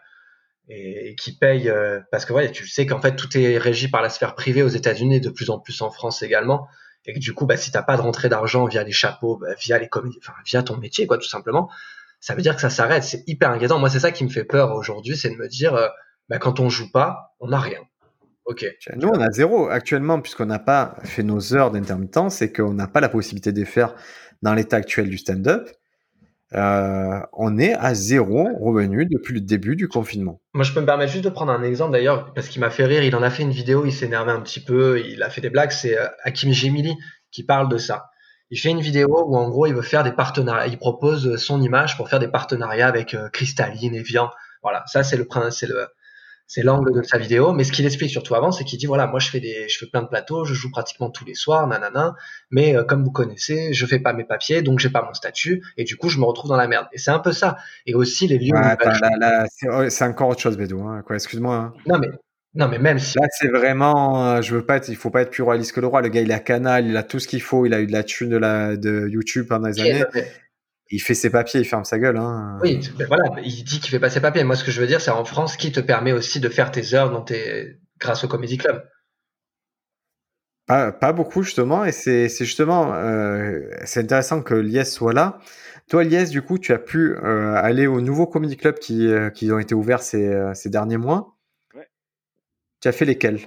et, 0.67 1.09
et 1.09 1.15
qui 1.15 1.37
payent 1.37 1.69
euh, 1.69 1.99
parce 2.11 2.25
que 2.25 2.33
ouais, 2.33 2.51
tu 2.51 2.67
sais 2.67 2.85
qu'en 2.85 3.01
fait 3.01 3.15
tout 3.15 3.37
est 3.37 3.57
régi 3.57 3.87
par 3.87 4.01
la 4.01 4.09
sphère 4.09 4.35
privée 4.35 4.63
aux 4.63 4.69
États-Unis 4.69 5.17
et 5.17 5.19
de 5.19 5.29
plus 5.29 5.49
en 5.49 5.59
plus 5.59 5.81
en 5.81 5.91
France 5.91 6.21
également. 6.23 6.67
Et 7.05 7.13
que 7.13 7.19
du 7.19 7.33
coup, 7.33 7.45
bah, 7.45 7.57
si 7.57 7.71
t'as 7.71 7.83
pas 7.83 7.97
de 7.97 8.01
rentrée 8.01 8.29
d'argent 8.29 8.65
via 8.65 8.83
les 8.83 8.93
chapeaux, 8.93 9.37
bah, 9.37 9.53
via 9.59 9.77
les 9.77 9.89
comédies, 9.89 10.19
enfin 10.21 10.33
via 10.45 10.63
ton 10.63 10.77
métier, 10.77 11.05
quoi, 11.05 11.17
tout 11.17 11.27
simplement, 11.27 11.69
ça 12.19 12.33
veut 12.33 12.41
dire 12.41 12.55
que 12.55 12.61
ça 12.61 12.69
s'arrête. 12.69 13.03
C'est 13.03 13.23
hyper 13.27 13.49
inquiétant. 13.51 13.77
Moi, 13.79 13.89
c'est 13.89 13.99
ça 13.99 14.11
qui 14.11 14.23
me 14.23 14.29
fait 14.29 14.45
peur 14.45 14.73
aujourd'hui, 14.73 15.17
c'est 15.17 15.29
de 15.29 15.35
me 15.35 15.47
dire, 15.49 15.75
euh, 15.75 15.89
bah, 16.29 16.39
quand 16.39 16.59
on 16.61 16.69
joue 16.69 16.91
pas, 16.91 17.35
on 17.39 17.49
n'a 17.49 17.59
rien. 17.59 17.81
Ok. 18.45 18.65
Nous, 18.95 19.07
on 19.07 19.19
a 19.19 19.31
zéro 19.31 19.69
actuellement, 19.69 20.19
puisqu'on 20.19 20.45
n'a 20.45 20.59
pas 20.59 20.95
fait 21.03 21.23
nos 21.23 21.53
heures 21.53 21.71
d'intermittence 21.71 22.41
et 22.41 22.51
qu'on 22.51 22.73
n'a 22.73 22.87
pas 22.87 22.99
la 22.99 23.09
possibilité 23.09 23.51
de 23.51 23.59
les 23.59 23.65
faire 23.65 23.95
dans 24.41 24.53
l'état 24.53 24.77
actuel 24.77 25.09
du 25.09 25.17
stand-up. 25.17 25.69
Euh, 26.55 27.19
on 27.33 27.57
est 27.57 27.73
à 27.73 27.95
zéro 27.95 28.47
revenu 28.59 29.07
depuis 29.07 29.33
le 29.33 29.41
début 29.41 29.75
du 29.75 29.87
confinement. 29.87 30.39
Moi, 30.53 30.63
je 30.63 30.73
peux 30.73 30.81
me 30.81 30.85
permettre 30.85 31.11
juste 31.11 31.23
de 31.23 31.29
prendre 31.29 31.51
un 31.51 31.63
exemple 31.63 31.93
d'ailleurs, 31.93 32.33
parce 32.33 32.47
qu'il 32.47 32.59
m'a 32.59 32.69
fait 32.69 32.85
rire. 32.85 33.03
Il 33.03 33.15
en 33.15 33.23
a 33.23 33.29
fait 33.29 33.43
une 33.43 33.51
vidéo, 33.51 33.85
il 33.85 33.93
s'énervait 33.93 34.31
un 34.31 34.41
petit 34.41 34.59
peu, 34.59 35.01
il 35.03 35.23
a 35.23 35.29
fait 35.29 35.41
des 35.41 35.49
blagues. 35.49 35.71
C'est 35.71 35.97
euh, 35.97 36.05
Hakim 36.23 36.51
Gemili 36.51 36.95
qui 37.31 37.43
parle 37.43 37.69
de 37.69 37.77
ça. 37.77 38.09
Il 38.51 38.59
fait 38.59 38.69
une 38.69 38.81
vidéo 38.81 39.25
où 39.25 39.35
en 39.35 39.49
gros, 39.49 39.65
il 39.65 39.73
veut 39.73 39.81
faire 39.81 40.03
des 40.03 40.11
partenariats. 40.11 40.67
Il 40.67 40.77
propose 40.77 41.37
son 41.37 41.59
image 41.61 41.97
pour 41.97 42.07
faire 42.09 42.19
des 42.19 42.27
partenariats 42.27 42.87
avec 42.87 43.15
euh, 43.15 43.29
Cristalline, 43.29 43.95
Evian. 43.95 44.29
Voilà, 44.61 44.83
ça 44.85 45.01
c'est 45.03 45.17
le 45.17 45.25
prince, 45.25 45.57
c'est 45.59 45.67
le 45.67 45.87
c'est 46.47 46.63
l'angle 46.63 46.93
de 46.93 47.01
sa 47.03 47.17
vidéo. 47.17 47.53
Mais 47.53 47.63
ce 47.63 47.71
qu'il 47.71 47.85
explique 47.85 48.11
surtout 48.11 48.35
avant, 48.35 48.51
c'est 48.51 48.63
qu'il 48.63 48.77
dit 48.79 48.85
voilà, 48.85 49.07
moi 49.07 49.19
je 49.19 49.29
fais 49.29 49.39
des, 49.39 49.67
je 49.67 49.77
fais 49.77 49.87
plein 49.87 50.01
de 50.01 50.07
plateaux, 50.07 50.45
je 50.45 50.53
joue 50.53 50.69
pratiquement 50.71 51.09
tous 51.09 51.25
les 51.25 51.35
soirs, 51.35 51.67
nanana. 51.67 52.15
Mais 52.51 52.75
euh, 52.75 52.83
comme 52.83 53.03
vous 53.03 53.11
connaissez, 53.11 53.73
je 53.73 53.85
fais 53.85 53.99
pas 53.99 54.13
mes 54.13 54.23
papiers, 54.23 54.61
donc 54.61 54.79
j'ai 54.79 54.89
pas 54.89 55.03
mon 55.03 55.13
statut, 55.13 55.63
et 55.77 55.83
du 55.83 55.97
coup 55.97 56.09
je 56.09 56.19
me 56.19 56.25
retrouve 56.25 56.49
dans 56.49 56.57
la 56.57 56.67
merde. 56.67 56.87
Et 56.93 56.97
c'est 56.97 57.11
un 57.11 57.19
peu 57.19 57.31
ça. 57.31 57.57
Et 57.85 57.95
aussi 57.95 58.27
les 58.27 58.37
lieux. 58.37 58.53
Ouais, 58.53 58.75
c'est 59.49 59.67
oh, 59.69 59.89
c'est 59.89 60.03
encore 60.05 60.29
autre 60.29 60.41
chose, 60.41 60.57
Bédou. 60.57 60.81
Hein, 60.81 61.03
quoi, 61.05 61.15
excuse-moi. 61.15 61.55
hein. 61.55 61.73
Non 61.87 61.97
mais 61.97 62.09
non 62.55 62.67
mais 62.67 62.77
même 62.77 62.99
si 62.99 63.17
Là, 63.17 63.25
c'est 63.31 63.47
vraiment, 63.47 64.35
euh, 64.35 64.41
je 64.41 64.53
veux 64.53 64.63
pas 64.65 64.77
être, 64.77 64.89
il 64.89 64.95
faut 64.95 65.09
pas 65.09 65.21
être 65.21 65.31
plus 65.31 65.41
royaliste 65.41 65.71
que 65.73 65.81
le 65.81 65.87
roi. 65.87 66.01
Le 66.01 66.09
gars, 66.09 66.21
il 66.21 66.31
a 66.31 66.39
Canal, 66.39 66.85
il 66.85 66.95
a 66.97 67.03
tout 67.03 67.19
ce 67.19 67.27
qu'il 67.27 67.41
faut, 67.41 67.65
il 67.65 67.73
a 67.73 67.81
eu 67.81 67.87
de 67.87 67.91
la 67.91 68.03
thune 68.03 68.29
de 68.29 68.37
la 68.37 68.77
de 68.77 69.07
YouTube 69.09 69.47
pendant 69.47 69.69
des 69.69 69.79
années. 69.81 70.03
Il 70.93 70.99
fait 70.99 71.15
ses 71.15 71.31
papiers, 71.31 71.59
il 71.59 71.65
ferme 71.65 71.83
sa 71.83 71.97
gueule. 71.97 72.17
Hein. 72.17 72.59
Oui, 72.61 72.79
ben 72.99 73.07
voilà, 73.07 73.23
il 73.43 73.63
dit 73.63 73.79
qu'il 73.79 73.89
fait 73.89 73.99
pas 73.99 74.11
ses 74.11 74.21
papiers. 74.21 74.43
Moi, 74.43 74.55
ce 74.55 74.63
que 74.63 74.69
je 74.69 74.79
veux 74.79 74.85
dire, 74.85 75.01
c'est 75.01 75.09
en 75.09 75.25
France, 75.25 75.57
qui 75.57 75.71
te 75.71 75.79
permet 75.79 76.13
aussi 76.13 76.39
de 76.39 76.49
faire 76.49 76.71
tes 76.71 76.93
heures 76.93 77.09
dont 77.09 77.25
es, 77.29 77.79
grâce 77.99 78.23
au 78.23 78.27
Comedy 78.27 78.59
Club? 78.59 78.87
Pas, 80.67 80.91
pas 80.91 81.11
beaucoup 81.11 81.41
justement, 81.41 81.83
et 81.83 81.91
c'est 81.91 82.29
justement 82.29 82.93
euh, 82.93 83.59
c'est 83.85 84.01
intéressant 84.01 84.43
que 84.43 84.53
Lies 84.53 84.85
soit 84.85 85.13
là. 85.13 85.39
Toi, 85.89 86.03
Lies, 86.03 86.29
du 86.29 86.43
coup, 86.43 86.59
tu 86.59 86.71
as 86.73 86.79
pu 86.79 87.15
euh, 87.15 87.55
aller 87.55 87.87
au 87.87 87.99
nouveau 87.99 88.27
Comedy 88.27 88.55
Club 88.55 88.75
qui, 88.75 89.07
euh, 89.07 89.31
qui 89.31 89.51
ont 89.51 89.59
été 89.59 89.73
ouverts 89.73 90.03
ces, 90.03 90.51
ces 90.53 90.69
derniers 90.69 90.97
mois. 90.97 91.35
Ouais. 91.73 91.89
Tu 92.81 92.87
as 92.87 92.91
fait 92.91 93.05
lesquels? 93.05 93.39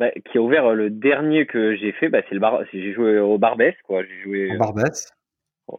Bah, 0.00 0.10
Qui 0.30 0.38
a 0.38 0.40
ouvert 0.40 0.74
le 0.74 0.90
dernier 0.90 1.46
que 1.46 1.76
j'ai 1.76 1.92
fait, 1.92 2.08
bah, 2.08 2.22
c'est 2.28 2.34
le 2.34 2.40
bar. 2.40 2.60
J'ai 2.72 2.92
joué 2.92 3.20
au 3.20 3.38
Barbès, 3.38 3.76
quoi. 3.84 4.02
J'ai 4.02 4.22
joué. 4.24 4.50
En 4.52 4.58
Barbès. 4.58 5.06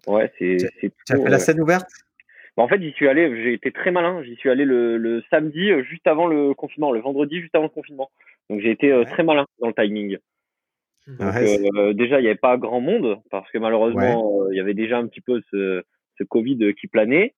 Ouais, 0.08 0.32
c'est. 0.39 0.58
Tu 0.80 0.91
as 1.10 1.17
fait 1.17 1.30
la 1.30 1.39
scène 1.39 1.62
ouverte? 1.62 1.89
Bah, 2.58 2.63
en 2.63 2.67
fait, 2.67 2.82
j'y 2.82 2.91
suis 2.91 3.08
allé, 3.08 3.43
j'ai 3.43 3.54
été 3.54 3.71
très 3.71 3.91
malin. 3.91 4.24
J'y 4.24 4.36
suis 4.36 4.50
allé 4.50 4.65
le, 4.65 4.98
le 4.98 5.24
samedi, 5.30 5.71
euh, 5.71 5.84
juste 5.84 6.08
avant 6.08 6.26
le 6.28 6.54
confinement, 6.54 6.91
le 6.91 7.02
vendredi, 7.02 7.41
juste 7.41 7.54
avant 7.54 7.65
le 7.65 7.69
confinement. 7.69 8.10
Donc, 8.50 8.62
j'ai 8.62 8.71
été 8.71 8.91
euh, 8.91 9.00
Ouais. 9.00 9.06
très 9.06 9.24
malin 9.24 9.45
dans 9.60 9.67
le 9.67 9.74
timing. 9.74 10.17
Donc, 11.08 11.34
Ouais, 11.34 11.45
c'est- 11.45 11.69
euh, 11.76 11.93
déjà, 11.93 12.19
il 12.19 12.24
n'y 12.24 12.30
avait 12.30 12.38
pas 12.38 12.58
grand 12.58 12.80
monde, 12.82 13.19
parce 13.30 13.50
que 13.52 13.58
malheureusement, 13.58 14.41
euh, 14.41 14.54
il 14.54 14.58
y 14.58 14.60
avait 14.60 14.74
déjà 14.74 14.98
un 14.98 15.08
petit 15.08 15.21
peu 15.21 15.41
ce, 15.52 15.84
ce 16.17 16.24
Covid 16.24 16.74
qui 16.80 16.88
planait. 16.88 17.36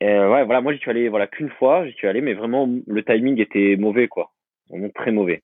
Et, 0.00 0.08
euh, 0.08 0.30
ouais, 0.30 0.44
voilà, 0.44 0.60
moi, 0.60 0.72
j'y 0.74 0.78
suis 0.80 0.90
allé 0.90 1.08
voilà, 1.08 1.26
qu'une 1.26 1.48
fois, 1.50 1.86
j'y 1.86 1.92
suis 1.94 2.08
allé, 2.08 2.20
mais 2.20 2.34
vraiment, 2.34 2.68
le 2.86 3.04
timing 3.04 3.40
était 3.40 3.76
mauvais, 3.76 4.08
quoi. 4.08 4.32
Vraiment 4.68 4.90
très 4.90 5.12
mauvais. 5.12 5.42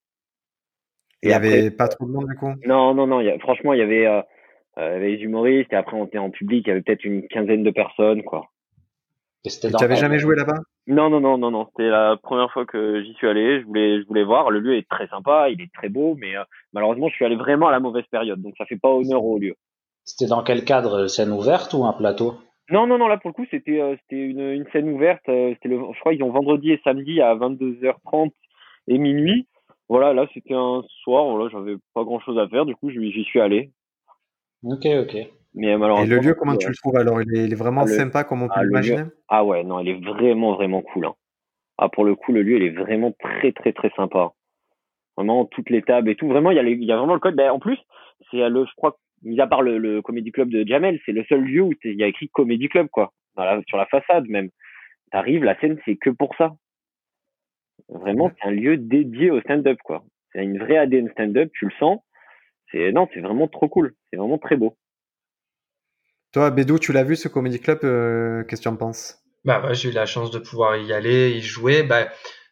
Il 1.22 1.30
y 1.30 1.32
après- 1.32 1.60
avait 1.60 1.70
pas 1.70 1.88
trop 1.88 2.04
de 2.04 2.10
monde 2.10 2.28
du 2.28 2.34
coup? 2.34 2.52
Non, 2.66 2.92
non, 2.94 3.06
non. 3.06 3.20
il 3.20 3.26
Y 3.28 3.30
a, 3.30 3.38
franchement, 3.38 3.72
il 3.72 3.78
y 3.78 3.82
avait, 3.82 4.06
euh, 4.78 4.88
il 4.88 4.92
y 4.92 4.96
avait 4.96 5.10
les 5.16 5.22
humoristes 5.22 5.72
et 5.72 5.76
après 5.76 5.96
on 5.96 6.06
était 6.06 6.18
en 6.18 6.30
public. 6.30 6.64
Il 6.66 6.68
y 6.68 6.72
avait 6.72 6.82
peut-être 6.82 7.04
une 7.04 7.26
quinzaine 7.28 7.62
de 7.62 7.70
personnes, 7.70 8.22
quoi. 8.22 8.46
Et 9.44 9.48
Tu 9.50 9.68
quel- 9.78 9.96
jamais 9.96 10.18
joué 10.18 10.36
là-bas? 10.36 10.60
Non, 10.86 11.10
non, 11.10 11.20
non, 11.20 11.38
non, 11.38 11.50
non. 11.50 11.66
C'était 11.70 11.88
la 11.88 12.16
première 12.16 12.50
fois 12.52 12.64
que 12.66 13.02
j'y 13.02 13.12
suis 13.14 13.26
allé. 13.28 13.60
Je 13.60 13.66
voulais, 13.66 14.00
je 14.00 14.06
voulais 14.06 14.24
voir. 14.24 14.50
Le 14.50 14.58
lieu 14.60 14.76
est 14.76 14.88
très 14.88 15.06
sympa, 15.08 15.48
il 15.50 15.60
est 15.60 15.72
très 15.72 15.88
beau, 15.88 16.16
mais 16.18 16.36
euh, 16.36 16.42
malheureusement, 16.72 17.08
je 17.08 17.14
suis 17.14 17.24
allé 17.24 17.36
vraiment 17.36 17.68
à 17.68 17.72
la 17.72 17.80
mauvaise 17.80 18.06
période, 18.10 18.40
donc 18.40 18.54
ça 18.58 18.66
fait 18.66 18.78
pas 18.78 18.90
honneur 18.90 19.24
au 19.24 19.38
lieu. 19.38 19.54
C'était 20.04 20.28
dans 20.28 20.42
quel 20.42 20.64
cadre? 20.64 21.06
Scène 21.06 21.30
ouverte 21.30 21.72
ou 21.74 21.84
un 21.84 21.92
plateau? 21.92 22.34
Non, 22.70 22.86
non, 22.86 22.98
non. 22.98 23.06
Là, 23.08 23.16
pour 23.18 23.30
le 23.30 23.34
coup, 23.34 23.46
c'était, 23.50 23.80
euh, 23.80 23.96
c'était 24.02 24.22
une, 24.22 24.40
une 24.40 24.66
scène 24.72 24.88
ouverte. 24.88 25.28
euh, 25.28 25.50
c'était 25.54 25.68
le, 25.68 25.78
je 25.92 26.00
crois 26.00 26.14
ils 26.14 26.22
ont 26.22 26.30
vendredi 26.30 26.72
et 26.72 26.80
samedi 26.82 27.20
à 27.20 27.34
22h30 27.34 28.30
et 28.88 28.98
minuit. 28.98 29.46
Voilà, 29.88 30.12
là, 30.14 30.26
c'était 30.34 30.54
un 30.54 30.82
soir. 31.02 31.24
Voilà, 31.26 31.48
j'avais 31.50 31.76
pas 31.94 32.02
grand-chose 32.04 32.38
à 32.38 32.48
faire. 32.48 32.64
Du 32.64 32.74
coup, 32.74 32.90
j'y 32.90 33.24
suis 33.24 33.40
allé. 33.40 33.70
Ok, 34.64 34.86
ok. 34.86 35.16
Mais 35.54 35.74
euh, 35.74 35.96
Et 36.02 36.06
le 36.06 36.18
lieu, 36.18 36.34
comment 36.34 36.52
euh, 36.54 36.58
tu 36.58 36.68
le 36.68 36.74
trouves 36.76 36.96
alors? 36.96 37.20
Il 37.22 37.34
est, 37.36 37.44
il 37.44 37.52
est 37.52 37.56
vraiment 37.56 37.82
Ah, 37.82 37.86
le- 37.86 37.96
sympa 37.96 38.24
comme 38.24 38.42
on 38.42 38.48
peut 38.48 38.54
ah, 38.56 38.62
lieu- 38.62 38.68
l'imaginer? 38.68 39.02
Ah 39.28 39.44
ouais, 39.44 39.64
non, 39.64 39.80
il 39.80 39.88
est 39.88 40.00
vraiment, 40.00 40.54
vraiment 40.54 40.82
cool. 40.82 41.06
hein. 41.06 41.14
Ah, 41.78 41.88
pour 41.88 42.04
le 42.04 42.14
coup, 42.14 42.32
le 42.32 42.42
lieu, 42.42 42.56
il 42.56 42.62
est 42.62 42.70
vraiment 42.70 43.12
très, 43.18 43.52
très, 43.52 43.72
très 43.72 43.90
sympa. 43.96 44.30
Vraiment, 45.16 45.44
toutes 45.46 45.68
les 45.70 45.82
tables 45.82 46.08
et 46.08 46.16
tout. 46.16 46.28
Vraiment, 46.28 46.50
il 46.50 46.56
y 46.56 46.60
a, 46.60 46.62
les- 46.62 46.72
il 46.72 46.84
y 46.84 46.92
a 46.92 46.96
vraiment 46.96 47.14
le 47.14 47.20
code. 47.20 47.34
Ben, 47.36 47.50
en 47.50 47.58
plus, 47.58 47.78
c'est 48.30 48.48
le, 48.48 48.64
je 48.64 48.72
crois, 48.76 48.96
mis 49.22 49.40
à 49.40 49.46
part 49.46 49.62
le, 49.62 49.78
le 49.78 50.00
Comedy 50.00 50.32
Club 50.32 50.48
de 50.48 50.66
Jamel, 50.66 51.00
c'est 51.04 51.12
le 51.12 51.24
seul 51.24 51.42
lieu 51.42 51.62
où 51.62 51.72
il 51.84 51.94
y 51.98 52.02
a 52.04 52.06
écrit 52.06 52.28
Comedy 52.30 52.68
Club, 52.68 52.88
quoi. 52.88 53.12
Dans 53.36 53.44
la- 53.44 53.60
sur 53.68 53.76
la 53.78 53.86
façade, 53.86 54.26
même. 54.28 54.48
T'arrives, 55.10 55.44
la 55.44 55.58
scène, 55.60 55.78
c'est 55.84 55.96
que 55.96 56.10
pour 56.10 56.34
ça. 56.36 56.52
Vraiment, 57.88 58.30
c'est 58.40 58.48
un 58.48 58.52
lieu 58.52 58.76
dédié 58.76 59.30
au 59.30 59.40
stand-up, 59.40 59.78
quoi. 59.84 60.02
C'est 60.32 60.42
une 60.42 60.58
vraie 60.58 60.78
ADN 60.78 61.10
stand-up, 61.10 61.50
tu 61.52 61.66
le 61.66 61.72
sens. 61.78 62.00
C'est, 62.72 62.90
non, 62.92 63.08
c'est 63.12 63.20
vraiment 63.20 63.48
trop 63.48 63.68
cool. 63.68 63.94
C'est 64.10 64.16
vraiment 64.16 64.38
très 64.38 64.56
beau. 64.56 64.76
Toi, 66.32 66.50
Bédou, 66.50 66.78
tu 66.78 66.92
l'as 66.92 67.04
vu 67.04 67.14
ce 67.14 67.28
Comedy 67.28 67.60
Club 67.60 67.80
euh, 67.84 68.42
Qu'est-ce 68.44 68.62
que 68.62 68.64
tu 68.64 68.68
en 68.68 68.76
penses? 68.76 69.18
Bah 69.44 69.60
ouais, 69.64 69.74
j'ai 69.74 69.90
eu 69.90 69.92
la 69.92 70.06
chance 70.06 70.30
de 70.30 70.38
pouvoir 70.38 70.76
y 70.76 70.92
aller, 70.92 71.30
y 71.32 71.40
jouer. 71.40 71.82
Bah, 71.82 72.08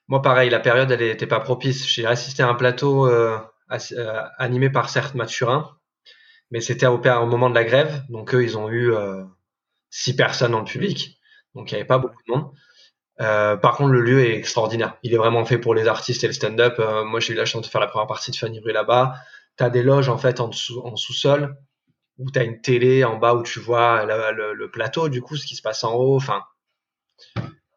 moi, 0.08 0.20
pareil, 0.22 0.50
la 0.50 0.60
période, 0.60 0.90
elle 0.90 1.02
était 1.02 1.26
pas 1.26 1.40
propice. 1.40 1.86
J'ai 1.88 2.04
assisté 2.04 2.42
à 2.42 2.48
un 2.48 2.54
plateau 2.54 3.06
euh, 3.06 3.38
euh, 3.70 4.22
animé 4.38 4.68
par 4.68 4.90
Certes 4.90 5.14
Mathurin, 5.14 5.70
mais 6.50 6.60
c'était 6.60 6.86
au, 6.86 7.00
au 7.00 7.26
moment 7.26 7.48
de 7.48 7.54
la 7.54 7.64
grève. 7.64 8.02
Donc 8.08 8.34
eux, 8.34 8.42
ils 8.42 8.58
ont 8.58 8.68
eu 8.68 8.92
euh, 8.92 9.22
six 9.88 10.16
personnes 10.16 10.52
dans 10.52 10.58
le 10.58 10.64
public, 10.64 11.18
donc 11.54 11.70
il 11.70 11.74
y 11.74 11.76
avait 11.76 11.86
pas 11.86 11.98
beaucoup 11.98 12.20
de 12.28 12.32
monde. 12.34 12.50
Euh, 13.20 13.56
par 13.56 13.76
contre, 13.76 13.92
le 13.92 14.00
lieu 14.00 14.20
est 14.20 14.34
extraordinaire. 14.34 14.96
Il 15.02 15.12
est 15.14 15.18
vraiment 15.18 15.44
fait 15.44 15.58
pour 15.58 15.74
les 15.74 15.86
artistes 15.86 16.24
et 16.24 16.26
le 16.26 16.32
stand-up. 16.32 16.76
Euh, 16.78 17.04
moi, 17.04 17.20
j'ai 17.20 17.34
eu 17.34 17.36
la 17.36 17.44
chance 17.44 17.62
de 17.62 17.66
faire 17.66 17.80
la 17.80 17.86
première 17.86 18.06
partie 18.06 18.30
de 18.30 18.36
Fanny 18.36 18.60
Rue 18.60 18.72
là-bas. 18.72 19.14
T'as 19.60 19.68
des 19.68 19.82
loges 19.82 20.08
en 20.08 20.16
fait 20.16 20.40
en 20.40 20.48
dessous, 20.48 20.80
en 20.86 20.96
sous-sol, 20.96 21.54
où 22.16 22.30
t'as 22.30 22.44
une 22.44 22.62
télé 22.62 23.04
en 23.04 23.18
bas 23.18 23.34
où 23.34 23.42
tu 23.42 23.60
vois 23.60 24.06
la- 24.06 24.32
le, 24.32 24.54
le 24.54 24.70
plateau, 24.70 25.10
du 25.10 25.20
coup, 25.20 25.36
ce 25.36 25.44
qui 25.44 25.54
se 25.54 25.60
passe 25.60 25.84
en 25.84 25.92
haut. 25.96 26.16
Enfin, 26.16 26.40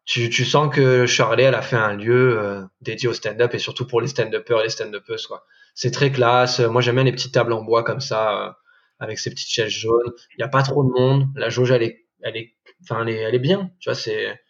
tu, 0.06 0.30
tu 0.30 0.46
sens 0.46 0.74
que 0.74 1.04
Shirley, 1.04 1.42
elle 1.44 1.54
a 1.54 1.60
fait 1.60 1.76
un 1.76 1.94
lieu 1.94 2.38
euh, 2.38 2.62
dédié 2.80 3.08
au 3.08 3.12
stand-up 3.12 3.52
et 3.54 3.58
surtout 3.58 3.86
pour 3.86 4.00
les 4.00 4.08
stand-uppers 4.08 4.60
et 4.60 4.64
les 4.64 4.70
stand-uppeuses, 4.70 5.26
quoi. 5.26 5.44
C'est 5.74 5.90
très 5.90 6.10
classe. 6.10 6.60
Moi, 6.60 6.80
j'aime 6.80 6.94
bien 6.94 7.04
les 7.04 7.12
petites 7.12 7.34
tables 7.34 7.52
en 7.52 7.62
bois 7.62 7.82
comme 7.84 8.00
ça, 8.00 8.46
euh, 8.46 8.50
avec 8.98 9.18
ces 9.18 9.28
petites 9.28 9.50
chaises 9.50 9.68
jaunes. 9.68 10.12
Il 10.32 10.36
n'y 10.38 10.44
a 10.44 10.48
pas 10.48 10.62
trop 10.62 10.84
de 10.84 10.90
monde. 10.90 11.26
La 11.36 11.50
jauge, 11.50 11.70
elle 11.70 11.82
est, 11.82 12.06
elle 12.22 12.36
est, 12.38 12.54
enfin, 12.82 13.02
elle 13.02 13.10
est, 13.10 13.18
elle 13.18 13.34
est 13.34 13.38
bien. 13.38 13.70
Tu 13.78 13.90
vois, 13.90 13.94
c'est, 13.94 14.40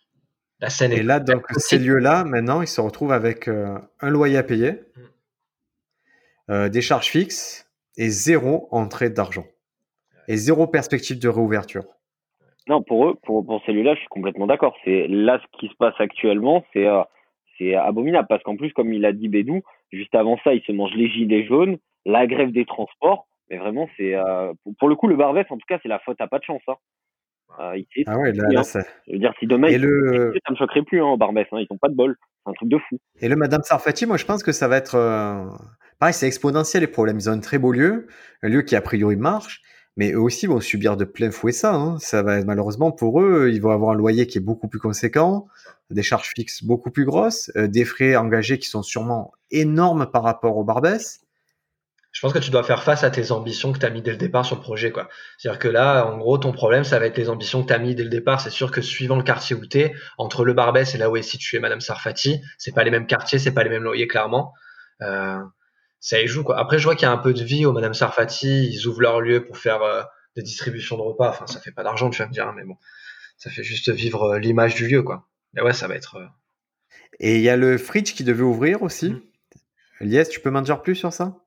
la 0.60 0.70
scène 0.70 0.92
est 0.92 0.98
Et 0.98 1.02
là, 1.02 1.18
donc, 1.18 1.44
ces 1.56 1.78
lieux-là, 1.78 2.22
maintenant, 2.22 2.62
ils 2.62 2.68
se 2.68 2.80
retrouvent 2.80 3.12
avec 3.12 3.48
euh, 3.48 3.76
un 4.00 4.10
loyer 4.10 4.36
à 4.38 4.44
payer, 4.44 4.82
Mm. 4.96 5.00
Euh, 6.50 6.68
des 6.68 6.82
charges 6.82 7.08
fixes 7.08 7.68
et 7.96 8.08
zéro 8.08 8.68
entrée 8.70 9.10
d'argent. 9.10 9.44
Et 10.28 10.36
zéro 10.36 10.66
perspective 10.66 11.18
de 11.18 11.28
réouverture. 11.28 11.84
Non, 12.68 12.82
pour 12.82 13.08
eux, 13.08 13.14
pour, 13.24 13.44
pour 13.44 13.62
celui-là, 13.66 13.94
je 13.94 14.00
suis 14.00 14.08
complètement 14.08 14.46
d'accord. 14.46 14.74
C'est 14.84 15.06
là 15.08 15.38
ce 15.38 15.58
qui 15.58 15.68
se 15.68 15.74
passe 15.78 15.94
actuellement, 15.98 16.64
c'est 16.72 16.86
euh, 16.86 17.02
c'est 17.58 17.74
abominable 17.74 18.26
parce 18.28 18.42
qu'en 18.42 18.56
plus, 18.56 18.72
comme 18.72 18.92
il 18.92 19.04
a 19.04 19.12
dit 19.12 19.28
Bédou, 19.28 19.62
juste 19.92 20.14
avant 20.14 20.38
ça, 20.42 20.54
il 20.54 20.62
se 20.62 20.72
mange 20.72 20.92
les 20.94 21.08
gilets 21.08 21.44
jaunes, 21.44 21.76
la 22.06 22.26
grève 22.26 22.52
des 22.52 22.64
transports. 22.64 23.26
Mais 23.50 23.58
vraiment, 23.58 23.88
c'est 23.98 24.14
euh, 24.14 24.52
pour, 24.64 24.72
pour 24.78 24.88
le 24.88 24.96
coup 24.96 25.08
le 25.08 25.16
Barbès, 25.16 25.44
en 25.50 25.56
tout 25.58 25.66
cas, 25.68 25.78
c'est 25.82 25.88
la 25.88 25.98
faute 25.98 26.20
à 26.20 26.26
pas 26.26 26.38
de 26.38 26.44
chance. 26.44 26.62
Hein. 26.68 26.76
Euh, 27.60 27.82
Ah 28.06 28.18
ouais, 28.18 28.32
là, 28.32 28.48
là, 28.50 28.60
hein. 28.60 28.62
ça- 28.64 28.82
je 29.06 29.12
veux 29.12 29.18
dire, 29.18 29.32
si 29.38 29.46
demain 29.46 29.68
Et 29.68 29.74
ils 29.74 29.82
le, 29.82 30.32
ça 30.44 30.52
me 30.52 30.56
choquerait 30.56 30.82
plus 30.82 31.00
hein, 31.02 31.06
au 31.06 31.16
Barbès. 31.18 31.46
Hein, 31.52 31.58
ils 31.60 31.66
ont 31.70 31.76
pas 31.78 31.88
de 31.90 31.94
bol. 31.94 32.16
C'est 32.44 32.50
un 32.50 32.54
truc 32.54 32.68
de 32.70 32.78
fou. 32.78 32.98
et 33.20 33.28
le 33.28 33.36
Madame 33.36 33.62
Sarfati, 33.62 34.06
moi, 34.06 34.16
je 34.16 34.24
pense 34.24 34.42
que 34.42 34.52
ça 34.52 34.66
va 34.68 34.78
être. 34.78 34.96
Pareil, 35.98 36.14
c'est 36.14 36.26
exponentiel 36.26 36.82
les 36.82 36.86
problèmes. 36.86 37.18
Ils 37.18 37.28
ont 37.28 37.32
un 37.32 37.40
très 37.40 37.58
beau 37.58 37.72
lieu, 37.72 38.08
un 38.42 38.48
lieu 38.48 38.62
qui 38.62 38.76
a 38.76 38.80
priori 38.80 39.16
marche, 39.16 39.62
mais 39.96 40.12
eux 40.12 40.20
aussi 40.20 40.46
vont 40.46 40.60
subir 40.60 40.96
de 40.96 41.04
plein 41.04 41.30
fouet 41.30 41.52
ça. 41.52 41.74
hein. 41.74 41.98
Ça 42.00 42.22
va 42.22 42.42
malheureusement 42.44 42.92
pour 42.92 43.20
eux, 43.20 43.50
ils 43.52 43.60
vont 43.60 43.70
avoir 43.70 43.92
un 43.92 43.94
loyer 43.94 44.26
qui 44.26 44.38
est 44.38 44.40
beaucoup 44.40 44.68
plus 44.68 44.80
conséquent, 44.80 45.46
des 45.90 46.02
charges 46.02 46.32
fixes 46.34 46.64
beaucoup 46.64 46.90
plus 46.90 47.04
grosses, 47.04 47.50
euh, 47.56 47.68
des 47.68 47.84
frais 47.84 48.16
engagés 48.16 48.58
qui 48.58 48.68
sont 48.68 48.82
sûrement 48.82 49.32
énormes 49.50 50.10
par 50.10 50.22
rapport 50.24 50.56
au 50.56 50.64
Barbès. 50.64 51.20
je 52.12 52.20
pense 52.20 52.32
que 52.32 52.38
tu 52.38 52.50
dois 52.50 52.64
faire 52.64 52.82
face 52.82 53.04
à 53.04 53.10
tes 53.10 53.30
ambitions 53.30 53.72
que 53.72 53.78
tu 53.78 53.86
as 53.86 53.90
mis 53.90 54.02
dès 54.02 54.10
le 54.10 54.16
départ 54.16 54.44
sur 54.44 54.56
le 54.56 54.62
projet. 54.62 54.92
C'est-à-dire 55.38 55.58
que 55.58 55.68
là, 55.68 56.06
en 56.06 56.18
gros, 56.18 56.38
ton 56.38 56.52
problème, 56.52 56.84
ça 56.84 56.98
va 56.98 57.06
être 57.06 57.16
les 57.18 57.28
ambitions 57.28 57.62
que 57.62 57.68
tu 57.68 57.72
as 57.72 57.78
mis 57.78 57.94
dès 57.94 58.04
le 58.04 58.10
départ. 58.10 58.40
C'est 58.40 58.50
sûr 58.50 58.70
que 58.70 58.80
suivant 58.80 59.16
le 59.16 59.22
quartier 59.22 59.54
où 59.56 59.64
tu 59.66 59.78
es, 59.78 59.94
entre 60.18 60.44
le 60.44 60.54
Barbès 60.54 60.94
et 60.94 60.98
là 60.98 61.10
où 61.10 61.16
est 61.16 61.22
située 61.22 61.60
Madame 61.60 61.80
Sarfati, 61.80 62.40
c'est 62.58 62.74
pas 62.74 62.84
les 62.84 62.90
mêmes 62.90 63.06
quartiers, 63.06 63.38
c'est 63.38 63.52
pas 63.52 63.62
les 63.62 63.70
mêmes 63.70 63.84
loyers, 63.84 64.08
clairement. 64.08 64.52
Euh, 65.02 65.38
ça 66.04 66.20
y 66.20 66.26
joue. 66.26 66.44
Quoi. 66.44 66.58
Après, 66.58 66.78
je 66.78 66.84
vois 66.84 66.94
qu'il 66.96 67.06
y 67.06 67.08
a 67.08 67.12
un 67.12 67.16
peu 67.16 67.32
de 67.32 67.42
vie 67.42 67.64
au 67.64 67.72
Madame 67.72 67.94
Sarfati. 67.94 68.68
Ils 68.70 68.86
ouvrent 68.86 69.00
leur 69.00 69.22
lieu 69.22 69.42
pour 69.42 69.56
faire 69.56 69.80
euh, 69.82 70.02
des 70.36 70.42
distributions 70.42 70.98
de 70.98 71.00
repas. 71.02 71.30
Enfin, 71.30 71.46
ça 71.46 71.60
fait 71.60 71.72
pas 71.72 71.82
d'argent, 71.82 72.10
tu 72.10 72.20
vas 72.20 72.28
me 72.28 72.32
dire, 72.32 72.46
hein, 72.46 72.52
mais 72.54 72.64
bon. 72.64 72.76
Ça 73.38 73.48
fait 73.50 73.62
juste 73.62 73.90
vivre 73.90 74.34
euh, 74.34 74.38
l'image 74.38 74.74
du 74.74 74.86
lieu. 74.86 75.02
quoi. 75.02 75.26
Mais 75.54 75.62
ouais, 75.62 75.72
ça 75.72 75.88
va 75.88 75.94
être... 75.94 76.16
euh, 76.16 76.26
Et 77.20 77.36
il 77.36 77.40
y 77.40 77.48
a 77.48 77.56
le 77.56 77.78
Fridge 77.78 78.12
qui 78.12 78.22
devait 78.22 78.42
ouvrir 78.42 78.82
aussi. 78.82 79.12
Mm. 79.12 79.20
Lies, 80.02 80.28
tu 80.30 80.40
peux 80.40 80.50
m'en 80.50 80.60
dire 80.60 80.82
plus 80.82 80.94
sur 80.94 81.10
ça? 81.10 81.38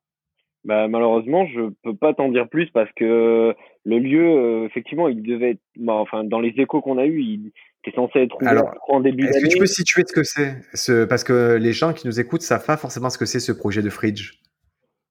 Bah, 0.64 0.88
malheureusement, 0.88 1.46
je 1.46 1.70
peux 1.84 1.96
pas 1.96 2.16
t'en 2.16 2.30
dire 2.30 2.50
plus 2.50 2.72
parce 2.72 2.90
que 2.96 3.54
le 3.86 4.00
lieu, 4.00 4.26
euh, 4.26 4.66
effectivement, 4.66 5.08
il 5.08 5.22
devait 5.22 5.52
être, 5.52 5.62
bah, 5.76 5.94
enfin, 5.94 6.24
dans 6.24 6.40
les 6.40 6.56
échos 6.58 6.82
qu'on 6.82 6.98
a 6.98 7.06
eu, 7.06 7.22
il 7.22 7.52
était 7.86 7.96
censé 7.96 8.22
être 8.22 8.36
ouvert 8.38 8.50
Alors, 8.50 8.72
en 8.88 9.02
début 9.02 9.24
Est-ce 9.26 9.34
que 9.34 9.42
d'année. 9.44 9.54
tu 9.54 9.60
peux 9.60 9.68
situer 9.68 10.02
ce 10.08 10.14
que 10.14 10.24
c'est? 10.24 10.62
Ce... 10.74 11.06
Parce 11.06 11.24
que 11.24 11.58
les 11.62 11.74
gens 11.74 11.94
qui 11.94 12.08
nous 12.08 12.20
écoutent 12.20 12.42
savent 12.42 12.66
pas 12.66 12.76
forcément 12.76 13.12
ce 13.12 13.20
que 13.20 13.26
c'est 13.26 13.40
ce 13.40 13.52
projet 13.52 13.84
de 13.84 13.90
Fridge. 13.92 14.40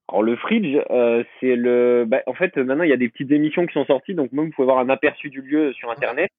Alors 0.09 0.23
le 0.23 0.37
Fridge, 0.37 0.77
euh, 0.91 1.25
c'est 1.41 1.57
le. 1.57 2.05
Bah, 2.07 2.23
en 2.27 2.35
fait, 2.35 2.57
maintenant 2.57 2.85
il 2.85 2.91
y 2.91 2.93
a 2.95 2.97
des 2.97 3.09
petites 3.09 3.33
émissions 3.33 3.67
qui 3.67 3.73
sont 3.73 3.85
sorties, 3.87 4.15
donc 4.15 4.33
même 4.33 4.47
vous 4.47 4.53
pouvez 4.53 4.65
avoir 4.71 4.79
un 4.79 4.89
aperçu 4.89 5.31
du 5.31 5.41
lieu 5.43 5.73
sur 5.73 5.91
internet. 5.91 6.31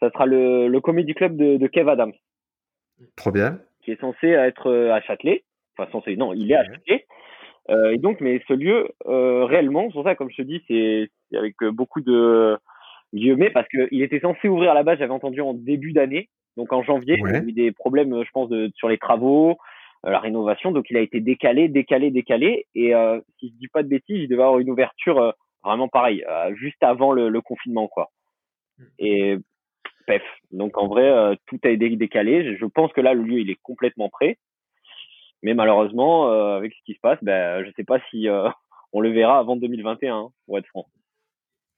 Ça 0.00 0.10
sera 0.10 0.24
le, 0.26 0.68
le 0.68 0.80
Comedy 0.80 1.12
Club 1.14 1.36
de, 1.36 1.56
de 1.58 1.66
Kev 1.66 1.90
Adams, 1.90 2.14
Trop 3.16 3.30
bien. 3.30 3.58
qui 3.82 3.92
est 3.92 4.00
censé 4.00 4.28
être 4.28 4.68
euh, 4.70 4.92
à 4.94 5.00
Châtelet. 5.02 5.44
Enfin 5.76 5.90
censé, 5.92 6.16
non, 6.16 6.32
il 6.32 6.50
est 6.50 6.54
à 6.56 6.60
Ouais. 6.62 6.66
Châtelet. 6.68 7.06
Euh, 7.68 7.90
et 7.92 7.98
donc, 7.98 8.20
mais 8.20 8.42
ce 8.48 8.54
lieu, 8.54 8.88
euh, 9.06 9.44
réellement, 9.44 9.84
c'est 9.88 9.92
pour 9.92 10.04
ça, 10.04 10.14
comme 10.14 10.30
je 10.30 10.36
te 10.36 10.42
dis, 10.42 10.62
c'est 10.66 11.10
avec 11.36 11.54
euh, 11.62 11.70
beaucoup 11.70 12.00
de 12.00 12.56
guillemets, 13.14 13.50
parce 13.50 13.68
qu'il 13.68 14.02
était 14.02 14.20
censé 14.20 14.48
ouvrir 14.48 14.70
à 14.70 14.74
la 14.74 14.82
base, 14.82 14.98
j'avais 14.98 15.12
entendu 15.12 15.40
en 15.42 15.52
début 15.52 15.92
d'année, 15.92 16.28
donc 16.56 16.72
en 16.72 16.82
janvier, 16.82 17.16
il 17.18 17.20
y 17.20 17.36
a 17.36 17.40
Ouais. 17.40 17.44
eu 17.46 17.52
des 17.52 17.70
problèmes, 17.72 18.24
je 18.24 18.30
pense, 18.32 18.48
de, 18.48 18.70
sur 18.74 18.88
les 18.88 18.98
travaux, 18.98 19.50
euh, 19.50 19.54
la 20.04 20.18
rénovation, 20.18 20.72
donc 20.72 20.86
il 20.90 20.96
a 20.96 21.00
été 21.00 21.20
décalé, 21.20 21.68
décalé, 21.68 22.10
décalé, 22.10 22.66
et 22.74 22.94
euh, 22.94 23.20
si 23.38 23.48
je 23.48 23.58
dis 23.58 23.68
pas 23.68 23.82
de 23.82 23.88
bêtises, 23.88 24.20
il 24.22 24.28
devait 24.28 24.42
avoir 24.42 24.58
une 24.58 24.70
ouverture 24.70 25.18
euh, 25.18 25.32
Vraiment 25.62 25.88
pareil, 25.88 26.24
juste 26.54 26.82
avant 26.82 27.12
le, 27.12 27.28
le, 27.28 27.42
confinement, 27.42 27.86
quoi. 27.86 28.10
Et 28.98 29.36
pef. 30.06 30.22
Donc 30.52 30.78
en 30.78 30.88
vrai, 30.88 31.36
tout 31.44 31.60
a 31.64 31.68
été 31.68 31.94
décalé. 31.96 32.56
Je 32.56 32.64
pense 32.64 32.90
que 32.94 33.02
là, 33.02 33.12
le 33.12 33.22
lieu, 33.22 33.40
il 33.40 33.50
est 33.50 33.58
complètement 33.62 34.08
prêt. 34.08 34.38
Mais 35.42 35.52
malheureusement, 35.52 36.30
avec 36.56 36.72
ce 36.72 36.82
qui 36.86 36.94
se 36.94 37.00
passe, 37.00 37.18
ben, 37.20 37.62
je 37.62 37.70
sais 37.76 37.84
pas 37.84 38.00
si 38.08 38.26
on 38.94 39.00
le 39.00 39.10
verra 39.10 39.38
avant 39.38 39.54
2021, 39.54 40.16
hein, 40.16 40.28
pour 40.46 40.56
être 40.56 40.66
franc. 40.68 40.86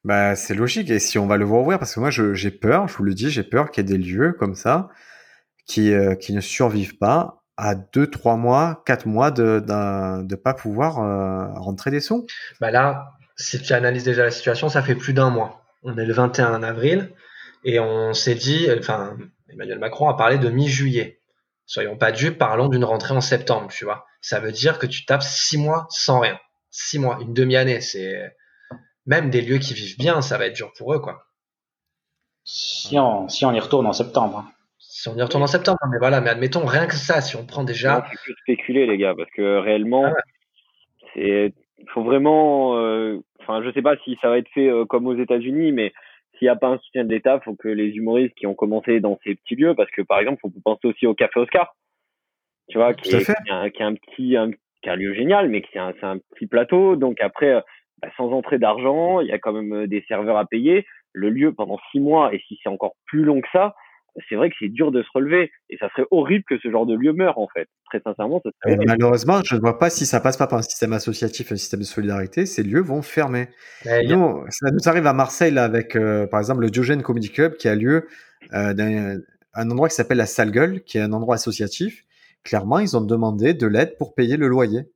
Bah, 0.05 0.35
c'est 0.35 0.55
logique. 0.55 0.91
Et 0.91 0.99
si 0.99 1.18
on 1.18 1.27
va 1.27 1.37
le 1.37 1.45
voir 1.45 1.62
ouvrir, 1.62 1.79
parce 1.79 1.95
que 1.95 2.01
moi, 2.01 2.11
j'ai 2.11 2.51
peur, 2.51 2.89
je 2.89 2.97
vous 2.97 3.05
le 3.05 3.14
dis, 3.14 3.31
j'ai 3.31 3.43
peur 3.43 3.70
qu'il 3.70 3.83
y 3.83 3.93
ait 3.93 3.99
des 3.99 4.03
lieux 4.03 4.33
comme 4.33 4.55
ça 4.55 4.91
qui, 5.66 5.93
euh, 5.93 6.14
qui 6.14 6.35
ne 6.35 6.41
survivent 6.41 6.99
pas 6.99 7.41
à 7.57 7.74
2, 7.74 8.11
3 8.11 8.36
mois, 8.36 8.82
4 8.86 9.07
mois 9.07 9.30
de 9.30 9.62
ne 9.66 10.34
pas 10.34 10.55
pouvoir 10.55 10.98
euh, 11.00 11.53
rentrer 11.61 11.90
des 11.90 12.00
sons. 12.00 12.26
Bah 12.61 12.70
là, 12.70 13.12
si 13.36 13.61
tu 13.61 13.72
analyses 13.72 14.05
déjà 14.05 14.24
la 14.24 14.30
situation, 14.30 14.68
ça 14.68 14.82
fait 14.82 14.94
plus 14.94 15.12
d'un 15.12 15.30
mois. 15.30 15.62
On 15.82 15.96
est 15.98 16.07
le 16.07 16.12
21 16.12 16.62
avril 16.62 17.12
et 17.64 17.80
on 17.80 18.14
s'est 18.14 18.34
dit, 18.34 18.68
enfin, 18.78 19.16
Emmanuel 19.48 19.78
Macron 19.78 20.09
a 20.09 20.16
parlé 20.16 20.38
de 20.38 20.48
mi-juillet. 20.48 21.20
Soyons 21.66 21.96
pas 21.96 22.12
dupes, 22.12 22.38
parlons 22.38 22.68
d'une 22.68 22.84
rentrée 22.84 23.14
en 23.14 23.20
septembre, 23.20 23.68
tu 23.70 23.84
vois. 23.84 24.07
Ça 24.20 24.40
veut 24.40 24.53
dire 24.53 24.78
que 24.78 24.86
tu 24.86 25.05
tapes 25.05 25.22
6 25.22 25.59
mois 25.59 25.86
sans 25.90 26.20
rien. 26.20 26.38
6 26.70 26.98
mois, 26.98 27.18
une 27.20 27.34
demi-année, 27.34 27.80
c'est 27.80 28.34
même 29.07 29.30
des 29.30 29.42
lieux 29.42 29.59
qui 29.59 29.74
vivent 29.74 29.98
bien, 29.98 30.22
ça 30.22 30.38
va 30.38 30.46
être 30.46 30.55
dur 30.55 30.72
pour 30.76 30.94
eux, 30.94 31.00
quoi. 31.00 31.26
Si 32.44 32.98
on, 32.98 33.28
si 33.28 33.44
on 33.44 33.53
y 33.53 33.61
retourne 33.61 33.86
en 33.86 33.92
septembre. 33.92 34.44
Hein. 34.93 35.01
Si 35.03 35.09
on 35.09 35.16
y 35.16 35.22
retourne 35.22 35.43
en 35.43 35.49
septembre, 35.49 35.78
mais 35.90 35.99
voilà, 35.99 36.20
mais 36.20 36.30
admettons 36.30 36.64
rien 36.64 36.86
que 36.86 36.95
ça, 36.95 37.20
si 37.20 37.36
on 37.36 37.47
prend 37.47 37.64
déjà. 37.64 38.05
C'est 38.11 38.18
plus 38.22 38.34
spéculer, 38.43 38.86
les 38.86 38.99
gars, 38.99 39.14
parce 39.16 39.30
que 39.30 39.59
réellement, 39.59 40.07
ah 40.07 40.22
c'est, 41.14 41.53
il 41.78 41.88
faut 41.90 42.05
vraiment, 42.05 42.76
euh, 42.78 43.18
enfin, 43.40 43.62
je 43.62 43.72
sais 43.72 43.82
pas 43.82 43.97
si 44.05 44.18
ça 44.20 44.28
va 44.28 44.38
être 44.38 44.49
fait 44.55 44.68
euh, 44.68 44.84
comme 44.84 45.07
aux 45.07 45.16
États-Unis, 45.16 45.72
mais 45.72 45.93
s'il 46.38 46.47
n'y 46.47 46.51
a 46.51 46.57
pas 46.57 46.68
un 46.68 46.78
soutien 46.78 47.05
de 47.05 47.11
l'État, 47.11 47.40
faut 47.40 47.55
que 47.55 47.68
les 47.68 47.90
humoristes 47.90 48.34
qui 48.34 48.47
ont 48.47 48.55
commencé 48.55 49.01
dans 49.01 49.18
ces 49.24 49.34
petits 49.34 49.57
lieux, 49.57 49.74
parce 49.74 49.90
que 49.90 50.03
par 50.03 50.18
exemple, 50.18 50.40
faut 50.40 50.53
penser 50.64 50.86
aussi 50.86 51.07
au 51.07 51.14
Café 51.14 51.40
Oscar, 51.40 51.74
tu 52.68 52.78
vois, 52.78 52.95
qui, 52.95 53.14
est, 53.14 53.30
un, 53.51 53.70
qui, 53.70 53.82
un, 53.82 53.95
petit, 53.95 54.36
un, 54.36 54.51
qui 54.51 54.90
un 54.90 54.97
lieu 54.97 55.14
génial, 55.14 55.49
mais 55.49 55.62
qui 55.62 55.76
est 55.76 55.80
un, 55.80 55.93
c'est 56.01 56.07
un 56.07 56.18
petit 56.34 56.47
plateau, 56.47 56.97
donc 56.97 57.20
après, 57.20 57.62
bah, 58.03 58.09
sans 58.16 58.32
entrée 58.32 58.59
d'argent, 58.59 59.20
il 59.20 59.28
y 59.28 59.32
a 59.32 59.38
quand 59.38 59.53
même 59.53 59.72
euh, 59.72 59.86
des 59.86 60.05
serveurs 60.09 60.36
à 60.36 60.45
payer. 60.45 60.86
Le 61.12 61.28
lieu 61.28 61.53
pendant 61.53 61.78
six 61.90 62.01
mois, 62.01 62.34
et 62.34 62.43
si 62.49 62.59
c'est 62.62 62.68
encore 62.68 62.95
plus 63.07 63.22
long 63.22 63.40
que 63.40 63.49
ça, 63.53 63.74
c'est 64.29 64.35
vrai 64.35 64.51
que 64.51 64.57
c'est 64.59 64.69
dur 64.69 64.93
de 64.93 65.03
se 65.03 65.09
relever 65.15 65.51
et 65.71 65.77
ça 65.79 65.89
serait 65.91 66.07
horrible 66.11 66.45
que 66.49 66.59
ce 66.59 66.71
genre 66.71 66.87
de 66.87 66.95
lieu 66.95 67.13
meure 67.13 67.39
en 67.39 67.49
fait. 67.49 67.69
Très 67.87 68.01
sincèrement, 68.01 68.43
malheureusement, 68.65 69.41
je 69.45 69.57
ne 69.57 69.61
vois 69.61 69.79
pas 69.79 69.91
si 69.91 70.07
ça 70.07 70.21
passe 70.21 70.37
pas 70.37 70.47
par 70.47 70.59
un 70.59 70.63
système 70.63 70.93
associatif, 70.93 71.53
un 71.53 71.57
système 71.57 71.81
de 71.81 71.85
solidarité, 71.85 72.47
ces 72.47 72.63
lieux 72.63 72.81
vont 72.81 73.03
fermer. 73.03 73.49
nous, 73.87 74.45
ça 74.49 74.71
nous 74.71 74.89
arrive 74.89 75.07
à 75.07 75.13
Marseille 75.13 75.57
avec, 75.59 75.97
euh, 75.97 76.27
par 76.27 76.41
exemple, 76.41 76.61
le 76.63 76.71
Diogène 76.71 77.03
Comedy 77.03 77.31
Club 77.31 77.57
qui 77.57 77.69
a 77.69 77.75
lieu 77.75 78.07
euh, 78.53 78.75
dans 78.75 79.21
un 79.55 79.71
endroit 79.71 79.89
qui 79.89 79.95
s'appelle 79.95 80.19
la 80.19 80.27
Salle 80.27 80.51
Gueule, 80.51 80.83
qui 80.83 80.99
est 80.99 81.03
un 81.03 81.13
endroit 81.13 81.35
associatif. 81.35 82.05
Clairement, 82.45 82.79
ils 82.79 82.97
ont 82.97 83.03
demandé 83.03 83.55
de 83.55 83.67
l'aide 83.67 83.97
pour 83.99 84.15
payer 84.15 84.37
le 84.37 84.49
loyer 84.49 84.87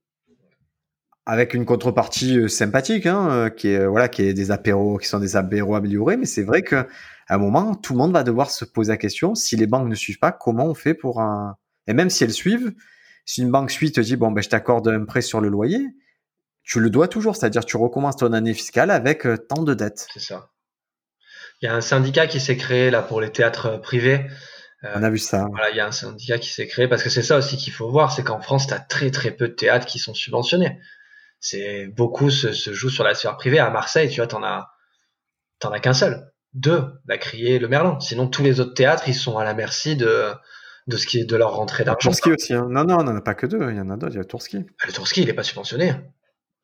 avec 1.27 1.55
une 1.55 1.64
contrepartie 1.64 2.39
euh, 2.39 2.49
sympathique, 2.49 3.07
hein, 3.07 3.29
euh, 3.31 3.51
qui 3.51 3.69
est 3.69 3.81
euh, 3.81 3.89
voilà, 3.89 4.09
qui 4.09 4.23
est 4.23 4.33
des 4.33 4.53
apéros, 4.53 4.97
qui 4.99 5.09
sont 5.09 5.19
des 5.19 5.37
apéros 5.37 5.75
améliorés. 5.75 6.17
Mais 6.17 6.25
c'est 6.25 6.45
vrai 6.45 6.62
que 6.62 6.87
à 7.29 7.35
un 7.35 7.39
moment, 7.39 7.74
tout 7.74 7.93
le 7.93 7.99
monde 7.99 8.12
va 8.12 8.22
devoir 8.22 8.51
se 8.51 8.64
poser 8.64 8.93
la 8.93 8.97
question 8.97 9.35
si 9.35 9.57
les 9.57 9.66
banques 9.66 9.89
ne 9.89 9.95
suivent 9.95 10.18
pas, 10.18 10.33
comment 10.33 10.66
on 10.66 10.74
fait 10.74 10.95
pour 10.95 11.20
un 11.20 11.57
et 11.89 11.93
même 11.93 12.11
si 12.11 12.24
elles 12.24 12.33
suivent, 12.33 12.72
si 13.24 13.43
une 13.43 13.51
banque 13.51 13.70
suit 13.70 13.93
te 13.93 14.01
dit 14.01 14.16
bon 14.16 14.33
ben 14.33 14.43
je 14.43 14.49
t'accorde 14.49 14.89
un 14.89 15.05
prêt 15.05 15.22
sur 15.22 15.41
le 15.41 15.49
loyer, 15.49 15.81
tu 16.64 16.81
le 16.81 16.91
dois 16.91 17.09
toujours, 17.09 17.37
c'est-à-dire 17.37 17.64
tu 17.64 17.77
recommences 17.77 18.16
ton 18.16 18.33
année 18.33 18.55
fiscale 18.55 18.91
avec 18.91 19.27
tant 19.49 19.62
de 19.62 19.74
dettes. 19.74 20.09
C'est 20.12 20.20
ça. 20.20 20.51
Il 21.62 21.66
y 21.66 21.68
a 21.68 21.74
un 21.74 21.81
syndicat 21.81 22.27
qui 22.27 22.41
s'est 22.41 22.57
créé 22.57 22.91
là 22.91 23.03
pour 23.03 23.20
les 23.20 23.31
théâtres 23.31 23.79
privés. 23.81 24.27
On 24.83 25.03
a 25.03 25.11
vu 25.11 25.18
ça. 25.18 25.47
Voilà, 25.51 25.70
il 25.70 25.77
y 25.77 25.81
a 25.81 25.87
un 25.87 25.93
syndicat 25.93 26.39
qui 26.39 26.51
s'est 26.51 26.66
créé 26.66 26.87
parce 26.87 27.03
que 27.03 27.09
c'est 27.09 27.22
ça 27.22 27.39
aussi 27.39 27.57
qu'il 27.57 27.72
faut 27.72 27.91
voir, 27.91 28.12
c'est 28.12 28.22
qu'en 28.22 28.41
France, 28.41 28.66
tu 28.66 28.74
as 28.74 28.81
très 28.81 29.11
très 29.11 29.31
peu 29.31 29.49
de 29.49 29.55
théâtres 29.55 29.87
qui 29.87 29.99
sont 29.99 30.14
subventionnés 30.14 30.79
c'est 31.41 31.87
beaucoup 31.89 32.31
se, 32.31 32.53
se, 32.53 32.72
joue 32.72 32.91
sur 32.91 33.05
la 33.05 33.14
sphère 33.14 33.37
privée. 33.37 33.59
À 33.59 33.70
Marseille, 33.70 34.09
tu 34.09 34.16
vois, 34.16 34.27
t'en 34.27 34.43
as, 34.43 34.68
t'en 35.59 35.70
as 35.70 35.81
qu'un 35.81 35.95
seul, 35.95 36.33
deux, 36.57 36.84
la 37.07 37.18
Crier 37.18 37.59
le 37.59 37.68
Merlin. 37.68 37.98
Sinon, 38.00 38.26
tous 38.26 38.42
les 38.42 38.61
autres 38.61 38.74
théâtres, 38.74 39.04
ils 39.09 39.14
sont 39.14 39.38
à 39.38 39.44
la 39.44 39.54
merci 39.54 39.96
de 39.96 40.32
de 40.86 40.96
ce 40.96 41.07
qui 41.07 41.18
est 41.18 41.24
de 41.24 41.36
leur 41.36 41.54
rentrée 41.54 41.84
d'argent. 41.84 42.11
Tourski 42.11 42.30
aussi. 42.30 42.54
Hein. 42.54 42.68
Non, 42.70 42.84
non, 42.84 42.98
on 43.00 43.02
n'en 43.02 43.16
a 43.16 43.20
pas 43.20 43.34
que 43.34 43.46
deux. 43.46 43.70
Il 43.70 43.76
y 43.76 43.80
en 43.80 43.90
a 43.90 43.96
d'autres. 43.96 44.14
Il 44.14 44.18
y 44.18 44.20
a 44.20 44.24
Tourski. 44.24 44.64
Ah, 44.80 44.86
le 44.86 44.92
Tourski, 44.92 45.22
il 45.22 45.26
n'est 45.26 45.32
pas 45.32 45.42
subventionné. 45.42 45.94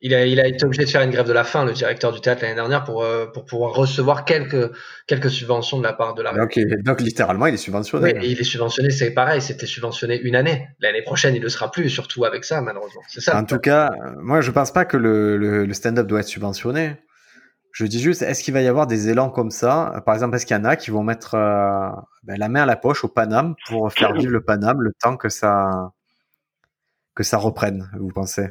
Il 0.05 0.13
a, 0.13 0.25
il 0.25 0.37
a 0.41 0.47
été 0.47 0.65
obligé 0.65 0.83
de 0.83 0.89
faire 0.89 1.01
une 1.01 1.11
grève 1.11 1.25
de 1.25 1.31
la 1.31 1.45
faim, 1.45 1.63
le 1.63 1.71
directeur 1.71 2.11
du 2.11 2.19
théâtre 2.19 2.41
l'année 2.41 2.55
dernière, 2.55 2.83
pour, 2.83 3.03
euh, 3.03 3.25
pour 3.25 3.45
pouvoir 3.45 3.71
recevoir 3.71 4.25
quelques, 4.25 4.69
quelques 5.07 5.29
subventions 5.29 5.77
de 5.77 5.83
la 5.83 5.93
part 5.93 6.13
de 6.13 6.21
la 6.21 6.33
Ok, 6.43 6.59
donc 6.83 6.99
littéralement, 6.99 7.45
il 7.47 7.53
est 7.53 7.57
subventionné. 7.57 8.13
Oui, 8.13 8.31
il 8.31 8.37
est 8.37 8.43
subventionné, 8.43 8.89
c'est 8.89 9.11
pareil, 9.11 9.41
c'était 9.41 9.65
subventionné 9.65 10.19
une 10.19 10.35
année. 10.35 10.67
L'année 10.81 11.03
prochaine, 11.03 11.35
il 11.35 11.39
ne 11.39 11.43
le 11.43 11.49
sera 11.49 11.71
plus, 11.71 11.89
surtout 11.89 12.25
avec 12.25 12.43
ça, 12.43 12.59
malheureusement. 12.59 13.01
C'est 13.07 13.21
ça. 13.21 13.37
En 13.37 13.45
tout 13.45 13.59
cas, 13.59 13.91
moi, 14.17 14.41
je 14.41 14.51
pense 14.51 14.71
pas 14.71 14.83
que 14.83 14.97
le, 14.97 15.37
le, 15.37 15.73
stand-up 15.73 16.05
doit 16.05 16.19
être 16.19 16.27
subventionné. 16.27 16.97
Je 17.73 17.85
dis 17.87 17.99
juste, 17.99 18.21
est-ce 18.21 18.43
qu'il 18.43 18.53
va 18.53 18.61
y 18.61 18.67
avoir 18.67 18.85
des 18.85 19.09
élans 19.09 19.31
comme 19.31 19.49
ça? 19.49 20.03
Par 20.05 20.13
exemple, 20.13 20.35
est-ce 20.35 20.45
qu'il 20.45 20.55
y 20.55 20.59
en 20.59 20.63
a 20.63 20.75
qui 20.75 20.91
vont 20.91 21.01
mettre 21.01 21.33
euh, 21.33 21.89
ben, 22.21 22.37
la 22.37 22.47
main 22.47 22.61
à 22.61 22.65
la 22.67 22.75
poche 22.75 23.03
au 23.03 23.07
Paname 23.07 23.55
pour 23.67 23.91
faire 23.91 24.13
vivre 24.13 24.31
le 24.31 24.41
Paname 24.41 24.81
le 24.81 24.91
temps 25.01 25.17
que 25.17 25.27
ça, 25.27 25.91
que 27.15 27.23
ça 27.23 27.39
reprenne, 27.39 27.89
vous 27.99 28.11
pensez? 28.13 28.49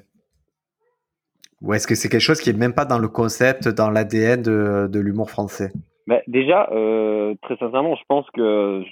Ou 1.61 1.73
est-ce 1.73 1.87
que 1.87 1.95
c'est 1.95 2.09
quelque 2.09 2.21
chose 2.21 2.41
qui 2.41 2.51
est 2.51 2.59
même 2.59 2.75
pas 2.75 2.85
dans 2.85 2.99
le 2.99 3.07
concept, 3.07 3.69
dans 3.69 3.91
l'ADN 3.91 4.43
de, 4.43 4.89
de 4.91 4.99
l'humour 4.99 5.31
français? 5.31 5.71
Bah, 6.09 6.21
Déjà, 6.27 6.69
euh, 6.73 7.37
très 7.43 7.57
sincèrement, 7.59 7.95
je 7.95 8.03
pense 8.09 8.29
que 8.31 8.83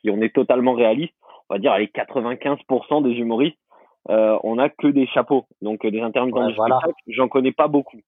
si 0.00 0.08
on 0.08 0.22
est 0.22 0.34
totalement 0.34 0.72
réaliste, 0.72 1.12
on 1.50 1.54
va 1.54 1.58
dire 1.58 1.76
les 1.76 1.88
95% 1.88 3.02
des 3.02 3.10
humoristes, 3.10 3.58
euh, 4.08 4.38
on 4.42 4.56
n'a 4.56 4.70
que 4.70 4.86
des 4.86 5.06
chapeaux, 5.08 5.44
donc 5.60 5.86
des 5.86 6.00
intermittents 6.00 6.46
du 6.46 6.54
spectacle. 6.54 6.94
J'en 7.08 7.28
connais 7.28 7.52
pas 7.52 7.68
beaucoup, 7.68 8.00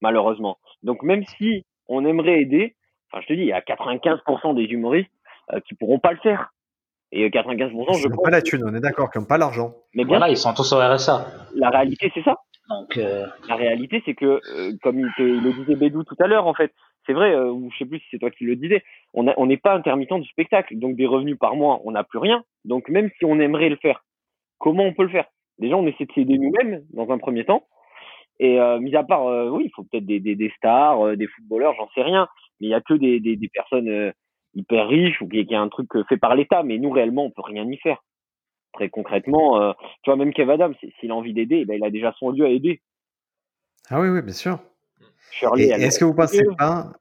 malheureusement. 0.00 0.58
Donc 0.82 1.02
même 1.02 1.24
si 1.36 1.64
on 1.88 2.04
aimerait 2.04 2.40
aider, 2.40 2.76
enfin 3.10 3.22
je 3.22 3.28
te 3.28 3.32
dis, 3.32 3.42
il 3.42 3.48
y 3.48 3.52
a 3.52 3.60
95% 3.60 4.54
des 4.54 4.64
humoristes 4.64 5.10
euh, 5.52 5.60
qui 5.60 5.74
pourront 5.74 5.98
pas 5.98 6.12
le 6.12 6.18
faire. 6.18 6.52
Et 7.10 7.30
95%, 7.30 8.02
je 8.02 8.08
pense. 8.08 8.22
pas 8.22 8.30
la 8.30 8.42
thune, 8.42 8.64
on 8.64 8.74
est 8.74 8.80
d'accord, 8.80 9.10
qui 9.10 9.18
n'ont 9.18 9.24
pas 9.24 9.38
l'argent. 9.38 9.72
Mais 9.94 10.04
bien 10.04 10.18
voilà, 10.18 10.28
ils 10.30 10.36
sont 10.36 10.52
tous 10.52 10.72
au 10.74 10.76
RSA. 10.76 11.26
La 11.54 11.70
réalité, 11.70 12.12
c'est 12.14 12.22
ça. 12.22 12.36
Donc, 12.68 12.98
euh, 12.98 13.26
la 13.48 13.56
réalité, 13.56 14.02
c'est 14.04 14.14
que, 14.14 14.40
euh, 14.54 14.72
comme 14.82 15.00
il, 15.00 15.10
le 15.18 15.52
disait 15.52 15.74
Bédou 15.74 16.04
tout 16.04 16.16
à 16.20 16.26
l'heure, 16.26 16.46
en 16.46 16.52
fait, 16.52 16.72
c'est 17.06 17.14
vrai, 17.14 17.34
euh, 17.34 17.50
ou 17.50 17.70
je 17.72 17.78
sais 17.78 17.86
plus 17.86 17.98
si 18.00 18.04
c'est 18.10 18.18
toi 18.18 18.30
qui 18.30 18.44
le 18.44 18.56
disais, 18.56 18.82
on 19.14 19.46
n'est 19.46 19.56
pas 19.56 19.72
intermittent 19.72 20.12
du 20.12 20.28
spectacle, 20.28 20.78
donc 20.78 20.96
des 20.96 21.06
revenus 21.06 21.38
par 21.38 21.56
mois, 21.56 21.80
on 21.84 21.92
n'a 21.92 22.04
plus 22.04 22.18
rien. 22.18 22.44
Donc 22.66 22.90
même 22.90 23.10
si 23.18 23.24
on 23.24 23.40
aimerait 23.40 23.70
le 23.70 23.76
faire, 23.76 24.04
comment 24.58 24.84
on 24.84 24.92
peut 24.92 25.04
le 25.04 25.08
faire? 25.08 25.24
Déjà, 25.58 25.76
on 25.76 25.86
essaie 25.86 26.04
de 26.04 26.12
s'aider 26.12 26.36
nous-mêmes 26.36 26.84
dans 26.92 27.10
un 27.10 27.18
premier 27.18 27.44
temps. 27.44 27.66
Et 28.40 28.58
mis 28.80 28.94
à 28.94 29.02
part, 29.02 29.24
oui, 29.52 29.64
il 29.66 29.70
faut 29.74 29.82
peut-être 29.82 30.06
des, 30.06 30.20
des, 30.20 30.36
des, 30.36 30.52
stars, 30.56 31.16
des 31.16 31.26
footballeurs, 31.26 31.74
j'en 31.76 31.88
sais 31.94 32.02
rien, 32.02 32.28
mais 32.60 32.68
il 32.68 32.70
y 32.70 32.74
a 32.74 32.80
que 32.80 32.94
des, 32.94 33.18
des, 33.18 33.36
des 33.36 33.48
personnes 33.48 34.12
hyper 34.54 34.88
riches 34.88 35.20
ou 35.20 35.28
qu'il 35.28 35.50
y 35.50 35.54
a 35.54 35.60
un 35.60 35.68
truc 35.68 35.88
fait 36.08 36.16
par 36.16 36.34
l'État, 36.36 36.62
mais 36.62 36.78
nous 36.78 36.90
réellement, 36.90 37.24
on 37.24 37.30
peut 37.30 37.42
rien 37.42 37.68
y 37.68 37.76
faire 37.78 37.98
très 38.72 38.88
concrètement, 38.88 39.60
euh, 39.60 39.72
tu 40.02 40.10
vois, 40.10 40.16
même 40.16 40.32
Kev 40.32 40.50
Adams, 40.52 40.74
s'il 41.00 41.10
a 41.10 41.14
envie 41.14 41.34
d'aider, 41.34 41.64
ben, 41.64 41.74
il 41.74 41.84
a 41.84 41.90
déjà 41.90 42.14
son 42.18 42.30
lieu 42.30 42.44
à 42.44 42.48
aider. 42.48 42.80
Ah 43.90 44.00
oui, 44.00 44.08
oui, 44.08 44.22
bien 44.22 44.34
sûr. 44.34 44.60
Est-ce 45.56 45.98
que 45.98 46.04
vous 46.04 46.14
pensez 46.14 46.44
pas, 46.56 46.92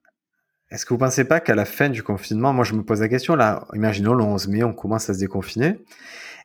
est-ce 0.71 0.85
que 0.85 0.93
vous 0.93 0.99
pensez 0.99 1.27
pas 1.27 1.39
qu'à 1.39 1.55
la 1.55 1.65
fin 1.65 1.89
du 1.89 2.03
confinement, 2.03 2.53
moi 2.53 2.63
je 2.63 2.73
me 2.73 2.83
pose 2.83 3.01
la 3.01 3.09
question 3.09 3.35
là, 3.35 3.65
imaginons 3.73 4.13
le 4.13 4.23
11 4.23 4.47
mai, 4.47 4.63
on 4.63 4.73
commence 4.73 5.09
à 5.09 5.13
se 5.13 5.19
déconfiner 5.19 5.75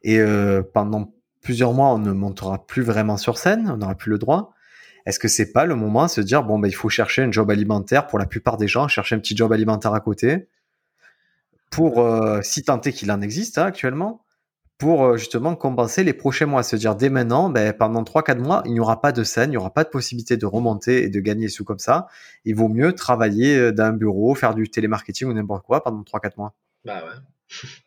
et 0.03 0.19
euh, 0.19 0.63
pendant 0.63 1.13
plusieurs 1.43 1.73
mois 1.73 1.89
on 1.89 1.99
ne 1.99 2.13
montera 2.13 2.65
plus 2.67 2.83
vraiment 2.83 3.17
sur 3.17 3.37
scène, 3.37 3.69
on 3.69 3.79
n'aura 3.79 3.95
plus 3.95 4.11
le 4.11 4.19
droit. 4.19 4.55
Est-ce 5.07 5.19
que 5.19 5.29
c'est 5.29 5.53
pas 5.53 5.65
le 5.65 5.75
moment 5.75 6.05
de 6.07 6.11
se 6.11 6.21
dire 6.21 6.43
bon 6.43 6.59
ben 6.59 6.69
il 6.69 6.75
faut 6.75 6.89
chercher 6.89 7.23
un 7.23 7.33
job 7.33 7.51
alimentaire 7.51 8.07
pour 8.07 8.19
la 8.19 8.27
plupart 8.27 8.57
des 8.57 8.69
gens, 8.69 8.89
chercher 8.89 9.15
un 9.17 9.19
petit 9.19 9.37
job 9.37 9.53
alimentaire 9.53 9.95
à 9.95 10.01
côté 10.01 10.49
pour 11.71 12.01
euh, 12.01 12.41
si 12.43 12.63
tenter 12.63 12.93
qu'il 12.93 13.11
en 13.11 13.21
existe 13.21 13.59
hein, 13.59 13.65
actuellement 13.65 14.25
pour 14.83 15.05
euh, 15.05 15.17
justement 15.17 15.55
compenser 15.55 16.03
les 16.03 16.13
prochains 16.13 16.47
mois. 16.47 16.65
Se 16.65 16.75
dire 16.77 16.97
dès 16.97 17.09
maintenant, 17.09 17.49
ben, 17.49 17.73
pendant 17.73 18.03
3-4 18.03 18.39
mois, 18.39 18.63
il 18.67 18.73
n'y 18.73 18.81
aura 18.81 19.01
pas 19.01 19.13
de 19.13 19.23
scène, 19.23 19.51
il 19.51 19.53
n'y 19.53 19.57
aura 19.57 19.73
pas 19.73 19.85
de 19.85 19.89
possibilité 19.89 20.37
de 20.37 20.45
remonter 20.45 21.05
et 21.05 21.09
de 21.09 21.21
gagner 21.21 21.49
sous 21.49 21.65
comme 21.65 21.79
ça. 21.79 22.09
Il 22.45 22.57
vaut 22.57 22.69
mieux 22.69 22.93
travailler 22.93 23.57
euh, 23.57 23.73
dans 23.73 23.85
un 23.85 23.93
bureau, 23.93 24.35
faire 24.35 24.55
du 24.55 24.69
télémarketing 24.69 25.29
ou 25.29 25.33
n'importe 25.33 25.65
quoi 25.65 25.85
pendant 25.85 26.03
3-4 26.03 26.33
mois. 26.37 26.55
Bah 26.85 27.03
ouais. 27.05 27.59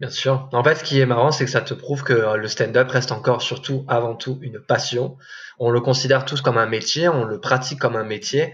Bien 0.00 0.10
sûr. 0.10 0.48
En 0.52 0.62
fait, 0.62 0.74
ce 0.74 0.84
qui 0.84 1.00
est 1.00 1.06
marrant, 1.06 1.30
c'est 1.30 1.46
que 1.46 1.50
ça 1.50 1.62
te 1.62 1.72
prouve 1.72 2.04
que 2.04 2.12
euh, 2.12 2.36
le 2.36 2.48
stand-up 2.48 2.88
reste 2.90 3.12
encore, 3.12 3.40
surtout, 3.40 3.84
avant 3.88 4.14
tout, 4.14 4.38
une 4.42 4.60
passion. 4.60 5.16
On 5.58 5.70
le 5.70 5.80
considère 5.80 6.26
tous 6.26 6.42
comme 6.42 6.58
un 6.58 6.66
métier, 6.66 7.08
on 7.08 7.24
le 7.24 7.40
pratique 7.40 7.78
comme 7.78 7.96
un 7.96 8.04
métier. 8.04 8.52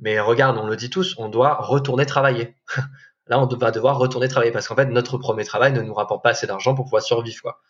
Mais 0.00 0.20
regarde, 0.20 0.58
on 0.58 0.66
le 0.66 0.76
dit 0.76 0.90
tous, 0.90 1.14
on 1.16 1.28
doit 1.28 1.54
retourner 1.60 2.04
travailler. 2.04 2.56
Là, 3.28 3.40
on 3.40 3.46
va 3.46 3.70
devoir 3.70 3.98
retourner 3.98 4.28
travailler 4.28 4.52
parce 4.52 4.68
qu'en 4.68 4.76
fait, 4.76 4.86
notre 4.86 5.16
premier 5.16 5.44
travail 5.44 5.72
ne 5.72 5.80
nous 5.80 5.94
rapporte 5.94 6.22
pas 6.22 6.30
assez 6.30 6.46
d'argent 6.46 6.74
pour 6.74 6.84
pouvoir 6.84 7.02
survivre. 7.02 7.40
Quoi. 7.40 7.60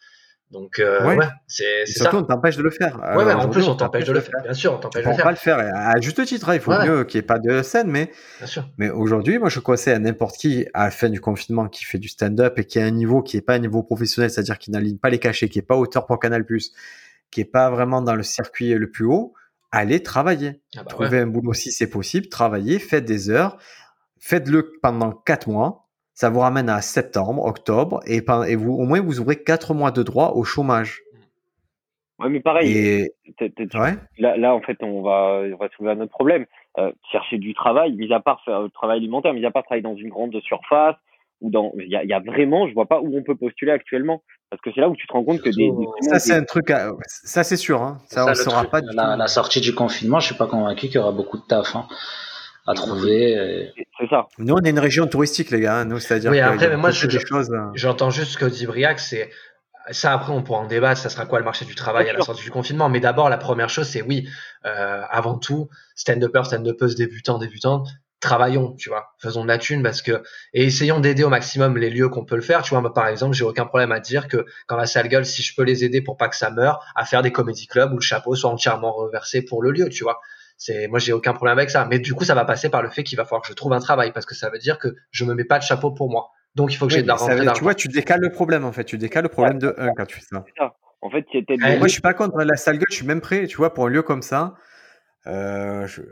Donc, 0.53 0.81
euh, 0.81 1.03
ouais, 1.07 1.27
c'est 1.47 1.87
ça. 1.87 2.03
Surtout, 2.03 2.19
on 2.19 2.23
t'empêche 2.25 2.59
de 2.59 2.63
le 2.63 2.71
faire. 2.71 3.01
Ouais, 3.17 3.25
ouais 3.25 3.33
en 3.33 3.49
plus, 3.49 3.67
on 3.67 3.75
t'empêche 3.75 4.05
de 4.05 4.13
le 4.13 4.21
faire. 4.21 4.35
Bien 4.43 4.53
sûr, 4.53 4.75
on 4.75 4.79
t'empêche 4.79 5.03
de 5.03 5.09
le 5.09 5.15
faire. 5.15 5.25
pas 5.25 5.31
le 5.31 5.37
faire. 5.37 5.59
À 5.59 5.99
juste 5.99 6.23
titre, 6.27 6.51
hein, 6.51 6.55
il 6.55 6.61
faut 6.61 6.73
mieux 6.73 7.05
qu'il 7.05 7.19
n'y 7.19 7.25
ait 7.25 7.27
pas 7.27 7.39
de 7.39 7.63
scène, 7.63 7.91
mais, 7.91 8.13
Bien 8.37 8.47
sûr. 8.47 8.69
mais 8.77 8.91
aujourd'hui, 8.91 9.39
moi, 9.39 9.49
je 9.49 9.61
conseille 9.61 9.95
à 9.95 9.99
n'importe 9.99 10.37
qui, 10.37 10.67
à 10.75 10.85
la 10.85 10.91
fin 10.91 11.09
du 11.09 11.23
confinement, 11.23 11.69
qui 11.69 11.87
fait 11.87 11.97
du 11.97 12.09
stand-up 12.09 12.59
et 12.59 12.67
qui 12.67 12.79
a 12.79 12.85
un 12.85 12.91
niveau 12.91 13.23
qui 13.23 13.37
n'est 13.37 13.43
pas 13.43 13.55
un 13.55 13.61
niveau 13.61 13.83
professionnel, 13.83 14.31
c'est-à-dire 14.31 14.59
qui 14.59 14.71
n'aligne 14.71 14.99
pas 14.99 15.09
les 15.09 15.19
cachets, 15.19 15.49
qui 15.49 15.59
n'est 15.59 15.65
pas 15.65 15.77
auteur 15.77 16.05
pour 16.05 16.19
Canal+, 16.19 16.45
qui 17.31 17.41
n'est 17.41 17.47
pas 17.47 17.71
vraiment 17.71 18.03
dans 18.03 18.15
le 18.15 18.23
circuit 18.23 18.75
le 18.75 18.91
plus 18.91 19.07
haut, 19.07 19.33
allez 19.71 20.03
travailler. 20.03 20.61
Ah 20.77 20.83
bah 20.83 20.91
Trouvez 20.91 21.21
un 21.21 21.27
boulot 21.27 21.55
si 21.55 21.73
c'est 21.73 21.89
possible, 21.89 22.29
travaillez, 22.29 22.79
faites 22.79 23.07
des 23.07 23.31
heures, 23.31 23.57
faites-le 24.21 24.75
pendant 24.83 25.13
quatre 25.13 25.49
mois 25.49 25.82
ça 26.23 26.31
vous 26.31 26.39
ramène 26.39 26.69
à 26.69 26.81
septembre, 26.83 27.45
octobre, 27.45 27.99
et, 28.07 28.19
et 28.49 28.55
vous, 28.55 28.75
au 28.75 28.85
moins 28.85 29.01
vous 29.01 29.21
aurez 29.21 29.43
quatre 29.43 29.75
mois 29.75 29.91
de 29.91 30.05
droit 30.05 30.35
au 30.37 30.45
chômage. 30.45 31.03
Ouais, 32.21 32.29
mais 32.29 32.39
pareil. 32.39 33.09
Là, 34.19 34.37
là, 34.37 34.55
en 34.55 34.61
fait, 34.61 34.77
on 34.85 35.03
va, 35.03 35.43
on 35.53 35.57
va 35.57 35.69
trouver 35.69 35.91
un 35.91 36.01
autre 36.01 36.13
problème. 36.13 36.47
Euh, 36.79 36.93
chercher 37.11 37.39
du 37.39 37.55
travail, 37.55 37.97
mis 37.97 38.13
à 38.13 38.21
part 38.21 38.41
faire 38.45 38.61
le 38.61 38.71
travail 38.71 38.99
alimentaire, 38.99 39.35
mis 39.35 39.45
à 39.45 39.51
part 39.51 39.65
travailler 39.65 39.83
dans 39.83 39.97
une 39.97 40.11
grande 40.11 40.39
surface, 40.43 40.95
ou 41.41 41.51
dans, 41.51 41.73
il 41.77 41.91
y 41.91 41.97
a, 41.97 42.05
y 42.05 42.13
a, 42.13 42.21
vraiment, 42.21 42.69
je 42.69 42.75
vois 42.75 42.87
pas 42.87 43.01
où 43.01 43.19
on 43.19 43.25
peut 43.25 43.35
postuler 43.35 43.73
actuellement, 43.73 44.23
parce 44.49 44.63
que 44.63 44.71
c'est 44.73 44.81
là 44.81 44.89
où 44.89 44.95
tu 44.95 45.09
te 45.09 45.13
rends 45.13 45.25
compte 45.25 45.41
que 45.43 45.51
des, 45.51 45.73
ça 46.03 46.21
c'est 46.21 46.35
un 46.35 46.45
truc, 46.45 46.73
ça 47.09 47.43
c'est 47.43 47.57
sûr, 47.57 47.83
hein. 47.83 47.99
ça, 48.07 48.31
on 48.31 48.35
saura 48.35 48.63
pas. 48.67 48.81
La, 48.95 49.17
la, 49.17 49.27
sortie 49.27 49.61
du 49.61 49.75
confinement, 49.75 50.21
je 50.21 50.27
suis 50.27 50.37
pas 50.37 50.47
convaincu 50.47 50.87
qu'il 50.87 50.95
y 50.95 50.99
aura 50.99 51.11
beaucoup 51.11 51.39
de 51.39 51.43
taf. 51.49 51.75
Hein 51.75 51.89
à 52.67 52.75
trouver. 52.75 53.73
C'est 53.99 54.09
ça. 54.09 54.29
Nous, 54.39 54.55
on 54.55 54.61
est 54.61 54.71
une 54.71 54.79
région 54.79 55.07
touristique, 55.07 55.51
les 55.51 55.61
gars. 55.61 55.79
Hein, 55.79 55.85
nous, 55.85 55.99
c'est-à-dire. 55.99 56.31
Oui, 56.31 56.41
après, 56.41 56.69
mais 56.69 56.77
moi, 56.77 56.91
je, 56.91 57.07
euh. 57.07 57.71
j'entends 57.75 58.11
juste 58.11 58.33
ce 58.33 58.39
que 58.39 58.45
dit 58.45 58.67
Briac, 58.67 59.01
c'est 59.01 59.31
ça. 59.91 60.13
Après, 60.13 60.33
on 60.33 60.43
pourra 60.43 60.61
en 60.61 60.67
débattre. 60.67 61.01
Ça 61.01 61.09
sera 61.09 61.27
quoi 61.27 61.39
le 61.39 61.45
marché 61.45 61.65
du 61.65 61.75
travail 61.75 62.09
à 62.09 62.13
la 62.13 62.21
sortie 62.21 62.45
du 62.45 62.51
confinement? 62.51 62.89
Mais 62.89 63.01
d'abord, 63.01 63.29
la 63.29 63.39
première 63.39 63.69
chose, 63.69 63.89
c'est 63.89 64.03
oui. 64.03 64.29
Euh, 64.65 65.03
avant 65.11 65.39
tout, 65.39 65.69
stand-upper, 65.97 66.45
stand-upeuse, 66.45 66.95
débutants, 66.95 67.39
débutantes, 67.39 67.89
travaillons, 68.23 68.75
tu 68.75 68.89
vois, 68.89 69.09
faisons 69.19 69.43
de 69.43 69.49
la 69.49 69.59
thune 69.59 69.83
parce 69.83 70.01
que 70.01 70.23
et 70.55 70.65
essayons 70.65 71.01
d'aider 71.01 71.25
au 71.25 71.29
maximum 71.29 71.77
les 71.77 71.91
lieux 71.91 72.09
qu'on 72.09 72.25
peut 72.25 72.37
le 72.37 72.43
faire. 72.43 72.63
Tu 72.63 72.75
vois, 72.75 72.95
par 72.95 73.09
exemple, 73.09 73.35
j'ai 73.35 73.45
aucun 73.45 73.67
problème 73.67 73.91
à 73.91 73.99
dire 73.99 74.29
que 74.29 74.47
quand 74.69 74.77
la 74.77 74.87
salle 74.87 75.09
gueule, 75.09 75.27
si 75.27 75.43
je 75.43 75.55
peux 75.55 75.65
les 75.65 75.85
aider 75.85 76.01
pour 76.01 76.17
pas 76.17 76.29
que 76.29 76.37
ça 76.37 76.51
meure, 76.51 76.87
à 76.95 77.05
faire 77.05 77.23
des 77.23 77.33
comédie 77.33 77.67
clubs 77.67 77.93
où 77.93 77.97
le 77.97 78.01
chapeau 78.01 78.37
soit 78.37 78.51
entièrement 78.51 78.93
reversé 78.93 79.43
pour 79.43 79.63
le 79.63 79.73
lieu, 79.73 79.89
tu 79.89 80.05
vois. 80.05 80.21
C'est 80.65 80.87
moi 80.87 81.01
j'ai 81.01 81.13
aucun 81.13 81.33
problème 81.33 81.59
avec 81.59 81.71
ça, 81.71 81.89
mais 81.91 81.99
du 81.99 82.15
coup 82.15 82.23
ça 82.23 82.37
va 82.37 82.45
passer 82.45 82.69
par 82.71 82.83
le 82.83 82.89
fait 82.89 83.03
qu'il 83.03 83.19
va 83.19 83.25
falloir 83.25 83.43
que 83.43 83.49
je 83.49 83.53
trouve 83.53 83.73
un 83.73 83.81
travail 83.81 84.13
parce 84.13 84.27
que 84.27 84.37
ça 84.37 84.49
veut 84.49 84.61
dire 84.61 84.79
que 84.79 84.95
je 85.11 85.25
me 85.25 85.35
mets 85.35 85.43
pas 85.43 85.59
de 85.59 85.65
chapeau 85.65 85.91
pour 85.91 86.09
moi. 86.09 86.31
Donc 86.55 86.73
il 86.73 86.77
faut 86.77 86.87
que 86.87 86.93
j'ai 86.93 87.03
de 87.03 87.09
la 87.09 87.17
rentrée 87.17 87.45
Tu 87.53 87.65
vois, 87.65 87.75
tu 87.75 87.89
décales 87.89 88.21
le 88.21 88.31
problème 88.31 88.65
en 88.65 88.71
fait, 88.71 88.85
tu 88.85 88.97
décales 88.97 89.25
le 89.25 89.29
problème 89.29 89.59
de 89.59 89.75
1 89.77 89.89
quand 89.97 90.07
tu 90.07 90.21
fais 90.21 90.25
ça. 90.31 90.45
En 91.01 91.11
fait, 91.11 91.25
moi 91.79 91.89
je 91.89 91.93
suis 91.93 92.01
pas 92.01 92.15
contre 92.15 92.39
la 92.45 92.55
salle 92.55 92.77
gueule, 92.77 92.87
je 92.91 92.95
suis 92.95 93.07
même 93.07 93.21
prêt, 93.21 93.49
tu 93.49 93.57
vois, 93.57 93.75
pour 93.75 93.87
un 93.87 93.89
lieu 93.89 94.03
comme 94.03 94.23
ça. 94.23 94.55
Euh, 95.27 95.85
je, 95.89 96.03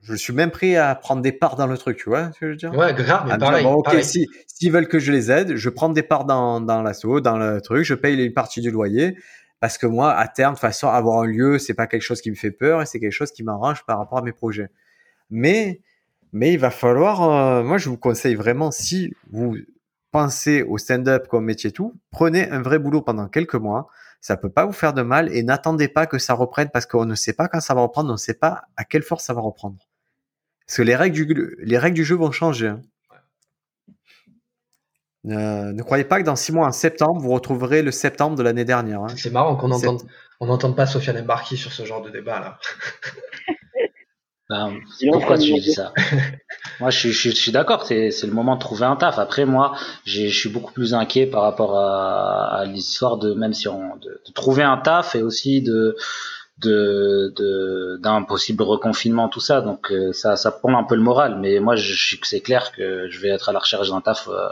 je, 0.00 0.14
suis 0.14 0.32
même 0.32 0.50
prêt 0.50 0.76
à 0.76 0.94
prendre 0.94 1.20
des 1.20 1.32
parts 1.32 1.56
dans 1.56 1.66
le 1.66 1.76
truc, 1.76 1.98
tu 1.98 2.08
vois 2.08 2.32
ce 2.32 2.40
que 2.40 2.46
je 2.46 2.50
veux 2.52 2.56
dire? 2.56 2.74
Ouais, 2.74 2.94
grave, 2.94 3.26
mais 3.26 3.36
pareil, 3.36 3.64
bon, 3.64 3.74
ok, 3.74 4.02
si 4.02 4.26
s'ils 4.46 4.72
veulent 4.72 4.88
que 4.88 4.98
je 4.98 5.12
les 5.12 5.30
aide, 5.30 5.56
je 5.56 5.68
prends 5.68 5.90
des 5.90 6.02
parts 6.02 6.24
dans, 6.24 6.62
dans 6.62 6.82
l'assaut, 6.82 7.20
dans 7.20 7.36
le 7.36 7.60
truc, 7.60 7.84
je 7.84 7.94
paye 7.94 8.22
une 8.22 8.32
partie 8.32 8.62
du 8.62 8.70
loyer 8.70 9.16
parce 9.60 9.76
que 9.76 9.86
moi, 9.86 10.12
à 10.12 10.26
terme, 10.26 10.54
de 10.54 10.58
façon, 10.58 10.88
avoir 10.88 11.20
un 11.20 11.26
lieu, 11.26 11.58
c'est 11.58 11.74
pas 11.74 11.86
quelque 11.86 12.02
chose 12.02 12.22
qui 12.22 12.30
me 12.30 12.36
fait 12.36 12.50
peur 12.50 12.80
et 12.80 12.86
c'est 12.86 12.98
quelque 12.98 13.12
chose 13.12 13.30
qui 13.30 13.42
m'arrange 13.42 13.84
par 13.84 13.98
rapport 13.98 14.18
à 14.18 14.22
mes 14.22 14.32
projets. 14.32 14.70
Mais, 15.28 15.80
mais 16.32 16.54
il 16.54 16.58
va 16.58 16.70
falloir, 16.70 17.22
euh, 17.22 17.62
moi, 17.62 17.76
je 17.76 17.90
vous 17.90 17.98
conseille 17.98 18.34
vraiment, 18.34 18.70
si 18.70 19.14
vous 19.30 19.56
pensez 20.12 20.62
au 20.62 20.78
stand-up 20.78 21.28
comme 21.28 21.44
métier 21.44 21.72
tout, 21.72 21.94
prenez 22.10 22.48
un 22.50 22.62
vrai 22.62 22.78
boulot 22.78 23.02
pendant 23.02 23.28
quelques 23.28 23.54
mois. 23.54 23.88
Ça 24.22 24.36
peut 24.36 24.50
pas 24.50 24.66
vous 24.66 24.72
faire 24.72 24.92
de 24.92 25.02
mal 25.02 25.32
et 25.32 25.42
n'attendez 25.42 25.88
pas 25.88 26.06
que 26.06 26.18
ça 26.18 26.34
reprenne 26.34 26.68
parce 26.70 26.86
qu'on 26.86 27.06
ne 27.06 27.14
sait 27.14 27.32
pas 27.32 27.48
quand 27.48 27.60
ça 27.60 27.74
va 27.74 27.82
reprendre, 27.82 28.10
on 28.10 28.14
ne 28.14 28.18
sait 28.18 28.34
pas 28.34 28.64
à 28.76 28.84
quelle 28.84 29.02
force 29.02 29.24
ça 29.24 29.34
va 29.34 29.40
reprendre. 29.40 29.78
Parce 30.66 30.78
que 30.78 30.82
les 30.82 30.96
règles 30.96 31.26
du, 31.26 31.56
les 31.58 31.78
règles 31.78 31.96
du 31.96 32.04
jeu 32.04 32.16
vont 32.16 32.30
changer. 32.30 32.68
Hein. 32.68 32.82
Euh, 35.26 35.72
ne 35.72 35.82
croyez 35.82 36.04
pas 36.04 36.20
que 36.20 36.24
dans 36.24 36.36
six 36.36 36.52
mois, 36.52 36.66
en 36.66 36.72
septembre, 36.72 37.20
vous 37.20 37.30
retrouverez 37.30 37.82
le 37.82 37.90
septembre 37.90 38.36
de 38.36 38.42
l'année 38.42 38.64
dernière. 38.64 39.00
Hein. 39.00 39.14
C'est 39.16 39.30
marrant 39.30 39.56
qu'on 39.56 39.68
n'entende 39.68 40.02
on 40.40 40.72
pas 40.72 40.86
Sofiane 40.86 41.18
Embarki 41.18 41.58
sur 41.58 41.72
ce 41.72 41.84
genre 41.84 42.02
de 42.02 42.10
débat 42.10 42.40
là. 42.40 42.58
Ben, 44.48 44.74
pourquoi 45.12 45.38
tu 45.38 45.52
dis 45.52 45.72
ça? 45.72 45.92
Moi, 46.80 46.90
je, 46.90 47.10
je, 47.10 47.30
je 47.30 47.36
suis 47.36 47.52
d'accord, 47.52 47.86
c'est 47.86 48.10
le 48.24 48.32
moment 48.32 48.56
de 48.56 48.60
trouver 48.60 48.84
un 48.84 48.96
taf. 48.96 49.20
Après, 49.20 49.44
moi, 49.44 49.76
je 50.04 50.26
suis 50.26 50.48
beaucoup 50.48 50.72
plus 50.72 50.92
inquiet 50.92 51.26
par 51.26 51.42
rapport 51.42 51.78
à, 51.78 52.56
à 52.56 52.64
l'histoire 52.64 53.16
de 53.18 53.32
même 53.32 53.52
si 53.52 53.68
on 53.68 53.94
de, 53.98 54.20
de, 54.26 54.32
trouver 54.34 54.64
un 54.64 54.76
taf 54.76 55.14
et 55.14 55.22
aussi 55.22 55.62
de 55.62 55.96
de 56.58 57.96
d'un 58.02 58.22
possible 58.22 58.62
reconfinement 58.62 59.28
tout 59.28 59.40
ça 59.40 59.62
donc 59.62 59.90
euh, 59.90 60.12
ça 60.12 60.36
ça 60.36 60.50
prend 60.50 60.76
un 60.78 60.84
peu 60.84 60.94
le 60.94 61.00
moral 61.00 61.38
mais 61.40 61.58
moi 61.58 61.74
je, 61.74 62.16
c'est 62.22 62.40
clair 62.40 62.72
que 62.72 63.08
je 63.08 63.20
vais 63.20 63.28
être 63.28 63.48
à 63.48 63.52
la 63.52 63.60
recherche 63.60 63.88
d'un 63.88 64.02
taf 64.02 64.28
euh, 64.28 64.48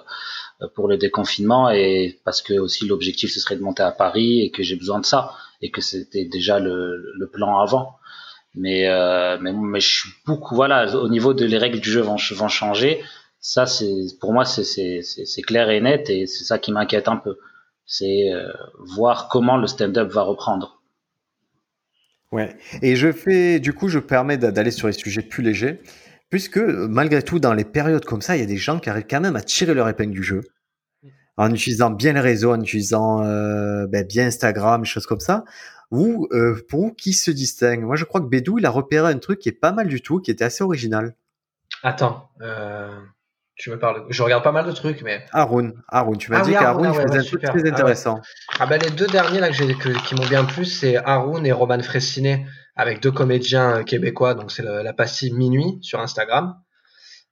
pour 0.74 0.88
le 0.88 0.96
déconfinement 0.96 1.70
et 1.70 2.18
parce 2.24 2.42
que 2.42 2.54
aussi 2.54 2.86
l'objectif 2.86 3.30
ce 3.30 3.40
serait 3.40 3.56
de 3.56 3.62
monter 3.62 3.82
à 3.82 3.92
Paris 3.92 4.42
et 4.42 4.50
que 4.50 4.62
j'ai 4.62 4.76
besoin 4.76 4.98
de 4.98 5.06
ça 5.06 5.32
et 5.62 5.70
que 5.70 5.80
c'était 5.80 6.24
déjà 6.24 6.58
le, 6.58 7.12
le, 7.16 7.26
plan 7.28 7.58
avant. 7.58 7.96
Mais, 8.54 8.88
euh, 8.88 9.38
mais 9.40 9.52
mais 9.52 9.80
je 9.80 9.88
suis 9.88 10.10
beaucoup 10.26 10.54
voilà 10.54 10.96
au 10.96 11.08
niveau 11.08 11.34
de 11.34 11.44
les 11.44 11.58
règles 11.58 11.80
du 11.80 11.90
jeu 11.90 12.00
vont, 12.00 12.16
vont 12.32 12.48
changer. 12.48 13.02
Ça 13.40 13.66
c'est 13.66 13.94
pour 14.20 14.32
moi 14.32 14.44
c'est 14.44 15.02
clair 15.46 15.70
et 15.70 15.80
net 15.80 16.10
et 16.10 16.26
c'est 16.26 16.44
ça 16.44 16.58
qui 16.58 16.72
m'inquiète 16.72 17.08
un 17.08 17.16
peu. 17.16 17.38
C'est 17.86 18.32
euh, 18.32 18.52
voir 18.80 19.28
comment 19.28 19.56
le 19.56 19.66
stand-up 19.68 20.10
va 20.10 20.22
reprendre. 20.22 20.82
Ouais. 22.32 22.56
Et 22.82 22.96
je 22.96 23.12
fais 23.12 23.60
du 23.60 23.72
coup 23.72 23.88
je 23.88 24.00
permets 24.00 24.38
d'aller 24.38 24.72
sur 24.72 24.88
les 24.88 24.92
sujets 24.92 25.22
plus 25.22 25.42
légers. 25.44 25.80
Puisque 26.30 26.58
malgré 26.58 27.22
tout, 27.22 27.38
dans 27.38 27.54
les 27.54 27.64
périodes 27.64 28.04
comme 28.04 28.20
ça, 28.20 28.36
il 28.36 28.40
y 28.40 28.42
a 28.42 28.46
des 28.46 28.56
gens 28.56 28.78
qui 28.78 28.90
arrivent 28.90 29.06
quand 29.08 29.20
même 29.20 29.36
à 29.36 29.40
tirer 29.40 29.74
leur 29.74 29.88
épingle 29.88 30.12
du 30.12 30.22
jeu 30.22 30.42
en 31.38 31.54
utilisant 31.54 31.90
bien 31.90 32.12
les 32.12 32.20
réseaux, 32.20 32.52
en 32.52 32.60
utilisant 32.60 33.22
euh, 33.22 33.86
ben, 33.86 34.04
bien 34.04 34.26
Instagram, 34.26 34.82
des 34.82 34.88
choses 34.88 35.06
comme 35.06 35.20
ça. 35.20 35.44
Ou 35.90 36.26
euh, 36.32 36.60
pour 36.68 36.80
vous, 36.80 36.92
qui 36.92 37.12
se 37.12 37.30
distingue 37.30 37.82
Moi, 37.82 37.96
je 37.96 38.04
crois 38.04 38.20
que 38.20 38.26
Bédou, 38.26 38.58
il 38.58 38.66
a 38.66 38.70
repéré 38.70 39.10
un 39.10 39.18
truc 39.18 39.38
qui 39.38 39.48
est 39.48 39.52
pas 39.52 39.72
mal 39.72 39.86
du 39.86 40.02
tout, 40.02 40.20
qui 40.20 40.32
était 40.32 40.44
assez 40.44 40.64
original. 40.64 41.14
Attends, 41.82 42.28
euh, 42.42 42.98
tu 43.58 43.70
me 43.70 43.78
parles. 43.78 44.06
Je 44.08 44.22
regarde 44.22 44.44
pas 44.44 44.52
mal 44.52 44.64
de 44.66 44.72
trucs, 44.72 45.02
mais. 45.02 45.26
Haroun, 45.32 45.74
Haroun, 45.88 46.16
tu 46.16 46.30
m'as 46.30 46.38
ah 46.38 46.42
dit 46.42 46.52
qu'Haroun 46.52 46.94
faisait 46.94 47.18
un 47.18 47.22
truc 47.22 47.42
très 47.42 47.64
ah 47.64 47.68
intéressant. 47.68 48.20
Ah, 48.58 48.66
ben 48.66 48.80
les 48.80 48.90
deux 48.90 49.08
derniers 49.08 49.40
là 49.40 49.50
que, 49.50 50.06
qui 50.06 50.14
m'ont 50.14 50.26
bien 50.26 50.44
plu, 50.44 50.64
c'est 50.64 50.96
Haroun 50.96 51.44
et 51.44 51.52
Roman 51.52 51.82
Fressinet 51.82 52.46
avec 52.76 53.02
deux 53.02 53.10
comédiens 53.10 53.78
euh, 53.78 53.82
québécois, 53.82 54.34
donc 54.34 54.52
c'est 54.52 54.62
la 54.62 54.92
pastille 54.92 55.32
Minuit 55.32 55.78
sur 55.82 56.00
Instagram. 56.00 56.54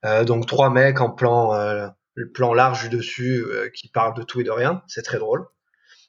Euh, 0.05 0.25
donc 0.25 0.47
trois 0.47 0.69
mecs 0.69 1.01
en 1.01 1.11
plan, 1.11 1.55
euh, 1.55 1.87
le 2.15 2.31
plan 2.33 2.53
large 2.53 2.89
du 2.89 2.97
dessus 2.97 3.47
qui 3.75 3.89
parlent 3.89 4.15
de 4.15 4.25
tout 4.25 4.41
et 4.41 4.45
de 4.45 4.51
rien, 4.51 4.83
c'est 4.89 5.03
très 5.03 5.19
drôle. 5.19 5.47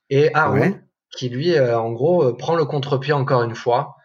Et 0.09 0.33
Aaron 0.33 0.79
qui 1.15 1.29
lui, 1.29 1.57
en 1.59 1.91
gros, 1.91 2.33
prend 2.33 2.55
le 2.55 2.65
contre-pied 2.65 3.13
encore 3.13 3.43
une 3.43 3.55
fois. 3.55 3.95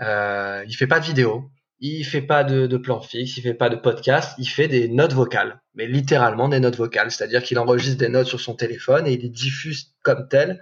il 0.00 0.74
fait 0.76 0.86
pas 0.86 1.00
de 1.00 1.04
vidéo, 1.04 1.50
il 1.80 2.04
fait 2.04 2.22
pas 2.22 2.44
de, 2.44 2.66
de, 2.66 2.76
plan 2.76 3.00
fixe, 3.00 3.36
il 3.36 3.42
fait 3.42 3.54
pas 3.54 3.68
de 3.68 3.76
podcast, 3.76 4.34
il 4.38 4.46
fait 4.46 4.68
des 4.68 4.88
notes 4.88 5.12
vocales, 5.12 5.60
mais 5.74 5.86
littéralement 5.86 6.48
des 6.48 6.60
notes 6.60 6.76
vocales, 6.76 7.10
c'est-à-dire 7.10 7.42
qu'il 7.42 7.58
enregistre 7.58 7.98
des 7.98 8.08
notes 8.08 8.26
sur 8.26 8.40
son 8.40 8.54
téléphone 8.54 9.06
et 9.06 9.12
il 9.12 9.22
les 9.22 9.28
diffuse 9.28 9.94
comme 10.02 10.28
telles 10.28 10.60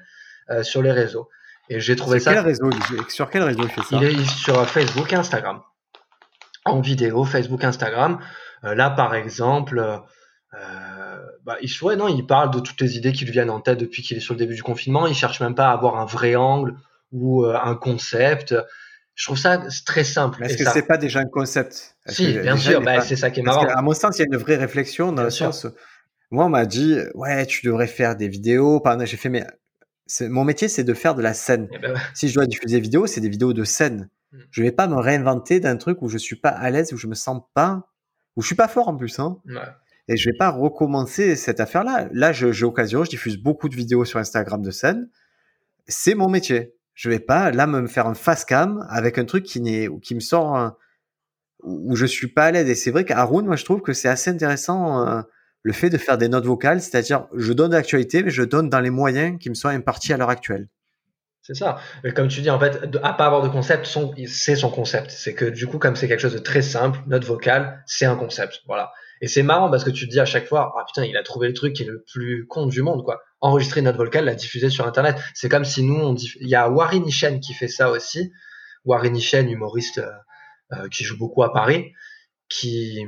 sur 0.62 0.82
les 0.82 0.92
réseaux. 0.92 1.28
Et 1.68 1.80
j'ai 1.80 1.96
trouvé 1.96 2.20
ça. 2.20 2.34
Quel 2.34 2.44
réseau, 2.44 2.70
sur 3.08 3.30
quel 3.30 3.42
réseau 3.42 3.62
il 3.64 3.68
fait 3.68 3.82
ça? 3.82 3.96
Il 3.96 4.04
est 4.04 4.24
sur 4.24 4.66
Facebook 4.68 5.12
et 5.12 5.16
Instagram. 5.16 5.62
En 6.64 6.80
vidéo, 6.80 7.24
Facebook, 7.24 7.64
Instagram. 7.64 8.18
Euh, 8.64 8.74
là, 8.74 8.90
par 8.90 9.14
exemple, 9.14 9.78
euh, 10.54 11.18
bah, 11.44 11.56
il, 11.60 11.70
ouais, 11.82 11.96
non, 11.96 12.08
il 12.08 12.26
parle 12.26 12.50
de 12.50 12.60
toutes 12.60 12.80
les 12.80 12.96
idées 12.96 13.12
qui 13.12 13.24
lui 13.24 13.32
viennent 13.32 13.50
en 13.50 13.60
tête 13.60 13.78
depuis 13.78 14.02
qu'il 14.02 14.16
est 14.16 14.20
sur 14.20 14.34
le 14.34 14.38
début 14.38 14.54
du 14.54 14.62
confinement. 14.62 15.06
Il 15.06 15.14
cherche 15.14 15.40
même 15.40 15.54
pas 15.54 15.68
à 15.68 15.72
avoir 15.72 15.96
un 15.96 16.06
vrai 16.06 16.36
angle 16.36 16.76
ou 17.12 17.44
euh, 17.44 17.56
un 17.60 17.74
concept. 17.74 18.54
Je 19.16 19.24
trouve 19.24 19.38
ça 19.38 19.62
très 19.86 20.04
simple. 20.04 20.44
Est-ce 20.44 20.58
que 20.58 20.70
c'est 20.70 20.82
pas 20.82 20.98
déjà 20.98 21.20
un 21.20 21.26
concept? 21.26 21.96
Si, 22.06 22.38
bien 22.38 22.56
sûr. 22.56 22.82
Bah, 22.82 23.00
c'est 23.00 23.16
ça 23.16 23.30
qui 23.30 23.40
est 23.40 23.42
marrant. 23.42 23.66
À 23.66 23.82
mon 23.82 23.94
sens, 23.94 24.18
il 24.18 24.20
y 24.20 24.22
a 24.22 24.26
une 24.30 24.36
vraie 24.36 24.56
réflexion 24.56 25.10
dans 25.10 25.24
le 25.24 25.30
sens. 25.30 25.66
Moi, 26.30 26.44
on 26.44 26.48
m'a 26.50 26.66
dit, 26.66 26.98
ouais, 27.14 27.46
tu 27.46 27.64
devrais 27.66 27.86
faire 27.86 28.14
des 28.14 28.28
vidéos. 28.28 28.82
J'ai 29.04 29.16
fait, 29.16 29.30
mais 29.30 29.46
mon 30.20 30.44
métier, 30.44 30.68
c'est 30.68 30.84
de 30.84 30.94
faire 30.94 31.14
de 31.14 31.22
la 31.22 31.32
scène. 31.32 31.68
Eh 31.72 31.78
ben 31.78 31.94
si 32.14 32.28
je 32.28 32.34
dois 32.34 32.46
diffuser 32.46 32.76
des 32.76 32.82
vidéos, 32.82 33.06
c'est 33.06 33.20
des 33.22 33.30
vidéos 33.30 33.54
de 33.54 33.64
scène. 33.64 34.10
Je 34.32 34.36
mm. 34.36 34.42
Je 34.50 34.62
vais 34.62 34.72
pas 34.72 34.86
me 34.86 34.96
réinventer 34.96 35.60
d'un 35.60 35.78
truc 35.78 36.02
où 36.02 36.08
je 36.08 36.18
suis 36.18 36.36
pas 36.36 36.50
à 36.50 36.70
l'aise, 36.70 36.92
où 36.92 36.98
je 36.98 37.06
me 37.06 37.14
sens 37.14 37.42
pas, 37.54 37.88
où 38.36 38.42
je 38.42 38.46
suis 38.46 38.54
pas 38.54 38.68
fort 38.68 38.88
en 38.88 38.96
plus. 38.96 39.18
Hein. 39.18 39.38
Et 40.08 40.18
je 40.18 40.28
vais 40.28 40.36
pas 40.36 40.50
recommencer 40.50 41.36
cette 41.36 41.58
affaire-là. 41.58 42.08
Là, 42.12 42.32
j'ai 42.32 42.64
occasion, 42.64 43.02
je 43.02 43.10
diffuse 43.10 43.38
beaucoup 43.38 43.70
de 43.70 43.74
vidéos 43.74 44.04
sur 44.04 44.18
Instagram 44.18 44.60
de 44.60 44.70
scène. 44.70 45.08
C'est 45.88 46.14
mon 46.14 46.28
métier. 46.28 46.75
Je 46.97 47.09
vais 47.09 47.20
pas 47.20 47.53
là 47.53 47.68
me 47.68 47.86
faire 47.86 48.09
un 48.09 48.14
face 48.14 48.44
cam 48.44 48.84
avec 48.88 49.18
un 49.18 49.24
truc 49.24 49.44
qui 49.44 49.61
n'est, 49.61 49.88
qui 50.03 50.16
me 50.16 50.20
sort 50.20 50.72
où 51.62 51.94
je 51.94 52.07
suis 52.07 52.28
pas 52.28 52.47
à 52.47 52.51
l'aise. 52.51 52.68
Et 52.68 52.74
c'est 52.74 52.90
vrai 52.90 53.05
qu'Haroun, 53.05 53.47
moi, 53.47 53.57
je 53.57 53.64
trouve 53.64 53.82
que 53.82 53.92
c'est 53.92 54.09
assez 54.09 54.30
intéressant. 54.30 55.07
Euh, 55.07 55.20
le 55.62 55.72
fait 55.72 55.90
de 55.90 55.99
faire 55.99 56.16
des 56.16 56.28
notes 56.28 56.47
vocales, 56.47 56.80
c'est-à-dire 56.80 57.26
je 57.34 57.53
donne 57.53 57.72
l'actualité, 57.72 58.22
mais 58.22 58.30
je 58.30 58.42
donne 58.42 58.70
dans 58.70 58.80
les 58.80 58.90
moyens 58.90 59.38
qui 59.38 59.51
me 59.51 59.55
sont 59.55 59.68
impartis 59.68 60.12
à 60.12 60.16
l'heure 60.16 60.30
actuelle. 60.30 60.68
C'est 61.42 61.55
ça. 61.55 61.78
Mais 62.03 62.12
comme 62.12 62.28
tu 62.28 62.40
dis, 62.40 62.51
en 62.51 62.59
fait, 62.59 62.97
à 63.03 63.12
pas 63.12 63.26
avoir 63.26 63.42
de 63.42 63.49
concept, 63.49 63.86
c'est 64.26 64.57
son 64.57 64.70
concept. 64.70 65.11
C'est 65.11 65.34
que 65.34 65.44
du 65.44 65.66
coup, 65.66 65.78
comme 65.78 65.97
c'est 65.97 66.09
quelque 66.09 66.20
chose 66.20 66.34
de 66.34 66.38
très 66.38 66.62
simple, 66.62 66.99
note 67.07 67.24
vocale, 67.24 67.82
c'est 67.86 68.07
un 68.07 68.16
concept. 68.16 68.62
Voilà. 68.66 68.92
Et 69.20 69.28
c'est 69.28 69.42
marrant 69.42 69.70
parce 69.70 69.84
que 69.84 69.90
tu 69.90 70.07
te 70.07 70.11
dis 70.11 70.20
à 70.20 70.24
chaque 70.24 70.47
fois, 70.47 70.72
ah 70.76 70.84
putain, 70.86 71.05
il 71.05 71.16
a 71.16 71.22
trouvé 71.22 71.49
le 71.49 71.55
truc 71.55 71.74
qui 71.74 71.82
est 71.82 71.86
le 71.86 72.05
plus 72.12 72.47
con 72.47 72.66
du 72.66 72.82
monde, 72.82 73.05
quoi. 73.05 73.20
Enregistrer 73.41 73.80
une 73.80 73.87
note 73.87 74.14
la 74.14 74.34
diffuser 74.34 74.70
sur 74.70 74.87
Internet. 74.87 75.16
C'est 75.34 75.49
comme 75.49 75.64
si 75.64 75.82
nous, 75.82 75.95
on 75.95 76.14
il 76.14 76.49
y 76.49 76.55
a 76.55 76.70
Warren 76.70 77.03
Nishen 77.03 77.41
qui 77.41 77.55
fait 77.55 77.68
ça 77.68 77.91
aussi. 77.91 78.32
Warren 78.84 79.12
Nishen, 79.12 79.49
humoriste 79.51 79.99
euh, 79.99 80.11
euh, 80.72 80.89
qui 80.89 81.05
joue 81.05 81.18
beaucoup 81.18 81.43
à 81.43 81.53
Paris, 81.53 81.93
qui 82.49 83.05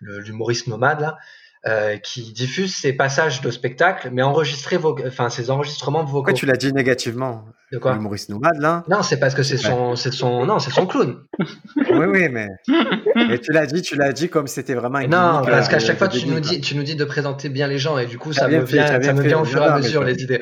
l'humoriste 0.00 0.66
nomade 0.66 1.00
là, 1.00 1.16
euh, 1.64 1.96
qui 1.96 2.32
diffuse 2.32 2.74
ses 2.74 2.92
passages 2.92 3.40
de 3.40 3.48
spectacle, 3.52 4.10
mais 4.12 4.22
enregistrés, 4.22 4.78
enfin 5.06 5.28
ses 5.28 5.48
enregistrements 5.48 6.02
vocaux. 6.02 6.14
Pourquoi 6.14 6.32
tu 6.32 6.44
l'as 6.44 6.56
dit 6.56 6.72
négativement? 6.72 7.44
De 7.70 7.78
quoi? 7.78 7.94
Maurice 7.94 8.28
Nomade 8.28 8.58
là? 8.58 8.82
Non, 8.88 9.04
c'est 9.04 9.20
parce 9.20 9.32
que 9.32 9.44
c'est 9.44 9.58
son, 9.58 9.94
c'est 9.94 10.12
son, 10.12 10.44
non, 10.44 10.58
c'est 10.58 10.72
son 10.72 10.86
clown. 10.86 11.22
oui, 11.38 12.06
oui, 12.08 12.28
mais, 12.28 12.48
mais 13.14 13.38
tu 13.38 13.52
l'as 13.52 13.66
dit, 13.66 13.80
tu 13.80 13.94
l'as 13.94 14.12
dit 14.12 14.28
comme 14.28 14.48
c'était 14.48 14.74
vraiment. 14.74 14.98
Une 14.98 15.10
non, 15.10 15.42
parce 15.44 15.68
qu'à 15.68 15.78
chaque 15.78 15.98
fois 15.98 16.08
tu 16.08 16.26
nous 16.26 16.40
dis, 16.40 16.60
tu 16.60 16.74
nous 16.74 16.82
dis 16.82 16.96
de 16.96 17.04
présenter 17.04 17.48
bien 17.48 17.68
les 17.68 17.78
gens 17.78 17.96
et 17.96 18.06
du 18.06 18.18
coup 18.18 18.32
ça 18.32 18.48
me 18.48 18.64
vient, 18.64 19.00
ça 19.00 19.12
me 19.12 19.22
vient 19.22 19.38
au 19.38 19.44
fur 19.44 19.62
et 19.62 19.66
à 19.66 19.76
mesure 19.76 20.02
les 20.02 20.20
idées. 20.20 20.40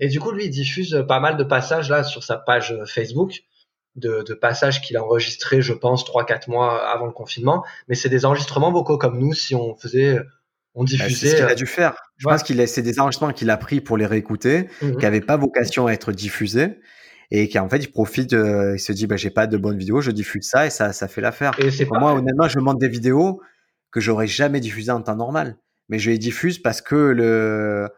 Et 0.00 0.08
du 0.08 0.20
coup 0.20 0.32
lui 0.32 0.44
il 0.44 0.50
diffuse 0.50 1.02
pas 1.08 1.18
mal 1.18 1.38
de 1.38 1.44
passages 1.44 1.88
là 1.88 2.04
sur 2.04 2.22
sa 2.22 2.36
page 2.36 2.76
Facebook 2.84 3.40
de, 3.96 4.22
de 4.22 4.34
passages 4.34 4.80
qu'il 4.80 4.96
a 4.96 5.02
enregistrés, 5.02 5.62
je 5.62 5.72
pense, 5.72 6.04
3-4 6.04 6.50
mois 6.50 6.86
avant 6.88 7.06
le 7.06 7.12
confinement. 7.12 7.64
Mais 7.88 7.94
c'est 7.94 8.08
des 8.08 8.24
enregistrements 8.24 8.70
vocaux 8.70 8.98
comme 8.98 9.18
nous, 9.18 9.32
si 9.32 9.54
on 9.54 9.74
faisait, 9.74 10.20
on 10.74 10.84
bah, 10.84 10.88
diffusait. 10.88 11.14
c'est 11.14 11.32
ce 11.32 11.36
qu'il 11.36 11.50
a 11.50 11.54
dû 11.54 11.66
faire. 11.66 11.94
Je 12.16 12.28
pense 12.28 12.42
qu'il 12.42 12.68
c'est 12.68 12.82
des 12.82 13.00
enregistrements 13.00 13.32
qu'il 13.32 13.50
a 13.50 13.56
pris 13.56 13.80
pour 13.80 13.96
les 13.96 14.06
réécouter, 14.06 14.68
mhm. 14.82 14.96
qui 14.96 15.04
n'avaient 15.04 15.20
pas 15.20 15.36
vocation 15.36 15.86
à 15.86 15.92
être 15.92 16.12
diffusés. 16.12 16.78
Et 17.32 17.48
qui 17.48 17.58
en 17.58 17.68
fait 17.68 17.78
il 17.78 17.90
profite, 17.90 18.30
il 18.32 18.78
se 18.78 18.92
dit 18.92 19.08
bah 19.08 19.16
j'ai 19.16 19.30
pas 19.30 19.48
de 19.48 19.56
bonnes 19.56 19.76
vidéos, 19.76 20.00
je 20.00 20.12
diffuse 20.12 20.48
ça 20.48 20.66
et 20.66 20.70
ça 20.70 20.92
ça 20.92 21.08
fait 21.08 21.20
l'affaire. 21.20 21.50
Moi 21.90 22.12
honnêtement 22.12 22.46
je 22.46 22.60
monte 22.60 22.78
des 22.78 22.88
vidéos 22.88 23.40
que 23.90 24.00
j'aurais 24.00 24.28
jamais 24.28 24.60
diffusées 24.60 24.92
en 24.92 25.02
temps 25.02 25.16
normal, 25.16 25.56
mais 25.88 25.98
je 25.98 26.12
les 26.12 26.18
diffuse 26.18 26.60
parce 26.60 26.80
que 26.80 26.94
le 26.94 27.88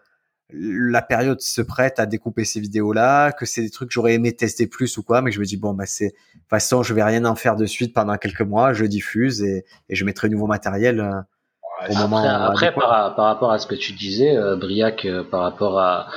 la 0.51 1.03
période 1.03 1.40
se 1.40 1.61
prête 1.61 1.99
à 1.99 2.07
découper 2.07 2.44
ces 2.44 2.61
vidéos-là, 2.61 3.32
que 3.32 3.44
c'est 3.44 3.61
des 3.61 3.70
trucs 3.70 3.88
que 3.88 3.94
j'aurais 3.94 4.14
aimé 4.14 4.34
tester 4.34 4.66
plus 4.66 4.96
ou 4.96 5.03
quoi, 5.03 5.20
mais 5.20 5.30
je 5.30 5.40
me 5.40 5.44
dis 5.44 5.59
bon 5.59 5.74
bah 5.74 5.84
c'est 5.86 6.07
de 6.07 6.11
toute 6.12 6.49
façon 6.49 6.82
je 6.82 6.94
vais 6.94 7.03
rien 7.03 7.24
en 7.26 7.34
faire 7.34 7.57
de 7.57 7.66
suite 7.66 7.92
pendant 7.92 8.16
quelques 8.16 8.40
mois, 8.40 8.72
je 8.72 8.86
diffuse 8.86 9.42
et, 9.42 9.64
et 9.90 9.94
je 9.94 10.05
mettrai 10.05 10.30
nouveau 10.30 10.46
matériel 10.46 11.01
euh, 11.01 11.11
au 11.11 11.92
après, 11.92 11.94
moment. 11.94 12.24
Après 12.24 12.72
par, 12.72 13.14
par, 13.14 13.26
rapport 13.26 13.53
à 13.53 13.59
ce 13.59 13.66
que 13.66 13.74
tu 13.74 13.92
disais, 13.92 14.36
euh, 14.36 14.57
Briac, 14.57 15.05
euh, 15.05 15.22
par 15.22 15.42
rapport 15.42 15.78
à 15.78 16.09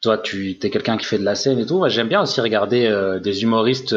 toi, 0.00 0.18
tu 0.18 0.50
es 0.50 0.70
quelqu'un 0.70 0.96
qui 0.96 1.06
fait 1.06 1.18
de 1.18 1.24
la 1.24 1.34
scène 1.34 1.58
et 1.58 1.66
tout. 1.66 1.82
J'aime 1.88 2.08
bien 2.08 2.22
aussi 2.22 2.40
regarder 2.40 2.86
euh, 2.86 3.18
des 3.18 3.42
humoristes 3.42 3.96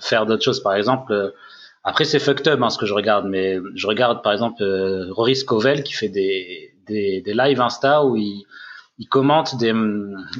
faire 0.00 0.26
d'autres 0.26 0.44
choses. 0.44 0.62
Par 0.62 0.74
exemple, 0.74 1.32
après 1.84 2.04
c'est 2.04 2.18
fucked 2.18 2.48
up 2.48 2.60
hein, 2.60 2.70
ce 2.70 2.78
que 2.78 2.86
je 2.86 2.94
regarde, 2.94 3.26
mais 3.26 3.58
je 3.74 3.86
regarde 3.86 4.22
par 4.22 4.32
exemple 4.32 4.62
Rory 5.10 5.36
Scovel 5.36 5.84
qui 5.84 5.92
fait 5.92 6.08
des, 6.08 6.74
des, 6.86 7.22
des 7.22 7.34
lives 7.34 7.60
Insta 7.60 8.04
où 8.04 8.16
il 8.16 8.46
il 8.98 9.08
commente 9.08 9.56
des, 9.56 9.72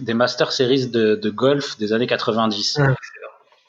des 0.02 0.14
Master 0.14 0.52
Series 0.52 0.88
de, 0.88 1.14
de 1.14 1.30
golf 1.30 1.78
des 1.78 1.92
années 1.92 2.06
90. 2.06 2.80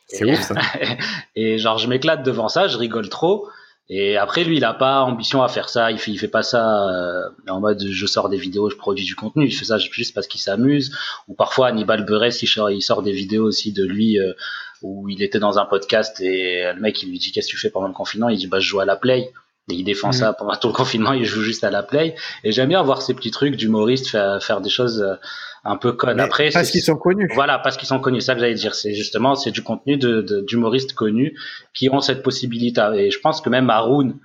c'est 0.08 0.26
ouf 0.26 0.42
ça. 0.42 0.56
et 1.36 1.58
genre 1.58 1.78
je 1.78 1.88
m'éclate 1.88 2.24
devant 2.24 2.50
ça, 2.50 2.68
je 2.68 2.78
rigole 2.78 3.10
trop. 3.10 3.48
Et 3.90 4.16
après 4.16 4.46
lui, 4.46 4.58
il 4.58 4.64
a 4.64 4.74
pas 4.74 5.02
ambition 5.02 5.44
à 5.44 5.50
faire 5.50 5.68
ça. 5.68 5.92
Il 5.92 6.00
fait, 6.00 6.12
il 6.12 6.18
fait 6.18 6.30
pas 6.30 6.44
ça 6.44 6.90
euh, 6.90 7.30
en 7.50 7.60
mode 7.60 7.86
je 7.86 8.06
sors 8.06 8.30
des 8.30 8.38
vidéos, 8.38 8.70
je 8.70 8.78
produis 8.78 9.06
du 9.06 9.16
contenu. 9.16 9.46
Il 9.46 9.52
fait 9.52 9.66
ça 9.66 9.78
juste 9.78 10.16
parce 10.16 10.28
qu'il 10.28 10.40
s'amuse. 10.40 10.96
Ou 11.28 11.34
parfois 11.34 11.68
Hannibal 11.68 12.06
Buress, 12.06 12.42
il 12.44 12.48
sort, 12.48 12.72
il 12.72 12.82
sort 12.82 13.04
des 13.04 13.12
vidéos 13.12 13.46
aussi 13.46 13.74
de 13.74 13.84
lui 13.84 14.20
euh, 14.20 14.34
où 14.82 15.10
il 15.10 15.22
était 15.22 15.40
dans 15.40 15.60
un 15.60 15.66
podcast 15.66 16.20
et 16.22 16.72
le 16.74 16.80
mec 16.80 17.04
il 17.04 17.10
lui 17.10 17.20
dit 17.20 17.32
qu'est-ce 17.32 17.48
que 17.48 17.52
tu 17.52 17.58
fais 17.58 17.70
pendant 17.70 17.88
le 17.88 17.94
confinement? 17.94 18.30
Il 18.30 18.38
dit 18.38 18.48
bah 18.48 18.60
je 18.60 18.68
joue 18.68 18.80
à 18.80 18.86
la 18.86 18.96
play. 18.96 19.32
Et 19.70 19.76
il 19.76 19.84
défend 19.84 20.12
ça 20.12 20.32
mm. 20.32 20.36
pendant 20.38 20.56
tout 20.56 20.68
le 20.68 20.74
confinement, 20.74 21.14
il 21.14 21.26
joue 21.26 21.42
juste 21.42 21.64
à 21.64 21.72
la 21.72 21.84
play. 21.84 22.16
Et 22.44 22.52
j'aime 22.52 22.70
bien 22.70 22.84
voir 22.84 23.02
ces 23.02 23.14
petits 23.14 23.32
trucs 23.32 23.56
d'humoristes 23.56 24.10
faire, 24.10 24.44
faire 24.44 24.60
des 24.60 24.70
choses 24.70 25.02
euh, 25.02 25.16
un 25.64 25.78
peu 25.78 25.94
connes. 25.94 26.20
Après, 26.20 26.50
parce 26.52 26.70
qu'ils 26.70 26.82
sont 26.82 26.98
connus. 26.98 27.30
Voilà, 27.34 27.60
parce 27.60 27.78
qu'ils 27.78 27.88
sont 27.88 28.00
connus. 28.00 28.22
C'est 28.22 28.28
ça 28.28 28.34
que 28.34 28.42
j'allais 28.42 28.56
dire. 28.56 28.76
C'est 28.76 28.94
justement, 28.94 29.36
c'est 29.36 29.52
du 29.52 29.64
contenu 29.64 29.98
de, 29.98 30.44
d'humoristes 30.48 30.94
connus 30.94 31.38
qui 31.74 31.90
ont 31.90 32.02
cette 32.02 32.24
possibilité. 32.24 32.82
Et 32.96 33.12
je 33.12 33.20
pense 33.20 33.40
que 33.40 33.50
même 33.50 33.70
Haroun, 33.70 34.20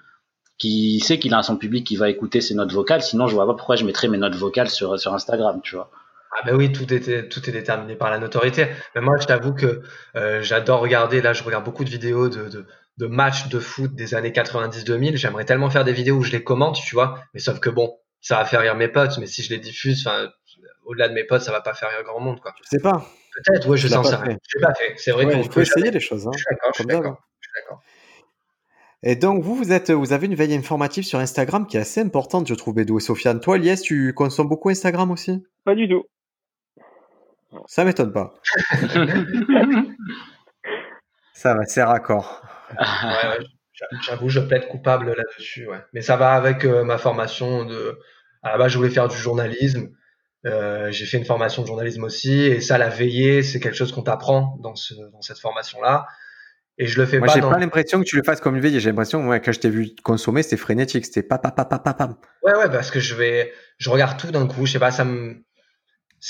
qui 0.59 0.99
sait 1.01 1.21
qu'il 1.21 1.35
a 1.35 1.43
son 1.43 1.57
public 1.57 1.87
qui 1.87 1.97
va 1.97 2.11
écouter 2.11 2.41
ses 2.41 2.55
notes 2.55 2.73
vocales, 2.73 3.03
sinon 3.03 3.29
je 3.29 3.35
vois 3.35 3.47
pas 3.47 3.55
pourquoi 3.55 3.77
je 3.77 3.85
mettrais 3.85 4.09
mes 4.09 4.19
notes 4.19 4.35
vocales 4.35 4.71
sur, 4.71 4.99
sur 4.99 5.15
Instagram, 5.15 5.61
tu 5.63 5.77
vois. 5.77 5.91
Ah 6.33 6.43
ben 6.45 6.57
oui, 6.57 6.73
tout 6.73 6.93
est, 6.93 7.29
tout 7.29 7.49
est 7.49 7.53
déterminé 7.53 7.95
par 7.95 8.11
la 8.11 8.19
notoriété. 8.19 8.67
Mais 8.95 9.01
moi, 9.01 9.17
je 9.21 9.27
t'avoue 9.27 9.55
que 9.55 9.83
euh, 10.15 10.43
j'adore 10.43 10.81
regarder, 10.81 11.23
là, 11.23 11.33
je 11.33 11.43
regarde 11.43 11.65
beaucoup 11.65 11.85
de 11.85 11.91
vidéos 11.91 12.29
de, 12.29 12.49
de, 12.49 12.67
de 12.99 13.07
matchs 13.07 13.49
de 13.49 13.61
foot 13.61 13.95
des 13.95 14.15
années 14.15 14.31
90-2000. 14.31 15.17
J'aimerais 15.17 15.45
tellement 15.45 15.71
faire 15.71 15.85
des 15.85 15.93
vidéos 15.93 16.17
où 16.17 16.23
je 16.23 16.33
les 16.33 16.43
commente, 16.43 16.81
tu 16.85 16.95
vois. 16.95 17.21
Mais 17.33 17.41
sauf 17.41 17.61
que 17.61 17.71
bon, 17.71 17.97
ça 18.21 18.37
va 18.37 18.45
faire 18.45 18.61
rire 18.61 18.75
mes 18.75 18.89
potes, 18.89 19.19
mais 19.19 19.27
si 19.27 19.43
je 19.43 19.51
les 19.51 19.59
diffuse, 19.59 20.07
enfin, 20.07 20.29
au-delà 20.85 21.09
de 21.09 21.15
mes 21.15 21.25
potes, 21.25 21.43
ça 21.43 21.53
va 21.53 21.61
pas 21.61 21.75
faire 21.75 21.91
rire 21.91 22.03
grand 22.03 22.21
monde, 22.21 22.41
quoi. 22.41 22.53
Je 22.63 22.69
sais 22.69 22.83
pas. 22.83 23.07
Peut-être, 23.35 23.69
ouais, 23.69 23.77
je 23.77 23.87
sens 23.87 24.11
ça. 24.11 24.23
Je 24.27 24.61
pas 24.61 24.75
fait. 24.75 24.95
C'est 24.97 25.13
vrai 25.13 25.27
ouais, 25.27 25.33
qu'on 25.33 25.47
peut 25.47 25.61
essayer 25.61 25.93
les 25.93 26.01
choses. 26.01 26.27
Hein, 26.27 26.33
je 26.35 26.39
suis 26.39 26.47
d'accord, 26.51 26.71
je 26.73 26.79
suis 26.79 26.87
d'accord. 26.87 27.23
Et 29.05 29.15
donc, 29.15 29.45
vous, 29.45 29.55
vous, 29.55 29.73
êtes, 29.73 29.93
vous 29.93 30.13
avez 30.13 30.27
une 30.27 30.35
veille 30.35 30.55
informative 30.55 31.05
sur 31.05 31.21
Instagram 31.21 31.69
qui 31.69 31.77
est 31.77 31.81
assez 31.81 32.01
importante, 32.01 32.49
je 32.49 32.55
trouve, 32.55 32.75
Bédou 32.75 32.99
et 32.99 33.01
Sofiane. 33.01 33.39
Toi, 33.39 33.59
Lies, 33.59 33.81
tu 33.81 34.13
consommes 34.13 34.49
beaucoup 34.49 34.71
Instagram 34.71 35.13
aussi? 35.13 35.47
Pas 35.65 35.77
du 35.77 35.89
tout. 35.89 36.05
Ça 37.67 37.85
m'étonne 37.85 38.13
pas. 38.13 38.35
ça 41.33 41.55
va, 41.55 41.65
c'est 41.65 41.85
raccord. 41.85 42.43
Ouais, 42.71 43.39
J'avoue, 44.03 44.29
je 44.29 44.41
plaide 44.41 44.67
coupable 44.69 45.15
là-dessus. 45.15 45.69
Ouais. 45.69 45.79
Mais 45.93 46.03
ça 46.03 46.17
va 46.17 46.33
avec 46.33 46.65
euh, 46.65 46.85
ma 46.85 46.99
formation 46.99 47.65
de. 47.65 47.99
À 48.43 48.53
la 48.53 48.59
base, 48.59 48.73
je 48.73 48.79
voulais 48.79 48.91
faire 48.91 49.09
du 49.09 49.17
journalisme. 49.17 49.91
Euh, 50.47 50.91
j'ai 50.91 51.05
fait 51.05 51.19
une 51.19 51.25
formation 51.25 51.63
de 51.63 51.67
journalisme 51.67 52.05
aussi, 52.05 52.33
et 52.33 52.61
ça, 52.61 52.79
la 52.79 52.89
veillée, 52.89 53.43
c'est 53.43 53.59
quelque 53.59 53.75
chose 53.77 53.93
qu'on 53.93 54.03
t'apprend 54.03 54.57
dans, 54.63 54.77
ce, 54.77 54.95
dans 54.95 55.21
cette 55.21 55.39
formation-là. 55.39 56.07
Et 56.79 56.87
je 56.87 56.99
le 57.01 57.07
fais 57.07 57.19
Moi, 57.19 57.27
pas. 57.27 57.35
J'ai 57.35 57.41
dans... 57.41 57.51
pas 57.51 57.59
l'impression 57.59 58.01
que 58.01 58.05
tu 58.05 58.17
le 58.17 58.23
fasses 58.23 58.41
comme 58.41 58.55
une 58.55 58.63
veillée. 58.63 58.79
J'ai 58.79 58.91
l'impression, 58.91 59.27
ouais, 59.29 59.41
quand 59.41 59.51
je 59.51 59.59
t'ai 59.59 59.71
vu 59.71 59.91
consommer, 60.05 60.45
c'était 60.45 60.57
frénétique, 60.57 61.07
c'était 61.07 61.25
pam. 61.25 61.41
Ouais, 62.43 62.57
ouais, 62.57 62.71
parce 62.71 62.93
que 62.93 63.01
je 63.01 63.17
vais, 63.17 63.53
je 63.79 63.91
regarde 63.91 64.17
tout 64.19 64.31
d'un 64.31 64.47
coup. 64.47 64.65
Je 64.65 64.73
sais 64.73 64.79
pas, 64.79 64.93
ça 64.93 65.05
me, 65.05 65.45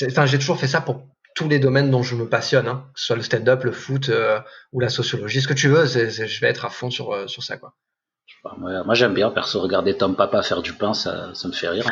enfin, 0.06 0.24
j'ai 0.26 0.38
toujours 0.38 0.58
fait 0.58 0.66
ça 0.66 0.80
pour 0.80 1.06
tous 1.34 1.48
les 1.48 1.58
domaines 1.58 1.90
dont 1.90 2.02
je 2.02 2.14
me 2.14 2.28
passionne, 2.28 2.68
hein, 2.68 2.84
que 2.94 3.00
ce 3.00 3.06
soit 3.06 3.16
le 3.16 3.22
stand-up, 3.22 3.64
le 3.64 3.72
foot 3.72 4.08
euh, 4.08 4.40
ou 4.72 4.80
la 4.80 4.88
sociologie, 4.88 5.40
ce 5.40 5.48
que 5.48 5.54
tu 5.54 5.68
veux, 5.68 5.86
je 5.86 6.40
vais 6.40 6.48
être 6.48 6.64
à 6.64 6.70
fond 6.70 6.90
sur, 6.90 7.12
euh, 7.12 7.26
sur 7.26 7.42
ça. 7.42 7.56
Quoi. 7.56 7.74
moi, 8.58 8.94
j'aime 8.94 9.14
bien, 9.14 9.30
perso, 9.30 9.60
regarder 9.60 9.96
Tom 9.96 10.16
Papa 10.16 10.42
faire 10.42 10.62
du 10.62 10.72
pain, 10.72 10.94
ça, 10.94 11.32
ça 11.34 11.48
me 11.48 11.52
fait 11.52 11.68
rire. 11.68 11.88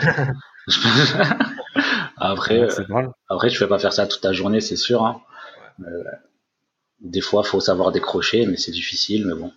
après, 2.16 2.60
euh, 2.60 3.08
après, 3.28 3.50
je 3.50 3.58
fais 3.58 3.68
pas 3.68 3.78
faire 3.78 3.92
ça 3.92 4.06
toute 4.06 4.24
la 4.24 4.32
journée, 4.32 4.60
c'est 4.60 4.76
sûr. 4.76 5.04
Hein. 5.04 5.20
des 7.00 7.20
fois, 7.20 7.44
faut 7.44 7.60
savoir 7.60 7.92
décrocher, 7.92 8.46
mais 8.46 8.56
c'est 8.56 8.72
difficile, 8.72 9.26
mais 9.26 9.34
bon. 9.34 9.52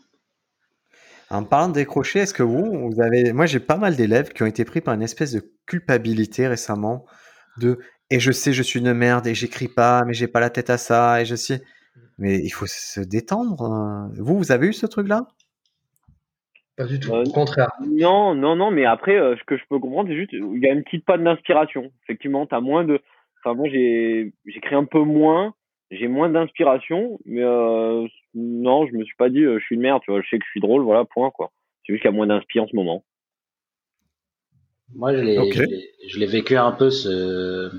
En 1.32 1.44
parlant 1.44 1.70
de 1.70 1.74
décrocher, 1.74 2.20
est-ce 2.20 2.34
que 2.34 2.42
vous, 2.42 2.90
vous 2.90 3.02
avez, 3.02 3.34
moi 3.34 3.46
j'ai 3.46 3.60
pas 3.60 3.78
mal 3.78 3.96
d'élèves 3.96 4.34
qui 4.34 4.42
ont 4.42 4.48
été 4.48 4.66
pris 4.66 4.82
par 4.82 4.96
une 4.96 5.04
espèce 5.04 5.32
de 5.32 5.44
culpabilité 5.68 6.48
récemment 6.48 7.06
de 7.60 7.80
et 8.10 8.20
je 8.20 8.32
sais, 8.32 8.54
je 8.54 8.64
suis 8.64 8.80
une 8.80 8.94
merde 8.94 9.28
et 9.28 9.36
j'écris 9.36 9.68
pas, 9.68 10.04
mais 10.06 10.14
j'ai 10.14 10.28
pas 10.28 10.40
la 10.40 10.50
tête 10.50 10.70
à 10.70 10.78
ça 10.78 11.22
et 11.22 11.26
je 11.26 11.36
sais. 11.36 11.62
Mais 12.18 12.40
il 12.40 12.50
faut 12.50 12.66
se 12.68 13.02
détendre. 13.02 13.64
Hein. 13.64 14.12
Vous, 14.18 14.38
vous 14.38 14.52
avez 14.52 14.68
eu 14.68 14.74
ce 14.74 14.86
truc-là? 14.88 15.28
Pas 16.76 16.86
du 16.86 17.00
tout. 17.00 17.14
Euh, 17.14 17.24
Au 17.24 17.32
contraire. 17.32 17.72
Non, 17.86 18.34
non, 18.34 18.56
non. 18.56 18.72
Mais 18.72 18.86
après, 18.86 19.18
euh, 19.18 19.36
ce 19.38 19.44
que 19.44 19.58
je 19.58 19.64
peux 19.70 19.80
comprendre, 19.80 20.10
c'est 20.10 20.16
juste, 20.16 20.34
il 20.34 20.64
y 20.64 20.68
a 20.68 20.74
une 20.74 20.84
petite 20.84 21.06
panne 21.06 21.24
d'inspiration. 21.24 21.92
Effectivement, 22.04 22.46
t'as 22.46 22.62
moins 22.62 22.84
de. 22.84 23.00
Enfin, 23.44 23.54
moi, 23.54 23.70
j'ai, 23.70 24.34
j'écris 24.46 24.76
un 24.76 24.86
peu 24.86 25.00
moins, 25.00 25.54
j'ai 25.92 26.08
moins 26.08 26.30
d'inspiration, 26.30 27.20
mais 27.26 27.44
euh, 27.44 28.06
non, 28.34 28.88
je 28.88 28.94
me 28.94 29.04
suis 29.04 29.16
pas 29.18 29.30
dit, 29.30 29.44
je 29.44 29.60
suis 29.60 29.76
une 29.76 29.82
merde. 29.82 30.02
Tu 30.04 30.12
vois, 30.12 30.22
je 30.22 30.30
sais 30.30 30.40
que 30.40 30.46
je 30.46 30.52
suis 30.52 30.62
drôle, 30.62 30.84
voilà, 30.84 31.06
point 31.06 31.32
quoi. 31.32 31.52
C'est 31.86 31.94
juste 31.94 32.02
qu'il 32.02 32.12
y 32.12 32.14
a 32.14 32.16
moins 32.16 32.28
d'inspiration 32.28 32.64
en 32.64 32.68
ce 32.68 32.76
moment. 32.76 33.04
Moi, 34.96 35.16
je 35.16 35.22
l'ai, 35.22 35.92
je 36.08 36.20
l'ai 36.20 36.26
vécu 36.26 36.58
un 36.58 36.72
peu 36.72 36.90
ce 36.90 37.72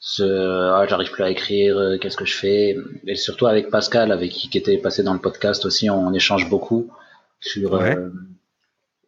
ce 0.00 0.22
ah, 0.72 0.86
j'arrive 0.88 1.10
plus 1.10 1.22
à 1.22 1.30
écrire, 1.30 1.76
euh, 1.76 1.98
qu'est-ce 1.98 2.16
que 2.16 2.24
je 2.24 2.34
fais? 2.34 2.76
Et 3.06 3.16
surtout 3.16 3.46
avec 3.46 3.70
Pascal, 3.70 4.10
avec 4.10 4.30
qui, 4.30 4.48
qui 4.48 4.56
était 4.56 4.78
passé 4.78 5.02
dans 5.02 5.12
le 5.12 5.20
podcast 5.20 5.66
aussi, 5.66 5.90
on, 5.90 6.12
échange 6.14 6.48
beaucoup 6.48 6.90
sur. 7.38 7.74
Euh, 7.74 8.08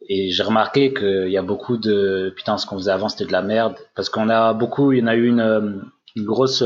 et 0.07 0.29
j'ai 0.29 0.43
remarqué 0.43 0.93
qu'il 0.93 1.29
y 1.29 1.37
a 1.37 1.41
beaucoup 1.41 1.77
de 1.77 2.31
putain, 2.35 2.59
ce 2.59 2.67
qu'on 2.67 2.77
faisait 2.77 2.91
avant, 2.91 3.09
c'était 3.09 3.25
de 3.25 3.31
la 3.31 3.41
merde, 3.41 3.75
parce 3.95 4.09
qu'on 4.09 4.29
a 4.29 4.53
beaucoup, 4.53 4.91
il 4.91 4.99
y 4.99 5.01
en 5.01 5.07
a 5.07 5.15
eu 5.15 5.27
une, 5.27 5.39
euh, 5.39 5.71
une 6.15 6.25
grosse 6.25 6.63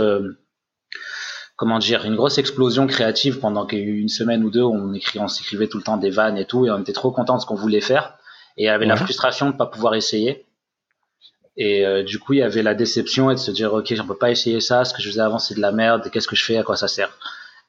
comment 1.55 1.80
dire, 1.80 2.05
une 2.05 2.16
grosse 2.16 2.38
explosion 2.38 2.86
créative 2.86 3.39
pendant 3.39 3.66
qu'il 3.66 3.80
y 3.80 3.82
a 3.82 3.86
eu 3.86 3.97
une 3.97 4.10
semaine 4.10 4.43
ou 4.43 4.51
deux 4.51 4.62
on 4.62 4.93
écrit, 4.93 5.20
on 5.20 5.28
s'écrivait 5.28 5.68
tout 5.68 5.78
le 5.78 5.84
temps 5.84 5.97
des 5.97 6.10
vannes 6.10 6.38
et 6.38 6.45
tout, 6.45 6.66
et 6.66 6.72
on 6.72 6.80
était 6.80 6.93
trop 6.93 7.12
content 7.12 7.38
de 7.38 7.41
ce 7.41 7.45
qu'on 7.45 7.55
voulait 7.55 7.82
faire. 7.82 8.18
Et 8.58 8.64
il 8.64 8.66
y 8.66 8.70
avait 8.70 8.86
la 8.86 8.95
frustration 8.97 9.51
de 9.51 9.55
pas 9.55 9.68
pouvoir 9.68 9.95
essayer. 9.95 10.47
Et 11.58 11.86
euh, 11.86 12.03
du 12.03 12.20
coup, 12.20 12.34
il 12.34 12.39
y 12.39 12.43
avait 12.43 12.62
la 12.62 12.76
déception 12.76 13.32
et 13.32 13.34
de 13.34 13.39
se 13.39 13.51
dire, 13.51 13.74
ok, 13.74 13.93
on 13.99 14.05
peut 14.05 14.16
pas 14.16 14.30
essayer 14.30 14.62
ça, 14.62 14.86
ce 14.86 14.93
que 14.93 15.01
je 15.01 15.10
faisais 15.10 15.22
avant, 15.22 15.39
c'est 15.39 15.55
de 15.55 15.62
la 15.62 15.72
merde, 15.72 16.10
qu'est-ce 16.12 16.28
que 16.28 16.36
je 16.36 16.43
fais, 16.43 16.58
à 16.58 16.64
quoi 16.64 16.78
ça 16.78 16.88
sert? 16.88 17.18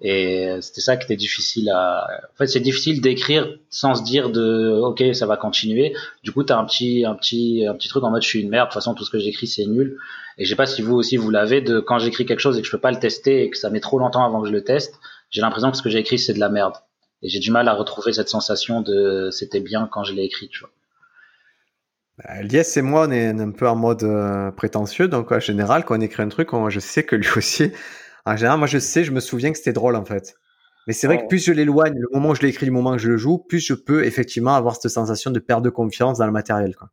Et 0.01 0.47
euh, 0.47 0.61
c'était 0.61 0.81
ça 0.81 0.97
qui 0.97 1.05
était 1.05 1.17
difficile 1.17 1.71
à... 1.71 2.07
En 2.33 2.37
fait, 2.37 2.47
c'est 2.47 2.61
difficile 2.61 3.01
d'écrire 3.01 3.49
sans 3.69 3.95
se 3.95 4.05
dire 4.05 4.31
de, 4.31 4.79
ok, 4.81 5.03
ça 5.15 5.27
va 5.27 5.37
continuer. 5.37 5.95
Du 6.23 6.31
coup, 6.31 6.45
tu 6.45 6.53
as 6.53 6.59
un 6.59 6.65
petit, 6.67 7.05
un, 7.05 7.15
petit, 7.15 7.67
un 7.67 7.75
petit 7.75 7.89
truc 7.89 8.05
en 8.05 8.11
mode, 8.11 8.23
je 8.23 8.29
suis 8.29 8.41
une 8.41 8.51
merde, 8.51 8.69
de 8.69 8.73
toute 8.73 8.75
façon, 8.75 8.95
tout 8.95 9.05
ce 9.05 9.11
que 9.11 9.19
j'écris, 9.19 9.49
c'est 9.49 9.67
nul. 9.67 9.99
Et 10.37 10.45
je 10.45 10.51
sais 10.51 10.57
pas 10.57 10.67
si 10.67 10.83
vous 10.83 10.95
aussi, 10.95 11.17
vous 11.17 11.31
l'avez, 11.31 11.63
de 11.63 11.81
quand 11.81 11.99
j'écris 11.99 12.27
quelque 12.27 12.41
chose 12.41 12.59
et 12.59 12.61
que 12.61 12.67
je 12.67 12.71
peux 12.71 12.79
pas 12.79 12.93
le 12.93 13.01
tester 13.01 13.43
et 13.43 13.51
que 13.51 13.57
ça 13.57 13.71
met 13.71 13.81
trop 13.81 13.99
longtemps 13.99 14.25
avant 14.25 14.43
que 14.43 14.49
je 14.49 14.53
le 14.53 14.63
teste, 14.63 14.95
j'ai 15.31 15.41
l'impression 15.41 15.71
que 15.71 15.77
ce 15.77 15.83
que 15.83 15.91
j'ai 15.91 15.99
écrit, 15.99 16.19
c'est 16.19 16.35
de 16.35 16.41
la 16.41 16.49
merde. 16.51 16.75
Et 17.23 17.29
j'ai 17.29 17.41
du 17.41 17.51
mal 17.51 17.67
à 17.67 17.75
retrouver 17.75 18.13
cette 18.13 18.29
sensation 18.29 18.81
de 18.83 19.31
c'était 19.33 19.61
bien 19.61 19.89
quand 19.91 20.05
je 20.05 20.15
l'ai 20.15 20.23
écrit, 20.25 20.49
tu 20.49 20.61
vois. 20.61 20.71
Bah, 22.19 22.43
Lies 22.43 22.63
et 22.77 22.83
moi, 22.83 23.07
on 23.09 23.11
est 23.13 23.29
un 23.29 23.51
peu 23.53 23.69
en 23.69 23.77
mode 23.77 24.03
euh, 24.03 24.51
prétentieux, 24.51 25.09
donc 25.09 25.31
en 25.31 25.41
général, 25.41 25.85
quand 25.85 25.97
on 25.97 26.01
écrit 26.01 26.23
un 26.23 26.29
truc, 26.29 26.53
on- 26.53 26.69
je 26.71 26.81
sais 26.81 27.05
que 27.05 27.17
lui 27.17 27.29
aussi, 27.37 27.73
en 28.27 28.37
général, 28.37 28.59
moi 28.59 28.67
je 28.67 28.79
sais, 28.79 29.05
je 29.05 29.13
me 29.13 29.21
souviens 29.21 29.53
que 29.53 29.59
c'était 29.59 29.73
drôle 29.73 29.97
en 29.97 30.05
fait. 30.05 30.35
Mais 30.87 30.93
c'est 30.95 31.07
vrai 31.07 31.19
que 31.19 31.27
plus 31.29 31.45
je 31.45 31.53
l'éloigne, 31.53 31.95
le 31.99 32.09
moment 32.13 32.31
où 32.31 32.35
je 32.35 32.43
l'écris, 32.43 32.67
le 32.67 32.73
moment 32.73 32.93
où 32.93 32.99
je 32.99 33.09
le 33.09 33.17
joue, 33.19 33.39
plus 33.39 33.61
je 33.61 33.75
peux 33.75 34.05
effectivement 34.05 34.55
avoir 34.55 34.77
cette 34.77 34.91
sensation 34.91 35.31
de 35.31 35.39
perte 35.39 35.63
de 35.63 35.69
confiance 35.71 36.19
dans 36.19 36.27
le 36.27 36.33
matériel. 36.33 36.75
Quoi. 36.75 36.89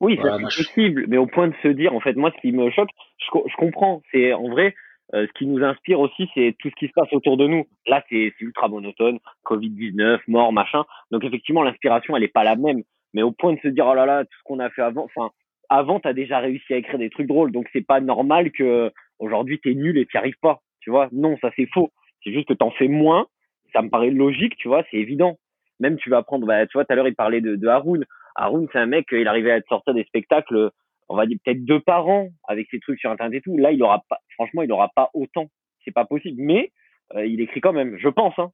Oui, 0.00 0.18
c'est 0.56 0.64
possible, 0.64 1.04
mais 1.08 1.18
au 1.18 1.26
point 1.26 1.48
de 1.48 1.54
se 1.62 1.68
dire, 1.68 1.94
en 1.94 2.00
fait, 2.00 2.14
moi, 2.14 2.32
ce 2.34 2.40
qui 2.40 2.52
me 2.52 2.70
choque, 2.70 2.88
je, 3.18 3.30
co- 3.30 3.44
je 3.46 3.54
comprends, 3.56 4.00
c'est 4.10 4.32
en 4.32 4.48
vrai, 4.48 4.74
euh, 5.14 5.26
ce 5.26 5.32
qui 5.38 5.46
nous 5.46 5.62
inspire 5.62 6.00
aussi, 6.00 6.28
c'est 6.34 6.56
tout 6.58 6.70
ce 6.70 6.74
qui 6.76 6.86
se 6.86 6.92
passe 6.94 7.12
autour 7.12 7.36
de 7.36 7.46
nous. 7.46 7.66
Là, 7.86 8.02
c'est 8.08 8.32
c'est 8.38 8.44
ultra 8.44 8.68
monotone, 8.68 9.18
Covid-19, 9.44 10.20
mort, 10.28 10.52
machin. 10.54 10.84
Donc, 11.10 11.22
effectivement, 11.24 11.62
l'inspiration, 11.62 12.16
elle 12.16 12.24
est 12.24 12.28
pas 12.28 12.44
la 12.44 12.56
même. 12.56 12.82
Mais 13.14 13.22
au 13.22 13.32
point 13.32 13.54
de 13.54 13.60
se 13.60 13.68
dire, 13.68 13.86
oh 13.86 13.94
là 13.94 14.06
là, 14.06 14.24
tout 14.24 14.38
ce 14.38 14.42
qu'on 14.44 14.58
a 14.60 14.70
fait 14.70 14.82
avant, 14.82 15.04
enfin, 15.04 15.30
avant, 15.68 16.00
t'as 16.00 16.12
déjà 16.12 16.38
réussi 16.38 16.74
à 16.74 16.76
écrire 16.76 16.98
des 16.98 17.10
trucs 17.10 17.26
drôles, 17.26 17.52
donc 17.52 17.68
c'est 17.72 17.86
pas 17.86 18.00
normal 18.00 18.50
que 18.50 18.90
aujourd'hui 19.18 19.60
t'es 19.60 19.74
nul 19.74 19.98
et 19.98 20.06
t'y 20.06 20.16
arrives 20.16 20.38
pas. 20.40 20.60
Tu 20.80 20.90
vois, 20.90 21.08
non, 21.12 21.36
ça 21.40 21.50
c'est 21.56 21.66
faux. 21.66 21.90
C'est 22.22 22.32
juste 22.32 22.48
que 22.48 22.54
t'en 22.54 22.70
fais 22.70 22.88
moins. 22.88 23.26
Ça 23.72 23.82
me 23.82 23.88
paraît 23.88 24.10
logique, 24.10 24.56
tu 24.56 24.68
vois, 24.68 24.84
c'est 24.90 24.96
évident. 24.96 25.38
Même 25.78 25.96
tu 25.96 26.10
vas 26.10 26.22
prendre, 26.22 26.46
bah, 26.46 26.66
tu 26.66 26.72
vois, 26.74 26.84
tout 26.84 26.92
à 26.92 26.96
l'heure 26.96 27.08
il 27.08 27.14
parlait 27.14 27.40
de, 27.40 27.56
de 27.56 27.68
Haroun. 27.68 28.04
Haroun, 28.34 28.68
c'est 28.72 28.78
un 28.78 28.86
mec, 28.86 29.06
il 29.12 29.28
arrivait 29.28 29.52
à 29.52 29.60
te 29.60 29.68
sortir 29.68 29.94
des 29.94 30.04
spectacles, 30.04 30.70
on 31.08 31.16
va 31.16 31.26
dire 31.26 31.38
peut-être 31.44 31.64
deux 31.64 31.80
par 31.80 32.08
an 32.08 32.28
avec 32.48 32.68
ses 32.70 32.80
trucs 32.80 32.98
sur 32.98 33.10
internet 33.10 33.38
et 33.38 33.40
tout. 33.40 33.56
Là, 33.56 33.72
il 33.72 33.82
aura 33.82 34.02
pas, 34.08 34.18
franchement, 34.34 34.62
il 34.62 34.72
aura 34.72 34.90
pas 34.94 35.10
autant. 35.14 35.46
C'est 35.84 35.92
pas 35.92 36.04
possible. 36.04 36.40
Mais 36.40 36.72
euh, 37.14 37.26
il 37.26 37.40
écrit 37.40 37.60
quand 37.60 37.72
même, 37.72 37.96
je 37.98 38.08
pense. 38.08 38.38
Hein. 38.38 38.50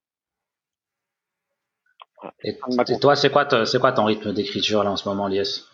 Voilà. 2.20 2.34
Et, 2.44 2.98
toi, 3.00 3.14
c'est 3.16 3.30
quoi, 3.30 3.46
c'est 3.66 3.78
quoi 3.80 3.92
ton 3.92 4.04
rythme 4.04 4.32
d'écriture 4.32 4.82
là 4.84 4.90
en 4.90 4.96
ce 4.96 5.08
moment, 5.08 5.28
Lies? 5.28 5.64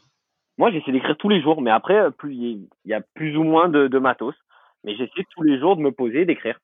Moi, 0.59 0.71
j'essaie 0.71 0.93
d'écrire 0.93 1.17
tous 1.17 1.29
les 1.29 1.41
jours, 1.41 1.63
mais 1.63 1.71
après, 1.71 1.99
euh, 1.99 2.11
plus 2.11 2.35
il 2.35 2.69
y 2.85 2.93
a 2.93 3.01
plus 3.15 3.37
ou 3.37 3.43
moins 3.45 3.69
de, 3.69 3.89
de 3.89 3.99
matos. 3.99 4.35
Mais 4.85 4.97
j'essaie 4.97 5.25
tous 5.31 5.43
les 5.43 5.59
jours 5.59 5.77
de 5.77 5.83
me 5.83 5.93
poser, 5.93 6.25
d'écrire. 6.25 6.59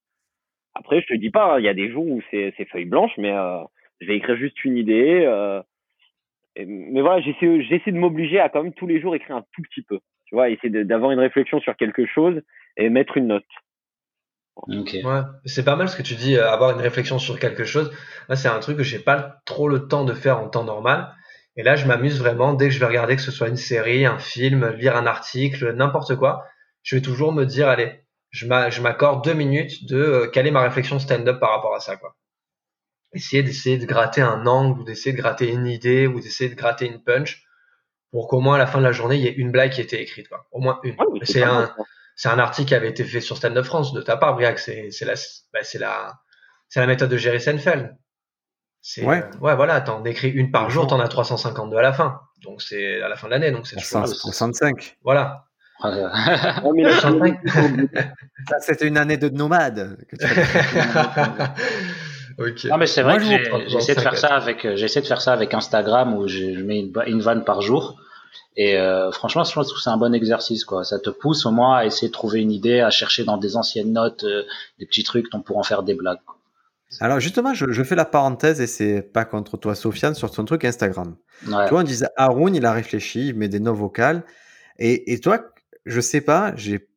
Après, 0.74 1.01
je 1.01 1.07
te 1.07 1.14
dis 1.14 1.31
pas, 1.31 1.55
hein, 1.55 1.59
il 1.59 1.64
y 1.64 1.68
a 1.68 1.74
des 1.74 1.91
jours 1.91 2.07
où 2.07 2.20
c'est 2.31 2.53
feuille 2.70 2.85
blanche, 2.85 3.12
mais 3.16 3.33
euh, 3.33 3.59
je 4.01 4.07
vais 4.07 4.16
écrire 4.16 4.37
juste 4.37 4.64
une 4.64 4.76
idée. 4.76 5.22
euh, 5.24 5.62
et- 6.57 6.66
mais 6.66 7.01
voilà, 7.01 7.20
j'essaie 7.20 7.62
j'essaie 7.62 7.93
de 7.93 7.99
m'obliger 7.99 8.41
à 8.41 8.49
quand 8.49 8.62
même 8.62 8.74
tous 8.74 8.87
les 8.87 9.01
jours 9.01 9.14
écrire 9.14 9.37
un 9.37 9.45
tout 9.53 9.62
petit 9.62 9.83
peu. 9.83 10.01
Tu 10.26 10.35
vois, 10.35 10.51
essayer 10.51 10.85
d'avoir 10.85 11.12
une 11.12 11.20
réflexion 11.20 11.61
sur 11.61 11.76
quelque 11.76 12.05
chose 12.07 12.43
et 12.76 12.91
mettre 12.91 13.16
une 13.16 13.29
note. 13.29 13.45
Ok. 14.67 14.97
Ouais, 15.05 15.21
c'est 15.45 15.65
pas 15.65 15.77
mal 15.77 15.89
ce 15.89 15.97
que 15.97 16.03
tu 16.03 16.15
dis, 16.15 16.37
euh, 16.37 16.51
avoir 16.51 16.71
une 16.73 16.81
réflexion 16.81 17.19
sur 17.19 17.39
quelque 17.39 17.65
chose. 17.65 17.93
Là, 18.29 18.37
c'est 18.37 18.49
un 18.49 18.59
truc 18.61 18.77
que 18.77 18.83
j'ai 18.83 18.99
pas 18.99 19.41
trop 19.47 19.69
le 19.69 19.89
temps 19.89 20.05
de 20.05 20.13
faire 20.15 20.39
en 20.39 20.49
temps 20.49 20.65
normal. 20.65 21.15
Et 21.57 21.63
là, 21.63 21.77
je 21.77 21.87
m'amuse 21.87 22.19
vraiment 22.19 22.53
dès 22.55 22.67
que 22.69 22.75
je 22.75 22.79
vais 22.79 22.87
regarder, 22.87 23.17
que 23.17 23.23
ce 23.23 23.31
soit 23.31 23.49
une 23.49 23.57
série, 23.57 24.05
un 24.07 24.19
film, 24.19 24.69
lire 24.71 24.97
un 24.97 25.07
article, 25.07 25.73
n'importe 25.75 26.17
quoi. 26.17 26.45
Je 26.83 26.97
vais 26.97 27.03
toujours 27.03 27.33
me 27.33 27.45
dire, 27.45 27.69
allez, 27.69 28.01
je 28.31 28.47
m'a- 28.47 28.71
je 28.71 28.81
m'accorde 28.83 29.25
deux 29.25 29.35
minutes 29.35 29.87
de 29.89 29.97
euh, 29.97 30.27
quelle 30.31 30.47
est 30.47 30.51
ma 30.51 30.63
réflexion 30.63 30.99
stand-up 30.99 31.41
par 31.41 31.51
rapport 31.51 31.75
à 31.75 31.81
ça, 31.81 31.97
quoi. 31.97 32.17
Essayer 33.15 33.43
d'essayer 33.43 33.79
de 33.79 33.87
gratter 33.87 34.21
un 34.23 34.47
angle 34.47 34.81
ou 34.81 34.85
d'essayer 34.85 35.13
de 35.15 35.21
gratter 35.21 35.51
une 35.51 35.67
idée 35.67 36.07
ou 36.07 36.21
d'essayer 36.21 36.51
de 36.51 36.55
gratter 36.55 36.87
une 36.87 37.03
punch 37.03 37.43
pour 38.13 38.29
qu'au 38.29 38.41
moins 38.41 38.57
à 38.57 38.59
la 38.59 38.67
fin 38.67 38.79
de 38.81 38.85
la 38.85 38.93
journée, 38.93 39.17
il 39.17 39.23
y 39.23 39.29
ait 39.29 39.33
une 39.35 39.53
blague 39.53 39.73
qui 39.73 39.81
ait 39.81 39.85
été 39.85 40.01
écrite, 40.03 40.29
quoi. 40.29 40.47
Au 40.53 40.61
moins 40.61 40.81
une. 40.85 40.93
Ouais, 40.99 41.07
mais 41.21 41.27
c'est 41.27 41.43
un. 41.45 41.71
C'est 42.21 42.29
un 42.29 42.39
article 42.41 42.66
qui 42.69 42.75
avait 42.75 42.89
été 42.89 43.05
fait 43.05 43.21
sur 43.21 43.37
Stand 43.37 43.57
Up 43.57 43.64
France 43.64 43.93
de 43.93 44.03
ta 44.03 44.16
part, 44.16 44.35
Briac. 44.35 44.59
C'est 44.59 44.91
la, 45.07 45.14
bah, 45.53 45.61
c'est 45.62 45.79
la, 45.79 46.14
c'est 46.69 46.81
la 46.81 46.87
méthode 46.89 47.09
de 47.11 47.16
Jerry 47.16 47.41
Seinfeld. 47.41 47.97
C'est, 48.83 49.05
Ouais. 49.05 49.23
euh, 49.23 49.39
ouais, 49.39 49.55
voilà, 49.55 49.81
t'en 49.81 50.05
écris 50.05 50.29
une 50.31 50.51
par 50.51 50.69
jour, 50.69 50.89
t'en 50.89 50.99
as 50.99 51.07
352 51.09 51.77
à 51.77 51.83
la 51.83 51.93
fin. 51.93 52.21
Donc 52.43 52.61
c'est 52.61 53.01
à 53.03 53.09
la 53.09 53.14
fin 53.16 53.29
de 53.29 53.33
l'année, 53.33 53.53
donc 53.53 53.69
c'est 53.69 53.77
Pour 53.77 53.85
toujours. 53.85 54.09
100 54.09 54.21
pour 54.23 54.35
105. 54.35 54.97
Voilà. 55.05 55.45
Ouais. 55.85 55.91
Ouais, 55.91 56.03
mais 56.75 56.83
là, 56.83 56.91
je- 56.91 57.01
105. 57.01 57.39
Ça, 58.49 58.57
c'était 58.61 58.89
une 58.89 58.99
année 58.99 59.16
de 59.16 59.29
nomade. 59.29 59.97
que 60.09 60.16
tu 60.16 60.25
as- 60.25 61.55
ok. 62.39 62.64
Non 62.64 62.77
mais 62.79 62.87
c'est 62.89 63.03
Moi, 63.05 63.19
vrai 63.19 63.43
que 63.45 63.69
j'essaie 63.69 63.95
de 63.95 64.01
faire 64.01 64.16
ça 64.19 64.35
avec 64.35 64.64
euh, 64.64 64.75
j'essaie 64.77 65.01
de 65.03 65.07
faire 65.07 65.21
ça 65.21 65.33
avec 65.33 65.55
Instagram 65.55 66.14
où 66.16 66.27
je, 66.29 66.55
je 66.55 66.62
mets 66.64 66.81
une, 66.81 66.93
une 67.07 67.21
vanne 67.21 67.45
par 67.45 67.62
jour 67.62 68.01
et 68.57 68.76
euh, 68.76 69.11
franchement 69.12 69.45
je 69.45 69.53
pense 69.53 69.72
que 69.72 69.80
c'est 69.80 69.91
un 69.91 69.97
bon 69.97 70.14
exercice 70.14 70.64
quoi 70.64 70.84
ça 70.84 70.99
te 70.99 71.11
pousse 71.11 71.47
au 71.47 71.51
moins 71.51 71.76
à 71.78 71.84
essayer 71.84 72.09
de 72.09 72.12
trouver 72.12 72.41
une 72.41 72.51
idée 72.51 72.80
à 72.80 72.91
chercher 72.91 73.24
dans 73.24 73.36
des 73.36 73.57
anciennes 73.57 73.93
notes 73.93 74.24
euh, 74.24 74.43
des 74.78 74.86
petits 74.86 75.05
trucs 75.05 75.30
dont 75.30 75.41
pour 75.41 75.59
en 75.59 75.62
faire 75.62 75.82
des 75.82 75.95
blagues. 75.95 76.18
Alors 77.01 77.20
justement, 77.20 77.53
je, 77.53 77.70
je 77.70 77.82
fais 77.82 77.95
la 77.95 78.07
parenthèse 78.07 78.62
et 78.62 78.66
c'est 78.66 79.03
pas 79.03 79.26
contre 79.26 79.59
toi, 79.59 79.74
Sofiane, 79.74 80.14
sur 80.14 80.30
ton 80.30 80.47
truc 80.47 80.64
Instagram. 80.64 81.16
ouais. 81.47 81.64
Tu 81.64 81.70
vois, 81.70 81.80
on 81.80 81.82
disait 81.82 82.07
Haroun, 82.16 82.55
il 82.55 82.64
a 82.64 82.72
réfléchi, 82.72 83.28
il 83.28 83.34
met 83.34 83.49
des 83.49 83.61
notes 83.61 83.76
vocales. 83.76 84.22
Et, 84.78 85.12
et 85.12 85.20
toi, 85.20 85.39
je 85.84 86.01
sais 86.01 86.22
pas, 86.22 86.55
j'ai 86.57 86.89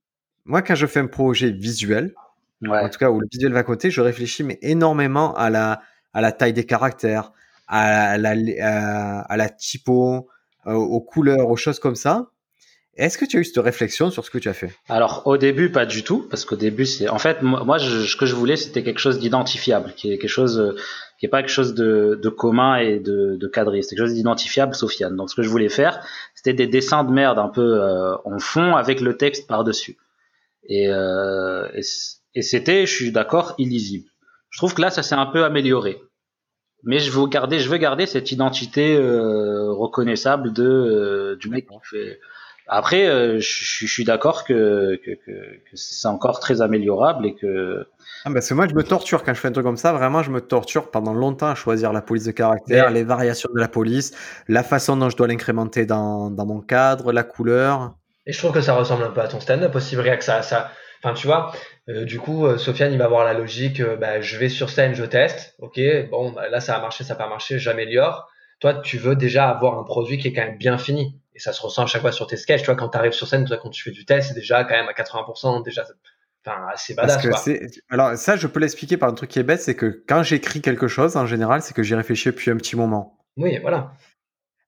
moi 0.45 0.61
quand 0.61 0.75
je 0.75 0.87
fais 0.87 1.01
un 1.01 1.07
projet 1.07 1.51
visuel, 1.51 2.13
ouais. 2.61 2.79
en 2.79 2.89
tout 2.89 2.99
cas 2.99 3.09
où 3.09 3.19
le 3.19 3.27
visuel 3.29 3.51
va 3.51 3.63
côté, 3.63 3.91
je 3.91 3.99
réfléchis 3.99 4.43
mais 4.43 4.59
énormément 4.61 5.35
à 5.35 5.49
la 5.49 5.81
à 6.13 6.21
la 6.21 6.31
taille 6.31 6.53
des 6.53 6.65
caractères, 6.65 7.33
à 7.67 8.17
la 8.17 8.33
à, 8.61 9.21
à 9.21 9.37
la 9.37 9.49
typo, 9.49 10.29
aux 10.66 11.01
couleurs, 11.01 11.49
aux 11.49 11.57
choses 11.57 11.80
comme 11.80 11.95
ça. 11.95 12.32
Est-ce 12.97 13.18
que 13.18 13.24
tu 13.24 13.38
as 13.38 13.39
eu 13.39 13.45
cette 13.45 13.64
réflexion 13.64 14.12
sur 14.12 14.26
ce 14.26 14.30
que 14.30 14.38
tu 14.38 14.49
as 14.49 14.53
fait? 14.53 14.72
Alors 14.89 15.22
au 15.26 15.38
début 15.38 15.72
pas 15.72 15.86
du 15.86 16.03
tout 16.03 16.28
parce 16.30 16.43
qu'au 16.43 16.57
début 16.57 16.86
c'est 16.86 17.07
en 17.07 17.20
fait 17.20 17.41
moi 17.41 17.80
ce 17.80 18.16
que 18.18 18.26
je 18.26 18.36
voulais 18.36 18.57
c'était 18.57 18.84
quelque 18.84 18.99
chose 18.99 19.18
d'identifiable 19.18 19.93
qui 19.95 20.12
est 20.12 20.18
quelque 20.18 20.30
chose 20.30 20.59
euh, 20.59 20.76
qui 21.18 21.26
est 21.26 21.30
pas 21.30 21.41
quelque 21.41 21.53
chose 21.53 21.74
de, 21.74 22.20
de 22.22 22.30
commun 22.30 22.76
et 22.78 22.99
de, 22.99 23.38
de 23.38 23.47
cadré. 23.47 23.82
C'est 23.82 23.95
quelque 23.95 24.07
chose 24.07 24.16
d'identifiable 24.16 24.76
Sofiane. 24.76 25.16
Donc 25.16 25.30
ce 25.30 25.36
que 25.36 25.41
je 25.41 25.47
voulais 25.47 25.70
faire 25.70 26.05
c'était 26.36 26.53
des 26.53 26.68
dessins 26.68 27.05
de 27.05 27.12
merde 27.12 27.39
un 27.39 27.47
peu 27.47 27.82
euh, 27.82 28.18
en 28.26 28.39
fond 28.39 28.76
avec 28.76 28.99
le 28.99 29.16
texte 29.16 29.47
par 29.47 29.64
dessus 29.64 29.97
et 30.68 30.89
euh, 30.89 31.66
et 32.36 32.41
c'était 32.41 32.86
je 32.86 32.93
suis 32.93 33.12
d'accord 33.14 33.55
illisible. 33.57 34.09
Je 34.49 34.57
trouve 34.57 34.74
que 34.74 34.82
là 34.82 34.89
ça 34.89 35.01
s'est 35.01 35.16
un 35.16 35.28
peu 35.28 35.45
amélioré 35.45 36.01
mais 36.84 36.99
je 36.99 37.11
veux 37.11 37.27
garder 37.27 37.59
je 37.59 37.69
veux 37.69 37.77
garder 37.77 38.05
cette 38.05 38.32
identité 38.32 38.95
euh, 38.95 39.71
reconnaissable 39.71 40.53
de 40.53 40.63
euh, 40.63 41.36
du 41.38 41.49
mec 41.49 41.67
qui 41.67 41.77
fait 41.84 42.19
après, 42.73 43.05
euh, 43.05 43.38
je, 43.41 43.86
suis 43.86 44.05
d'accord 44.05 44.45
que, 44.45 44.97
que, 45.03 45.11
que, 45.11 45.32
que 45.32 45.75
c'est 45.75 46.07
encore 46.07 46.39
très 46.39 46.61
améliorable 46.61 47.25
et 47.25 47.36
que 47.36 47.86
ah, 48.23 48.29
Parce 48.32 48.47
que 48.47 48.53
moi, 48.53 48.65
je 48.65 48.73
me 48.73 48.82
torture 48.82 49.25
quand 49.25 49.34
je 49.34 49.41
fais 49.41 49.49
un 49.49 49.51
truc 49.51 49.65
comme 49.65 49.75
ça. 49.75 49.91
Vraiment, 49.91 50.23
je 50.23 50.32
me 50.32 50.39
torture 50.39 50.89
pendant 50.89 51.13
longtemps 51.13 51.49
à 51.49 51.55
choisir 51.55 51.91
la 51.91 52.01
police 52.01 52.23
de 52.23 52.32
caractère, 52.32 52.89
les 52.89 53.03
variations 53.03 53.49
de 53.53 53.59
la 53.59 53.67
police, 53.67 54.13
la 54.47 54.63
façon 54.63 54.95
dont 54.95 55.09
je 55.09 55.17
dois 55.17 55.27
l'incrémenter 55.27 55.86
dans, 55.86 56.32
dans 56.32 56.45
mon 56.45 56.61
cadre, 56.61 57.11
la 57.11 57.23
couleur. 57.23 57.95
Et 58.25 58.32
je 58.32 58.38
trouve 58.38 58.53
que 58.53 58.61
ça 58.61 58.73
ressemble 58.73 59.03
un 59.03 59.09
peu 59.09 59.19
à 59.19 59.27
ton 59.27 59.41
stand-up 59.41 59.75
aussi, 59.75 59.97
Briac. 59.97 60.23
Ça, 60.23 60.41
ça, 60.41 60.71
enfin, 61.03 61.13
tu 61.13 61.27
vois, 61.27 61.51
euh, 61.91 62.05
du 62.05 62.19
coup, 62.19 62.45
euh, 62.45 62.57
Sofiane, 62.57 62.93
il 62.93 62.97
va 62.97 63.05
avoir 63.05 63.25
la 63.25 63.33
logique, 63.33 63.79
euh, 63.79 63.95
bah, 63.95 64.21
je 64.21 64.37
vais 64.37 64.49
sur 64.49 64.69
scène, 64.69 64.93
je 64.93 65.03
teste, 65.03 65.55
ok, 65.59 65.79
bon, 66.09 66.31
bah, 66.31 66.47
là, 66.49 66.59
ça 66.59 66.75
a 66.75 66.81
marché, 66.81 67.03
ça 67.03 67.13
n'a 67.13 67.17
pas 67.17 67.27
marché, 67.27 67.59
j'améliore. 67.59 68.29
Toi, 68.59 68.75
tu 68.75 68.97
veux 68.97 69.15
déjà 69.15 69.49
avoir 69.49 69.77
un 69.79 69.83
produit 69.83 70.17
qui 70.17 70.27
est 70.27 70.33
quand 70.33 70.43
même 70.45 70.57
bien 70.57 70.77
fini. 70.77 71.19
Et 71.33 71.39
ça 71.39 71.53
se 71.53 71.61
ressent 71.61 71.83
à 71.83 71.85
chaque 71.87 72.01
fois 72.01 72.11
sur 72.11 72.27
tes 72.27 72.37
sketchs. 72.37 72.61
Tu 72.61 72.65
vois, 72.67 72.75
quand 72.75 72.89
tu 72.89 72.97
arrives 72.97 73.13
sur 73.13 73.27
scène, 73.27 73.45
toi, 73.45 73.57
quand 73.57 73.69
tu 73.69 73.81
fais 73.81 73.91
du 73.91 74.05
test, 74.05 74.29
c'est 74.29 74.33
déjà 74.35 74.63
quand 74.63 74.75
même 74.75 74.87
à 74.87 74.93
80%, 74.93 75.63
déjà, 75.63 75.83
enfin, 76.45 76.67
assez 76.71 76.93
Parce 76.93 77.07
badass, 77.07 77.23
que 77.23 77.29
quoi. 77.29 77.37
c'est. 77.39 77.69
Alors, 77.89 78.15
ça, 78.15 78.35
je 78.35 78.47
peux 78.47 78.59
l'expliquer 78.59 78.97
par 78.97 79.09
un 79.09 79.13
truc 79.13 79.29
qui 79.29 79.39
est 79.39 79.43
bête 79.43 79.61
c'est 79.61 79.75
que 79.75 80.03
quand 80.07 80.21
j'écris 80.23 80.61
quelque 80.61 80.87
chose, 80.87 81.17
en 81.17 81.25
général, 81.25 81.61
c'est 81.61 81.73
que 81.73 81.83
j'y 81.83 81.95
réfléchis 81.95 82.29
depuis 82.29 82.51
un 82.51 82.57
petit 82.57 82.75
moment. 82.75 83.17
Oui, 83.37 83.57
voilà. 83.59 83.93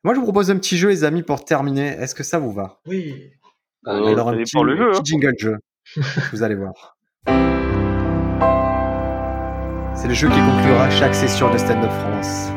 Moi, 0.04 0.14
je 0.16 0.20
vous 0.20 0.26
propose 0.26 0.50
un 0.50 0.58
petit 0.58 0.78
jeu, 0.78 0.90
les 0.90 1.04
amis, 1.04 1.22
pour 1.22 1.46
terminer. 1.46 1.90
Est-ce 1.90 2.16
que 2.16 2.24
ça 2.24 2.40
vous 2.40 2.52
va? 2.52 2.80
Oui. 2.88 3.32
Euh, 3.88 4.06
Alors, 4.08 4.30
un 4.30 4.38
petit, 4.38 4.58
le 4.62 4.76
jeu, 4.76 4.92
petit 4.92 4.98
hein. 4.98 5.02
jingle 5.04 5.34
jeu. 5.38 5.58
vous 6.32 6.44
allez 6.44 6.56
voir. 6.56 6.93
C'est 10.04 10.10
le 10.10 10.16
jeu 10.16 10.28
qui 10.28 10.36
conclura 10.36 10.90
chaque 10.90 11.16
session 11.16 11.50
de 11.50 11.58
Stand 11.58 11.82
Up 11.82 11.90
France. 11.90 12.50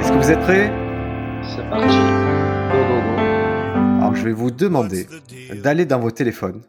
Est-ce 0.00 0.10
que 0.10 0.16
vous 0.16 0.30
êtes 0.30 0.40
prêts? 0.40 0.72
C'est 1.42 1.68
parti. 1.68 1.94
Go, 2.72 2.78
go, 2.88 3.00
go. 3.02 3.18
Alors, 4.00 4.14
je 4.14 4.24
vais 4.24 4.32
vous 4.32 4.50
demander 4.50 5.06
d'aller 5.62 5.84
dans 5.84 6.00
vos 6.00 6.10
téléphones 6.10 6.62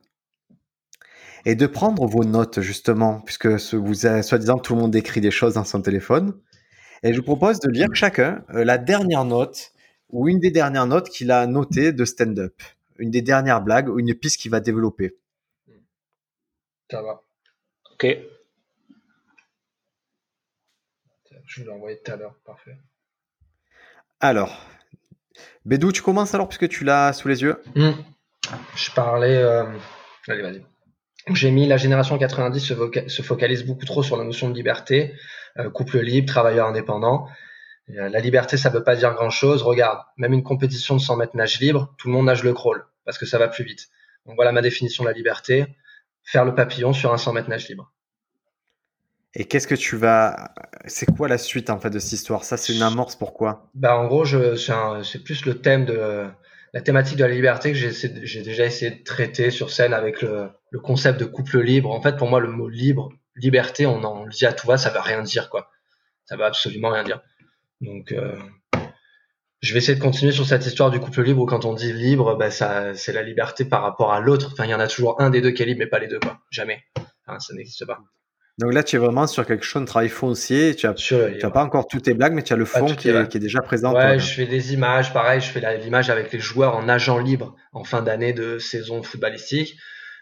et 1.46 1.56
de 1.56 1.66
prendre 1.66 2.06
vos 2.08 2.26
notes, 2.26 2.60
justement, 2.60 3.22
puisque 3.22 3.46
vous 3.48 3.94
soi-disant, 3.94 4.58
tout 4.58 4.76
le 4.76 4.82
monde 4.82 4.94
écrit 4.98 5.22
des 5.22 5.32
choses 5.32 5.54
dans 5.54 5.64
son 5.64 5.82
téléphone, 5.82 6.38
Et 7.02 7.14
je 7.14 7.20
vous 7.20 7.24
propose 7.26 7.62
de 7.62 7.72
lire 7.72 7.88
chacun 7.94 8.44
euh, 8.54 8.66
la 8.66 8.78
dernière 8.78 9.24
note 9.24 9.72
ou 10.10 10.28
une 10.28 10.40
des 10.40 10.52
dernières 10.52 10.88
notes 10.88 11.08
qu'il 11.08 11.32
a 11.32 11.48
notées 11.48 11.94
de 11.94 12.04
stand-up. 12.04 12.62
Une 12.98 13.12
des 13.12 13.22
dernières 13.22 13.62
blagues 13.62 13.88
ou 13.88 13.98
une 13.98 14.14
piste 14.14 14.42
qu'il 14.42 14.52
va 14.52 14.60
développer. 14.60 15.16
Ça 16.92 17.02
va. 17.02 17.24
Ok. 17.94 18.06
Je 21.50 21.62
vous 21.62 21.68
l'ai 21.68 21.74
envoyé 21.74 21.98
tout 22.04 22.12
à 22.12 22.16
l'heure. 22.16 22.36
Parfait. 22.46 22.78
Alors, 24.20 24.56
Bédou, 25.66 25.92
tu 25.92 26.02
commences 26.02 26.34
alors 26.36 26.48
puisque 26.48 26.68
tu 26.70 26.84
l'as 26.84 27.12
sous 27.14 27.28
les 27.28 27.42
yeux 27.42 27.62
Hmm. 27.76 27.92
Je 28.76 28.92
parlais. 28.92 29.38
euh, 29.38 29.66
Allez, 30.28 30.42
vas-y. 30.42 30.66
J'ai 31.34 31.52
mis 31.52 31.68
la 31.68 31.78
génération 31.78 32.18
90 32.18 32.60
se, 32.60 32.74
voca- 32.74 33.08
se 33.08 33.22
focalise 33.22 33.66
beaucoup 33.66 33.86
trop 33.86 34.02
sur 34.04 34.18
la 34.18 34.24
notion 34.24 34.50
de 34.50 34.56
liberté, 34.56 35.14
euh, 35.58 35.70
couple 35.70 36.00
libre, 36.00 36.28
travailleur 36.28 36.68
indépendant. 36.68 37.28
Et, 37.88 38.00
euh, 38.00 38.10
la 38.10 38.20
liberté, 38.20 38.58
ça 38.58 38.70
veut 38.70 38.84
pas 38.84 38.96
dire 38.96 39.14
grand-chose. 39.14 39.62
Regarde, 39.64 40.00
même 40.18 40.34
une 40.34 40.44
compétition 40.44 40.96
de 40.96 41.02
100 41.02 41.18
mètres 41.18 41.36
nage 41.36 41.60
libre, 41.60 41.94
tout 41.98 42.08
le 42.08 42.14
monde 42.14 42.26
nage 42.26 42.44
le 42.44 42.54
crawl 42.54 42.86
parce 43.06 43.18
que 43.18 43.26
ça 43.26 43.38
va 43.40 43.48
plus 43.48 43.64
vite. 43.64 43.88
Donc 44.26 44.36
voilà 44.36 44.52
ma 44.52 44.62
définition 44.62 45.04
de 45.04 45.10
la 45.10 45.16
liberté 45.16 45.66
faire 46.24 46.46
le 46.46 46.54
papillon 46.54 46.94
sur 46.94 47.12
un 47.14 47.18
100 47.18 47.34
mètres 47.34 47.50
nage 47.50 47.68
libre. 47.70 47.92
Et 49.36 49.46
qu'est-ce 49.46 49.68
que 49.68 49.76
tu 49.76 49.96
vas. 49.96 50.52
C'est 50.86 51.06
quoi 51.06 51.28
la 51.28 51.38
suite 51.38 51.70
en 51.70 51.80
fait 51.80 51.90
de 51.90 52.00
cette 52.00 52.14
histoire? 52.14 52.44
Ça, 52.44 52.58
c'est 52.58 52.74
une 52.74 52.82
amorce, 52.82 53.16
pourquoi? 53.16 53.70
Bah, 53.76 53.98
en 53.98 54.08
gros, 54.08 54.26
c'est, 54.26 55.24
plus 55.24 55.46
le 55.46 55.62
thème 55.62 55.86
de 55.86 56.26
la 56.74 56.82
thématique 56.82 57.18
de 57.18 57.24
la 57.24 57.32
liberté 57.32 57.72
que 57.72 57.78
j'ai, 57.78 58.42
déjà 58.42 58.66
essayé 58.66 58.92
de 58.92 59.04
traiter 59.04 59.52
sur 59.52 59.70
scène 59.70 59.94
avec 59.94 60.22
le, 60.22 60.50
concept 60.84 61.20
de 61.20 61.26
couple 61.26 61.60
libre. 61.60 61.92
En 61.92 62.02
fait, 62.02 62.18
pour 62.18 62.28
moi, 62.28 62.40
le 62.40 62.50
mot 62.50 62.70
libre, 62.70 63.10
liberté, 63.36 63.86
on 63.86 64.04
en 64.04 64.26
le 64.26 64.32
dit 64.32 64.46
à 64.46 64.54
tout 64.54 64.68
va, 64.68 64.78
ça 64.78 64.90
veut 64.90 65.00
rien 65.00 65.22
dire, 65.22 65.50
quoi. 65.50 65.70
Ça 66.26 66.36
veut 66.36 66.46
absolument 66.46 66.90
rien 66.90 67.04
dire. 67.04 67.22
Donc, 67.82 68.12
euh, 68.12 68.36
je 69.62 69.74
vais 69.74 69.80
essayer 69.80 69.98
de 69.98 70.02
continuer 70.02 70.32
sur 70.32 70.46
cette 70.46 70.66
histoire 70.66 70.90
du 70.90 71.00
couple 71.00 71.24
libre 71.24 71.42
où 71.42 71.46
quand 71.46 71.66
on 71.66 71.74
dit 71.74 71.94
libre, 71.94 72.36
bah, 72.36 72.50
ça, 72.50 72.96
c'est 72.96 73.14
la 73.14 73.24
liberté 73.24 73.66
par 73.66 73.84
rapport 73.84 74.12
à 74.12 74.20
l'autre. 74.20 74.50
Enfin, 74.54 74.66
il 74.66 74.72
y 74.72 74.76
en 74.76 74.80
a 74.80 74.88
toujours 74.88 75.22
un 75.22 75.30
des 75.30 75.42
deux 75.42 75.52
qui 75.52 75.62
est 75.64 75.66
libre, 75.66 75.80
mais 75.80 75.88
pas 75.88 76.00
les 76.00 76.08
deux, 76.08 76.20
quoi. 76.20 76.40
Jamais. 76.50 76.84
Ça 77.38 77.54
n'existe 77.54 77.86
pas. 77.86 78.00
Donc 78.60 78.74
là, 78.74 78.84
tu 78.84 78.98
es 78.98 79.00
vraiment 79.00 79.26
sur 79.26 79.46
quelque 79.46 79.64
chose 79.64 79.84
de 79.84 79.88
travail 79.88 80.10
foncier. 80.10 80.76
Tu 80.76 80.86
as, 80.86 80.94
Sur 80.98 81.18
le 81.18 81.24
tu 81.24 81.30
as 81.30 81.36
libre. 81.36 81.54
pas 81.54 81.64
encore 81.64 81.88
toutes 81.88 82.04
tes 82.04 82.14
blagues, 82.14 82.34
mais 82.34 82.44
tu 82.44 82.52
as 82.52 82.58
le 82.58 82.66
fond 82.66 82.94
qui 82.94 83.08
est, 83.08 83.14
blagues. 83.14 83.30
qui 83.30 83.38
est 83.38 83.40
déjà 83.40 83.62
présent. 83.62 83.94
Ouais, 83.94 84.02
toi. 84.02 84.18
je 84.18 84.34
fais 84.34 84.46
des 84.48 84.74
images, 84.74 85.14
pareil, 85.14 85.40
je 85.40 85.48
fais 85.48 85.78
l'image 85.78 86.10
avec 86.10 86.34
les 86.34 86.40
joueurs 86.40 86.76
en 86.76 86.90
agent 86.90 87.18
libre 87.20 87.56
en 87.72 87.86
fin 87.86 88.02
d'année 88.02 88.34
de 88.34 88.60
saison 88.60 89.02
footballistique. 89.02 89.78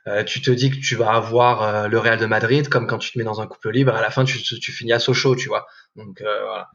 Euh, 0.05 0.23
tu 0.23 0.39
te 0.39 0.51
dis 0.51 0.69
que 0.69 0.77
tu 0.77 0.95
vas 0.95 1.13
avoir 1.13 1.63
euh, 1.63 1.87
le 1.87 1.97
Real 1.97 2.19
de 2.19 2.27
Madrid, 2.27 2.69
comme 2.69 2.85
quand 2.85 2.99
tu 2.99 3.11
te 3.11 3.17
mets 3.17 3.25
dans 3.25 3.41
un 3.41 3.47
couple 3.47 3.71
libre, 3.71 3.95
à 3.95 4.01
la 4.01 4.11
fin 4.11 4.23
tu, 4.23 4.39
tu 4.41 4.71
finis 4.71 4.93
à 4.93 4.99
Sochaux, 4.99 5.35
tu 5.35 5.49
vois. 5.49 5.65
Donc 5.95 6.21
euh, 6.21 6.43
voilà. 6.45 6.67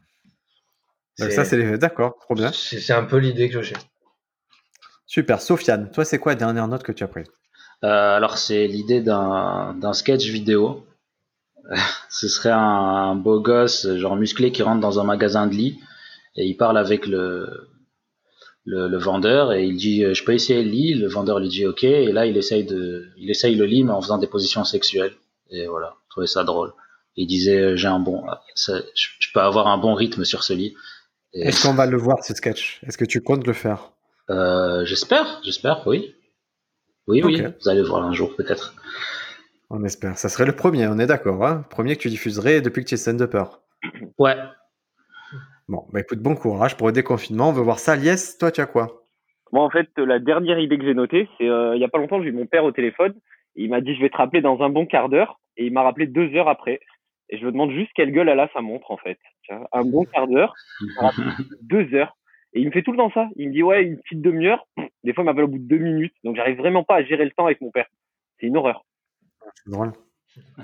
Donc 1.19 1.31
ça, 1.31 1.45
c'est 1.45 1.57
les... 1.57 1.77
D'accord, 1.77 2.17
trop 2.19 2.35
bien. 2.35 2.51
C'est 2.51 2.93
un 2.93 3.03
peu 3.03 3.17
l'idée 3.17 3.49
que 3.49 3.61
j'ai. 3.61 3.75
Super. 5.05 5.41
Sofiane, 5.41 5.91
toi, 5.91 6.03
c'est 6.03 6.19
quoi 6.19 6.33
la 6.33 6.39
dernière 6.39 6.67
note 6.67 6.83
que 6.83 6.91
tu 6.91 7.03
as 7.03 7.07
prise? 7.07 7.27
Euh, 7.83 8.15
alors 8.17 8.37
c'est 8.37 8.67
l'idée 8.67 9.01
d'un 9.01 9.93
sketch 9.93 10.25
vidéo. 10.25 10.85
Ce 12.09 12.27
serait 12.27 12.51
un, 12.51 12.57
un 12.59 13.15
beau 13.15 13.39
gosse, 13.39 13.87
genre 13.95 14.15
musclé, 14.15 14.51
qui 14.51 14.63
rentre 14.63 14.81
dans 14.81 14.99
un 14.99 15.03
magasin 15.03 15.47
de 15.47 15.53
lit 15.53 15.79
et 16.35 16.45
il 16.45 16.55
parle 16.57 16.77
avec 16.77 17.05
le, 17.07 17.69
le, 18.65 18.87
le 18.87 18.97
vendeur 18.97 19.53
et 19.53 19.65
il 19.65 19.75
dit 19.77 20.03
euh, 20.03 20.13
je 20.13 20.23
peux 20.23 20.33
essayer 20.33 20.63
le 20.63 20.69
lit. 20.69 20.93
Le 20.93 21.07
vendeur 21.07 21.39
lui 21.39 21.49
dit 21.49 21.65
ok. 21.65 21.83
Et 21.83 22.11
là 22.11 22.25
il 22.25 22.37
essaye 22.37 22.63
de, 22.65 23.07
il 23.17 23.29
essaye 23.29 23.55
le 23.55 23.65
lit 23.65 23.83
mais 23.83 23.91
en 23.91 24.01
faisant 24.01 24.17
des 24.17 24.27
positions 24.27 24.63
sexuelles. 24.63 25.13
Et 25.49 25.67
voilà, 25.67 25.95
je 26.05 26.09
trouvais 26.11 26.27
ça 26.27 26.43
drôle. 26.43 26.73
Il 27.15 27.27
disait 27.27 27.59
euh, 27.59 27.75
j'ai 27.75 27.87
un 27.87 27.99
bon, 27.99 28.23
ça- 28.55 28.81
je, 28.95 29.07
je 29.19 29.27
peux 29.33 29.39
avoir 29.41 29.67
un 29.67 29.77
bon 29.77 29.93
rythme 29.93 30.23
sur 30.25 30.43
ce 30.43 30.53
lit. 30.53 30.75
Est-ce 31.33 31.63
qu'on 31.65 31.73
va 31.73 31.85
le 31.87 31.97
voir, 31.97 32.23
ce 32.23 32.33
sketch? 32.35 32.79
Est-ce 32.85 32.97
que 32.97 33.05
tu 33.05 33.21
comptes 33.21 33.47
le 33.47 33.53
faire? 33.53 33.91
Euh, 34.29 34.85
j'espère, 34.85 35.41
j'espère, 35.43 35.85
oui, 35.87 36.13
oui, 37.07 37.21
oui, 37.23 37.41
vous 37.61 37.69
allez 37.69 37.81
le 37.81 37.87
voir 37.87 38.03
un 38.03 38.13
jour 38.13 38.35
peut-être. 38.35 38.75
On 39.75 39.83
espère. 39.83 40.19
Ça 40.19 40.29
serait 40.29 40.45
le 40.45 40.55
premier, 40.55 40.85
on 40.85 40.99
est 40.99 41.07
d'accord. 41.07 41.43
Hein 41.43 41.65
premier 41.71 41.95
que 41.95 42.01
tu 42.01 42.09
diffuserais 42.09 42.61
depuis 42.61 42.83
que 42.83 42.89
tu 42.89 42.93
es 42.93 42.97
stand-upper. 42.97 43.45
Ouais. 44.19 44.35
Bon, 45.67 45.87
bah 45.91 46.01
écoute, 46.01 46.19
bon 46.19 46.35
courage 46.35 46.77
pour 46.77 46.85
le 46.85 46.93
déconfinement. 46.93 47.49
On 47.49 47.53
veut 47.53 47.63
voir 47.63 47.79
ça. 47.79 47.95
Lies, 47.95 48.37
toi, 48.39 48.51
tu 48.51 48.61
as 48.61 48.67
quoi? 48.67 49.03
Moi, 49.51 49.63
en 49.63 49.71
fait, 49.71 49.89
la 49.97 50.19
dernière 50.19 50.59
idée 50.59 50.77
que 50.77 50.85
j'ai 50.85 50.93
notée, 50.93 51.27
c'est 51.39 51.49
euh, 51.49 51.75
il 51.75 51.81
y 51.81 51.83
a 51.83 51.87
pas 51.87 51.97
longtemps, 51.97 52.21
j'ai 52.21 52.29
eu 52.29 52.33
mon 52.33 52.45
père 52.45 52.65
au 52.65 52.71
téléphone. 52.71 53.15
Et 53.55 53.63
il 53.63 53.71
m'a 53.71 53.81
dit, 53.81 53.95
je 53.95 54.01
vais 54.01 54.11
te 54.11 54.17
rappeler 54.17 54.41
dans 54.41 54.61
un 54.61 54.69
bon 54.69 54.85
quart 54.85 55.09
d'heure. 55.09 55.39
Et 55.57 55.65
il 55.65 55.73
m'a 55.73 55.81
rappelé 55.81 56.05
deux 56.05 56.35
heures 56.35 56.49
après. 56.49 56.79
Et 57.29 57.39
je 57.39 57.45
me 57.45 57.51
demande 57.51 57.71
juste 57.71 57.93
quelle 57.95 58.11
gueule 58.11 58.29
elle 58.29 58.41
a 58.41 58.49
sa 58.53 58.61
montre, 58.61 58.91
en 58.91 58.97
fait. 58.97 59.17
Un 59.71 59.85
bon 59.85 60.05
quart 60.05 60.27
d'heure, 60.27 60.53
deux 61.63 61.91
heures. 61.95 62.15
Et 62.53 62.61
il 62.61 62.67
me 62.67 62.71
fait 62.71 62.83
tout 62.83 62.91
le 62.91 62.97
temps 62.97 63.11
ça. 63.11 63.27
Il 63.37 63.47
me 63.47 63.53
dit, 63.53 63.63
ouais, 63.63 63.81
une 63.81 63.97
petite 63.97 64.21
demi-heure. 64.21 64.67
Des 65.03 65.13
fois, 65.13 65.23
il 65.23 65.25
m'appelle 65.25 65.45
au 65.45 65.47
bout 65.47 65.57
de 65.57 65.67
deux 65.67 65.79
minutes. 65.79 66.13
Donc, 66.23 66.35
j'arrive 66.35 66.57
vraiment 66.57 66.83
pas 66.83 66.97
à 66.97 67.03
gérer 67.03 67.25
le 67.25 67.31
temps 67.31 67.47
avec 67.47 67.59
mon 67.59 67.71
père. 67.71 67.87
C'est 68.39 68.45
une 68.45 68.57
horreur. 68.57 68.85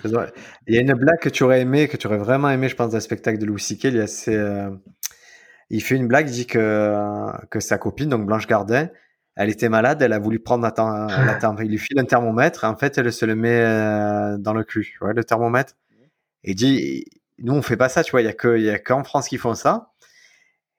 C'est 0.02 0.10
drôle. 0.12 0.32
Il 0.68 0.76
y 0.76 0.78
a 0.78 0.82
une 0.82 0.94
blague 0.94 1.20
que 1.20 1.30
tu 1.30 1.44
aurais 1.44 1.62
aimé, 1.62 1.88
que 1.88 1.98
tu 1.98 2.08
aurais 2.08 2.18
vraiment 2.18 2.50
aimé, 2.50 2.70
je 2.70 2.76
pense, 2.76 2.90
dans 2.92 2.98
le 2.98 3.02
spectacle 3.02 3.38
de 3.38 3.46
Louis 3.46 3.62
C.K. 3.62 3.86
Il, 3.86 4.06
euh, 4.30 4.70
il 5.70 5.82
fait 5.84 5.96
une 5.96 6.08
blague, 6.08 6.30
il 6.30 6.34
dit 6.34 6.48
que, 6.48 6.96
que 7.50 7.60
sa 7.60 7.78
copine, 7.78 8.10
donc 8.10 8.26
Blanche 8.26 8.48
Gardin, 8.48 8.90
elle 9.36 9.50
était 9.50 9.70
malade, 9.70 10.02
elle 10.02 10.14
a 10.14 10.20
voulu 10.20 10.40
prendre 10.40 10.64
la 10.64 10.72
tem- 10.72 11.08
la 11.26 11.36
tem- 11.36 11.56
il 11.64 11.70
lui 11.70 11.78
file 11.78 12.00
un 12.00 12.06
thermomètre, 12.06 12.64
en 12.64 12.76
fait, 12.78 12.98
elle 12.98 13.12
se 13.14 13.26
le 13.26 13.36
met 13.36 13.62
euh, 13.62 14.38
dans 14.38 14.54
le 14.54 14.64
cul, 14.64 14.98
ouais, 15.02 15.14
le 15.14 15.24
thermomètre. 15.24 15.74
Et 16.44 16.52
il 16.52 16.56
dit, 16.56 17.06
nous, 17.40 17.54
on 17.54 17.62
fait 17.62 17.78
pas 17.78 17.90
ça, 17.90 18.04
tu 18.04 18.12
vois, 18.12 18.22
il 18.22 18.26
y 18.26 18.30
a 18.30 18.34
que, 18.34 18.58
il 18.58 18.64
y 18.64 18.70
a 18.70 18.80
qu'en 18.80 19.04
France 19.04 19.28
qui 19.30 19.38
font 19.38 19.56
ça. 19.56 19.92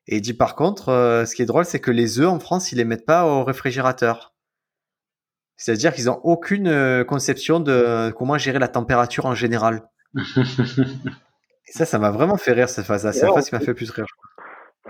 Et 0.07 0.17
il 0.17 0.21
dit, 0.23 0.35
par 0.35 0.57
contre, 0.57 0.89
euh, 0.91 1.25
ce 1.27 1.35
qui 1.35 1.43
est 1.43 1.47
drôle, 1.47 1.65
c'est 1.65 1.81
que 1.81 1.91
les 1.91 2.19
œufs 2.21 2.29
en 2.29 2.41
France, 2.41 2.73
ils 2.73 2.77
les 2.77 2.85
mettent 2.85 3.07
pas 3.07 3.27
au 3.27 3.45
réfrigérateur. 3.45 4.35
C'est-à-dire 5.61 5.93
qu'ils 5.93 6.09
ont 6.09 6.19
aucune 6.25 6.69
euh, 6.69 7.05
conception 7.05 7.61
de 7.61 8.11
comment 8.17 8.39
gérer 8.39 8.59
la 8.59 8.67
température 8.67 9.27
en 9.27 9.35
général. 9.35 9.83
Et 10.17 10.23
ça, 11.73 11.85
ça 11.85 11.99
m'a 11.99 12.11
vraiment 12.11 12.39
fait 12.39 12.53
rire 12.53 12.71
cette 12.71 12.87
phase-là. 12.87 13.13
C'est 13.13 13.27
la 13.27 13.35
phase 13.35 13.51
qui 13.51 13.55
m'a 13.55 13.61
fait 13.61 13.75
plus 13.75 13.91
rire. 13.91 14.07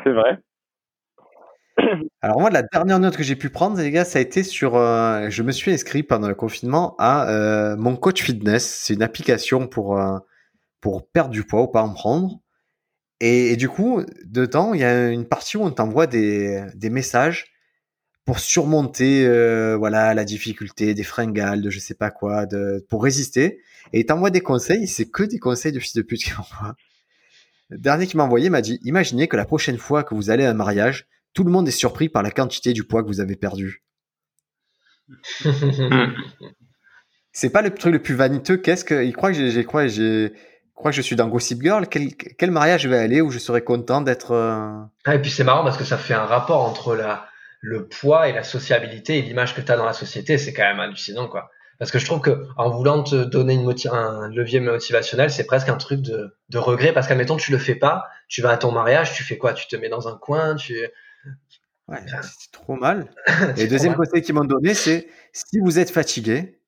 C'est 0.05 0.13
vrai. 0.13 0.39
Alors 2.23 2.39
moi, 2.39 2.51
la 2.51 2.63
dernière 2.63 3.01
note 3.01 3.17
que 3.17 3.25
j'ai 3.25 3.35
pu 3.35 3.51
prendre, 3.51 3.79
les 3.79 3.91
gars, 3.91 4.05
ça 4.05 4.21
a 4.21 4.23
été 4.23 4.45
sur... 4.45 4.77
euh, 4.77 5.29
je 5.29 5.43
me 5.43 5.51
suis 5.51 5.73
inscrit 5.73 6.05
pendant 6.05 6.29
le 6.29 6.37
confinement 6.37 6.95
à 7.01 7.29
euh, 7.29 7.77
mon 7.77 7.97
coach 7.97 8.23
fitness. 8.23 8.65
C'est 8.65 8.95
une 8.95 9.03
application 9.03 9.67
pour, 9.67 9.99
euh, 9.99 10.19
pour 10.81 11.05
perdre 11.11 11.33
du 11.33 11.43
poids 11.43 11.63
ou 11.63 11.69
pas 11.69 11.83
en 11.83 11.93
prendre. 11.93 12.39
Et, 13.19 13.49
et 13.49 13.57
du 13.57 13.69
coup, 13.69 14.05
dedans, 14.25 14.73
il 14.73 14.83
y 14.83 14.85
a 14.85 15.09
une 15.09 15.27
partie 15.27 15.57
où 15.57 15.65
on 15.65 15.73
t'envoie 15.73 16.07
des, 16.07 16.65
des 16.77 16.91
messages 16.91 17.51
pour 18.31 18.39
surmonter 18.39 19.27
euh, 19.27 19.77
voilà 19.77 20.15
la 20.15 20.25
difficulté 20.25 20.95
des 20.95 21.03
fringales, 21.03 21.63
de 21.63 21.71
je 21.71 21.81
sais 21.81 21.95
pas 21.95 22.13
quoi, 22.13 22.47
de, 22.47 22.87
pour 22.89 23.03
résister. 23.03 23.59
Et 23.93 23.99
il 23.99 24.07
t'envoie 24.07 24.31
des 24.31 24.41
conseils. 24.41 24.87
C'est 24.87 25.11
que 25.11 25.25
des 25.25 25.41
conseils 25.41 25.73
de 25.73 25.81
fils 25.81 25.97
de 25.97 26.03
pute 26.03 26.23
qu'il 26.23 26.35
m'envoie. 26.35 26.77
Le 27.71 27.79
dernier 27.79 28.07
qui 28.07 28.17
m'a 28.17 28.23
envoyé 28.23 28.49
m'a 28.49 28.61
dit 28.61 28.79
Imaginez 28.85 29.27
que 29.27 29.37
la 29.37 29.47
prochaine 29.47 29.79
fois 29.79 30.05
que 30.05 30.15
vous 30.15 30.31
allez 30.31 30.45
à 30.45 30.51
un 30.51 30.55
mariage, 30.55 31.09
tout 31.35 31.43
le 31.43 31.51
monde 31.51 31.67
est 31.67 31.73
surpris 31.73 32.09
par 32.09 32.23
la 32.23 32.31
quantité 32.31 32.73
du 32.73 32.85
poids 32.85 33.03
que 33.03 33.09
vous 33.09 33.19
avez 33.19 33.35
perdu. 33.35 33.83
C'est 37.33 37.51
pas 37.51 37.63
le 37.63 37.75
truc 37.75 37.93
le 37.93 38.01
plus 38.01 38.15
vaniteux. 38.15 38.59
Qu'est-ce 38.59 38.85
que 38.85 39.05
il 39.05 39.13
croit 39.13 39.33
que 39.33 39.51
j'ai, 39.51 39.65
crois, 39.65 39.89
j'ai 39.89 40.33
croit 40.77 40.93
que 40.93 40.97
je 40.97 41.03
suis 41.03 41.17
dans 41.17 41.27
Gossip 41.27 41.61
Girl. 41.63 41.89
Quel, 41.89 42.15
quel 42.15 42.53
mariage 42.53 42.83
je 42.83 42.89
vais 42.89 42.99
aller 42.99 43.23
où 43.23 43.33
je 43.33 43.41
serai 43.41 43.65
content 43.65 44.03
d'être 44.03 44.31
euh, 44.31 44.71
Ah, 45.05 45.17
et 45.17 45.21
puis 45.21 45.33
c'est 45.33 45.43
marrant 45.43 45.65
parce 45.65 45.77
que 45.77 45.83
ça 45.83 45.99
fait 45.99 46.15
un 46.15 46.27
rapport 46.27 46.63
entre 46.63 46.95
la, 46.95 47.27
le 47.61 47.87
poids 47.89 48.29
et 48.29 48.33
la 48.33 48.43
sociabilité 48.43 49.19
et 49.19 49.23
l'image 49.23 49.55
que 49.55 49.61
tu 49.61 49.71
as 49.71 49.77
dans 49.77 49.85
la 49.85 49.93
société. 49.93 50.39
C'est 50.39 50.53
quand 50.53 50.63
même 50.65 50.81
hallucinant, 50.81 51.29
quoi. 51.29 51.51
Parce 51.79 51.91
que 51.91 51.99
je 51.99 52.05
trouve 52.05 52.21
que 52.21 52.47
en 52.59 52.69
voulant 52.69 53.03
te 53.03 53.25
donner 53.25 53.55
une 53.55 53.73
un 53.91 54.29
levier 54.29 54.61
motivationnel, 54.61 55.31
c'est 55.31 55.45
presque 55.47 55.69
un 55.71 55.77
truc 55.79 56.03
de, 56.03 56.37
de 56.51 56.59
regret. 56.59 56.93
Parce 56.93 57.07
qu'admettons, 57.09 57.37
tu 57.37 57.53
le 57.53 57.59
fais 57.59 57.75
pas, 57.75 58.05
tu 58.29 58.43
vas 58.43 58.51
à 58.51 58.57
ton 58.59 58.71
mariage, 58.71 59.15
tu 59.15 59.23
fais 59.23 59.39
quoi? 59.39 59.55
Tu 59.55 59.67
te 59.67 59.77
mets 59.77 59.89
dans 59.89 60.07
un 60.09 60.17
coin, 60.19 60.57
tu. 60.57 60.75
Ouais, 61.89 61.99
c'est 62.07 62.53
trop 62.53 62.77
mal. 62.77 63.11
Et 63.57 63.63
le 63.63 63.69
deuxième 63.69 63.95
conseil 63.95 64.21
qu'ils 64.23 64.35
m'ont 64.35 64.45
donné, 64.45 64.75
c'est 64.75 65.09
si 65.33 65.59
vous 65.59 65.79
êtes 65.79 65.91
fatigué, 65.91 66.61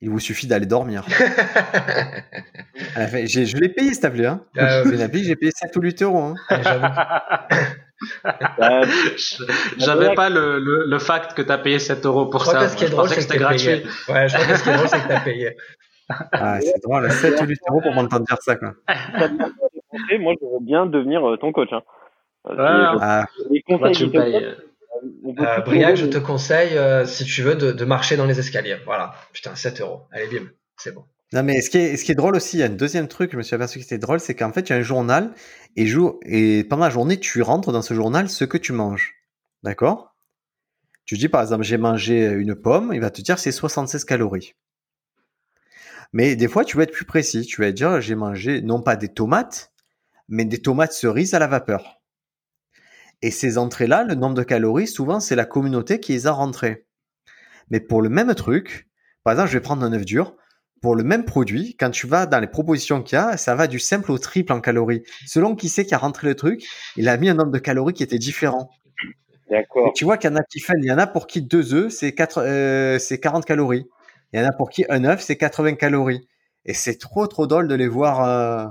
il 0.00 0.08
vous 0.10 0.20
suffit 0.20 0.46
d'aller 0.46 0.66
dormir. 0.66 1.04
mal. 1.08 2.24
À 2.94 3.00
la 3.00 3.08
fin, 3.08 3.26
j'ai- 3.26 3.44
je 3.44 3.56
l'ai 3.56 3.68
payé 3.68 3.92
cette 3.92 4.04
appli. 4.04 4.24
Hein. 4.24 4.44
Que 4.54 4.96
j'ai 4.96 5.36
payé 5.36 5.50
7 5.54 5.76
ou 5.76 5.80
8 5.80 6.02
euros. 6.02 6.22
Hein. 6.22 6.34
Euh, 8.24 8.84
J'avais 9.78 10.14
pas 10.14 10.28
le, 10.28 10.58
le, 10.58 10.84
le 10.86 10.98
fact 10.98 11.34
que 11.34 11.42
t'as 11.42 11.58
payé 11.58 11.78
7 11.78 12.04
euros 12.06 12.26
pour 12.26 12.40
Je 12.40 12.46
crois 12.46 12.60
ça. 12.60 12.66
que 12.66 12.72
ce 12.72 12.76
qui 12.76 12.84
est 12.84 12.88
Je 12.88 12.92
drôle, 12.92 13.08
c'est 13.08 13.26
que 13.26 13.32
que 13.34 13.38
gratuit. 13.38 13.84
Ouais, 14.08 14.28
je 14.28 14.34
crois 14.36 14.46
que 14.46 14.56
ce 14.56 14.62
qui 14.62 14.68
est 14.70 14.74
drôle, 14.74 14.88
c'est 14.88 15.02
que 15.02 15.08
t'as 15.08 15.20
payé. 15.20 15.56
Ah, 16.32 16.58
c'est 16.60 16.82
drôle, 16.82 17.10
7 17.10 17.40
ou 17.42 17.44
8 17.46 17.60
euros 17.70 17.80
pour 17.82 17.92
m'entendre 17.92 18.24
dire 18.26 18.38
ça. 18.40 18.56
Quoi. 18.56 18.74
moi, 20.20 20.34
je 20.40 20.46
veux 20.46 20.60
bien 20.64 20.86
devenir 20.86 21.26
euh, 21.28 21.36
ton 21.36 21.52
coach. 21.52 21.68
Hein. 21.72 21.82
Ah, 22.56 23.26
les 23.50 23.62
conseils 23.62 23.92
tu 23.94 24.04
je 24.04 24.06
te 24.06 24.10
payes. 24.16 24.36
Euh, 25.38 25.60
Briac, 25.60 25.96
je 25.96 26.06
te 26.06 26.18
conseille, 26.18 26.76
euh, 26.76 27.04
si 27.04 27.24
tu 27.24 27.42
veux, 27.42 27.54
de, 27.54 27.72
de 27.72 27.84
marcher 27.84 28.16
dans 28.16 28.24
les 28.26 28.38
escaliers. 28.38 28.78
Voilà. 28.86 29.14
Putain, 29.32 29.54
7 29.54 29.80
euros. 29.80 30.02
Allez, 30.12 30.26
bim. 30.26 30.46
C'est 30.76 30.94
bon. 30.94 31.04
Non, 31.32 31.42
mais 31.42 31.60
ce 31.60 31.68
qui, 31.68 31.76
est, 31.78 31.96
ce 31.98 32.04
qui 32.04 32.12
est 32.12 32.14
drôle 32.14 32.36
aussi, 32.36 32.56
il 32.56 32.60
y 32.60 32.62
a 32.62 32.66
un 32.66 32.70
deuxième 32.70 33.06
truc, 33.06 33.32
je 33.32 33.36
me 33.36 33.42
suis 33.42 33.54
aperçu 33.54 33.78
que 33.78 33.84
c'était 33.84 33.98
drôle, 33.98 34.18
c'est 34.18 34.34
qu'en 34.34 34.50
fait, 34.50 34.62
tu 34.62 34.72
as 34.72 34.76
un 34.76 34.82
journal 34.82 35.30
et, 35.78 36.64
pendant 36.64 36.84
la 36.84 36.90
journée, 36.90 37.20
tu 37.20 37.42
rentres 37.42 37.72
dans 37.72 37.82
ce 37.82 37.94
journal 37.94 38.28
ce 38.28 38.44
que 38.44 38.58
tu 38.58 38.72
manges. 38.72 39.14
D'accord? 39.62 40.16
Tu 41.04 41.16
dis 41.16 41.28
par 41.28 41.42
exemple, 41.42 41.62
j'ai 41.62 41.78
mangé 41.78 42.24
une 42.24 42.54
pomme, 42.54 42.90
il 42.92 43.00
va 43.00 43.10
te 43.10 43.22
dire 43.22 43.38
c'est 43.38 43.52
76 43.52 44.04
calories. 44.04 44.54
Mais 46.12 46.36
des 46.36 46.48
fois, 46.48 46.64
tu 46.64 46.76
vas 46.76 46.82
être 46.84 46.92
plus 46.92 47.04
précis. 47.04 47.46
Tu 47.46 47.60
vas 47.60 47.70
dire, 47.70 48.00
j'ai 48.00 48.14
mangé 48.14 48.62
non 48.62 48.82
pas 48.82 48.96
des 48.96 49.08
tomates, 49.08 49.72
mais 50.28 50.44
des 50.44 50.60
tomates 50.60 50.92
cerises 50.92 51.34
à 51.34 51.38
la 51.38 51.46
vapeur. 51.46 52.00
Et 53.22 53.30
ces 53.30 53.58
entrées-là, 53.58 54.04
le 54.04 54.14
nombre 54.14 54.34
de 54.34 54.42
calories, 54.42 54.86
souvent, 54.86 55.20
c'est 55.20 55.36
la 55.36 55.44
communauté 55.44 56.00
qui 56.00 56.12
les 56.12 56.26
a 56.26 56.32
rentrées. 56.32 56.86
Mais 57.70 57.80
pour 57.80 58.00
le 58.00 58.08
même 58.08 58.34
truc, 58.34 58.88
par 59.22 59.32
exemple, 59.32 59.50
je 59.50 59.54
vais 59.54 59.62
prendre 59.62 59.84
un 59.84 59.92
œuf 59.92 60.04
dur. 60.04 60.34
Pour 60.80 60.94
le 60.94 61.02
même 61.02 61.24
produit, 61.24 61.76
quand 61.78 61.90
tu 61.90 62.06
vas 62.06 62.26
dans 62.26 62.40
les 62.40 62.46
propositions 62.46 63.02
qu'il 63.02 63.16
y 63.16 63.20
a, 63.20 63.36
ça 63.36 63.54
va 63.54 63.66
du 63.66 63.78
simple 63.78 64.12
au 64.12 64.18
triple 64.18 64.52
en 64.52 64.60
calories. 64.60 65.02
Selon 65.26 65.54
qui 65.54 65.68
c'est 65.68 65.84
qui 65.84 65.94
a 65.94 65.98
rentré 65.98 66.28
le 66.28 66.34
truc, 66.34 66.62
il 66.96 67.08
a 67.08 67.16
mis 67.16 67.28
un 67.28 67.34
nombre 67.34 67.50
de 67.50 67.58
calories 67.58 67.94
qui 67.94 68.02
était 68.02 68.18
différent. 68.18 68.70
D'accord. 69.50 69.92
Tu 69.94 70.04
vois 70.04 70.18
qu'il 70.18 70.30
y 70.30 70.32
en 70.32 70.36
a 70.36 70.42
qui 70.42 70.62
il 70.76 70.84
y 70.84 70.92
en 70.92 70.98
a 70.98 71.06
pour 71.06 71.26
qui 71.26 71.42
deux 71.42 71.74
œufs, 71.74 71.92
c'est 71.92 72.14
euh, 72.36 72.98
c'est 72.98 73.18
40 73.18 73.44
calories. 73.44 73.86
Il 74.32 74.40
y 74.40 74.42
en 74.42 74.46
a 74.46 74.52
pour 74.52 74.68
qui 74.68 74.84
un 74.88 75.04
œuf, 75.04 75.20
c'est 75.20 75.36
80 75.36 75.74
calories. 75.74 76.28
Et 76.66 76.74
c'est 76.74 76.98
trop 76.98 77.26
trop 77.26 77.46
drôle 77.46 77.66
de 77.66 77.74
les 77.74 77.88
voir, 77.88 78.24
euh, 78.24 78.66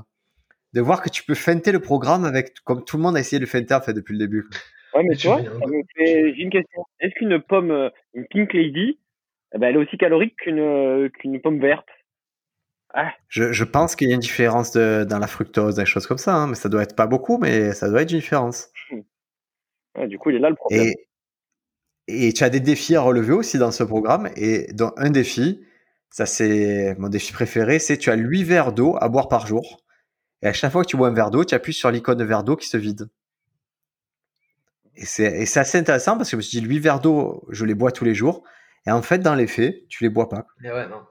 de 0.74 0.82
voir 0.82 1.02
que 1.02 1.10
tu 1.10 1.24
peux 1.24 1.34
feinter 1.34 1.72
le 1.72 1.80
programme 1.80 2.26
avec, 2.26 2.54
comme 2.64 2.86
tout 2.86 2.98
le 2.98 3.04
monde 3.04 3.18
a 3.18 3.20
essayé 3.20 3.40
de 3.40 3.46
feinter 3.46 3.74
en 3.74 3.82
fait 3.82 3.94
depuis 3.94 4.14
le 4.14 4.20
début. 4.20 4.46
Ouais, 4.94 5.04
mais 5.04 5.16
tu 5.16 5.28
vois, 5.28 5.42
j'ai 5.98 6.34
une 6.38 6.50
question. 6.50 6.84
Est-ce 7.00 7.14
qu'une 7.16 7.42
pomme, 7.42 7.72
euh, 7.72 7.90
une 8.14 8.26
Pink 8.28 8.54
Lady, 8.54 9.00
eh 9.54 9.58
ben, 9.58 9.68
elle 9.68 9.76
est 9.76 9.86
aussi 9.86 9.98
calorique 9.98 10.36
qu'une 10.38 10.60
euh, 10.60 11.10
qu'une 11.10 11.42
pomme 11.42 11.60
verte? 11.60 11.88
Je, 13.28 13.52
je, 13.52 13.64
pense 13.64 13.96
qu'il 13.96 14.10
y 14.10 14.12
a 14.12 14.16
une 14.16 14.22
différence 14.22 14.72
de, 14.72 15.06
dans 15.08 15.20
la 15.20 15.28
fructose, 15.28 15.76
des 15.76 15.86
choses 15.86 16.08
comme 16.08 16.18
ça, 16.18 16.36
hein, 16.36 16.48
mais 16.48 16.56
ça 16.56 16.70
doit 16.70 16.84
être 16.84 16.96
pas 16.96 17.08
beaucoup, 17.08 17.38
mais 17.38 17.74
ça 17.74 17.90
doit 17.90 18.02
être 18.02 18.12
une 18.12 18.20
différence. 18.20 18.70
Ouais, 19.96 20.08
du 20.08 20.18
coup, 20.18 20.30
il 20.30 20.38
est 20.38 20.40
là 20.40 20.50
le 20.50 20.56
problème. 20.56 20.92
Et, 22.08 22.28
et 22.28 22.34
tu 22.34 22.44
as 22.44 22.50
des 22.50 22.60
défis 22.60 22.96
à 22.96 23.02
relever 23.02 23.34
aussi 23.34 23.58
dans 23.58 23.72
ce 23.72 23.84
programme, 23.84 24.30
et 24.36 24.72
dans 24.74 24.94
un 24.98 25.10
défi, 25.10 25.62
ça 26.10 26.26
c'est 26.26 26.96
mon 26.98 27.10
défi 27.10 27.34
préféré, 27.34 27.80
c'est 27.80 27.98
tu 27.98 28.10
as 28.10 28.16
8 28.16 28.44
verres 28.44 28.74
d'eau 28.74 28.98
à 29.00 29.10
boire 29.10 29.28
par 29.28 29.46
jour. 29.46 29.84
Et 30.42 30.48
à 30.48 30.54
chaque 30.54 30.72
fois 30.72 30.84
que 30.84 30.88
tu 30.88 30.98
bois 30.98 31.10
un 31.10 31.14
verre 31.14 31.32
d'eau, 31.32 31.44
tu 31.44 31.56
appuies 31.56 31.74
sur 31.74 31.92
l'icône 31.92 32.18
de 32.18 32.24
verre 32.24 32.44
d'eau 32.44 32.56
qui 32.56 32.68
se 32.68 32.78
vide. 32.78 33.10
Et 34.96 35.06
c'est 35.06 35.60
assez 35.60 35.78
intéressant 35.78 36.18
parce 36.18 36.30
que 36.30 36.32
je 36.32 36.38
me 36.38 36.42
suis 36.42 36.60
dit, 36.60 36.66
8 36.66 36.80
verres 36.80 37.00
d'eau, 37.00 37.46
je 37.50 37.66
les 37.66 37.76
bois 37.76 37.92
tous 37.92 38.06
les 38.06 38.16
jours. 38.16 38.44
Et 38.88 38.92
en 38.92 39.02
fait, 39.02 39.20
dans 39.20 39.36
les 39.36 39.46
faits, 39.46 39.88
tu 39.90 40.04
les 40.04 40.10
bois 40.10 40.28
pas. 40.30 40.48
Mais 40.60 40.72
ouais, 40.72 40.88
non. 40.88 41.02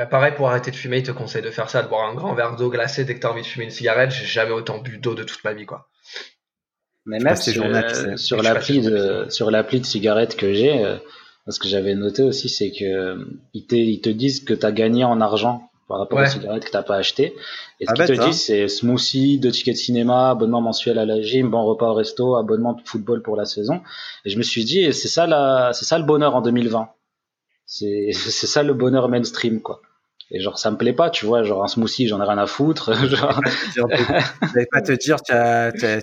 Bah 0.00 0.06
pareil, 0.06 0.32
pour 0.34 0.48
arrêter 0.48 0.70
de 0.70 0.76
fumer, 0.76 1.00
il 1.00 1.02
te 1.02 1.10
conseille 1.10 1.42
de 1.42 1.50
faire 1.50 1.68
ça, 1.68 1.82
de 1.82 1.88
boire 1.88 2.08
un 2.08 2.14
grand 2.14 2.32
verre 2.34 2.56
d'eau 2.56 2.70
glacée 2.70 3.04
dès 3.04 3.14
que 3.14 3.20
tu 3.20 3.26
as 3.26 3.30
envie 3.30 3.42
de 3.42 3.46
fumer 3.46 3.66
une 3.66 3.70
cigarette. 3.70 4.10
J'ai 4.10 4.24
jamais 4.24 4.52
autant 4.52 4.78
bu 4.78 4.96
d'eau 4.96 5.14
de 5.14 5.24
toute 5.24 5.44
ma 5.44 5.52
vie, 5.52 5.66
quoi. 5.66 5.90
Mais 7.04 7.18
même 7.18 7.36
sur, 7.36 7.52
sur 8.16 8.42
l'appli 8.42 8.80
de, 8.80 9.26
sur 9.28 9.50
l'appli 9.50 9.78
de 9.78 9.84
cigarette 9.84 10.36
que 10.36 10.54
j'ai, 10.54 10.82
euh, 10.82 10.96
ce 11.48 11.58
que 11.58 11.68
j'avais 11.68 11.94
noté 11.94 12.22
aussi, 12.22 12.48
c'est 12.48 12.70
que 12.70 12.82
euh, 12.82 13.24
ils, 13.52 13.66
ils 13.70 14.00
te 14.00 14.08
disent 14.08 14.42
que 14.42 14.54
tu 14.54 14.64
as 14.64 14.72
gagné 14.72 15.04
en 15.04 15.20
argent 15.20 15.70
par 15.86 15.98
rapport 15.98 16.20
aux 16.20 16.24
cigarettes 16.24 16.64
que 16.64 16.70
t'as 16.70 16.82
pas 16.82 16.96
acheté. 16.96 17.34
Et 17.78 17.84
ce 17.84 17.92
ah, 17.92 17.94
qu'ils 17.94 18.16
te 18.16 18.24
disent, 18.24 18.42
c'est 18.42 18.68
smoothie, 18.68 19.38
deux 19.38 19.50
tickets 19.50 19.74
de 19.74 19.80
cinéma, 19.80 20.30
abonnement 20.30 20.62
mensuel 20.62 20.98
à 20.98 21.04
la 21.04 21.20
gym, 21.20 21.50
bon 21.50 21.62
repas 21.62 21.90
au 21.90 21.94
resto, 21.94 22.36
abonnement 22.36 22.72
de 22.72 22.80
football 22.86 23.20
pour 23.20 23.36
la 23.36 23.44
saison. 23.44 23.82
Et 24.24 24.30
je 24.30 24.38
me 24.38 24.42
suis 24.42 24.64
dit, 24.64 24.94
c'est 24.94 25.08
ça 25.08 25.26
la, 25.26 25.72
c'est 25.74 25.84
ça 25.84 25.98
le 25.98 26.04
bonheur 26.04 26.34
en 26.36 26.40
2020. 26.40 26.88
C'est, 27.66 28.10
c'est 28.14 28.46
ça 28.46 28.62
le 28.62 28.72
bonheur 28.72 29.10
mainstream, 29.10 29.60
quoi. 29.60 29.82
Et 30.32 30.40
genre, 30.40 30.58
ça 30.58 30.70
me 30.70 30.76
plaît 30.76 30.92
pas, 30.92 31.10
tu 31.10 31.26
vois, 31.26 31.42
genre 31.42 31.64
un 31.64 31.66
smoothie, 31.66 32.06
j'en 32.06 32.22
ai 32.22 32.26
rien 32.26 32.38
à 32.38 32.46
foutre. 32.46 32.92
genre... 33.08 33.40
vais 34.54 34.66
pas 34.70 34.80
te 34.80 34.92
dire, 34.92 35.16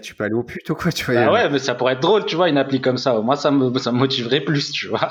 tu 0.02 0.16
peux 0.16 0.24
aller 0.24 0.34
au 0.34 0.44
pute 0.44 0.70
ou 0.70 0.76
quoi, 0.76 0.92
tu 0.92 1.06
vois. 1.06 1.26
Bah 1.26 1.32
ouais, 1.32 1.50
mais 1.50 1.60
ça 1.60 1.76
pourrait 1.76 1.94
être 1.94 2.02
drôle, 2.02 2.26
tu 2.26 2.36
vois, 2.36 2.50
une 2.50 2.58
appli 2.58 2.82
comme 2.82 2.98
ça. 2.98 3.14
Moi, 3.22 3.38
ça 3.38 3.52
me, 3.52 3.78
ça 3.80 3.92
me 3.92 3.98
motiverait 3.98 4.42
plus, 4.42 4.72
tu 4.72 4.88
vois. 4.88 5.10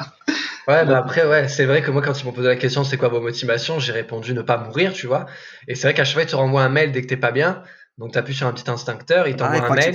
Ouais, 0.68 0.84
bah 0.84 0.98
après, 0.98 1.24
ouais, 1.26 1.46
c'est 1.48 1.64
vrai 1.64 1.80
que 1.80 1.92
moi, 1.92 2.02
quand 2.02 2.20
ils 2.20 2.26
m'ont 2.26 2.32
posé 2.32 2.48
la 2.48 2.56
question, 2.56 2.82
c'est 2.82 2.96
quoi 2.96 3.08
vos 3.08 3.20
motivations, 3.20 3.78
j'ai 3.78 3.92
répondu 3.92 4.34
ne 4.34 4.42
pas 4.42 4.58
mourir, 4.58 4.92
tu 4.92 5.06
vois. 5.06 5.26
Et 5.68 5.76
c'est 5.76 5.86
vrai 5.86 5.94
qu'à 5.94 6.04
chaque 6.04 6.14
fois, 6.14 6.22
ils 6.24 6.28
te 6.28 6.36
renvoient 6.36 6.62
un 6.62 6.68
mail 6.68 6.90
dès 6.90 7.02
que 7.02 7.06
t'es 7.06 7.16
pas 7.16 7.30
bien. 7.30 7.62
Donc, 7.98 8.12
tu 8.12 8.18
appuies 8.18 8.34
sur 8.34 8.46
un 8.46 8.52
petit 8.52 8.68
instincteur, 8.68 9.28
ils 9.28 9.36
t'envoient 9.36 9.62
ah, 9.62 9.72
un 9.72 9.74
mail. 9.74 9.94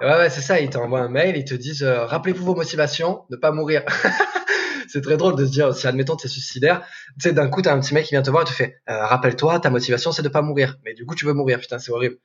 Ouais, 0.00 0.08
ouais, 0.08 0.30
c'est 0.30 0.40
ça, 0.40 0.60
ils 0.60 0.70
t'envoient 0.70 1.00
un 1.00 1.08
mail, 1.08 1.36
ils 1.36 1.44
te 1.44 1.54
disent, 1.54 1.82
euh, 1.82 2.06
rappelez-vous 2.06 2.44
vos 2.44 2.54
motivations, 2.54 3.24
ne 3.30 3.36
pas 3.36 3.50
mourir. 3.50 3.82
c'est 4.88 5.00
très 5.00 5.16
drôle 5.16 5.36
de 5.36 5.44
se 5.44 5.50
dire, 5.50 5.74
si 5.74 5.86
admettons 5.86 6.16
tu 6.16 6.26
es 6.26 6.30
suicidaire, 6.30 6.82
tu 7.20 7.28
sais, 7.28 7.32
d'un 7.32 7.48
coup, 7.48 7.62
t'as 7.62 7.74
un 7.74 7.80
petit 7.80 7.94
mec 7.94 8.04
qui 8.04 8.14
vient 8.14 8.22
te 8.22 8.30
voir 8.30 8.42
et 8.42 8.46
te 8.46 8.50
fait, 8.50 8.76
euh, 8.88 9.06
rappelle-toi, 9.06 9.60
ta 9.60 9.70
motivation, 9.70 10.12
c'est 10.12 10.22
de 10.22 10.28
pas 10.28 10.42
mourir. 10.42 10.78
Mais 10.84 10.94
du 10.94 11.06
coup, 11.06 11.14
tu 11.14 11.24
veux 11.24 11.32
mourir, 11.32 11.58
putain, 11.58 11.78
c'est 11.78 11.92
horrible. 11.92 12.16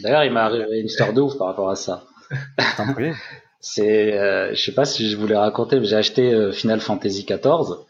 D'ailleurs, 0.00 0.24
il 0.24 0.32
m'est 0.32 0.40
arrivé 0.40 0.80
une 0.80 0.86
histoire 0.86 1.12
de 1.12 1.20
ouf 1.20 1.38
par 1.38 1.48
rapport 1.48 1.70
à 1.70 1.76
ça. 1.76 2.04
c'est, 3.60 4.18
euh, 4.18 4.54
je 4.54 4.62
sais 4.62 4.74
pas 4.74 4.84
si 4.84 5.08
je 5.10 5.16
voulais 5.16 5.36
raconter, 5.36 5.80
mais 5.80 5.86
j'ai 5.86 5.96
acheté 5.96 6.32
euh, 6.32 6.52
Final 6.52 6.80
Fantasy 6.80 7.24
XIV. 7.24 7.84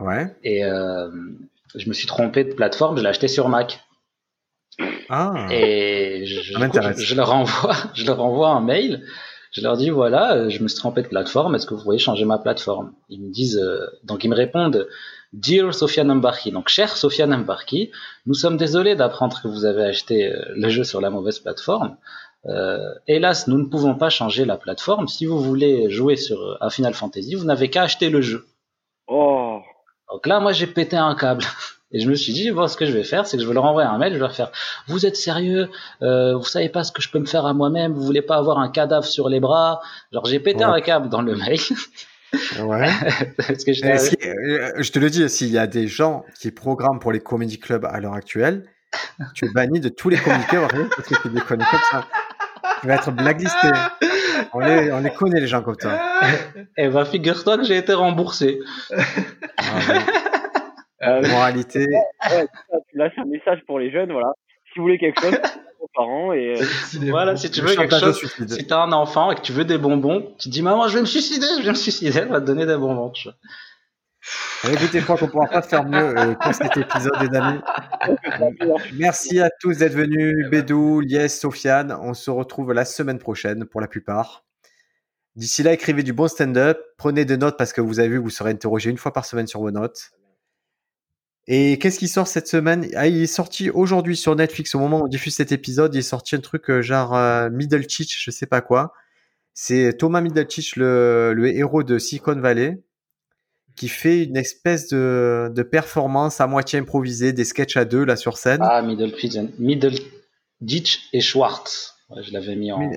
Ouais. 0.00 0.34
Et 0.42 0.62
je 0.62 1.88
me 1.88 1.94
suis 1.94 2.06
trompé 2.06 2.44
de 2.44 2.54
plateforme, 2.54 2.96
je 2.96 3.02
l'ai 3.02 3.08
acheté 3.08 3.28
sur 3.28 3.48
Mac. 3.48 3.80
Ah. 5.08 5.46
Et 5.50 6.24
je, 6.26 6.40
je, 6.40 7.14
leur 7.14 7.32
envoie, 7.32 7.74
je 7.94 8.04
leur 8.04 8.20
envoie 8.20 8.50
un 8.50 8.60
mail 8.60 9.04
je 9.54 9.62
leur 9.62 9.76
dis 9.76 9.88
voilà, 9.88 10.34
euh, 10.34 10.50
je 10.50 10.62
me 10.62 10.68
suis 10.68 10.78
trompé 10.78 11.02
de 11.02 11.06
plateforme, 11.06 11.54
est-ce 11.54 11.66
que 11.66 11.74
vous 11.74 11.82
pourriez 11.82 12.00
changer 12.00 12.24
ma 12.24 12.38
plateforme? 12.38 12.92
Ils 13.08 13.22
me 13.22 13.30
disent, 13.30 13.56
euh, 13.58 13.86
donc 14.02 14.24
ils 14.24 14.28
me 14.28 14.34
répondent, 14.34 14.88
Dear 15.32 15.72
Sofiane 15.72 16.12
Mbarki, 16.12 16.50
donc 16.50 16.68
cher 16.68 16.96
Sofiane 16.96 17.36
Mbarki, 17.44 17.92
nous 18.26 18.34
sommes 18.34 18.56
désolés 18.56 18.96
d'apprendre 18.96 19.40
que 19.40 19.48
vous 19.48 19.64
avez 19.64 19.84
acheté 19.84 20.26
euh, 20.26 20.42
le 20.56 20.68
jeu 20.68 20.82
sur 20.82 21.00
la 21.00 21.10
mauvaise 21.10 21.38
plateforme. 21.38 21.96
hélas, 23.06 23.46
nous 23.46 23.58
ne 23.58 23.66
pouvons 23.66 23.94
pas 23.94 24.10
changer 24.10 24.44
la 24.44 24.56
plateforme. 24.56 25.08
Si 25.08 25.24
vous 25.24 25.40
voulez 25.40 25.88
jouer 25.88 26.16
sur 26.16 26.58
à 26.60 26.68
Final 26.68 26.92
Fantasy, 26.92 27.36
vous 27.36 27.46
n'avez 27.46 27.70
qu'à 27.70 27.84
acheter 27.84 28.10
le 28.10 28.20
jeu. 28.20 28.44
Oh. 29.06 29.60
Donc 30.12 30.26
là, 30.26 30.40
moi, 30.40 30.52
j'ai 30.52 30.66
pété 30.66 30.96
un 30.96 31.14
câble. 31.14 31.44
Et 31.94 32.00
je 32.00 32.10
me 32.10 32.16
suis 32.16 32.32
dit, 32.32 32.50
bon, 32.50 32.66
ce 32.66 32.76
que 32.76 32.86
je 32.86 32.92
vais 32.92 33.04
faire, 33.04 33.24
c'est 33.24 33.36
que 33.36 33.42
je 33.42 33.48
vais 33.48 33.54
leur 33.54 33.64
envoyer 33.64 33.88
un 33.88 33.98
mail, 33.98 34.10
je 34.10 34.14
vais 34.14 34.22
leur 34.22 34.34
faire, 34.34 34.50
vous 34.88 35.06
êtes 35.06 35.14
sérieux, 35.14 35.70
euh, 36.02 36.34
vous 36.34 36.44
savez 36.44 36.68
pas 36.68 36.82
ce 36.82 36.90
que 36.90 37.00
je 37.00 37.08
peux 37.08 37.20
me 37.20 37.24
faire 37.24 37.46
à 37.46 37.54
moi-même, 37.54 37.92
vous 37.92 38.02
voulez 38.02 38.20
pas 38.20 38.36
avoir 38.36 38.58
un 38.58 38.68
cadavre 38.68 39.06
sur 39.06 39.28
les 39.28 39.38
bras? 39.38 39.80
Genre, 40.12 40.26
j'ai 40.26 40.40
pété 40.40 40.64
un 40.64 40.80
câble 40.80 41.08
dans 41.08 41.22
le 41.22 41.36
mail. 41.36 41.60
Ouais. 42.58 42.88
que 43.64 43.72
je, 43.72 43.84
euh, 43.84 44.72
je, 44.76 44.90
te 44.90 44.98
le 44.98 45.08
dis, 45.08 45.28
s'il 45.30 45.52
y 45.52 45.58
a 45.58 45.68
des 45.68 45.86
gens 45.86 46.24
qui 46.40 46.50
programment 46.50 46.98
pour 46.98 47.12
les 47.12 47.20
comedy 47.20 47.60
clubs 47.60 47.84
à 47.84 48.00
l'heure 48.00 48.14
actuelle, 48.14 48.64
tu 49.34 49.44
es 49.44 49.48
banni 49.54 49.78
de 49.78 49.88
tous 49.88 50.08
les 50.08 50.16
comedy 50.16 50.44
clubs 50.46 50.66
parce 50.96 51.08
que 51.08 51.22
tu 51.22 51.28
déconnes 51.28 51.64
comme 51.70 51.80
ça. 51.92 52.06
Tu 52.80 52.88
vas 52.88 52.94
être 52.94 53.12
blacklisté. 53.12 53.68
On 54.52 54.58
les, 54.58 54.90
on 54.92 54.98
les 54.98 55.10
connaît, 55.10 55.40
les 55.40 55.46
gens 55.46 55.62
comme 55.62 55.76
toi. 55.76 55.92
Eh 56.76 56.88
ben, 56.88 57.04
figure-toi 57.04 57.58
que 57.58 57.64
j'ai 57.64 57.76
été 57.76 57.92
remboursé. 57.92 58.58
Ah, 58.90 59.62
euh, 59.90 59.98
Moralité. 61.06 61.86
Ouais, 62.30 62.46
tu 62.90 62.98
lâches 62.98 63.18
un 63.18 63.24
message 63.26 63.60
pour 63.66 63.78
les 63.78 63.90
jeunes, 63.90 64.12
voilà. 64.12 64.32
Si 64.72 64.78
vous 64.78 64.84
voulez 64.84 64.98
quelque 64.98 65.20
chose, 65.20 65.38
vos 65.80 65.88
parents 65.94 66.32
et. 66.32 66.60
Euh, 66.60 66.64
voilà, 67.10 67.36
si 67.36 67.50
tu 67.50 67.60
veux 67.60 67.74
quelque 67.74 67.98
chose, 67.98 68.20
si 68.48 68.66
t'as 68.66 68.82
un 68.82 68.92
enfant 68.92 69.30
et 69.32 69.34
que 69.36 69.42
tu 69.42 69.52
veux 69.52 69.64
des 69.64 69.78
bonbons, 69.78 70.34
tu 70.38 70.48
dis 70.48 70.62
maman, 70.62 70.88
je 70.88 70.94
vais 70.94 71.00
me 71.00 71.06
suicider, 71.06 71.46
je 71.58 71.64
vais 71.64 71.70
me 71.70 71.74
suicider, 71.74 72.18
elle 72.18 72.28
va 72.28 72.40
te 72.40 72.46
donner 72.46 72.66
des 72.66 72.76
bonbons. 72.76 73.10
Tu 73.10 73.28
vois. 73.28 73.36
Écoutez, 74.72 75.00
je 75.00 75.04
crois 75.04 75.18
qu'on 75.18 75.28
pourra 75.28 75.46
pas 75.46 75.60
faire 75.60 75.84
mieux 75.84 76.18
euh, 76.18 76.34
pour 76.34 76.54
cet 76.54 76.76
épisode, 76.76 77.12
les 77.20 77.36
amis. 77.36 77.60
Merci 78.94 79.38
à 79.40 79.50
tous 79.60 79.78
d'être 79.78 79.92
venus. 79.92 80.48
Bédou, 80.50 81.00
Lies, 81.00 81.28
Sofiane. 81.28 81.92
On 82.00 82.14
se 82.14 82.30
retrouve 82.30 82.72
la 82.72 82.86
semaine 82.86 83.18
prochaine 83.18 83.66
pour 83.66 83.82
la 83.82 83.86
plupart. 83.86 84.44
D'ici 85.36 85.62
là, 85.62 85.72
écrivez 85.72 86.02
du 86.02 86.14
bon 86.14 86.28
stand-up. 86.28 86.78
Prenez 86.96 87.26
des 87.26 87.36
notes 87.36 87.58
parce 87.58 87.74
que 87.74 87.82
vous 87.82 88.00
avez 88.00 88.08
vu, 88.08 88.16
vous 88.18 88.30
serez 88.30 88.50
interrogé 88.50 88.90
une 88.90 88.96
fois 88.96 89.12
par 89.12 89.26
semaine 89.26 89.46
sur 89.46 89.60
vos 89.60 89.70
notes. 89.70 90.12
Et 91.46 91.78
qu'est-ce 91.78 91.98
qui 91.98 92.08
sort 92.08 92.26
cette 92.26 92.48
semaine? 92.48 92.88
Ah, 92.94 93.06
Il 93.06 93.22
est 93.22 93.26
sorti 93.26 93.68
aujourd'hui 93.70 94.16
sur 94.16 94.34
Netflix 94.34 94.74
au 94.74 94.78
moment 94.78 95.00
où 95.00 95.04
on 95.04 95.08
diffuse 95.08 95.34
cet 95.34 95.52
épisode. 95.52 95.94
Il 95.94 95.98
est 95.98 96.02
sorti 96.02 96.36
un 96.36 96.40
truc 96.40 96.70
euh, 96.70 96.80
genre 96.80 97.14
euh, 97.14 97.50
Middle 97.50 97.86
Teach, 97.86 98.22
je 98.24 98.30
sais 98.30 98.46
pas 98.46 98.62
quoi. 98.62 98.92
C'est 99.52 99.96
Thomas 99.96 100.20
Middletich, 100.20 100.74
le, 100.74 101.32
le 101.32 101.54
héros 101.54 101.84
de 101.84 101.98
Silicon 101.98 102.34
Valley, 102.34 102.82
qui 103.76 103.88
fait 103.88 104.24
une 104.24 104.36
espèce 104.36 104.88
de, 104.88 105.52
de 105.54 105.62
performance 105.62 106.40
à 106.40 106.48
moitié 106.48 106.80
improvisée, 106.80 107.32
des 107.32 107.44
sketchs 107.44 107.76
à 107.76 107.84
deux 107.84 108.04
là 108.04 108.16
sur 108.16 108.36
scène. 108.36 108.58
Ah, 108.62 108.82
Middletich 108.82 109.28
et 111.12 111.20
Schwartz. 111.20 111.94
je 112.20 112.32
l'avais 112.32 112.56
mis 112.56 112.72
en. 112.72 112.90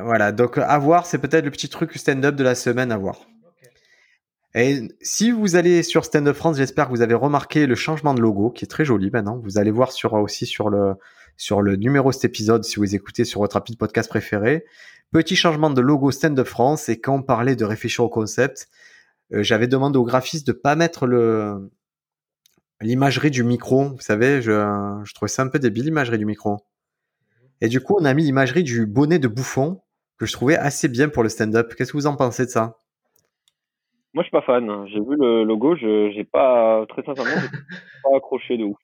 Voilà, 0.00 0.30
donc 0.30 0.58
à 0.58 0.78
voir, 0.78 1.06
c'est 1.06 1.18
peut-être 1.18 1.44
le 1.44 1.50
petit 1.50 1.68
truc 1.68 1.96
stand-up 1.96 2.36
de 2.36 2.44
la 2.44 2.54
semaine 2.54 2.92
à 2.92 2.96
voir. 2.96 3.26
Et 4.54 4.88
si 5.00 5.30
vous 5.30 5.54
allez 5.54 5.84
sur 5.84 6.04
Stand 6.04 6.26
Up 6.26 6.36
France, 6.36 6.56
j'espère 6.56 6.86
que 6.86 6.90
vous 6.90 7.02
avez 7.02 7.14
remarqué 7.14 7.66
le 7.66 7.76
changement 7.76 8.14
de 8.14 8.20
logo 8.20 8.50
qui 8.50 8.64
est 8.64 8.68
très 8.68 8.84
joli 8.84 9.10
maintenant. 9.10 9.38
Vous 9.38 9.58
allez 9.58 9.70
voir 9.70 9.92
aussi 10.14 10.44
sur 10.46 10.70
le 10.70 11.76
numéro 11.76 12.10
de 12.10 12.14
cet 12.14 12.24
épisode 12.24 12.64
si 12.64 12.76
vous 12.76 12.94
écoutez 12.94 13.24
sur 13.24 13.40
votre 13.40 13.54
rapide 13.54 13.78
podcast 13.78 14.08
préféré. 14.08 14.64
Petit 15.12 15.36
changement 15.36 15.70
de 15.70 15.80
logo 15.80 16.10
Stand 16.10 16.38
Up 16.38 16.46
France 16.46 16.88
et 16.88 17.00
quand 17.00 17.16
on 17.16 17.22
parlait 17.22 17.54
de 17.54 17.64
réfléchir 17.64 18.04
au 18.04 18.08
concept, 18.08 18.68
euh, 19.32 19.42
j'avais 19.42 19.68
demandé 19.68 19.98
au 19.98 20.04
graphiste 20.04 20.46
de 20.46 20.52
pas 20.52 20.74
mettre 20.74 21.06
l'imagerie 22.80 23.30
du 23.30 23.44
micro. 23.44 23.90
Vous 23.90 24.00
savez, 24.00 24.42
je 24.42 25.14
trouvais 25.14 25.28
ça 25.28 25.42
un 25.42 25.48
peu 25.48 25.60
débile, 25.60 25.84
l'imagerie 25.84 26.18
du 26.18 26.26
micro. 26.26 26.58
Et 27.60 27.68
du 27.68 27.80
coup, 27.80 27.96
on 28.00 28.04
a 28.04 28.14
mis 28.14 28.24
l'imagerie 28.24 28.64
du 28.64 28.86
bonnet 28.86 29.20
de 29.20 29.28
bouffon 29.28 29.82
que 30.18 30.26
je 30.26 30.32
trouvais 30.32 30.56
assez 30.56 30.88
bien 30.88 31.08
pour 31.08 31.22
le 31.22 31.28
stand-up. 31.28 31.74
Qu'est-ce 31.76 31.92
que 31.92 31.96
vous 31.96 32.06
en 32.06 32.16
pensez 32.16 32.46
de 32.46 32.50
ça? 32.50 32.78
Moi, 34.12 34.24
je 34.24 34.28
suis 34.28 34.32
pas 34.32 34.42
fan. 34.42 34.86
J'ai 34.88 35.00
vu 35.00 35.16
le 35.16 35.44
logo, 35.44 35.76
je 35.76 36.10
j'ai 36.14 36.24
pas 36.24 36.84
très 36.88 37.02
sincèrement, 37.02 37.30
pas 38.02 38.16
accroché 38.16 38.56
de 38.56 38.64
ouf. 38.64 38.78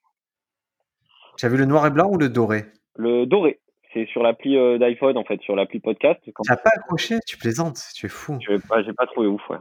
Tu 1.37 1.47
as 1.47 1.49
vu 1.49 1.57
le 1.57 1.65
noir 1.65 1.87
et 1.87 1.91
blanc 1.91 2.09
ou 2.11 2.17
le 2.17 2.29
doré? 2.29 2.67
Le 2.97 3.27
doré, 3.27 3.61
c'est 3.93 4.07
sur 4.07 4.23
l'appli 4.23 4.57
euh, 4.57 4.79
d'iPhone 4.79 5.19
en 5.19 5.25
fait, 5.25 5.41
sur 5.43 5.57
l'appli 5.57 5.81
podcast. 5.81 6.21
Tu 6.25 6.33
n'as 6.49 6.57
pas 6.57 6.71
accroché? 6.77 7.19
Tu 7.27 7.37
plaisantes, 7.37 7.79
tu 7.95 8.07
es 8.07 8.09
fou. 8.09 8.39
j'ai 8.41 8.59
pas, 8.59 8.83
j'ai 8.83 8.93
pas 8.93 9.07
trouvé 9.07 9.27
ouf, 9.27 9.43
ouais. 9.51 9.59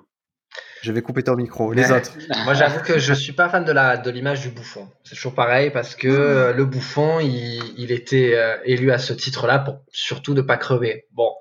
Je 0.83 0.91
vais 0.91 1.01
couper 1.01 1.23
ton 1.23 1.35
micro. 1.35 1.73
Les 1.73 1.91
autres 1.91 2.15
Moi, 2.45 2.53
j'avoue 2.53 2.81
que 2.81 2.99
je 2.99 3.13
suis 3.13 3.33
pas 3.33 3.49
fan 3.49 3.65
de 3.65 3.71
la 3.71 3.97
de 3.97 4.09
l'image 4.11 4.41
du 4.41 4.49
bouffon. 4.49 4.87
C'est 5.03 5.15
toujours 5.15 5.33
pareil 5.33 5.71
parce 5.71 5.95
que 5.95 6.07
euh, 6.07 6.53
le 6.53 6.65
bouffon, 6.65 7.19
il, 7.19 7.73
il 7.77 7.91
était 7.91 8.35
euh, 8.35 8.57
élu 8.65 8.91
à 8.91 8.99
ce 8.99 9.11
titre-là 9.11 9.59
pour 9.59 9.81
surtout 9.89 10.33
ne 10.33 10.41
pas 10.41 10.57
crever. 10.57 11.07
Bon. 11.11 11.31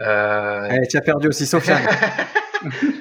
Euh... 0.00 0.68
Allez, 0.70 0.86
tu 0.86 0.96
as 0.96 1.00
perdu 1.00 1.28
aussi, 1.28 1.44
Sofiane. 1.44 1.82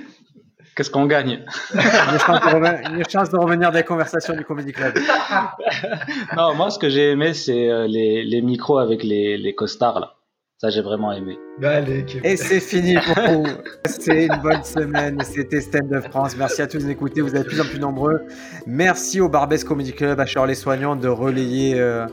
Qu'est-ce 0.78 0.92
qu'on 0.92 1.08
gagne? 1.08 1.44
Une, 1.74 1.82
chance 2.20 2.40
de 2.40 2.50
reven- 2.56 2.96
une 2.96 3.10
chance 3.10 3.30
de 3.32 3.38
revenir 3.38 3.72
des 3.72 3.84
conversations 3.84 4.36
du 4.36 4.46
Comedy 4.46 4.72
Club. 4.72 4.94
Non, 6.38 6.54
moi, 6.54 6.70
ce 6.70 6.78
que 6.80 6.88
j'ai 6.90 7.12
aimé, 7.12 7.34
c'est 7.34 7.70
euh, 7.70 7.88
les, 7.88 8.24
les 8.24 8.42
micros 8.42 8.78
avec 8.78 9.04
les, 9.04 9.38
les 9.38 9.56
costards, 9.56 10.00
là. 10.00 10.14
Ça, 10.60 10.70
j'ai 10.72 10.82
vraiment 10.82 11.12
aimé. 11.12 11.38
bah, 11.60 11.72
allez. 11.72 12.04
Et 12.24 12.36
c'est 12.36 12.60
fini 12.60 12.96
pour 12.96 13.24
vous. 13.32 13.48
C'était 13.86 14.26
une 14.26 14.42
bonne 14.42 14.64
semaine. 14.64 15.20
C'était 15.24 15.62
Stand 15.62 15.94
Up 15.94 16.06
France. 16.10 16.36
Merci 16.36 16.64
à 16.64 16.68
tous 16.68 16.84
d'écouter. 16.84 17.22
Vous 17.22 17.36
êtes 17.36 17.44
de 17.44 17.48
plus 17.48 17.62
en 17.62 17.66
plus 17.66 17.80
nombreux. 17.80 18.22
Merci 18.66 19.22
au 19.22 19.30
Barbès 19.30 19.64
Comedy 19.64 19.94
Club, 19.94 20.20
à 20.20 20.26
Charles 20.26 20.56
Soignant 20.56 20.96
de 20.96 21.08
relayer 21.08 21.80
euh, 21.80 22.08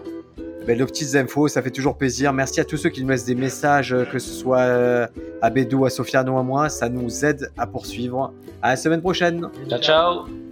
ben, 0.66 0.78
petites 0.78 1.14
infos. 1.14 1.48
Ça 1.48 1.62
fait 1.62 1.70
toujours 1.70 1.96
plaisir. 1.96 2.32
Merci 2.32 2.60
à 2.60 2.64
tous 2.64 2.76
ceux 2.76 2.90
qui 2.90 3.02
nous 3.02 3.08
laissent 3.08 3.24
des 3.24 3.34
messages, 3.34 3.92
euh, 3.92 4.04
que 4.04 4.18
ce 4.18 4.30
soit 4.30 4.60
euh, 4.60 5.06
à 5.42 5.50
Bédou, 5.50 5.84
à 5.84 5.90
Sofiane 5.90 6.28
ou 6.28 6.38
à 6.38 6.42
moi. 6.42 6.68
Ça 6.68 6.88
nous 6.88 7.24
aide 7.24 7.50
à 7.58 7.66
poursuivre. 7.66 8.32
À 8.62 8.70
la 8.70 8.76
semaine 8.76 9.00
prochaine. 9.00 9.48
Ciao, 9.68 9.80
ciao 9.80 10.43